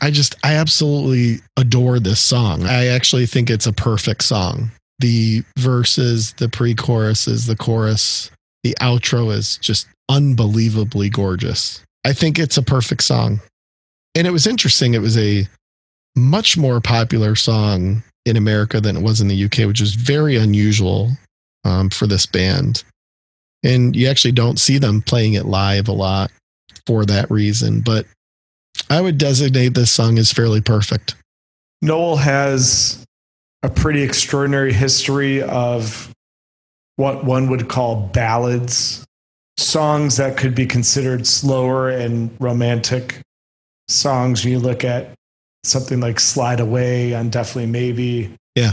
I 0.00 0.10
just, 0.10 0.34
I 0.44 0.54
absolutely 0.54 1.42
adore 1.56 1.98
this 1.98 2.20
song. 2.20 2.64
I 2.64 2.86
actually 2.86 3.26
think 3.26 3.50
it's 3.50 3.66
a 3.66 3.72
perfect 3.72 4.24
song. 4.24 4.70
The 4.98 5.44
verses, 5.56 6.32
the 6.34 6.48
pre 6.48 6.74
choruses, 6.74 7.46
the 7.46 7.56
chorus, 7.56 8.30
the 8.64 8.76
outro 8.80 9.32
is 9.32 9.56
just 9.58 9.86
unbelievably 10.08 11.10
gorgeous. 11.10 11.82
I 12.04 12.12
think 12.12 12.38
it's 12.38 12.56
a 12.56 12.62
perfect 12.62 13.02
song. 13.02 13.40
And 14.14 14.26
it 14.26 14.30
was 14.30 14.46
interesting. 14.46 14.94
It 14.94 15.00
was 15.00 15.16
a 15.16 15.46
much 16.18 16.56
more 16.56 16.80
popular 16.80 17.34
song 17.34 18.02
in 18.24 18.36
America 18.36 18.80
than 18.80 18.96
it 18.96 19.02
was 19.02 19.20
in 19.20 19.28
the 19.28 19.44
UK, 19.44 19.66
which 19.66 19.80
is 19.80 19.94
very 19.94 20.36
unusual 20.36 21.10
um, 21.64 21.90
for 21.90 22.06
this 22.06 22.26
band. 22.26 22.84
And 23.64 23.96
you 23.96 24.08
actually 24.08 24.32
don't 24.32 24.58
see 24.58 24.78
them 24.78 25.02
playing 25.02 25.34
it 25.34 25.46
live 25.46 25.88
a 25.88 25.92
lot 25.92 26.30
for 26.86 27.04
that 27.06 27.30
reason. 27.30 27.80
But 27.80 28.06
I 28.90 29.00
would 29.00 29.18
designate 29.18 29.74
this 29.74 29.90
song 29.90 30.18
as 30.18 30.32
fairly 30.32 30.60
perfect. 30.60 31.14
Noel 31.82 32.16
has 32.16 33.04
a 33.62 33.68
pretty 33.68 34.02
extraordinary 34.02 34.72
history 34.72 35.42
of 35.42 36.12
what 36.96 37.24
one 37.24 37.48
would 37.50 37.68
call 37.68 38.08
ballads, 38.08 39.04
songs 39.56 40.16
that 40.16 40.36
could 40.36 40.54
be 40.54 40.66
considered 40.66 41.26
slower 41.26 41.88
and 41.88 42.30
romantic 42.40 43.20
songs. 43.88 44.44
When 44.44 44.52
you 44.52 44.58
look 44.58 44.84
at 44.84 45.12
something 45.64 46.00
like 46.00 46.20
Slide 46.20 46.60
Away 46.60 47.14
on 47.14 47.30
Definitely 47.30 47.66
Maybe. 47.66 48.34
Yeah. 48.54 48.72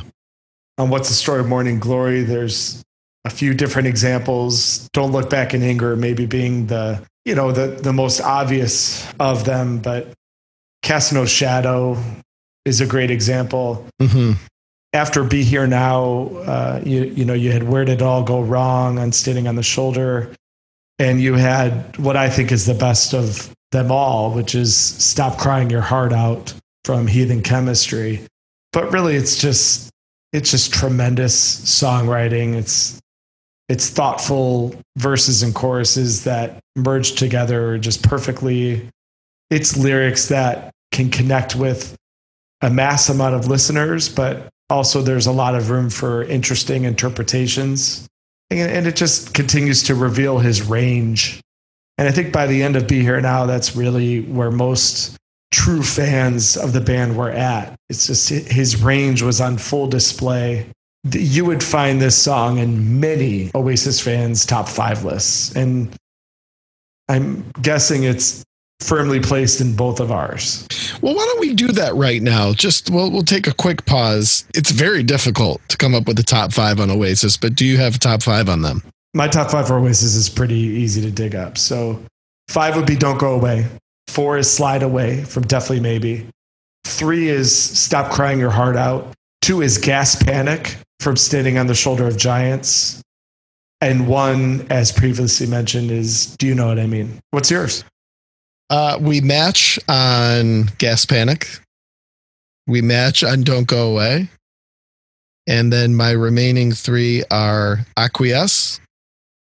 On 0.78 0.90
What's 0.90 1.10
the 1.10 1.16
Story 1.16 1.40
of 1.40 1.48
Morning 1.48 1.80
Glory, 1.80 2.24
there's 2.24 2.84
a 3.24 3.30
few 3.30 3.54
different 3.54 3.88
examples. 3.88 4.90
Don't 4.94 5.12
Look 5.12 5.30
Back 5.30 5.54
in 5.54 5.64
Anger, 5.64 5.96
maybe 5.96 6.26
being 6.26 6.68
the, 6.68 7.02
you 7.24 7.36
know, 7.36 7.52
the, 7.52 7.68
the 7.68 7.94
most 7.94 8.22
obvious 8.22 9.08
of 9.20 9.46
them, 9.46 9.80
but 9.80 10.14
Cast 10.84 11.14
No 11.14 11.26
Shadow 11.26 11.98
is 12.66 12.82
a 12.82 12.86
great 12.86 13.12
example 13.12 13.88
hmm 14.00 14.34
after 14.96 15.24
Be 15.26 15.44
Here 15.44 15.68
Now, 15.68 16.30
uh, 16.46 16.82
you 16.84 17.04
you 17.04 17.26
know 17.26 17.34
you 17.34 17.52
had 17.52 17.64
Where 17.64 17.86
Did 17.86 17.96
It 17.96 18.02
All 18.02 18.24
Go 18.24 18.42
Wrong 18.42 18.98
on 18.98 19.12
Standing 19.12 19.48
on 19.48 19.56
the 19.56 19.64
Shoulder, 19.64 20.32
and 20.98 21.22
you 21.22 21.34
had 21.34 21.98
what 21.98 22.16
I 22.16 22.30
think 22.30 22.52
is 22.52 22.66
the 22.66 22.74
best 22.74 23.14
of 23.14 23.54
them 23.72 23.92
all, 23.92 24.32
which 24.32 24.56
is 24.56 24.76
Stop 24.76 25.38
Crying 25.38 25.70
Your 25.70 25.82
Heart 25.82 26.14
Out 26.14 26.54
from 26.86 27.08
Heathen 27.08 27.42
Chemistry. 27.42 28.22
But 28.72 28.92
really, 28.92 29.16
it's 29.16 29.38
just 29.38 29.90
it's 30.32 30.52
just 30.52 30.74
tremendous 30.74 31.62
songwriting. 31.62 32.56
It's 32.56 33.00
it's 33.68 33.90
thoughtful 33.90 34.76
verses 34.98 35.42
and 35.42 35.56
choruses 35.56 36.24
that 36.26 36.60
merge 36.76 37.14
together 37.14 37.78
just 37.80 38.04
perfectly. 38.04 38.88
It's 39.50 39.76
lyrics 39.76 40.28
that 40.28 40.72
can 40.92 41.10
connect 41.10 41.56
with 41.56 41.96
a 42.62 42.70
mass 42.70 43.10
amount 43.10 43.36
of 43.36 43.48
listeners, 43.48 44.08
but 44.08 44.50
also 44.70 45.02
there's 45.02 45.26
a 45.26 45.32
lot 45.32 45.56
of 45.56 45.70
room 45.70 45.90
for 45.90 46.24
interesting 46.24 46.84
interpretations. 46.84 48.08
And, 48.52 48.70
and 48.72 48.88
it 48.88 48.96
just 48.96 49.34
continues 49.34 49.84
to 49.84 49.96
reveal 49.96 50.38
his 50.38 50.62
range. 50.62 51.42
And 51.98 52.08
I 52.08 52.12
think 52.12 52.32
by 52.32 52.46
the 52.46 52.62
end 52.62 52.76
of 52.76 52.88
Be 52.88 53.02
Here 53.02 53.20
Now, 53.22 53.46
that's 53.46 53.76
really 53.76 54.22
where 54.22 54.52
most 54.52 55.18
true 55.56 55.82
fans 55.82 56.58
of 56.58 56.74
the 56.74 56.82
band 56.82 57.16
were 57.16 57.32
at. 57.32 57.74
It's 57.90 58.08
just 58.08 58.28
his 58.28 58.84
range 58.84 59.22
was 59.22 59.40
on 59.40 59.58
full 59.58 59.88
display. 59.88 60.68
You 61.10 61.46
would 61.46 61.64
find 61.64 62.02
this 62.02 62.18
song 62.18 62.58
in 62.58 63.00
many 63.00 63.52
Oasis 63.56 64.02
fans' 64.02 64.46
top 64.46 64.68
five 64.68 65.06
lists. 65.06 65.56
And 65.56 65.96
I'm 67.08 67.50
guessing 67.62 68.04
it's 68.04 68.44
firmly 68.82 69.22
placed 69.22 69.62
in 69.62 69.78
both 69.78 70.02
of 70.02 70.12
ours. 70.12 70.68
Well, 71.02 71.16
why 71.16 71.24
don't 71.24 71.40
we 71.40 71.54
do 71.54 71.68
that 71.70 71.96
right 71.96 72.22
now? 72.22 72.52
Just 72.52 72.90
we'll 72.90 73.10
we'll 73.10 73.24
take 73.24 73.48
a 73.48 73.54
quick 73.54 73.86
pause. 73.86 74.46
It's 74.56 74.72
very 74.72 75.04
difficult 75.04 75.62
to 75.70 75.78
come 75.78 75.96
up 75.96 76.06
with 76.06 76.20
a 76.20 76.24
top 76.24 76.52
five 76.52 76.82
on 76.82 76.92
Oasis, 76.92 77.38
but 77.38 77.56
do 77.56 77.66
you 77.66 77.78
have 77.78 77.96
a 77.96 78.00
top 78.00 78.22
five 78.22 78.50
on 78.50 78.62
them? 78.62 78.84
My 79.14 79.30
top 79.30 79.52
five 79.52 79.68
for 79.68 79.80
Oasis 79.80 80.16
is 80.16 80.28
pretty 80.28 80.56
easy 80.56 81.02
to 81.02 81.12
dig 81.12 81.34
up. 81.34 81.58
So 81.58 82.04
five 82.50 82.76
would 82.76 82.86
be 82.86 82.98
Don't 82.98 83.18
Go 83.18 83.36
Away. 83.36 83.66
Four 84.08 84.38
is 84.38 84.50
Slide 84.52 84.84
Away 84.84 85.24
from 85.24 85.44
Definitely 85.44 85.82
Maybe. 85.82 86.28
Three 86.86 87.30
is 87.30 87.54
Stop 87.58 88.12
Crying 88.12 88.40
Your 88.40 88.52
Heart 88.52 88.76
Out. 88.78 89.14
Two 89.42 89.62
is 89.62 89.78
Gas 89.78 90.22
Panic 90.22 90.78
from 91.00 91.18
Standing 91.18 91.58
on 91.58 91.68
the 91.68 91.76
Shoulder 91.76 92.08
of 92.08 92.18
Giants. 92.18 93.02
And 93.82 94.08
one, 94.08 94.66
as 94.70 94.92
previously 94.92 95.48
mentioned, 95.48 95.92
is 95.92 96.36
Do 96.38 96.48
You 96.48 96.56
Know 96.56 96.68
What 96.68 96.80
I 96.80 96.88
Mean? 96.88 97.20
What's 97.32 97.52
yours? 97.52 97.84
Uh, 98.70 98.98
we 99.00 99.22
match 99.22 99.78
on 99.90 100.66
Gas 100.78 101.06
Panic. 101.06 101.48
We 102.68 102.82
match 102.82 103.24
on 103.24 103.44
Don't 103.44 103.68
Go 103.68 103.92
Away. 103.92 104.30
And 105.48 105.72
then 105.72 105.96
my 105.96 106.12
remaining 106.12 106.72
three 106.72 107.24
are 107.30 107.86
Acquiesce, 107.98 108.80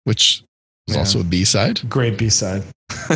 which 0.05 0.43
is 0.87 0.93
Yeah. 0.95 0.99
also 0.99 1.19
a 1.19 1.23
B 1.25 1.43
side, 1.43 1.81
Great 1.89 2.17
B 2.17 2.29
side. 2.29 2.63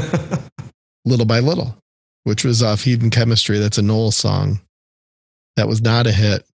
Little 1.06 1.26
by 1.26 1.40
Little, 1.40 1.78
which 2.24 2.44
was 2.44 2.62
off 2.64 2.84
Heathen 2.84 3.10
Chemistry. 3.10 3.60
That's 3.60 3.78
a 3.78 3.82
Noel 3.82 4.12
song. 4.12 4.60
That 5.56 5.68
was 5.68 5.82
not 5.82 6.08
a 6.08 6.12
hit, 6.12 6.46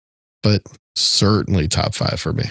but 0.43 0.61
certainly 0.95 1.67
top 1.67 1.95
five 1.95 2.19
for 2.19 2.33
me. 2.33 2.43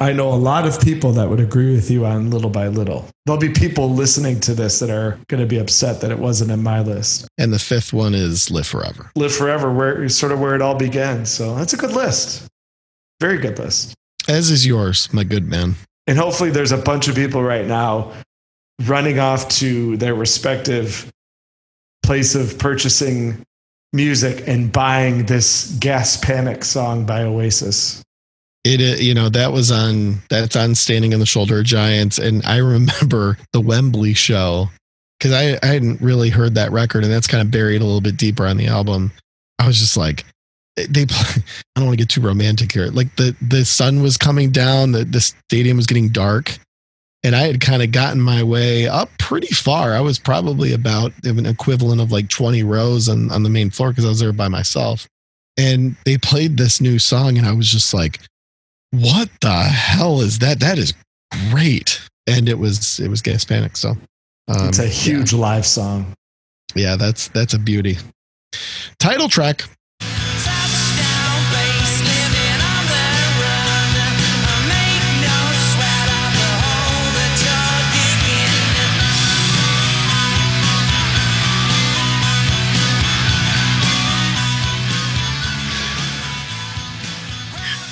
I 0.00 0.12
know 0.12 0.32
a 0.32 0.36
lot 0.36 0.66
of 0.66 0.80
people 0.80 1.12
that 1.12 1.28
would 1.28 1.40
agree 1.40 1.74
with 1.74 1.90
you 1.90 2.06
on 2.06 2.30
Little 2.30 2.50
by 2.50 2.68
Little. 2.68 3.08
There'll 3.26 3.40
be 3.40 3.48
people 3.48 3.90
listening 3.90 4.38
to 4.40 4.54
this 4.54 4.78
that 4.78 4.90
are 4.90 5.18
going 5.28 5.40
to 5.40 5.46
be 5.46 5.58
upset 5.58 6.00
that 6.02 6.10
it 6.10 6.18
wasn't 6.18 6.50
in 6.50 6.62
my 6.62 6.80
list. 6.80 7.26
And 7.38 7.52
the 7.52 7.58
fifth 7.58 7.92
one 7.92 8.14
is 8.14 8.50
Live 8.50 8.66
Forever. 8.66 9.10
Live 9.16 9.34
Forever, 9.34 9.72
where 9.72 10.08
sort 10.08 10.30
of 10.30 10.40
where 10.40 10.54
it 10.54 10.62
all 10.62 10.76
began. 10.76 11.26
So 11.26 11.54
that's 11.56 11.72
a 11.72 11.76
good 11.76 11.92
list. 11.92 12.46
Very 13.20 13.38
good 13.38 13.58
list. 13.58 13.94
As 14.28 14.50
is 14.50 14.66
yours, 14.66 15.12
my 15.12 15.24
good 15.24 15.48
man. 15.48 15.74
And 16.06 16.16
hopefully 16.16 16.50
there's 16.50 16.72
a 16.72 16.78
bunch 16.78 17.08
of 17.08 17.16
people 17.16 17.42
right 17.42 17.66
now 17.66 18.12
running 18.84 19.18
off 19.18 19.48
to 19.48 19.96
their 19.96 20.14
respective 20.14 21.10
place 22.02 22.34
of 22.34 22.58
purchasing 22.58 23.44
music 23.92 24.46
and 24.46 24.72
buying 24.72 25.26
this 25.26 25.76
Gas 25.80 26.16
Panic 26.18 26.64
song 26.64 27.06
by 27.06 27.22
Oasis. 27.22 28.02
It, 28.64 28.80
uh, 28.80 29.00
you 29.00 29.14
know, 29.14 29.28
that 29.30 29.52
was 29.52 29.70
on, 29.70 30.18
that's 30.28 30.56
on 30.56 30.74
Standing 30.74 31.14
on 31.14 31.20
the 31.20 31.26
Shoulder 31.26 31.60
of 31.60 31.64
Giants. 31.64 32.18
And 32.18 32.44
I 32.44 32.58
remember 32.58 33.38
the 33.52 33.60
Wembley 33.60 34.14
show 34.14 34.68
because 35.18 35.32
I, 35.32 35.58
I 35.62 35.72
hadn't 35.72 36.00
really 36.00 36.30
heard 36.30 36.54
that 36.54 36.70
record 36.70 37.04
and 37.04 37.12
that's 37.12 37.26
kind 37.26 37.42
of 37.42 37.50
buried 37.50 37.80
a 37.80 37.84
little 37.84 38.00
bit 38.00 38.16
deeper 38.16 38.46
on 38.46 38.56
the 38.56 38.66
album. 38.66 39.12
I 39.58 39.66
was 39.66 39.78
just 39.78 39.96
like, 39.96 40.24
they, 40.76 41.06
play, 41.06 41.42
I 41.76 41.80
don't 41.80 41.86
want 41.86 41.98
to 41.98 42.04
get 42.04 42.10
too 42.10 42.20
romantic 42.20 42.72
here. 42.72 42.86
Like 42.86 43.14
the, 43.16 43.34
the 43.40 43.64
sun 43.64 44.02
was 44.02 44.16
coming 44.16 44.50
down, 44.50 44.92
the, 44.92 45.04
the 45.04 45.20
stadium 45.20 45.76
was 45.76 45.86
getting 45.86 46.08
dark. 46.08 46.58
And 47.24 47.34
I 47.34 47.40
had 47.46 47.60
kind 47.60 47.82
of 47.82 47.90
gotten 47.90 48.20
my 48.20 48.42
way 48.42 48.86
up 48.86 49.10
pretty 49.18 49.48
far. 49.48 49.92
I 49.94 50.00
was 50.00 50.18
probably 50.18 50.72
about 50.72 51.12
an 51.24 51.46
equivalent 51.46 52.00
of 52.00 52.12
like 52.12 52.28
20 52.28 52.62
rows 52.62 53.08
on, 53.08 53.30
on 53.32 53.42
the 53.42 53.50
main 53.50 53.70
floor 53.70 53.90
because 53.90 54.04
I 54.04 54.08
was 54.08 54.20
there 54.20 54.32
by 54.32 54.48
myself. 54.48 55.08
And 55.58 55.96
they 56.04 56.16
played 56.16 56.56
this 56.56 56.80
new 56.80 57.00
song, 57.00 57.36
and 57.36 57.44
I 57.44 57.52
was 57.52 57.68
just 57.68 57.92
like, 57.92 58.20
what 58.92 59.28
the 59.40 59.50
hell 59.52 60.20
is 60.20 60.38
that? 60.38 60.60
That 60.60 60.78
is 60.78 60.94
great. 61.50 62.00
And 62.28 62.48
it 62.48 62.58
was 62.58 63.00
it 63.00 63.08
was 63.08 63.20
Gas 63.22 63.44
Panic. 63.44 63.76
So 63.76 63.90
um, 64.46 64.68
It's 64.68 64.78
a 64.78 64.84
yeah. 64.84 64.88
huge 64.90 65.32
live 65.32 65.66
song. 65.66 66.14
Yeah, 66.76 66.94
that's 66.96 67.28
that's 67.28 67.54
a 67.54 67.58
beauty. 67.58 67.98
Title 69.00 69.28
track. 69.28 69.64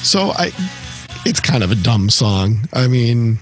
So 0.06 0.30
I 0.36 0.52
it's 1.24 1.40
kind 1.40 1.64
of 1.64 1.72
a 1.72 1.74
dumb 1.74 2.10
song. 2.10 2.68
I 2.72 2.86
mean, 2.86 3.38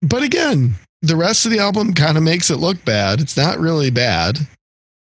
but 0.00 0.22
again, 0.22 0.74
the 1.02 1.16
rest 1.16 1.44
of 1.44 1.50
the 1.50 1.58
album 1.58 1.92
kind 1.92 2.16
of 2.16 2.22
makes 2.22 2.50
it 2.50 2.58
look 2.58 2.82
bad. 2.84 3.20
It's 3.20 3.36
not 3.36 3.58
really 3.58 3.90
bad. 3.90 4.38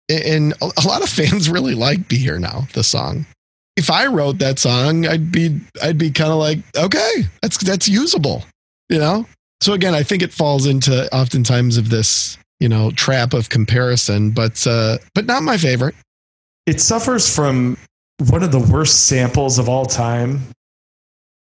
And 0.08 0.54
a 0.62 0.86
lot 0.86 1.02
of 1.02 1.10
fans 1.10 1.50
really 1.50 1.74
like 1.74 2.08
Be 2.08 2.16
Here 2.16 2.38
Now, 2.38 2.66
the 2.72 2.82
song. 2.82 3.26
If 3.76 3.90
I 3.90 4.06
wrote 4.06 4.38
that 4.38 4.58
song, 4.58 5.06
I'd 5.06 5.30
be 5.30 5.60
I'd 5.82 5.98
be 5.98 6.10
kind 6.10 6.30
of 6.30 6.38
like, 6.38 6.60
okay, 6.76 7.24
that's 7.42 7.58
that's 7.58 7.86
usable, 7.86 8.42
you 8.88 8.98
know? 8.98 9.26
So 9.60 9.74
again, 9.74 9.94
I 9.94 10.02
think 10.02 10.22
it 10.22 10.32
falls 10.32 10.66
into 10.66 11.14
oftentimes 11.14 11.76
of 11.76 11.90
this, 11.90 12.38
you 12.58 12.70
know, 12.70 12.90
trap 12.92 13.34
of 13.34 13.50
comparison, 13.50 14.30
but 14.30 14.66
uh 14.66 14.96
but 15.14 15.26
not 15.26 15.42
my 15.42 15.58
favorite. 15.58 15.94
it 16.66 16.80
suffers 16.80 17.28
from 17.28 17.76
one 18.18 18.42
of 18.42 18.52
the 18.52 18.60
worst 18.60 19.06
samples 19.06 19.58
of 19.58 19.68
all 19.68 19.86
time. 19.86 20.40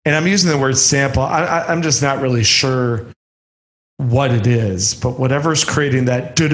And 0.04 0.14
I'm 0.14 0.26
using 0.26 0.50
the 0.50 0.58
word 0.58 0.78
sample. 0.78 1.22
I, 1.22 1.44
I, 1.44 1.66
I'm 1.68 1.82
just 1.82 2.02
not 2.02 2.20
really 2.20 2.44
sure 2.44 3.06
what 3.98 4.30
it 4.30 4.46
is, 4.46 4.94
but 4.94 5.18
whatever's 5.18 5.62
creating 5.64 6.06
that 6.06 6.38
you 6.40 6.48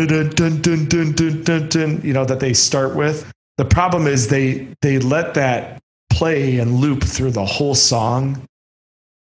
know, 2.13 2.25
that 2.25 2.41
they 2.41 2.53
start 2.53 2.97
with. 2.97 3.33
The 3.57 3.65
problem 3.65 4.07
is 4.07 4.29
they 4.29 4.69
they 4.83 4.99
let 4.99 5.35
that 5.35 5.81
play 6.11 6.59
and 6.59 6.77
loop 6.77 7.05
through 7.05 7.31
the 7.31 7.45
whole 7.45 7.75
song. 7.75 8.43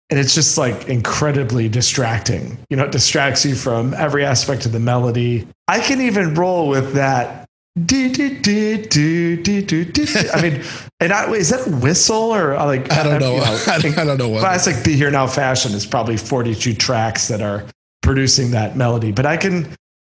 And 0.09 0.21
it's 0.21 0.35
just 0.35 0.59
like 0.59 0.89
incredibly 0.89 1.69
distracting. 1.69 2.59
You 2.69 2.77
know, 2.77 2.85
it 2.85 2.93
distracts 2.93 3.45
you 3.45 3.55
from 3.55 3.95
every 3.95 4.25
aspect 4.25 4.67
of 4.67 4.73
the 4.73 4.81
melody. 4.81 5.49
I 5.69 5.81
can 5.81 6.03
even 6.03 6.35
roll 6.35 6.69
with 6.69 6.95
that 6.95 7.42
do, 7.87 8.13
do, 8.13 8.39
do, 8.39 8.85
do, 8.85 9.37
do, 9.43 9.63
do, 9.63 9.85
do. 9.85 10.07
I 10.35 10.43
mean, 10.43 10.63
and 11.01 11.13
I, 11.13 11.31
is 11.33 11.49
that 11.51 11.67
a 11.67 11.71
whistle 11.71 12.35
or 12.35 12.55
uh, 12.55 12.67
like 12.67 12.93
I 12.93 13.03
don't 13.03 13.19
know. 13.19 13.37
you 13.37 13.43
I, 13.43 13.79
don't, 13.79 13.99
I 13.99 14.05
don't 14.05 14.19
know 14.19 14.29
what. 14.29 14.41
classic 14.41 14.85
"Be 14.85 14.95
Here 14.95 15.11
Now" 15.11 15.27
fashion 15.27 15.73
is 15.73 15.87
probably 15.87 16.19
42 16.19 16.75
tracks 16.75 17.29
that 17.29 17.41
are 17.41 17.65
producing 18.03 18.51
that 18.51 18.77
melody. 18.77 19.11
But 19.11 19.25
I 19.25 19.39
can 19.39 19.75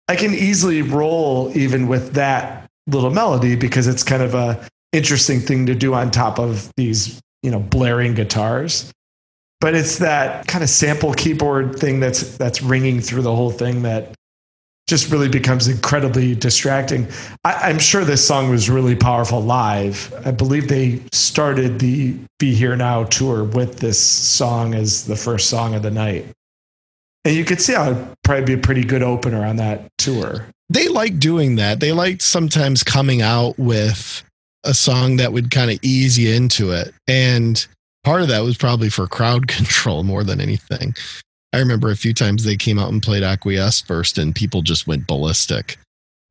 I 0.08 0.16
can 0.16 0.34
easily 0.34 0.82
roll 0.82 1.56
even 1.56 1.86
with 1.86 2.14
that 2.14 2.68
little 2.88 3.10
melody 3.10 3.54
because 3.54 3.86
it's 3.86 4.02
kind 4.02 4.22
of 4.22 4.34
a 4.34 4.66
interesting 4.92 5.40
thing 5.40 5.66
to 5.66 5.76
do 5.76 5.94
on 5.94 6.10
top 6.10 6.40
of 6.40 6.72
these, 6.76 7.20
you 7.42 7.52
know, 7.52 7.60
blaring 7.60 8.14
guitars. 8.14 8.92
But 9.60 9.74
it's 9.76 9.98
that 9.98 10.46
kind 10.48 10.64
of 10.64 10.70
sample 10.70 11.14
keyboard 11.14 11.78
thing 11.78 12.00
that's 12.00 12.36
that's 12.36 12.62
ringing 12.62 13.00
through 13.00 13.22
the 13.22 13.34
whole 13.34 13.52
thing 13.52 13.82
that 13.82 14.12
just 14.86 15.10
really 15.10 15.28
becomes 15.28 15.66
incredibly 15.66 16.34
distracting. 16.34 17.08
I, 17.44 17.70
am 17.70 17.78
sure 17.78 18.04
this 18.04 18.26
song 18.26 18.50
was 18.50 18.68
really 18.68 18.94
powerful 18.94 19.40
live. 19.40 20.12
I 20.26 20.30
believe 20.30 20.68
they 20.68 21.00
started 21.12 21.78
the 21.78 22.16
Be 22.38 22.54
Here 22.54 22.76
Now 22.76 23.04
tour 23.04 23.44
with 23.44 23.78
this 23.78 23.98
song 23.98 24.74
as 24.74 25.06
the 25.06 25.16
first 25.16 25.48
song 25.48 25.74
of 25.74 25.82
the 25.82 25.90
night. 25.90 26.26
And 27.24 27.34
you 27.34 27.44
could 27.44 27.60
see 27.60 27.72
how 27.72 27.92
it'd 27.92 28.06
probably 28.22 28.44
be 28.44 28.52
a 28.54 28.58
pretty 28.58 28.84
good 28.84 29.02
opener 29.02 29.44
on 29.44 29.56
that 29.56 29.88
tour. 29.96 30.46
They 30.68 30.88
like 30.88 31.18
doing 31.18 31.56
that. 31.56 31.80
They 31.80 31.92
like 31.92 32.20
sometimes 32.20 32.82
coming 32.82 33.22
out 33.22 33.58
with 33.58 34.22
a 34.64 34.74
song 34.74 35.16
that 35.16 35.32
would 35.32 35.50
kind 35.50 35.70
of 35.70 35.78
ease 35.82 36.18
you 36.18 36.34
into 36.34 36.72
it. 36.72 36.92
And 37.08 37.66
part 38.02 38.20
of 38.20 38.28
that 38.28 38.40
was 38.40 38.58
probably 38.58 38.90
for 38.90 39.06
crowd 39.06 39.48
control 39.48 40.02
more 40.02 40.24
than 40.24 40.40
anything. 40.40 40.94
I 41.54 41.58
remember 41.58 41.90
a 41.92 41.96
few 41.96 42.12
times 42.12 42.42
they 42.42 42.56
came 42.56 42.80
out 42.80 42.90
and 42.90 43.00
played 43.00 43.22
Acquiesce 43.22 43.80
first, 43.80 44.18
and 44.18 44.34
people 44.34 44.60
just 44.60 44.88
went 44.88 45.06
ballistic, 45.06 45.78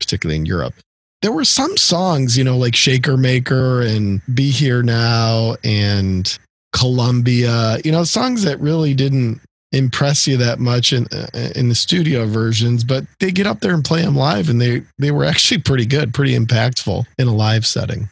particularly 0.02 0.36
in 0.36 0.46
Europe. 0.46 0.74
There 1.22 1.32
were 1.32 1.46
some 1.46 1.78
songs, 1.78 2.38
you 2.38 2.44
know, 2.44 2.58
like 2.58 2.76
Shaker 2.76 3.16
Maker 3.16 3.82
and 3.84 4.22
Be 4.34 4.52
Here 4.52 4.84
Now 4.84 5.56
and 5.64 6.38
Columbia, 6.74 7.78
you 7.86 7.92
know, 7.94 8.04
songs 8.04 8.44
that 8.44 8.60
really 8.60 8.94
didn't 8.94 9.40
impress 9.72 10.28
you 10.28 10.36
that 10.38 10.60
much 10.60 10.92
in 10.92 11.08
uh, 11.14 11.28
in 11.56 11.70
the 11.70 11.76
studio 11.76 12.26
versions, 12.26 12.84
but 12.84 13.06
they 13.22 13.32
get 13.32 13.48
up 13.48 13.62
there 13.62 13.74
and 13.74 13.86
play 13.86 14.02
them 14.02 14.18
live, 14.18 14.50
and 14.50 14.60
they 14.60 14.84
they 15.00 15.12
were 15.12 15.24
actually 15.24 15.62
pretty 15.62 15.86
good, 15.86 16.14
pretty 16.14 16.38
impactful 16.38 17.06
in 17.18 17.30
a 17.30 17.34
live 17.34 17.66
setting. 17.66 18.10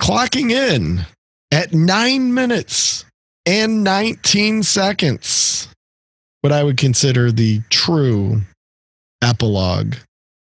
Clocking 0.00 0.52
in 0.52 1.00
at 1.50 1.72
nine 1.72 2.32
minutes 2.32 3.04
and 3.44 3.82
19 3.82 4.62
seconds 4.62 5.66
what 6.42 6.52
I 6.52 6.62
would 6.62 6.76
consider 6.76 7.32
the 7.32 7.60
true 7.70 8.42
epilogue 9.22 9.94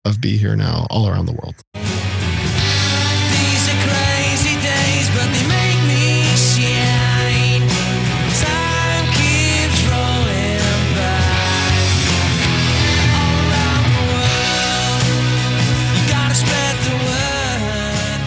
of 0.04 0.20
Be 0.20 0.36
Here 0.36 0.56
Now 0.56 0.86
all 0.90 1.08
around 1.08 1.26
the 1.26 1.32
world. 1.32 1.54
These 1.74 3.68
are 3.68 3.80
crazy 3.84 4.54
days, 4.60 5.08
but 5.12 5.28
they 5.32 5.46
make 5.48 5.80
me 5.88 6.24
shine. 6.36 7.68
Time 8.40 9.06
keeps 9.12 9.80
rolling 9.84 10.84
by. 10.96 11.28
All 13.12 13.36
around 13.44 13.84
the 13.92 14.04
world, 14.12 15.04
you 15.96 16.02
gotta 16.08 16.34
spread 16.34 16.76
the 16.88 16.96
word. 17.04 18.20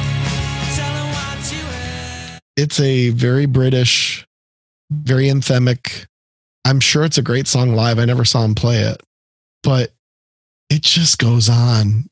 Tell 0.75 0.93
'em 0.93 1.09
what 1.13 1.41
you 1.51 1.63
heard. 1.65 2.39
It's 2.55 2.79
a 2.79 3.09
very 3.09 3.45
British, 3.47 4.25
very 4.91 5.25
anthemic. 5.27 6.05
I'm 6.67 6.81
sure 6.81 7.05
it's 7.05 7.17
a 7.17 7.23
great 7.23 7.47
song 7.47 7.75
live. 7.75 7.97
I 7.97 8.03
never 8.03 8.25
saw 8.25 8.43
him 8.43 8.53
play 8.53 8.79
it, 8.79 9.01
but 9.63 9.93
it 10.69 10.81
just 10.81 11.17
goes 11.17 11.47
on. 11.47 12.09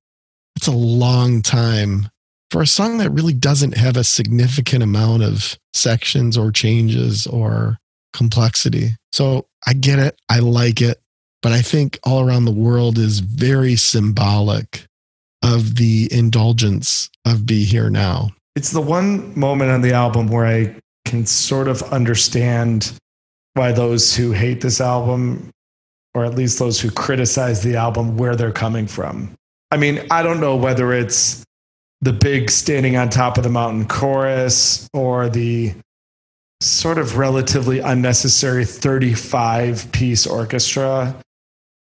It's 0.56 0.68
a 0.68 0.72
long 0.72 1.42
time 1.42 2.08
for 2.52 2.62
a 2.62 2.68
song 2.68 3.00
that 3.00 3.10
really 3.10 3.34
doesn't 3.34 3.76
have 3.76 3.98
a 3.98 4.06
significant 4.06 4.82
amount 4.82 5.24
of 5.24 5.60
sections 5.74 6.38
or 6.38 6.54
changes 6.54 7.28
or 7.28 7.80
complexity. 8.14 8.92
So 9.12 9.46
I 9.68 9.74
get 9.74 10.00
it. 10.00 10.18
I 10.30 10.40
like 10.40 10.82
it. 10.82 11.02
But 11.42 11.52
I 11.52 11.62
think 11.62 12.00
all 12.06 12.26
around 12.26 12.46
the 12.46 12.52
world 12.52 12.98
is 12.98 13.20
very 13.20 13.76
symbolic 13.76 14.88
of 15.44 15.76
the 15.76 16.08
indulgence 16.14 17.10
of 17.26 17.46
Be 17.46 17.66
Here 17.66 17.90
Now. 17.90 18.30
It's 18.56 18.72
the 18.72 18.80
one 18.80 19.38
moment 19.38 19.72
on 19.72 19.82
the 19.82 19.92
album 19.92 20.30
where 20.30 20.46
I 20.46 20.78
can 21.04 21.26
sort 21.26 21.68
of 21.68 21.84
understand 21.92 22.94
why 23.56 23.72
those 23.72 24.16
who 24.16 24.32
hate 24.32 24.62
this 24.62 24.80
album, 24.80 25.50
or 26.14 26.26
at 26.26 26.36
least 26.36 26.60
those 26.60 26.80
who 26.80 26.92
criticize 26.92 27.64
the 27.64 27.76
album, 27.76 28.18
where 28.18 28.36
they're 28.36 28.52
coming 28.52 28.86
from. 28.86 29.34
I 29.72 29.78
mean, 29.78 30.06
I 30.12 30.22
don't 30.22 30.40
know 30.40 30.56
whether 30.56 30.94
it's 30.94 31.44
the 32.02 32.14
big 32.14 32.52
standing 32.52 32.98
on 32.98 33.10
top 33.10 33.38
of 33.38 33.44
the 33.44 33.50
mountain 33.50 33.88
chorus 33.88 34.88
or 34.94 35.30
the 35.30 35.74
sort 36.62 36.98
of 36.98 37.18
relatively 37.18 37.80
unnecessary 37.80 38.66
35 38.66 39.92
piece 39.92 40.28
orchestra, 40.28 41.16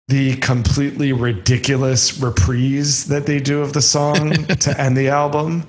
the 0.08 0.36
completely 0.38 1.14
ridiculous 1.14 2.20
reprise 2.20 3.06
that 3.06 3.26
they 3.26 3.40
do 3.40 3.62
of 3.62 3.74
the 3.74 3.82
song 3.82 4.32
to 4.46 4.80
end 4.80 4.98
the 4.98 5.10
album. 5.10 5.68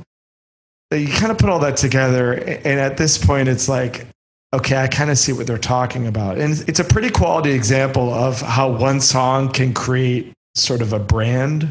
You 0.93 1.09
kind 1.09 1.31
of 1.31 1.39
put 1.39 1.51
all 1.51 1.61
that 1.61 1.77
together. 1.77 2.33
And 2.33 2.81
at 2.81 2.97
this 2.97 3.19
point, 3.19 3.49
it's 3.49 3.69
like, 3.69 4.07
okay, 4.53 4.77
I 4.77 4.89
kind 4.89 5.11
of 5.11 5.19
see 5.19 5.33
what 5.33 5.47
they're 5.47 5.59
talking 5.59 6.07
about. 6.07 6.39
And 6.39 6.65
it's 6.69 6.81
a 6.81 6.85
pretty 6.85 7.11
quality 7.11 7.53
example 7.53 8.13
of 8.13 8.41
how 8.41 8.71
one 8.71 9.01
song 9.01 9.53
can 9.53 9.73
create 9.73 10.33
sort 10.55 10.83
of 10.83 10.93
a 10.93 10.99
brand 10.99 11.71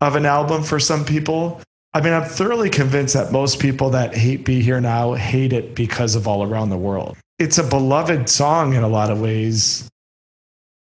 of 0.00 0.14
an 0.14 0.26
album 0.26 0.62
for 0.62 0.78
some 0.78 1.04
people. 1.04 1.60
I 1.94 2.00
mean, 2.00 2.12
I'm 2.12 2.24
thoroughly 2.24 2.70
convinced 2.70 3.14
that 3.14 3.32
most 3.32 3.58
people 3.58 3.90
that 3.90 4.14
hate 4.14 4.44
Be 4.44 4.60
Here 4.60 4.80
Now 4.80 5.14
hate 5.14 5.52
it 5.52 5.74
because 5.74 6.14
of 6.14 6.28
All 6.28 6.44
Around 6.44 6.70
the 6.70 6.76
World. 6.76 7.16
It's 7.38 7.58
a 7.58 7.64
beloved 7.64 8.28
song 8.28 8.74
in 8.74 8.82
a 8.82 8.88
lot 8.88 9.10
of 9.10 9.20
ways, 9.20 9.88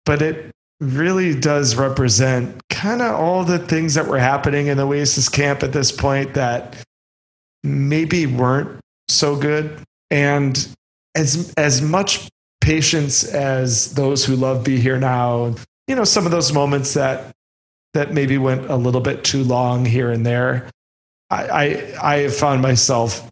but 0.04 0.20
it 0.20 0.50
really 0.80 1.38
does 1.38 1.76
represent 1.76 2.60
kind 2.68 3.00
of 3.00 3.14
all 3.14 3.44
the 3.44 3.58
things 3.58 3.94
that 3.94 4.06
were 4.06 4.18
happening 4.18 4.66
in 4.66 4.76
the 4.76 4.86
Oasis 4.86 5.28
camp 5.28 5.62
at 5.62 5.72
this 5.72 5.92
point 5.92 6.34
that 6.34 6.76
maybe 7.62 8.26
weren't 8.26 8.80
so 9.08 9.36
good. 9.36 9.78
And 10.10 10.68
as 11.16 11.52
as 11.56 11.82
much 11.82 12.28
patience 12.60 13.24
as 13.24 13.94
those 13.94 14.24
who 14.24 14.36
love 14.36 14.64
Be 14.64 14.78
Here 14.78 14.98
Now, 14.98 15.54
you 15.86 15.94
know, 15.94 16.04
some 16.04 16.26
of 16.26 16.32
those 16.32 16.52
moments 16.52 16.94
that 16.94 17.34
that 17.94 18.12
maybe 18.12 18.38
went 18.38 18.68
a 18.70 18.76
little 18.76 19.00
bit 19.00 19.24
too 19.24 19.42
long 19.42 19.84
here 19.84 20.10
and 20.10 20.26
there. 20.26 20.68
I, 21.30 21.48
I, 21.48 21.94
I 22.02 22.16
have 22.18 22.36
found 22.36 22.60
myself 22.60 23.28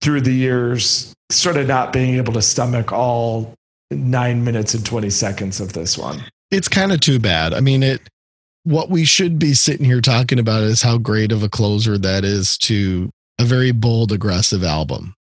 through 0.00 0.22
the 0.22 0.32
years 0.32 1.12
sort 1.30 1.56
of 1.56 1.66
not 1.66 1.92
being 1.92 2.14
able 2.14 2.32
to 2.32 2.42
stomach 2.42 2.92
all 2.92 3.54
nine 3.90 4.42
minutes 4.44 4.74
and 4.74 4.84
20 4.86 5.10
seconds 5.10 5.60
of 5.60 5.74
this 5.74 5.98
one. 5.98 6.24
It's 6.50 6.68
kind 6.68 6.92
of 6.92 7.00
too 7.00 7.18
bad. 7.18 7.52
I 7.52 7.60
mean, 7.60 7.82
it 7.82 8.00
what 8.64 8.90
we 8.90 9.04
should 9.04 9.38
be 9.38 9.54
sitting 9.54 9.84
here 9.84 10.00
talking 10.00 10.38
about 10.38 10.62
is 10.62 10.82
how 10.82 10.98
great 10.98 11.30
of 11.30 11.42
a 11.42 11.48
closer 11.48 11.98
that 11.98 12.24
is 12.24 12.58
to 12.58 13.10
a 13.38 13.44
very 13.44 13.70
bold, 13.70 14.10
aggressive 14.12 14.64
album. 14.64 15.15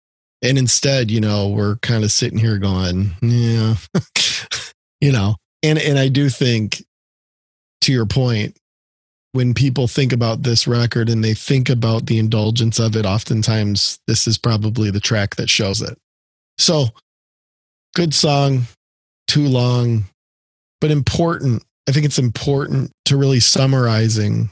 And 0.42 0.58
instead, 0.58 1.10
you 1.10 1.20
know, 1.20 1.48
we're 1.48 1.76
kind 1.76 2.04
of 2.04 2.10
sitting 2.12 2.38
here 2.38 2.58
going, 2.58 3.12
yeah, 3.22 3.76
you 5.00 5.12
know, 5.12 5.36
and, 5.62 5.78
and 5.78 5.98
I 5.98 6.08
do 6.08 6.28
think 6.28 6.84
to 7.82 7.92
your 7.92 8.06
point, 8.06 8.56
when 9.32 9.54
people 9.54 9.88
think 9.88 10.12
about 10.12 10.42
this 10.42 10.66
record 10.66 11.08
and 11.08 11.24
they 11.24 11.34
think 11.34 11.70
about 11.70 12.06
the 12.06 12.18
indulgence 12.18 12.78
of 12.78 12.96
it, 12.96 13.06
oftentimes 13.06 13.98
this 14.06 14.26
is 14.26 14.36
probably 14.36 14.90
the 14.90 15.00
track 15.00 15.36
that 15.36 15.48
shows 15.48 15.80
it. 15.80 15.96
So, 16.58 16.86
good 17.94 18.12
song, 18.12 18.64
too 19.26 19.46
long, 19.46 20.04
but 20.80 20.90
important. 20.90 21.64
I 21.88 21.92
think 21.92 22.04
it's 22.04 22.18
important 22.18 22.92
to 23.06 23.16
really 23.16 23.40
summarizing 23.40 24.50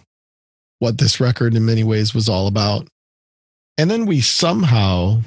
what 0.79 0.99
this 0.99 1.21
record 1.21 1.55
in 1.55 1.67
many 1.67 1.85
ways 1.85 2.15
was 2.15 2.29
all 2.29 2.47
about. 2.47 2.89
And 3.79 3.91
then 3.91 4.07
we 4.07 4.21
somehow, 4.21 5.21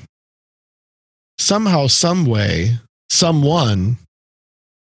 somehow, 1.38 1.88
some 1.88 2.26
way, 2.26 2.78
someone 3.10 3.98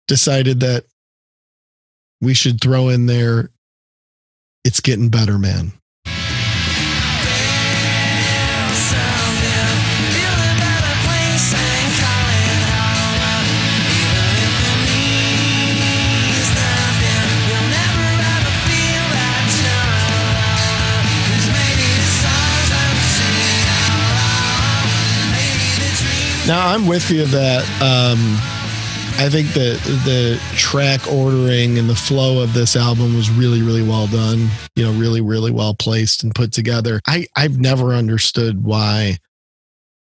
decided 0.08 0.60
that 0.60 0.84
we 2.20 2.34
should 2.34 2.60
throw 2.60 2.88
in 2.88 3.06
there 3.06 3.50
it's 4.64 4.80
getting 4.80 5.08
better, 5.08 5.38
man. 5.38 5.72
Now 26.46 26.68
I'm 26.68 26.86
with 26.88 27.08
you 27.10 27.24
that 27.26 27.62
um, 27.80 28.18
I 29.24 29.28
think 29.28 29.48
that 29.54 29.78
the 30.04 30.40
track 30.56 31.00
ordering 31.06 31.78
and 31.78 31.88
the 31.88 31.94
flow 31.94 32.42
of 32.42 32.52
this 32.52 32.74
album 32.74 33.14
was 33.14 33.30
really, 33.30 33.62
really 33.62 33.82
well 33.82 34.08
done. 34.08 34.48
You 34.74 34.84
know, 34.84 34.92
really, 34.92 35.20
really 35.20 35.52
well 35.52 35.74
placed 35.74 36.24
and 36.24 36.34
put 36.34 36.52
together. 36.52 37.00
I 37.06 37.26
I've 37.36 37.58
never 37.58 37.94
understood 37.94 38.64
why 38.64 39.18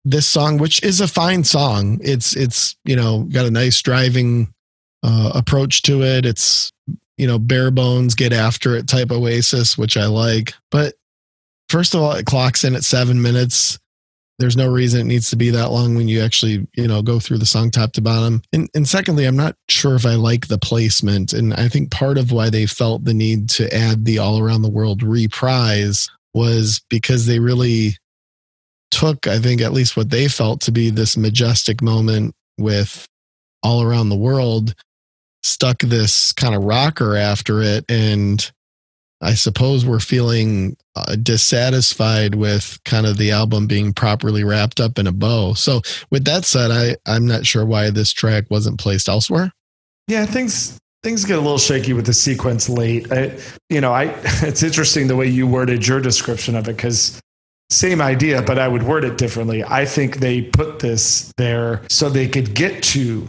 this 0.05 0.25
song, 0.25 0.57
which 0.57 0.81
is 0.83 1.01
a 1.01 1.07
fine 1.07 1.43
song, 1.43 1.99
it's 2.01 2.35
it's 2.35 2.75
you 2.85 2.95
know 2.95 3.23
got 3.23 3.45
a 3.45 3.51
nice 3.51 3.81
driving 3.81 4.53
uh, 5.03 5.31
approach 5.35 5.81
to 5.83 6.03
it. 6.03 6.25
It's 6.25 6.71
you 7.17 7.27
know 7.27 7.39
bare 7.39 7.71
bones, 7.71 8.15
get 8.15 8.33
after 8.33 8.75
it 8.75 8.87
type 8.87 9.11
Oasis, 9.11 9.77
which 9.77 9.97
I 9.97 10.05
like. 10.05 10.53
But 10.71 10.95
first 11.69 11.93
of 11.93 12.01
all, 12.01 12.13
it 12.13 12.25
clocks 12.25 12.63
in 12.63 12.75
at 12.75 12.83
seven 12.83 13.21
minutes. 13.21 13.79
There's 14.43 14.57
no 14.57 14.69
reason 14.69 14.99
it 14.99 15.05
needs 15.05 15.29
to 15.29 15.37
be 15.37 15.51
that 15.51 15.71
long 15.71 15.95
when 15.95 16.09
you 16.09 16.19
actually, 16.19 16.67
you 16.75 16.85
know, 16.85 17.01
go 17.01 17.17
through 17.17 17.37
the 17.37 17.45
song 17.45 17.71
top 17.71 17.93
to 17.93 18.01
bottom. 18.01 18.41
And, 18.51 18.69
and 18.75 18.85
secondly, 18.85 19.23
I'm 19.23 19.37
not 19.37 19.55
sure 19.69 19.95
if 19.95 20.05
I 20.05 20.15
like 20.15 20.47
the 20.47 20.57
placement. 20.57 21.31
And 21.31 21.53
I 21.53 21.69
think 21.69 21.91
part 21.91 22.17
of 22.17 22.33
why 22.33 22.49
they 22.49 22.65
felt 22.65 23.05
the 23.05 23.13
need 23.13 23.47
to 23.51 23.73
add 23.73 24.03
the 24.03 24.19
all 24.19 24.39
around 24.39 24.61
the 24.61 24.69
world 24.69 25.01
reprise 25.01 26.09
was 26.33 26.81
because 26.89 27.25
they 27.25 27.39
really 27.39 27.95
took, 28.91 29.27
I 29.27 29.39
think, 29.39 29.61
at 29.61 29.71
least 29.71 29.95
what 29.95 30.09
they 30.09 30.27
felt 30.27 30.59
to 30.63 30.73
be 30.73 30.89
this 30.89 31.15
majestic 31.15 31.81
moment 31.81 32.35
with 32.57 33.07
all 33.63 33.81
around 33.81 34.09
the 34.09 34.17
world, 34.17 34.75
stuck 35.41 35.79
this 35.79 36.33
kind 36.33 36.53
of 36.53 36.65
rocker 36.65 37.15
after 37.15 37.61
it. 37.61 37.85
And 37.87 38.51
I 39.23 39.33
suppose 39.35 39.85
we're 39.85 39.99
feeling 39.99 40.75
uh, 40.95 41.15
dissatisfied 41.15 42.35
with 42.35 42.79
kind 42.85 43.05
of 43.05 43.17
the 43.17 43.31
album 43.31 43.67
being 43.67 43.93
properly 43.93 44.43
wrapped 44.43 44.79
up 44.79 44.99
in 44.99 45.07
a 45.07 45.11
bow. 45.11 45.53
So, 45.53 45.81
with 46.11 46.25
that 46.25 46.45
said, 46.45 46.71
I, 46.71 46.97
I'm 47.05 47.25
not 47.25 47.45
sure 47.45 47.65
why 47.65 47.89
this 47.89 48.11
track 48.11 48.45
wasn't 48.49 48.79
placed 48.79 49.07
elsewhere. 49.07 49.51
Yeah, 50.07 50.25
things 50.25 50.77
things 51.03 51.25
get 51.25 51.37
a 51.37 51.41
little 51.41 51.57
shaky 51.57 51.93
with 51.93 52.05
the 52.05 52.13
sequence 52.13 52.69
late. 52.69 53.11
I, 53.11 53.37
you 53.69 53.81
know, 53.81 53.93
I 53.93 54.05
it's 54.41 54.63
interesting 54.63 55.07
the 55.07 55.15
way 55.15 55.27
you 55.27 55.47
worded 55.47 55.87
your 55.87 56.01
description 56.01 56.55
of 56.55 56.67
it 56.67 56.75
because 56.75 57.19
same 57.69 58.01
idea, 58.01 58.41
but 58.41 58.59
I 58.59 58.67
would 58.67 58.83
word 58.83 59.03
it 59.03 59.17
differently. 59.17 59.63
I 59.63 59.85
think 59.85 60.17
they 60.17 60.41
put 60.41 60.79
this 60.79 61.31
there 61.37 61.81
so 61.89 62.09
they 62.09 62.27
could 62.27 62.53
get 62.53 62.83
to 62.83 63.27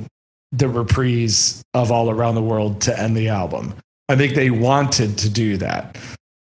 the 0.53 0.69
reprise 0.69 1.63
of 1.73 1.91
All 1.91 2.11
Around 2.11 2.35
the 2.35 2.43
World 2.43 2.81
to 2.83 2.99
end 2.99 3.17
the 3.17 3.29
album. 3.29 3.75
I 4.09 4.17
think 4.17 4.35
they 4.35 4.51
wanted 4.51 5.19
to 5.19 5.31
do 5.31 5.57
that. 5.59 5.97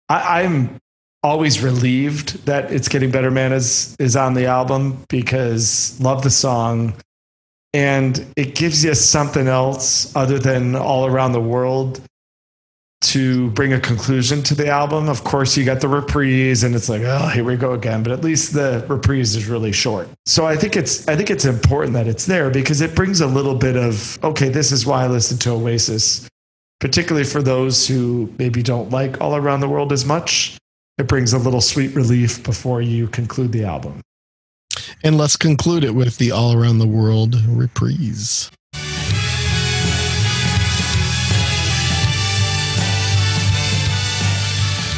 I, 0.10 0.44
I'm 0.44 0.78
always 1.24 1.62
relieved 1.62 2.46
that 2.46 2.72
it's 2.72 2.88
getting 2.88 3.12
better 3.12 3.32
man 3.32 3.52
is 3.52 3.96
is 4.00 4.16
on 4.16 4.34
the 4.34 4.46
album 4.46 5.04
because 5.10 6.00
love 6.00 6.24
the 6.24 6.30
song 6.30 6.94
and 7.74 8.26
it 8.36 8.56
gives 8.56 8.84
you 8.84 8.94
something 8.94 9.48
else 9.48 10.16
other 10.16 10.40
than 10.40 10.76
all 10.76 11.06
around 11.06 11.34
the 11.34 11.42
world 11.42 12.02
to 13.00 13.52
bring 13.52 13.74
a 13.74 13.80
conclusion 13.80 14.42
to 14.42 14.56
the 14.56 14.68
album. 14.68 15.08
Of 15.08 15.24
course, 15.24 15.56
you 15.56 15.64
got 15.64 15.82
the 15.82 15.88
reprise, 15.88 16.64
and 16.64 16.74
it's 16.74 16.90
like, 16.90 17.04
oh, 17.04 17.28
here 17.28 17.44
we 17.44 17.56
go 17.56 17.74
again. 17.74 18.02
But 18.02 18.12
at 18.12 18.24
least 18.24 18.54
the 18.54 18.84
reprise 18.88 19.36
is 19.36 19.48
really 19.48 19.72
short. 19.72 20.10
So 20.26 20.46
I 20.46 20.56
think 20.56 20.76
it's 20.76 21.08
I 21.08 21.16
think 21.16 21.30
it's 21.30 21.46
important 21.46 21.94
that 21.94 22.08
it's 22.08 22.26
there 22.26 22.50
because 22.50 22.82
it 22.82 22.96
brings 22.96 23.22
a 23.22 23.28
little 23.28 23.56
bit 23.56 23.76
of 23.76 24.18
okay, 24.24 24.50
this 24.50 24.72
is 24.72 24.86
why 24.86 25.04
I 25.04 25.08
listen 25.08 25.38
to 25.40 25.52
Oasis, 25.52 26.28
particularly 26.80 27.26
for 27.26 27.42
those 27.42 27.88
who 27.88 28.34
maybe 28.38 28.62
don't 28.62 28.90
like 28.90 29.20
All 29.22 29.36
Around 29.36 29.62
the 29.62 29.70
World 29.70 29.92
as 29.92 30.06
much. 30.06 30.58
It 30.98 31.08
brings 31.08 31.34
a 31.34 31.38
little 31.38 31.62
sweet 31.62 31.96
relief 31.96 32.44
before 32.44 32.82
you 32.82 33.08
conclude 33.08 33.52
the 33.52 33.64
album. 33.64 34.02
And 35.04 35.18
let's 35.18 35.38
conclude 35.38 35.84
it 35.84 35.94
with 35.94 36.18
the 36.18 36.32
all 36.32 36.54
around 36.54 36.80
the 36.80 36.88
world 36.88 37.36
reprise. 37.48 38.50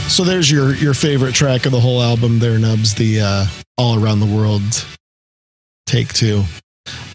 So 0.10 0.23
there's 0.23 0.51
your 0.51 0.76
your 0.76 0.93
favorite 0.93 1.34
track 1.34 1.65
of 1.65 1.72
the 1.72 1.80
whole 1.80 2.01
album 2.01 2.39
there, 2.39 2.57
Nubs, 2.57 2.93
the 2.95 3.22
uh, 3.22 3.45
all 3.77 4.03
around 4.03 4.19
the 4.19 4.26
world 4.26 4.85
take 5.85 6.14
two. 6.14 6.43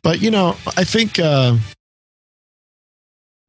But 0.02 0.20
you 0.20 0.30
know, 0.30 0.56
I 0.76 0.84
think 0.84 1.18
uh, 1.18 1.56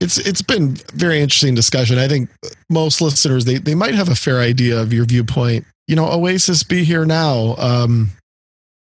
it's 0.06 0.19
it's 0.19 0.41
been 0.44 0.76
very 0.94 1.19
interesting 1.19 1.56
discussion. 1.56 1.98
I 1.98 2.07
think 2.07 2.30
most 2.69 3.02
listeners 3.02 3.45
they 3.45 3.57
they 3.57 3.76
might 3.76 3.95
have 3.95 4.07
a 4.07 4.15
fair 4.15 4.40
idea 4.40 4.80
of 4.80 4.94
your 4.94 5.06
viewpoint. 5.06 5.65
You 5.88 5.95
know, 5.95 6.06
Oasis 6.06 6.64
be 6.64 6.84
here 6.84 7.06
now. 7.06 7.56
Um, 7.57 8.11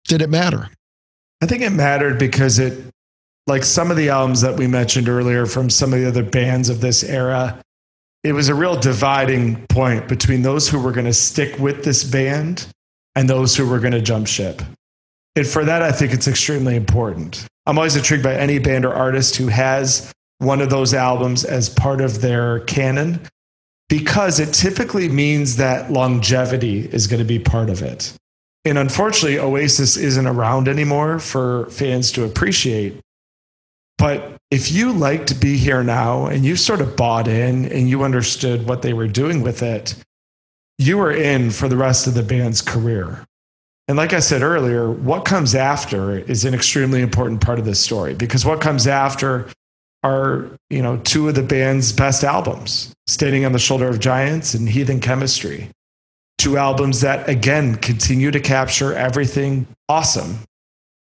did 0.06 0.22
it 0.22 0.30
matter? 0.30 0.68
I 1.43 1.47
think 1.47 1.62
it 1.62 1.70
mattered 1.70 2.18
because 2.18 2.59
it, 2.59 2.85
like 3.47 3.64
some 3.64 3.90
of 3.90 3.97
the 3.97 4.10
albums 4.10 4.40
that 4.43 4.56
we 4.56 4.66
mentioned 4.66 5.09
earlier 5.09 5.47
from 5.47 5.70
some 5.70 5.93
of 5.93 6.01
the 6.01 6.09
other 6.09 6.22
bands 6.22 6.68
of 6.68 6.80
this 6.80 7.05
era, 7.05 7.60
it 8.24 8.32
was 8.32 8.48
a 8.48 8.55
real 8.55 8.76
dividing 8.78 9.66
point 9.68 10.09
between 10.09 10.43
those 10.43 10.68
who 10.68 10.80
were 10.80 10.93
going 10.93 11.06
to 11.06 11.12
stick 11.12 11.59
with 11.59 11.85
this 11.85 12.05
band 12.05 12.66
and 13.14 13.28
those 13.28 13.56
who 13.56 13.66
were 13.68 13.78
going 13.78 13.93
to 13.93 14.02
jump 14.02 14.26
ship. 14.26 14.62
And 15.36 15.47
for 15.47 15.64
that, 15.64 15.82
I 15.82 15.93
think 15.93 16.12
it's 16.12 16.26
extremely 16.26 16.74
important. 16.74 17.47
I'm 17.66 17.78
always 17.78 17.97
intrigued 17.97 18.24
by 18.24 18.35
any 18.35 18.59
band 18.59 18.85
or 18.85 18.94
artist 18.94 19.36
who 19.36 19.47
has 19.48 20.12
one 20.39 20.60
of 20.60 20.70
those 20.70 20.94
albums 20.94 21.44
as 21.44 21.69
part 21.69 22.01
of 22.01 22.20
their 22.20 22.60
canon 22.60 23.20
because 23.89 24.39
it 24.39 24.52
typically 24.52 25.09
means 25.09 25.56
that 25.56 25.90
longevity 25.90 26.81
is 26.93 27.06
going 27.06 27.19
to 27.19 27.24
be 27.24 27.39
part 27.39 27.70
of 27.70 27.82
it. 27.82 28.12
And 28.65 28.77
unfortunately, 28.77 29.39
Oasis 29.39 29.97
isn't 29.97 30.27
around 30.27 30.69
anymore 30.69 31.19
for 31.19 31.66
fans 31.70 32.12
to 32.12 32.24
appreciate. 32.24 33.01
But 33.97 34.36
if 34.51 34.70
you 34.70 34.93
liked 34.93 35.28
to 35.28 35.35
Be 35.35 35.56
Here 35.56 35.82
Now 35.82 36.27
and 36.27 36.44
you 36.44 36.55
sort 36.55 36.81
of 36.81 36.97
bought 36.97 37.28
in 37.28 37.65
and 37.73 37.89
you 37.89 38.02
understood 38.05 38.69
what 38.69 38.82
they 38.82 38.93
were 38.93 39.09
doing 39.09 39.43
with 39.43 39.62
it, 39.62 39.94
you 40.77 40.98
were 40.98 41.12
in 41.12 41.51
for 41.51 41.69
the 41.69 41.77
rest 41.77 42.06
of 42.06 42.15
the 42.15 42.23
band's 42.23 42.62
career. 42.62 43.24
And 43.89 43.97
like 43.97 44.12
I 44.12 44.20
said 44.20 44.43
earlier, 44.43 44.90
what 44.90 45.24
comes 45.24 45.55
after 45.55 46.19
is 46.19 46.44
an 46.44 46.55
extremely 46.55 47.01
important 47.01 47.40
part 47.40 47.59
of 47.59 47.65
this 47.65 47.81
story 47.81 48.15
because 48.15 48.44
what 48.44 48.60
comes 48.60 48.86
after 48.86 49.48
are, 50.02 50.50
you 50.70 50.82
know, 50.82 50.98
two 50.98 51.28
of 51.28 51.34
the 51.34 51.42
band's 51.42 51.92
best 51.92 52.24
albums, 52.24 52.94
Standing 53.06 53.44
on 53.44 53.52
the 53.52 53.58
Shoulder 53.58 53.88
of 53.88 54.00
Giants 54.00 54.54
and 54.54 54.68
Heathen 54.68 55.00
Chemistry 55.00 55.70
two 56.38 56.56
albums 56.56 57.00
that 57.00 57.28
again 57.28 57.74
continue 57.76 58.30
to 58.30 58.40
capture 58.40 58.94
everything 58.94 59.66
awesome 59.88 60.38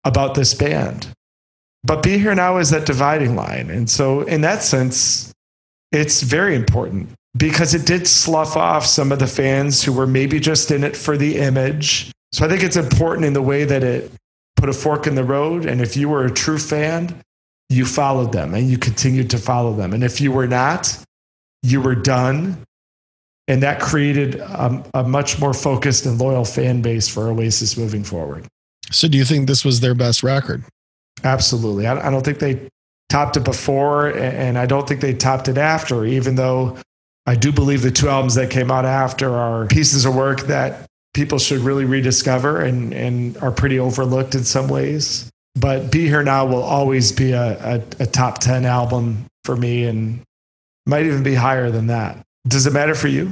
about 0.04 0.34
this 0.34 0.52
band. 0.52 1.08
But 1.84 2.02
Be 2.02 2.18
Here 2.18 2.34
Now 2.34 2.58
is 2.58 2.70
that 2.70 2.86
dividing 2.86 3.36
line. 3.36 3.70
And 3.70 3.88
so, 3.88 4.22
in 4.22 4.40
that 4.42 4.62
sense, 4.62 5.32
it's 5.92 6.22
very 6.22 6.56
important 6.56 7.10
because 7.36 7.72
it 7.72 7.86
did 7.86 8.06
slough 8.06 8.56
off 8.56 8.84
some 8.84 9.12
of 9.12 9.20
the 9.20 9.26
fans 9.28 9.82
who 9.82 9.92
were 9.92 10.06
maybe 10.06 10.40
just 10.40 10.70
in 10.70 10.82
it 10.82 10.96
for 10.96 11.16
the 11.16 11.38
image. 11.38 12.10
So, 12.32 12.44
I 12.44 12.48
think 12.48 12.64
it's 12.64 12.76
important 12.76 13.26
in 13.26 13.32
the 13.32 13.42
way 13.42 13.64
that 13.64 13.84
it 13.84 14.10
put 14.56 14.68
a 14.68 14.72
fork 14.72 15.06
in 15.06 15.14
the 15.14 15.24
road. 15.24 15.66
And 15.66 15.80
if 15.80 15.96
you 15.96 16.08
were 16.08 16.24
a 16.24 16.30
true 16.30 16.58
fan, 16.58 17.22
you 17.68 17.84
followed 17.84 18.32
them 18.32 18.54
and 18.54 18.68
you 18.68 18.78
continued 18.78 19.30
to 19.30 19.38
follow 19.38 19.74
them. 19.74 19.92
And 19.92 20.02
if 20.02 20.20
you 20.20 20.32
were 20.32 20.46
not, 20.46 20.96
you 21.62 21.80
were 21.80 21.94
done 21.94 22.64
and 23.48 23.62
that 23.62 23.80
created 23.80 24.36
a, 24.36 24.84
a, 24.94 25.02
much 25.02 25.40
more 25.40 25.54
focused 25.54 26.04
and 26.06 26.18
loyal 26.18 26.44
fan 26.44 26.82
base 26.82 27.08
for 27.08 27.28
Oasis 27.30 27.76
moving 27.76 28.04
forward. 28.04 28.46
So, 28.90 29.08
do 29.08 29.18
you 29.18 29.24
think 29.24 29.48
this 29.48 29.64
was 29.64 29.80
their 29.80 29.94
best 29.94 30.22
record? 30.22 30.62
Absolutely. 31.24 31.86
I, 31.86 32.06
I 32.06 32.10
don't 32.10 32.24
think 32.24 32.38
they 32.38 32.68
topped 33.08 33.38
it 33.38 33.44
before, 33.44 34.08
and 34.08 34.58
I 34.58 34.66
don't 34.66 34.86
think 34.86 35.00
they 35.00 35.14
topped 35.14 35.48
it 35.48 35.58
after, 35.58 36.04
even 36.04 36.36
though 36.36 36.76
I 37.26 37.34
do 37.34 37.50
believe 37.50 37.82
the 37.82 37.90
two 37.90 38.08
albums 38.08 38.34
that 38.36 38.50
came 38.50 38.70
out 38.70 38.84
after 38.84 39.34
are 39.34 39.66
pieces 39.66 40.04
of 40.04 40.14
work 40.14 40.42
that 40.42 40.86
people 41.14 41.38
should 41.38 41.60
really 41.60 41.86
rediscover 41.86 42.60
and, 42.60 42.92
and 42.92 43.36
are 43.38 43.50
pretty 43.50 43.78
overlooked 43.78 44.34
in 44.34 44.44
some 44.44 44.68
ways. 44.68 45.30
But 45.54 45.90
Be 45.90 46.06
Here 46.06 46.22
Now 46.22 46.46
will 46.46 46.62
always 46.62 47.12
be 47.12 47.32
a, 47.32 47.76
a, 47.76 47.82
a 48.00 48.06
top 48.06 48.38
10 48.38 48.64
album 48.64 49.26
for 49.44 49.56
me 49.56 49.84
and 49.84 50.22
might 50.86 51.06
even 51.06 51.22
be 51.22 51.34
higher 51.34 51.70
than 51.70 51.88
that. 51.88 52.24
Does 52.46 52.66
it 52.66 52.72
matter 52.72 52.94
for 52.94 53.08
you? 53.08 53.30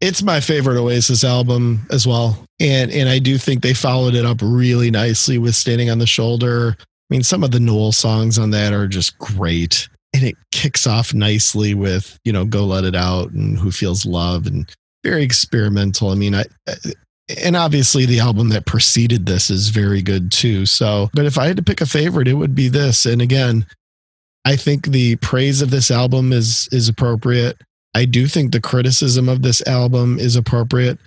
It's 0.00 0.22
my 0.22 0.40
favorite 0.40 0.78
Oasis 0.78 1.24
album 1.24 1.86
as 1.90 2.06
well. 2.06 2.44
And 2.60 2.90
and 2.90 3.08
I 3.08 3.18
do 3.18 3.38
think 3.38 3.62
they 3.62 3.74
followed 3.74 4.14
it 4.14 4.24
up 4.24 4.38
really 4.42 4.90
nicely 4.90 5.38
with 5.38 5.54
Standing 5.54 5.90
on 5.90 5.98
the 5.98 6.06
Shoulder. 6.06 6.76
I 6.78 6.84
mean, 7.10 7.22
some 7.22 7.42
of 7.42 7.50
the 7.50 7.60
Noel 7.60 7.92
songs 7.92 8.38
on 8.38 8.50
that 8.50 8.72
are 8.72 8.86
just 8.86 9.18
great. 9.18 9.88
And 10.12 10.22
it 10.22 10.36
kicks 10.52 10.86
off 10.86 11.12
nicely 11.12 11.74
with, 11.74 12.18
you 12.24 12.32
know, 12.32 12.44
Go 12.44 12.64
Let 12.64 12.84
It 12.84 12.94
Out 12.94 13.32
and 13.32 13.58
Who 13.58 13.72
Feels 13.72 14.06
Love 14.06 14.46
and 14.46 14.70
very 15.02 15.24
experimental. 15.24 16.10
I 16.10 16.14
mean, 16.14 16.34
I 16.34 16.44
and 17.28 17.56
obviously 17.56 18.06
the 18.06 18.20
album 18.20 18.50
that 18.50 18.66
preceded 18.66 19.26
this 19.26 19.50
is 19.50 19.68
very 19.68 20.02
good 20.02 20.30
too. 20.30 20.66
So, 20.66 21.10
but 21.14 21.24
if 21.24 21.38
I 21.38 21.46
had 21.46 21.56
to 21.56 21.62
pick 21.62 21.80
a 21.80 21.86
favorite, 21.86 22.28
it 22.28 22.34
would 22.34 22.54
be 22.54 22.68
this. 22.68 23.06
And 23.06 23.22
again, 23.22 23.66
I 24.44 24.56
think 24.56 24.86
the 24.86 25.16
praise 25.16 25.62
of 25.62 25.70
this 25.70 25.90
album 25.90 26.32
is 26.32 26.68
is 26.70 26.88
appropriate. 26.88 27.56
I 27.94 28.04
do 28.04 28.26
think 28.26 28.52
the 28.52 28.60
criticism 28.60 29.28
of 29.28 29.42
this 29.42 29.66
album 29.66 30.18
is 30.18 30.36
appropriate, 30.36 30.98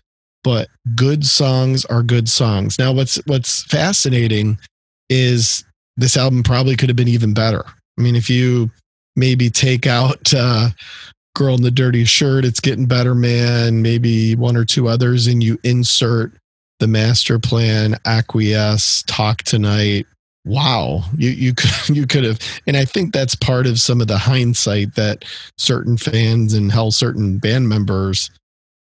but 0.44 0.70
good 0.96 1.26
songs 1.26 1.86
are 1.86 2.02
good 2.02 2.30
songs. 2.30 2.80
Now, 2.80 2.94
what's 2.94 3.18
what's 3.28 3.64
fascinating 3.66 4.58
is 5.10 5.64
this 5.98 6.18
album 6.18 6.44
probably 6.44 6.76
could 6.76 6.90
have 6.90 6.96
been 6.96 7.08
even 7.08 7.34
better. 7.34 7.64
I 7.66 8.02
mean, 8.02 8.16
if 8.16 8.30
you 8.30 8.72
maybe 9.16 9.50
take 9.50 9.86
out 9.86 10.34
uh, 10.34 10.70
"Girl 11.38 11.56
in 11.56 11.62
the 11.62 11.72
Dirty 11.72 12.06
Shirt," 12.06 12.46
it's 12.46 12.60
getting 12.60 12.86
better, 12.86 13.16
man. 13.16 13.82
Maybe 13.82 14.36
one 14.36 14.58
or 14.58 14.66
two 14.66 14.88
others, 14.88 15.28
and 15.28 15.44
you 15.44 15.60
insert 15.64 16.34
the 16.80 16.88
master 16.88 17.40
plan, 17.40 17.96
acquiesce, 18.06 19.04
talk 19.08 19.44
tonight, 19.44 20.06
wow, 20.48 21.04
you 21.18 21.30
you 21.30 21.54
could 21.54 21.90
you 21.96 22.08
could 22.08 22.24
have, 22.24 22.40
and 22.66 22.76
I 22.76 22.86
think 22.86 23.14
that's 23.14 23.36
part 23.36 23.68
of 23.68 23.80
some 23.80 24.02
of 24.02 24.08
the 24.08 24.18
hindsight 24.18 24.96
that 24.96 25.26
certain 25.58 25.98
fans 25.98 26.54
and 26.54 26.72
hell 26.72 26.92
certain 26.92 27.38
band 27.38 27.70
members 27.70 28.32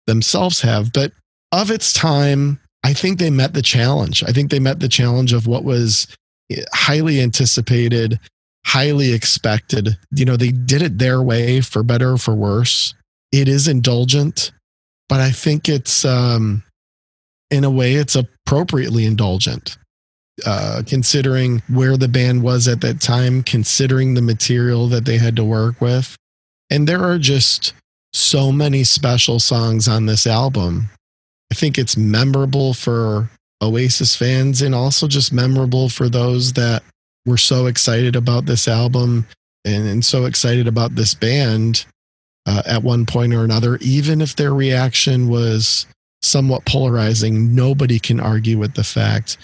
themselves 0.07 0.61
have. 0.61 0.91
But 0.93 1.11
of 1.51 1.69
its 1.69 1.93
time, 1.93 2.59
I 2.83 2.93
think 2.93 3.19
they 3.19 3.29
met 3.29 3.53
the 3.53 3.61
challenge. 3.61 4.23
I 4.23 4.31
think 4.31 4.49
they 4.49 4.59
met 4.59 4.79
the 4.79 4.89
challenge 4.89 5.33
of 5.33 5.47
what 5.47 5.63
was 5.63 6.07
eh, 6.51 6.63
highly 6.73 7.21
anticipated, 7.21 8.19
highly 8.69 9.13
expected. 9.13 9.97
You 10.11 10.25
know, 10.25 10.37
they 10.37 10.51
did 10.51 10.83
it 10.83 10.99
their 10.99 11.23
way 11.23 11.59
for 11.59 11.81
better 11.81 12.11
or 12.11 12.17
for 12.17 12.35
worse. 12.35 12.93
It 13.31 13.47
is 13.47 13.67
indulgent, 13.67 14.51
but 15.07 15.19
I 15.19 15.31
think 15.31 15.67
it's 15.67 16.05
um 16.05 16.63
in 17.49 17.63
a 17.63 17.69
way 17.69 17.95
it's 17.95 18.15
appropriately 18.15 19.05
indulgent. 19.05 19.77
Uh, 20.45 20.81
considering 20.85 21.61
where 21.67 21.97
the 21.97 22.07
band 22.07 22.41
was 22.41 22.65
at 22.69 22.79
that 22.79 23.01
time, 23.01 23.43
considering 23.43 24.13
the 24.13 24.21
material 24.21 24.87
that 24.87 25.03
they 25.03 25.17
had 25.17 25.35
to 25.35 25.43
work 25.43 25.81
with. 25.81 26.15
And 26.69 26.87
there 26.87 27.03
are 27.03 27.17
just 27.17 27.73
so 28.13 28.49
many 28.49 28.85
special 28.85 29.39
songs 29.41 29.89
on 29.89 30.05
this 30.05 30.25
album. 30.25 30.89
I 31.51 31.55
think 31.55 31.77
it's 31.77 31.97
memorable 31.97 32.73
for 32.73 33.29
Oasis 33.61 34.15
fans 34.15 34.61
and 34.61 34.73
also 34.73 35.09
just 35.09 35.33
memorable 35.33 35.89
for 35.89 36.07
those 36.07 36.53
that 36.53 36.83
were 37.29 37.37
so 37.37 37.67
excited 37.67 38.15
about 38.15 38.45
this 38.45 38.67
album 38.67 39.25
and, 39.63 39.87
and 39.87 40.03
so 40.03 40.25
excited 40.25 40.67
about 40.67 40.95
this 40.95 41.13
band 41.13 41.85
uh, 42.45 42.63
at 42.65 42.83
one 42.83 43.05
point 43.05 43.33
or 43.33 43.43
another, 43.43 43.77
even 43.81 44.21
if 44.21 44.35
their 44.35 44.53
reaction 44.53 45.29
was 45.29 45.85
somewhat 46.21 46.65
polarizing. 46.65 47.55
Nobody 47.55 47.99
can 47.99 48.19
argue 48.19 48.57
with 48.57 48.73
the 48.73 48.83
fact 48.83 49.37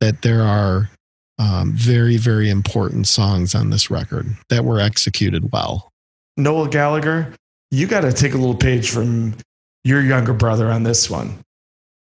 that 0.00 0.22
there 0.22 0.42
are 0.42 0.90
um, 1.38 1.72
very, 1.72 2.16
very 2.16 2.50
important 2.50 3.06
songs 3.06 3.54
on 3.54 3.70
this 3.70 3.90
record 3.90 4.26
that 4.48 4.64
were 4.64 4.80
executed 4.80 5.50
well. 5.52 5.90
Noel 6.36 6.66
Gallagher, 6.66 7.34
you 7.70 7.86
got 7.86 8.02
to 8.02 8.12
take 8.12 8.34
a 8.34 8.38
little 8.38 8.54
page 8.54 8.90
from 8.90 9.34
your 9.84 10.02
younger 10.02 10.32
brother 10.32 10.70
on 10.70 10.82
this 10.82 11.10
one 11.10 11.38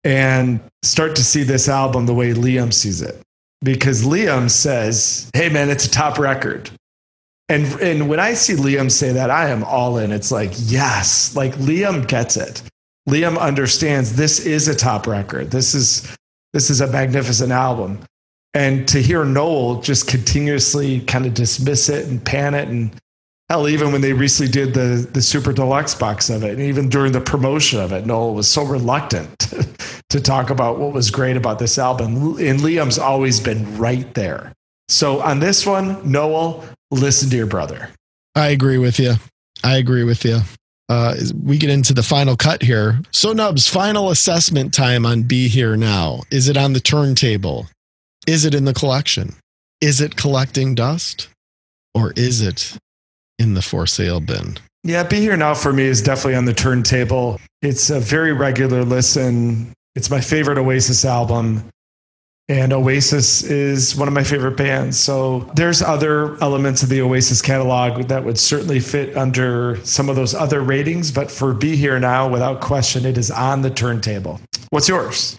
and 0.04 0.60
start 0.82 1.16
to 1.16 1.24
see 1.24 1.42
this 1.42 1.68
album 1.68 2.06
the 2.06 2.14
way 2.14 2.32
Liam 2.32 2.72
sees 2.72 3.02
it. 3.02 3.20
Because 3.62 4.04
Liam 4.04 4.50
says, 4.50 5.30
hey, 5.34 5.48
man, 5.48 5.70
it's 5.70 5.86
a 5.86 5.90
top 5.90 6.18
record. 6.18 6.70
And, 7.48 7.64
and 7.80 8.08
when 8.08 8.20
I 8.20 8.34
see 8.34 8.54
Liam 8.54 8.90
say 8.90 9.12
that, 9.12 9.30
I 9.30 9.48
am 9.48 9.64
all 9.64 9.98
in. 9.98 10.12
It's 10.12 10.30
like, 10.30 10.52
yes, 10.56 11.34
like 11.36 11.54
Liam 11.54 12.06
gets 12.06 12.36
it. 12.36 12.62
Liam 13.08 13.38
understands 13.38 14.16
this 14.16 14.44
is 14.44 14.68
a 14.68 14.74
top 14.74 15.06
record. 15.06 15.50
This 15.50 15.74
is 15.74 16.16
this 16.52 16.70
is 16.70 16.80
a 16.80 16.86
magnificent 16.86 17.52
album. 17.52 18.00
And 18.54 18.88
to 18.88 19.02
hear 19.02 19.24
Noel 19.24 19.82
just 19.82 20.08
continuously 20.08 21.00
kind 21.00 21.26
of 21.26 21.34
dismiss 21.34 21.88
it 21.88 22.06
and 22.06 22.24
pan 22.24 22.54
it 22.54 22.68
and 22.68 22.96
hell, 23.48 23.68
even 23.68 23.92
when 23.92 24.00
they 24.00 24.12
recently 24.12 24.50
did 24.50 24.74
the 24.74 25.08
the 25.12 25.22
super 25.22 25.52
deluxe 25.52 25.94
box 25.94 26.30
of 26.30 26.42
it, 26.44 26.52
and 26.52 26.60
even 26.60 26.88
during 26.88 27.12
the 27.12 27.20
promotion 27.20 27.80
of 27.80 27.92
it, 27.92 28.06
Noel 28.06 28.34
was 28.34 28.48
so 28.48 28.64
reluctant 28.64 29.38
to 30.10 30.20
talk 30.20 30.50
about 30.50 30.78
what 30.78 30.92
was 30.92 31.10
great 31.10 31.36
about 31.36 31.58
this 31.58 31.78
album. 31.78 32.16
And 32.38 32.60
Liam's 32.60 32.98
always 32.98 33.40
been 33.40 33.76
right 33.78 34.12
there. 34.14 34.52
So 34.88 35.20
on 35.20 35.40
this 35.40 35.66
one, 35.66 36.10
Noel, 36.10 36.64
listen 36.90 37.30
to 37.30 37.36
your 37.36 37.46
brother. 37.46 37.90
I 38.34 38.48
agree 38.48 38.78
with 38.78 38.98
you. 38.98 39.14
I 39.64 39.76
agree 39.76 40.04
with 40.04 40.24
you. 40.24 40.40
Uh, 40.88 41.16
we 41.42 41.58
get 41.58 41.70
into 41.70 41.92
the 41.92 42.02
final 42.02 42.36
cut 42.36 42.62
here. 42.62 43.00
So, 43.10 43.32
Nubs, 43.32 43.66
final 43.66 44.10
assessment 44.10 44.72
time 44.72 45.04
on 45.04 45.22
Be 45.22 45.48
Here 45.48 45.76
Now. 45.76 46.20
Is 46.30 46.48
it 46.48 46.56
on 46.56 46.74
the 46.74 46.80
turntable? 46.80 47.66
Is 48.28 48.44
it 48.44 48.54
in 48.54 48.64
the 48.64 48.74
collection? 48.74 49.34
Is 49.80 50.00
it 50.00 50.16
collecting 50.16 50.74
dust? 50.76 51.28
Or 51.94 52.12
is 52.12 52.40
it 52.40 52.76
in 53.38 53.54
the 53.54 53.62
for 53.62 53.86
sale 53.86 54.20
bin? 54.20 54.58
Yeah, 54.84 55.02
Be 55.02 55.20
Here 55.20 55.36
Now 55.36 55.54
for 55.54 55.72
me 55.72 55.82
is 55.84 56.00
definitely 56.00 56.36
on 56.36 56.44
the 56.44 56.54
turntable. 56.54 57.40
It's 57.62 57.90
a 57.90 57.98
very 57.98 58.32
regular 58.32 58.84
listen. 58.84 59.72
It's 59.96 60.10
my 60.10 60.20
favorite 60.20 60.58
Oasis 60.58 61.04
album. 61.04 61.64
And 62.48 62.72
Oasis 62.72 63.42
is 63.42 63.96
one 63.96 64.06
of 64.06 64.14
my 64.14 64.22
favorite 64.22 64.56
bands. 64.56 64.96
So 64.96 65.40
there's 65.56 65.82
other 65.82 66.40
elements 66.40 66.84
of 66.84 66.88
the 66.88 67.00
Oasis 67.02 67.42
catalog 67.42 68.06
that 68.06 68.24
would 68.24 68.38
certainly 68.38 68.78
fit 68.78 69.16
under 69.16 69.84
some 69.84 70.08
of 70.08 70.14
those 70.14 70.32
other 70.32 70.60
ratings. 70.60 71.10
But 71.10 71.28
for 71.28 71.52
Be 71.52 71.74
Here 71.74 71.98
Now, 71.98 72.28
without 72.28 72.60
question, 72.60 73.04
it 73.04 73.18
is 73.18 73.32
on 73.32 73.62
the 73.62 73.70
turntable. 73.70 74.40
What's 74.70 74.88
yours? 74.88 75.36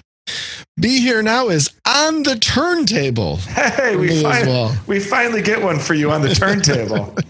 Be 0.78 1.00
Here 1.00 1.24
Now 1.24 1.48
is 1.48 1.70
on 1.88 2.24
the 2.24 2.36
turntable. 2.36 3.38
Hey, 3.38 3.96
we, 3.96 4.10
fin- 4.10 4.24
well. 4.24 4.76
we 4.88 5.00
finally 5.00 5.42
get 5.42 5.62
one 5.64 5.80
for 5.80 5.94
you 5.94 6.12
on 6.12 6.22
the 6.22 6.36
turntable. 6.36 7.16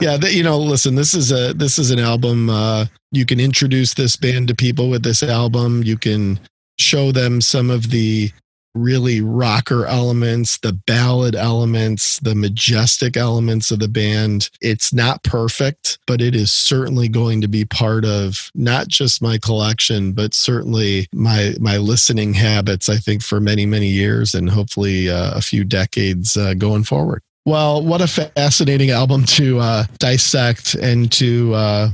yeah 0.00 0.16
that, 0.16 0.32
you 0.32 0.42
know 0.42 0.58
listen 0.58 0.94
this 0.94 1.14
is 1.14 1.32
a 1.32 1.52
this 1.54 1.78
is 1.78 1.90
an 1.90 1.98
album 1.98 2.48
uh 2.48 2.86
you 3.12 3.26
can 3.26 3.40
introduce 3.40 3.94
this 3.94 4.16
band 4.16 4.48
to 4.48 4.54
people 4.54 4.88
with 4.88 5.02
this 5.02 5.22
album. 5.22 5.82
You 5.82 5.96
can 5.96 6.38
show 6.78 7.12
them 7.12 7.40
some 7.40 7.70
of 7.70 7.90
the 7.90 8.30
really 8.76 9.20
rocker 9.20 9.84
elements 9.84 10.56
the 10.58 10.72
ballad 10.72 11.34
elements 11.34 12.20
the 12.20 12.36
majestic 12.36 13.16
elements 13.16 13.72
of 13.72 13.80
the 13.80 13.88
band. 13.88 14.48
It's 14.60 14.94
not 14.94 15.24
perfect 15.24 15.98
but 16.06 16.20
it 16.20 16.36
is 16.36 16.52
certainly 16.52 17.08
going 17.08 17.40
to 17.40 17.48
be 17.48 17.64
part 17.64 18.04
of 18.04 18.48
not 18.54 18.86
just 18.86 19.20
my 19.20 19.38
collection 19.38 20.12
but 20.12 20.34
certainly 20.34 21.08
my 21.12 21.54
my 21.58 21.78
listening 21.78 22.32
habits 22.32 22.88
i 22.88 22.96
think 22.96 23.22
for 23.22 23.40
many 23.40 23.66
many 23.66 23.88
years 23.88 24.36
and 24.36 24.48
hopefully 24.48 25.10
uh, 25.10 25.32
a 25.34 25.40
few 25.40 25.64
decades 25.64 26.36
uh, 26.36 26.54
going 26.54 26.84
forward 26.84 27.22
well, 27.46 27.82
what 27.82 28.00
a 28.00 28.06
fascinating 28.06 28.90
album 28.90 29.24
to 29.24 29.58
uh, 29.58 29.84
dissect 29.98 30.74
and 30.74 31.10
to 31.12 31.54
uh, 31.54 31.88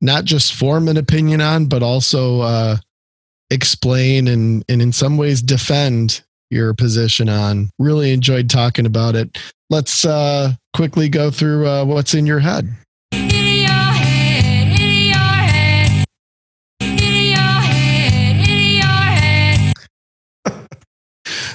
not 0.00 0.24
just 0.24 0.54
form 0.54 0.88
an 0.88 0.96
opinion 0.96 1.40
on, 1.40 1.66
but 1.66 1.82
also 1.82 2.40
uh, 2.40 2.76
explain 3.50 4.28
and, 4.28 4.64
and 4.68 4.82
in 4.82 4.92
some 4.92 5.16
ways 5.16 5.40
defend 5.42 6.22
your 6.50 6.74
position 6.74 7.28
on. 7.28 7.70
Really 7.78 8.12
enjoyed 8.12 8.50
talking 8.50 8.86
about 8.86 9.14
it. 9.14 9.38
Let's 9.70 10.04
uh, 10.04 10.52
quickly 10.74 11.08
go 11.08 11.30
through 11.30 11.66
uh, 11.66 11.84
what's 11.84 12.14
in 12.14 12.26
your 12.26 12.40
head. 12.40 12.68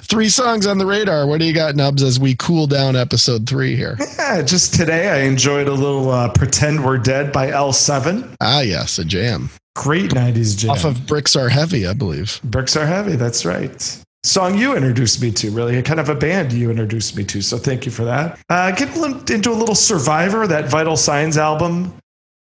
Three 0.09 0.29
songs 0.29 0.65
on 0.65 0.77
the 0.77 0.85
radar. 0.85 1.27
What 1.27 1.39
do 1.41 1.45
you 1.45 1.53
got, 1.53 1.75
Nubs, 1.75 2.01
as 2.01 2.17
we 2.17 2.33
cool 2.35 2.65
down 2.65 2.95
episode 2.95 3.45
three 3.47 3.75
here? 3.75 3.97
yeah, 4.17 4.41
just 4.41 4.73
today 4.73 5.09
I 5.09 5.17
enjoyed 5.27 5.67
a 5.67 5.73
little 5.73 6.09
uh, 6.09 6.29
Pretend 6.31 6.85
We're 6.85 6.97
Dead 6.97 7.33
by 7.33 7.47
L7. 7.51 8.35
Ah, 8.39 8.61
yes, 8.61 8.99
a 8.99 9.05
jam. 9.05 9.49
Great 9.75 10.11
90s 10.11 10.57
jam. 10.57 10.71
Off 10.71 10.85
of 10.85 11.05
Bricks 11.05 11.35
Are 11.35 11.49
Heavy, 11.49 11.85
I 11.85 11.91
believe. 11.93 12.39
Bricks 12.45 12.77
Are 12.77 12.85
Heavy, 12.85 13.17
that's 13.17 13.45
right. 13.45 14.03
Song 14.23 14.57
you 14.57 14.75
introduced 14.77 15.21
me 15.21 15.29
to, 15.31 15.51
really, 15.51 15.77
a 15.77 15.83
kind 15.83 15.99
of 15.99 16.07
a 16.07 16.15
band 16.15 16.53
you 16.53 16.69
introduced 16.69 17.17
me 17.17 17.23
to. 17.25 17.41
So 17.41 17.57
thank 17.57 17.85
you 17.85 17.91
for 17.91 18.05
that. 18.05 18.39
Uh, 18.49 18.71
get 18.71 18.89
into 19.29 19.51
a 19.51 19.53
little 19.53 19.75
Survivor, 19.75 20.47
that 20.47 20.69
Vital 20.69 20.95
Signs 20.95 21.37
album, 21.37 21.93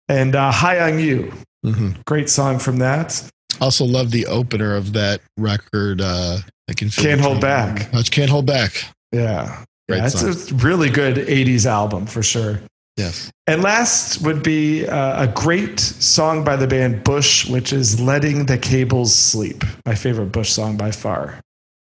and 0.09 0.35
uh, 0.35 0.51
High 0.51 0.81
on 0.91 0.99
You. 0.99 1.31
hmm 1.63 1.91
Great 2.07 2.31
song 2.31 2.59
from 2.59 2.79
that. 2.79 3.23
Also 3.61 3.85
love 3.85 4.11
the 4.11 4.25
opener 4.27 4.75
of 4.75 4.95
that 4.95 5.21
record. 5.37 6.01
Uh, 6.01 6.39
I 6.71 6.73
can 6.73 6.89
feel 6.89 7.05
Can't 7.05 7.21
Hold. 7.21 7.41
Back. 7.41 7.93
I 7.93 8.03
can't 8.03 8.31
hold 8.31 8.47
back. 8.47 8.85
Yeah. 9.13 9.65
Great 9.89 9.99
yeah, 9.99 10.07
it's 10.07 10.53
a 10.53 10.55
really 10.55 10.89
good 10.89 11.17
80s 11.17 11.67
album 11.67 12.07
for 12.07 12.23
sure. 12.23 12.61
Yes. 12.97 13.29
And 13.49 13.61
last 13.63 14.23
would 14.23 14.45
be 14.45 14.87
uh, 14.87 15.25
a 15.25 15.27
great 15.27 15.81
song 15.81 16.45
by 16.45 16.55
the 16.55 16.69
band 16.69 17.03
Bush, 17.03 17.49
which 17.49 17.73
is 17.73 18.01
Letting 18.01 18.47
the 18.47 18.57
Cables 18.57 19.13
Sleep. 19.13 19.65
My 19.85 19.97
favorite 19.97 20.27
Bush 20.27 20.51
song 20.51 20.77
by 20.77 20.93
far. 20.93 21.41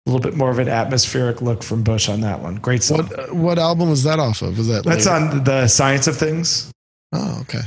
A 0.06 0.10
little 0.10 0.22
bit 0.22 0.38
more 0.38 0.50
of 0.50 0.60
an 0.60 0.70
atmospheric 0.70 1.42
look 1.42 1.62
from 1.62 1.84
Bush 1.84 2.08
on 2.08 2.22
that 2.22 2.40
one. 2.42 2.56
Great 2.56 2.84
song. 2.84 3.08
What 3.08 3.34
what 3.34 3.60
album 3.60 3.90
was 3.90 4.04
that 4.04 4.18
off 4.18 4.42
of? 4.42 4.58
Was 4.58 4.68
that 4.70 4.86
That's 4.86 5.06
later? 5.08 5.26
on 5.26 5.44
the 5.44 5.68
Science 5.68 6.08
of 6.08 6.16
Things. 6.16 6.72
Oh, 7.12 7.40
okay. 7.42 7.62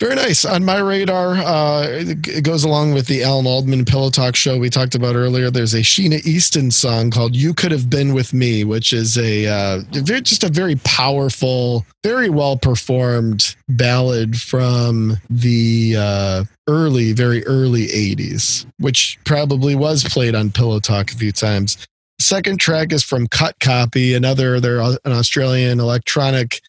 Very 0.00 0.14
nice. 0.14 0.46
On 0.46 0.64
my 0.64 0.78
radar, 0.78 1.34
uh, 1.34 1.86
it 1.86 2.42
goes 2.42 2.64
along 2.64 2.94
with 2.94 3.06
the 3.06 3.22
Alan 3.22 3.46
Almond 3.46 3.86
Pillow 3.86 4.08
Talk 4.08 4.34
show 4.34 4.56
we 4.58 4.70
talked 4.70 4.94
about 4.94 5.14
earlier. 5.14 5.50
There's 5.50 5.74
a 5.74 5.80
Sheena 5.80 6.24
Easton 6.24 6.70
song 6.70 7.10
called 7.10 7.36
"You 7.36 7.52
Could 7.52 7.70
Have 7.70 7.90
Been 7.90 8.14
with 8.14 8.32
Me," 8.32 8.64
which 8.64 8.94
is 8.94 9.18
a 9.18 9.46
uh, 9.46 9.80
very, 9.90 10.22
just 10.22 10.42
a 10.42 10.48
very 10.48 10.76
powerful, 10.76 11.84
very 12.02 12.30
well 12.30 12.56
performed 12.56 13.54
ballad 13.68 14.40
from 14.40 15.18
the 15.28 15.96
uh, 15.98 16.44
early, 16.66 17.12
very 17.12 17.44
early 17.44 17.88
'80s, 17.88 18.64
which 18.78 19.18
probably 19.26 19.74
was 19.74 20.02
played 20.02 20.34
on 20.34 20.50
Pillow 20.50 20.80
Talk 20.80 21.12
a 21.12 21.14
few 21.14 21.30
times. 21.30 21.76
Second 22.18 22.58
track 22.58 22.94
is 22.94 23.02
from 23.02 23.26
Cut 23.26 23.54
Copy, 23.60 24.14
another 24.14 24.60
they're 24.60 24.80
an 24.80 24.98
Australian 25.04 25.78
electronic 25.78 26.62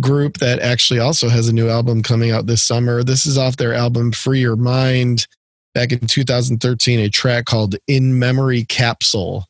group 0.00 0.38
that 0.38 0.60
actually 0.60 1.00
also 1.00 1.28
has 1.28 1.48
a 1.48 1.52
new 1.52 1.68
album 1.68 2.02
coming 2.02 2.30
out 2.30 2.46
this 2.46 2.62
summer. 2.62 3.02
This 3.02 3.24
is 3.26 3.38
off 3.38 3.56
their 3.56 3.72
album 3.74 4.12
Free 4.12 4.40
Your 4.40 4.56
Mind 4.56 5.26
back 5.74 5.92
in 5.92 6.06
2013, 6.06 7.00
a 7.00 7.08
track 7.08 7.44
called 7.46 7.76
In 7.86 8.18
Memory 8.18 8.64
Capsule. 8.64 9.46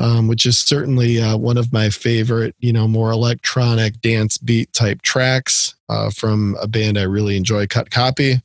um, 0.00 0.28
which 0.28 0.46
is 0.46 0.58
certainly 0.58 1.20
uh, 1.20 1.36
one 1.36 1.58
of 1.58 1.72
my 1.72 1.90
favorite, 1.90 2.56
you 2.58 2.72
know, 2.72 2.88
more 2.88 3.10
electronic 3.10 4.00
dance 4.00 4.38
beat 4.38 4.72
type 4.72 5.02
tracks 5.02 5.74
uh, 5.90 6.10
from 6.10 6.56
a 6.60 6.66
band 6.66 6.98
I 6.98 7.02
really 7.02 7.36
enjoy, 7.36 7.66
Cut 7.66 7.90
Copy. 7.90 8.40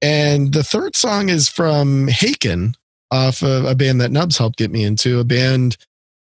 And 0.00 0.54
the 0.54 0.62
third 0.62 0.94
song 0.94 1.28
is 1.28 1.48
from 1.48 2.06
Haken, 2.06 2.74
off 3.10 3.42
of 3.42 3.64
a 3.64 3.74
band 3.74 4.00
that 4.00 4.12
Nubs 4.12 4.38
helped 4.38 4.58
get 4.58 4.70
me 4.70 4.84
into, 4.84 5.18
a 5.18 5.24
band 5.24 5.76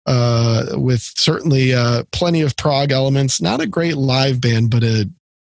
uh, 0.07 0.67
with 0.73 1.01
certainly 1.01 1.73
uh, 1.73 2.03
plenty 2.11 2.41
of 2.41 2.55
prog 2.55 2.91
elements. 2.91 3.41
Not 3.41 3.61
a 3.61 3.67
great 3.67 3.97
live 3.97 4.41
band, 4.41 4.71
but 4.71 4.83
a 4.83 5.09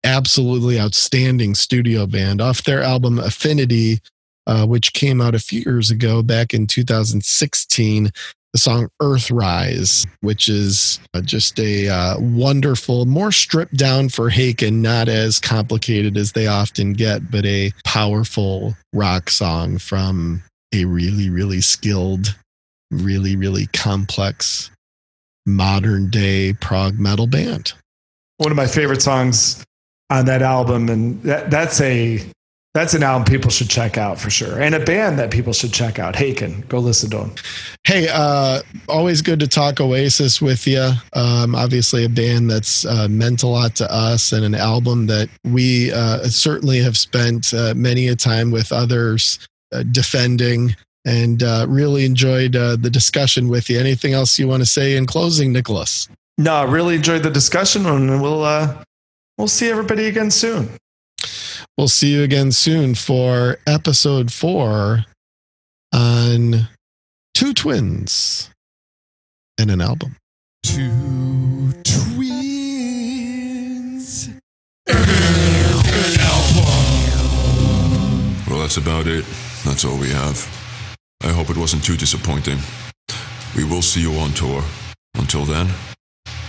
absolutely 0.04 0.80
outstanding 0.80 1.56
studio 1.56 2.06
band. 2.06 2.42
Off 2.42 2.64
their 2.64 2.82
album 2.82 3.20
Affinity, 3.20 4.00
uh, 4.48 4.66
which 4.66 4.94
came 4.94 5.22
out 5.22 5.36
a 5.36 5.40
few 5.40 5.62
years 5.62 5.92
ago, 5.92 6.24
back 6.24 6.54
in 6.54 6.68
2016. 6.68 8.12
The 8.52 8.58
song 8.58 8.90
Earthrise, 9.00 10.08
which 10.22 10.50
is 10.50 11.00
uh, 11.14 11.22
just 11.22 11.60
a 11.60 11.88
uh, 11.88 12.20
wonderful, 12.20 13.06
more 13.06 13.32
stripped 13.32 13.78
down 13.78 14.10
for 14.10 14.32
Haken, 14.32 14.82
not 14.82 15.08
as 15.08 15.38
complicated 15.38 16.18
as 16.18 16.32
they 16.32 16.48
often 16.48 16.94
get, 16.94 17.30
but 17.30 17.46
a 17.46 17.72
powerful 17.86 18.76
rock 18.92 19.30
song 19.30 19.78
from 19.78 20.42
a 20.74 20.86
really, 20.86 21.30
really 21.30 21.62
skilled, 21.62 22.36
really, 22.92 23.36
really 23.36 23.68
complex 23.68 24.72
modern 25.46 26.10
day 26.10 26.54
prog 26.54 27.00
metal 27.00 27.28
band. 27.28 27.74
One 28.38 28.52
of 28.52 28.58
my 28.58 28.68
favorite 28.68 29.02
songs 29.02 29.64
on 30.10 30.26
that 30.26 30.42
album, 30.42 30.90
and 30.90 31.22
that, 31.24 31.52
that's 31.52 31.82
a 31.82 32.24
that's 32.76 32.94
an 32.94 33.02
album 33.02 33.26
people 33.26 33.50
should 33.50 33.70
check 33.70 33.98
out 33.98 34.20
for 34.20 34.30
sure, 34.30 34.62
and 34.62 34.76
a 34.76 34.80
band 34.80 35.20
that 35.20 35.32
people 35.32 35.54
should 35.54 35.74
check 35.74 36.00
out. 36.00 36.16
Haken, 36.16 36.68
go 36.70 36.80
listen 36.80 37.10
to 37.10 37.18
them. 37.18 37.36
Hey, 37.84 38.08
uh, 38.12 38.62
always 38.88 39.22
good 39.22 39.40
to 39.40 39.48
talk 39.48 39.82
Oasis 39.82 40.42
with 40.42 40.68
you. 40.68 40.92
Um, 41.14 41.56
obviously, 41.56 42.06
a 42.06 42.10
band 42.10 42.50
that's 42.50 42.86
uh, 42.86 43.08
meant 43.10 43.44
a 43.44 43.48
lot 43.48 43.76
to 43.78 43.92
us, 43.92 44.32
and 44.32 44.46
an 44.46 44.56
album 44.56 45.08
that 45.08 45.30
we 45.44 45.92
uh, 45.92 46.26
certainly 46.26 46.80
have 46.80 46.98
spent 46.98 47.54
uh, 47.54 47.74
many 47.76 48.08
a 48.08 48.16
time 48.16 48.52
with 48.52 48.72
others 48.72 49.40
uh, 49.74 49.84
defending. 49.92 50.76
And 51.06 51.42
uh, 51.42 51.66
really 51.70 52.06
enjoyed 52.06 52.56
uh, 52.56 52.76
the 52.76 52.90
discussion 52.90 53.48
with 53.48 53.70
you. 53.70 53.80
Anything 53.80 54.14
else 54.14 54.38
you 54.38 54.48
want 54.48 54.62
to 54.62 54.66
say 54.66 54.98
in 54.98 55.06
closing, 55.06 55.54
Nicholas? 55.54 56.10
No, 56.38 56.54
I 56.54 56.64
really 56.64 56.96
enjoyed 56.96 57.24
the 57.24 57.30
discussion, 57.30 57.86
and 57.86 58.22
we'll 58.22 58.44
uh, 58.44 58.84
we'll 59.38 59.48
see 59.48 59.70
everybody 59.70 60.08
again 60.08 60.32
soon. 60.32 60.70
We'll 61.78 61.88
see 61.88 62.14
you 62.14 62.24
again 62.24 62.52
soon 62.52 62.96
for 62.96 63.58
episode 63.66 64.32
four 64.32 65.06
on 65.94 66.68
two 67.34 67.54
twins 67.54 68.50
and 69.58 69.72
an 69.72 69.82
album. 69.82 70.16
Two 70.64 71.72
twins. 71.84 72.20
Well, 78.50 78.60
that's 78.60 78.78
about 78.78 79.08
it. 79.08 79.26
That's 79.64 79.86
all 79.86 79.98
we 79.98 80.10
have. 80.10 80.59
I 81.22 81.32
hope 81.32 81.50
it 81.50 81.58
wasn't 81.58 81.84
too 81.84 81.98
disappointing. 81.98 82.60
We 83.56 83.64
will 83.64 83.82
see 83.82 84.02
you 84.02 84.14
on 84.20 84.32
tour. 84.32 84.64
Until 85.16 85.46
then, 85.46 85.68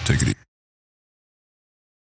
take 0.05 0.23
it 0.23 0.29
easy. 0.29 0.50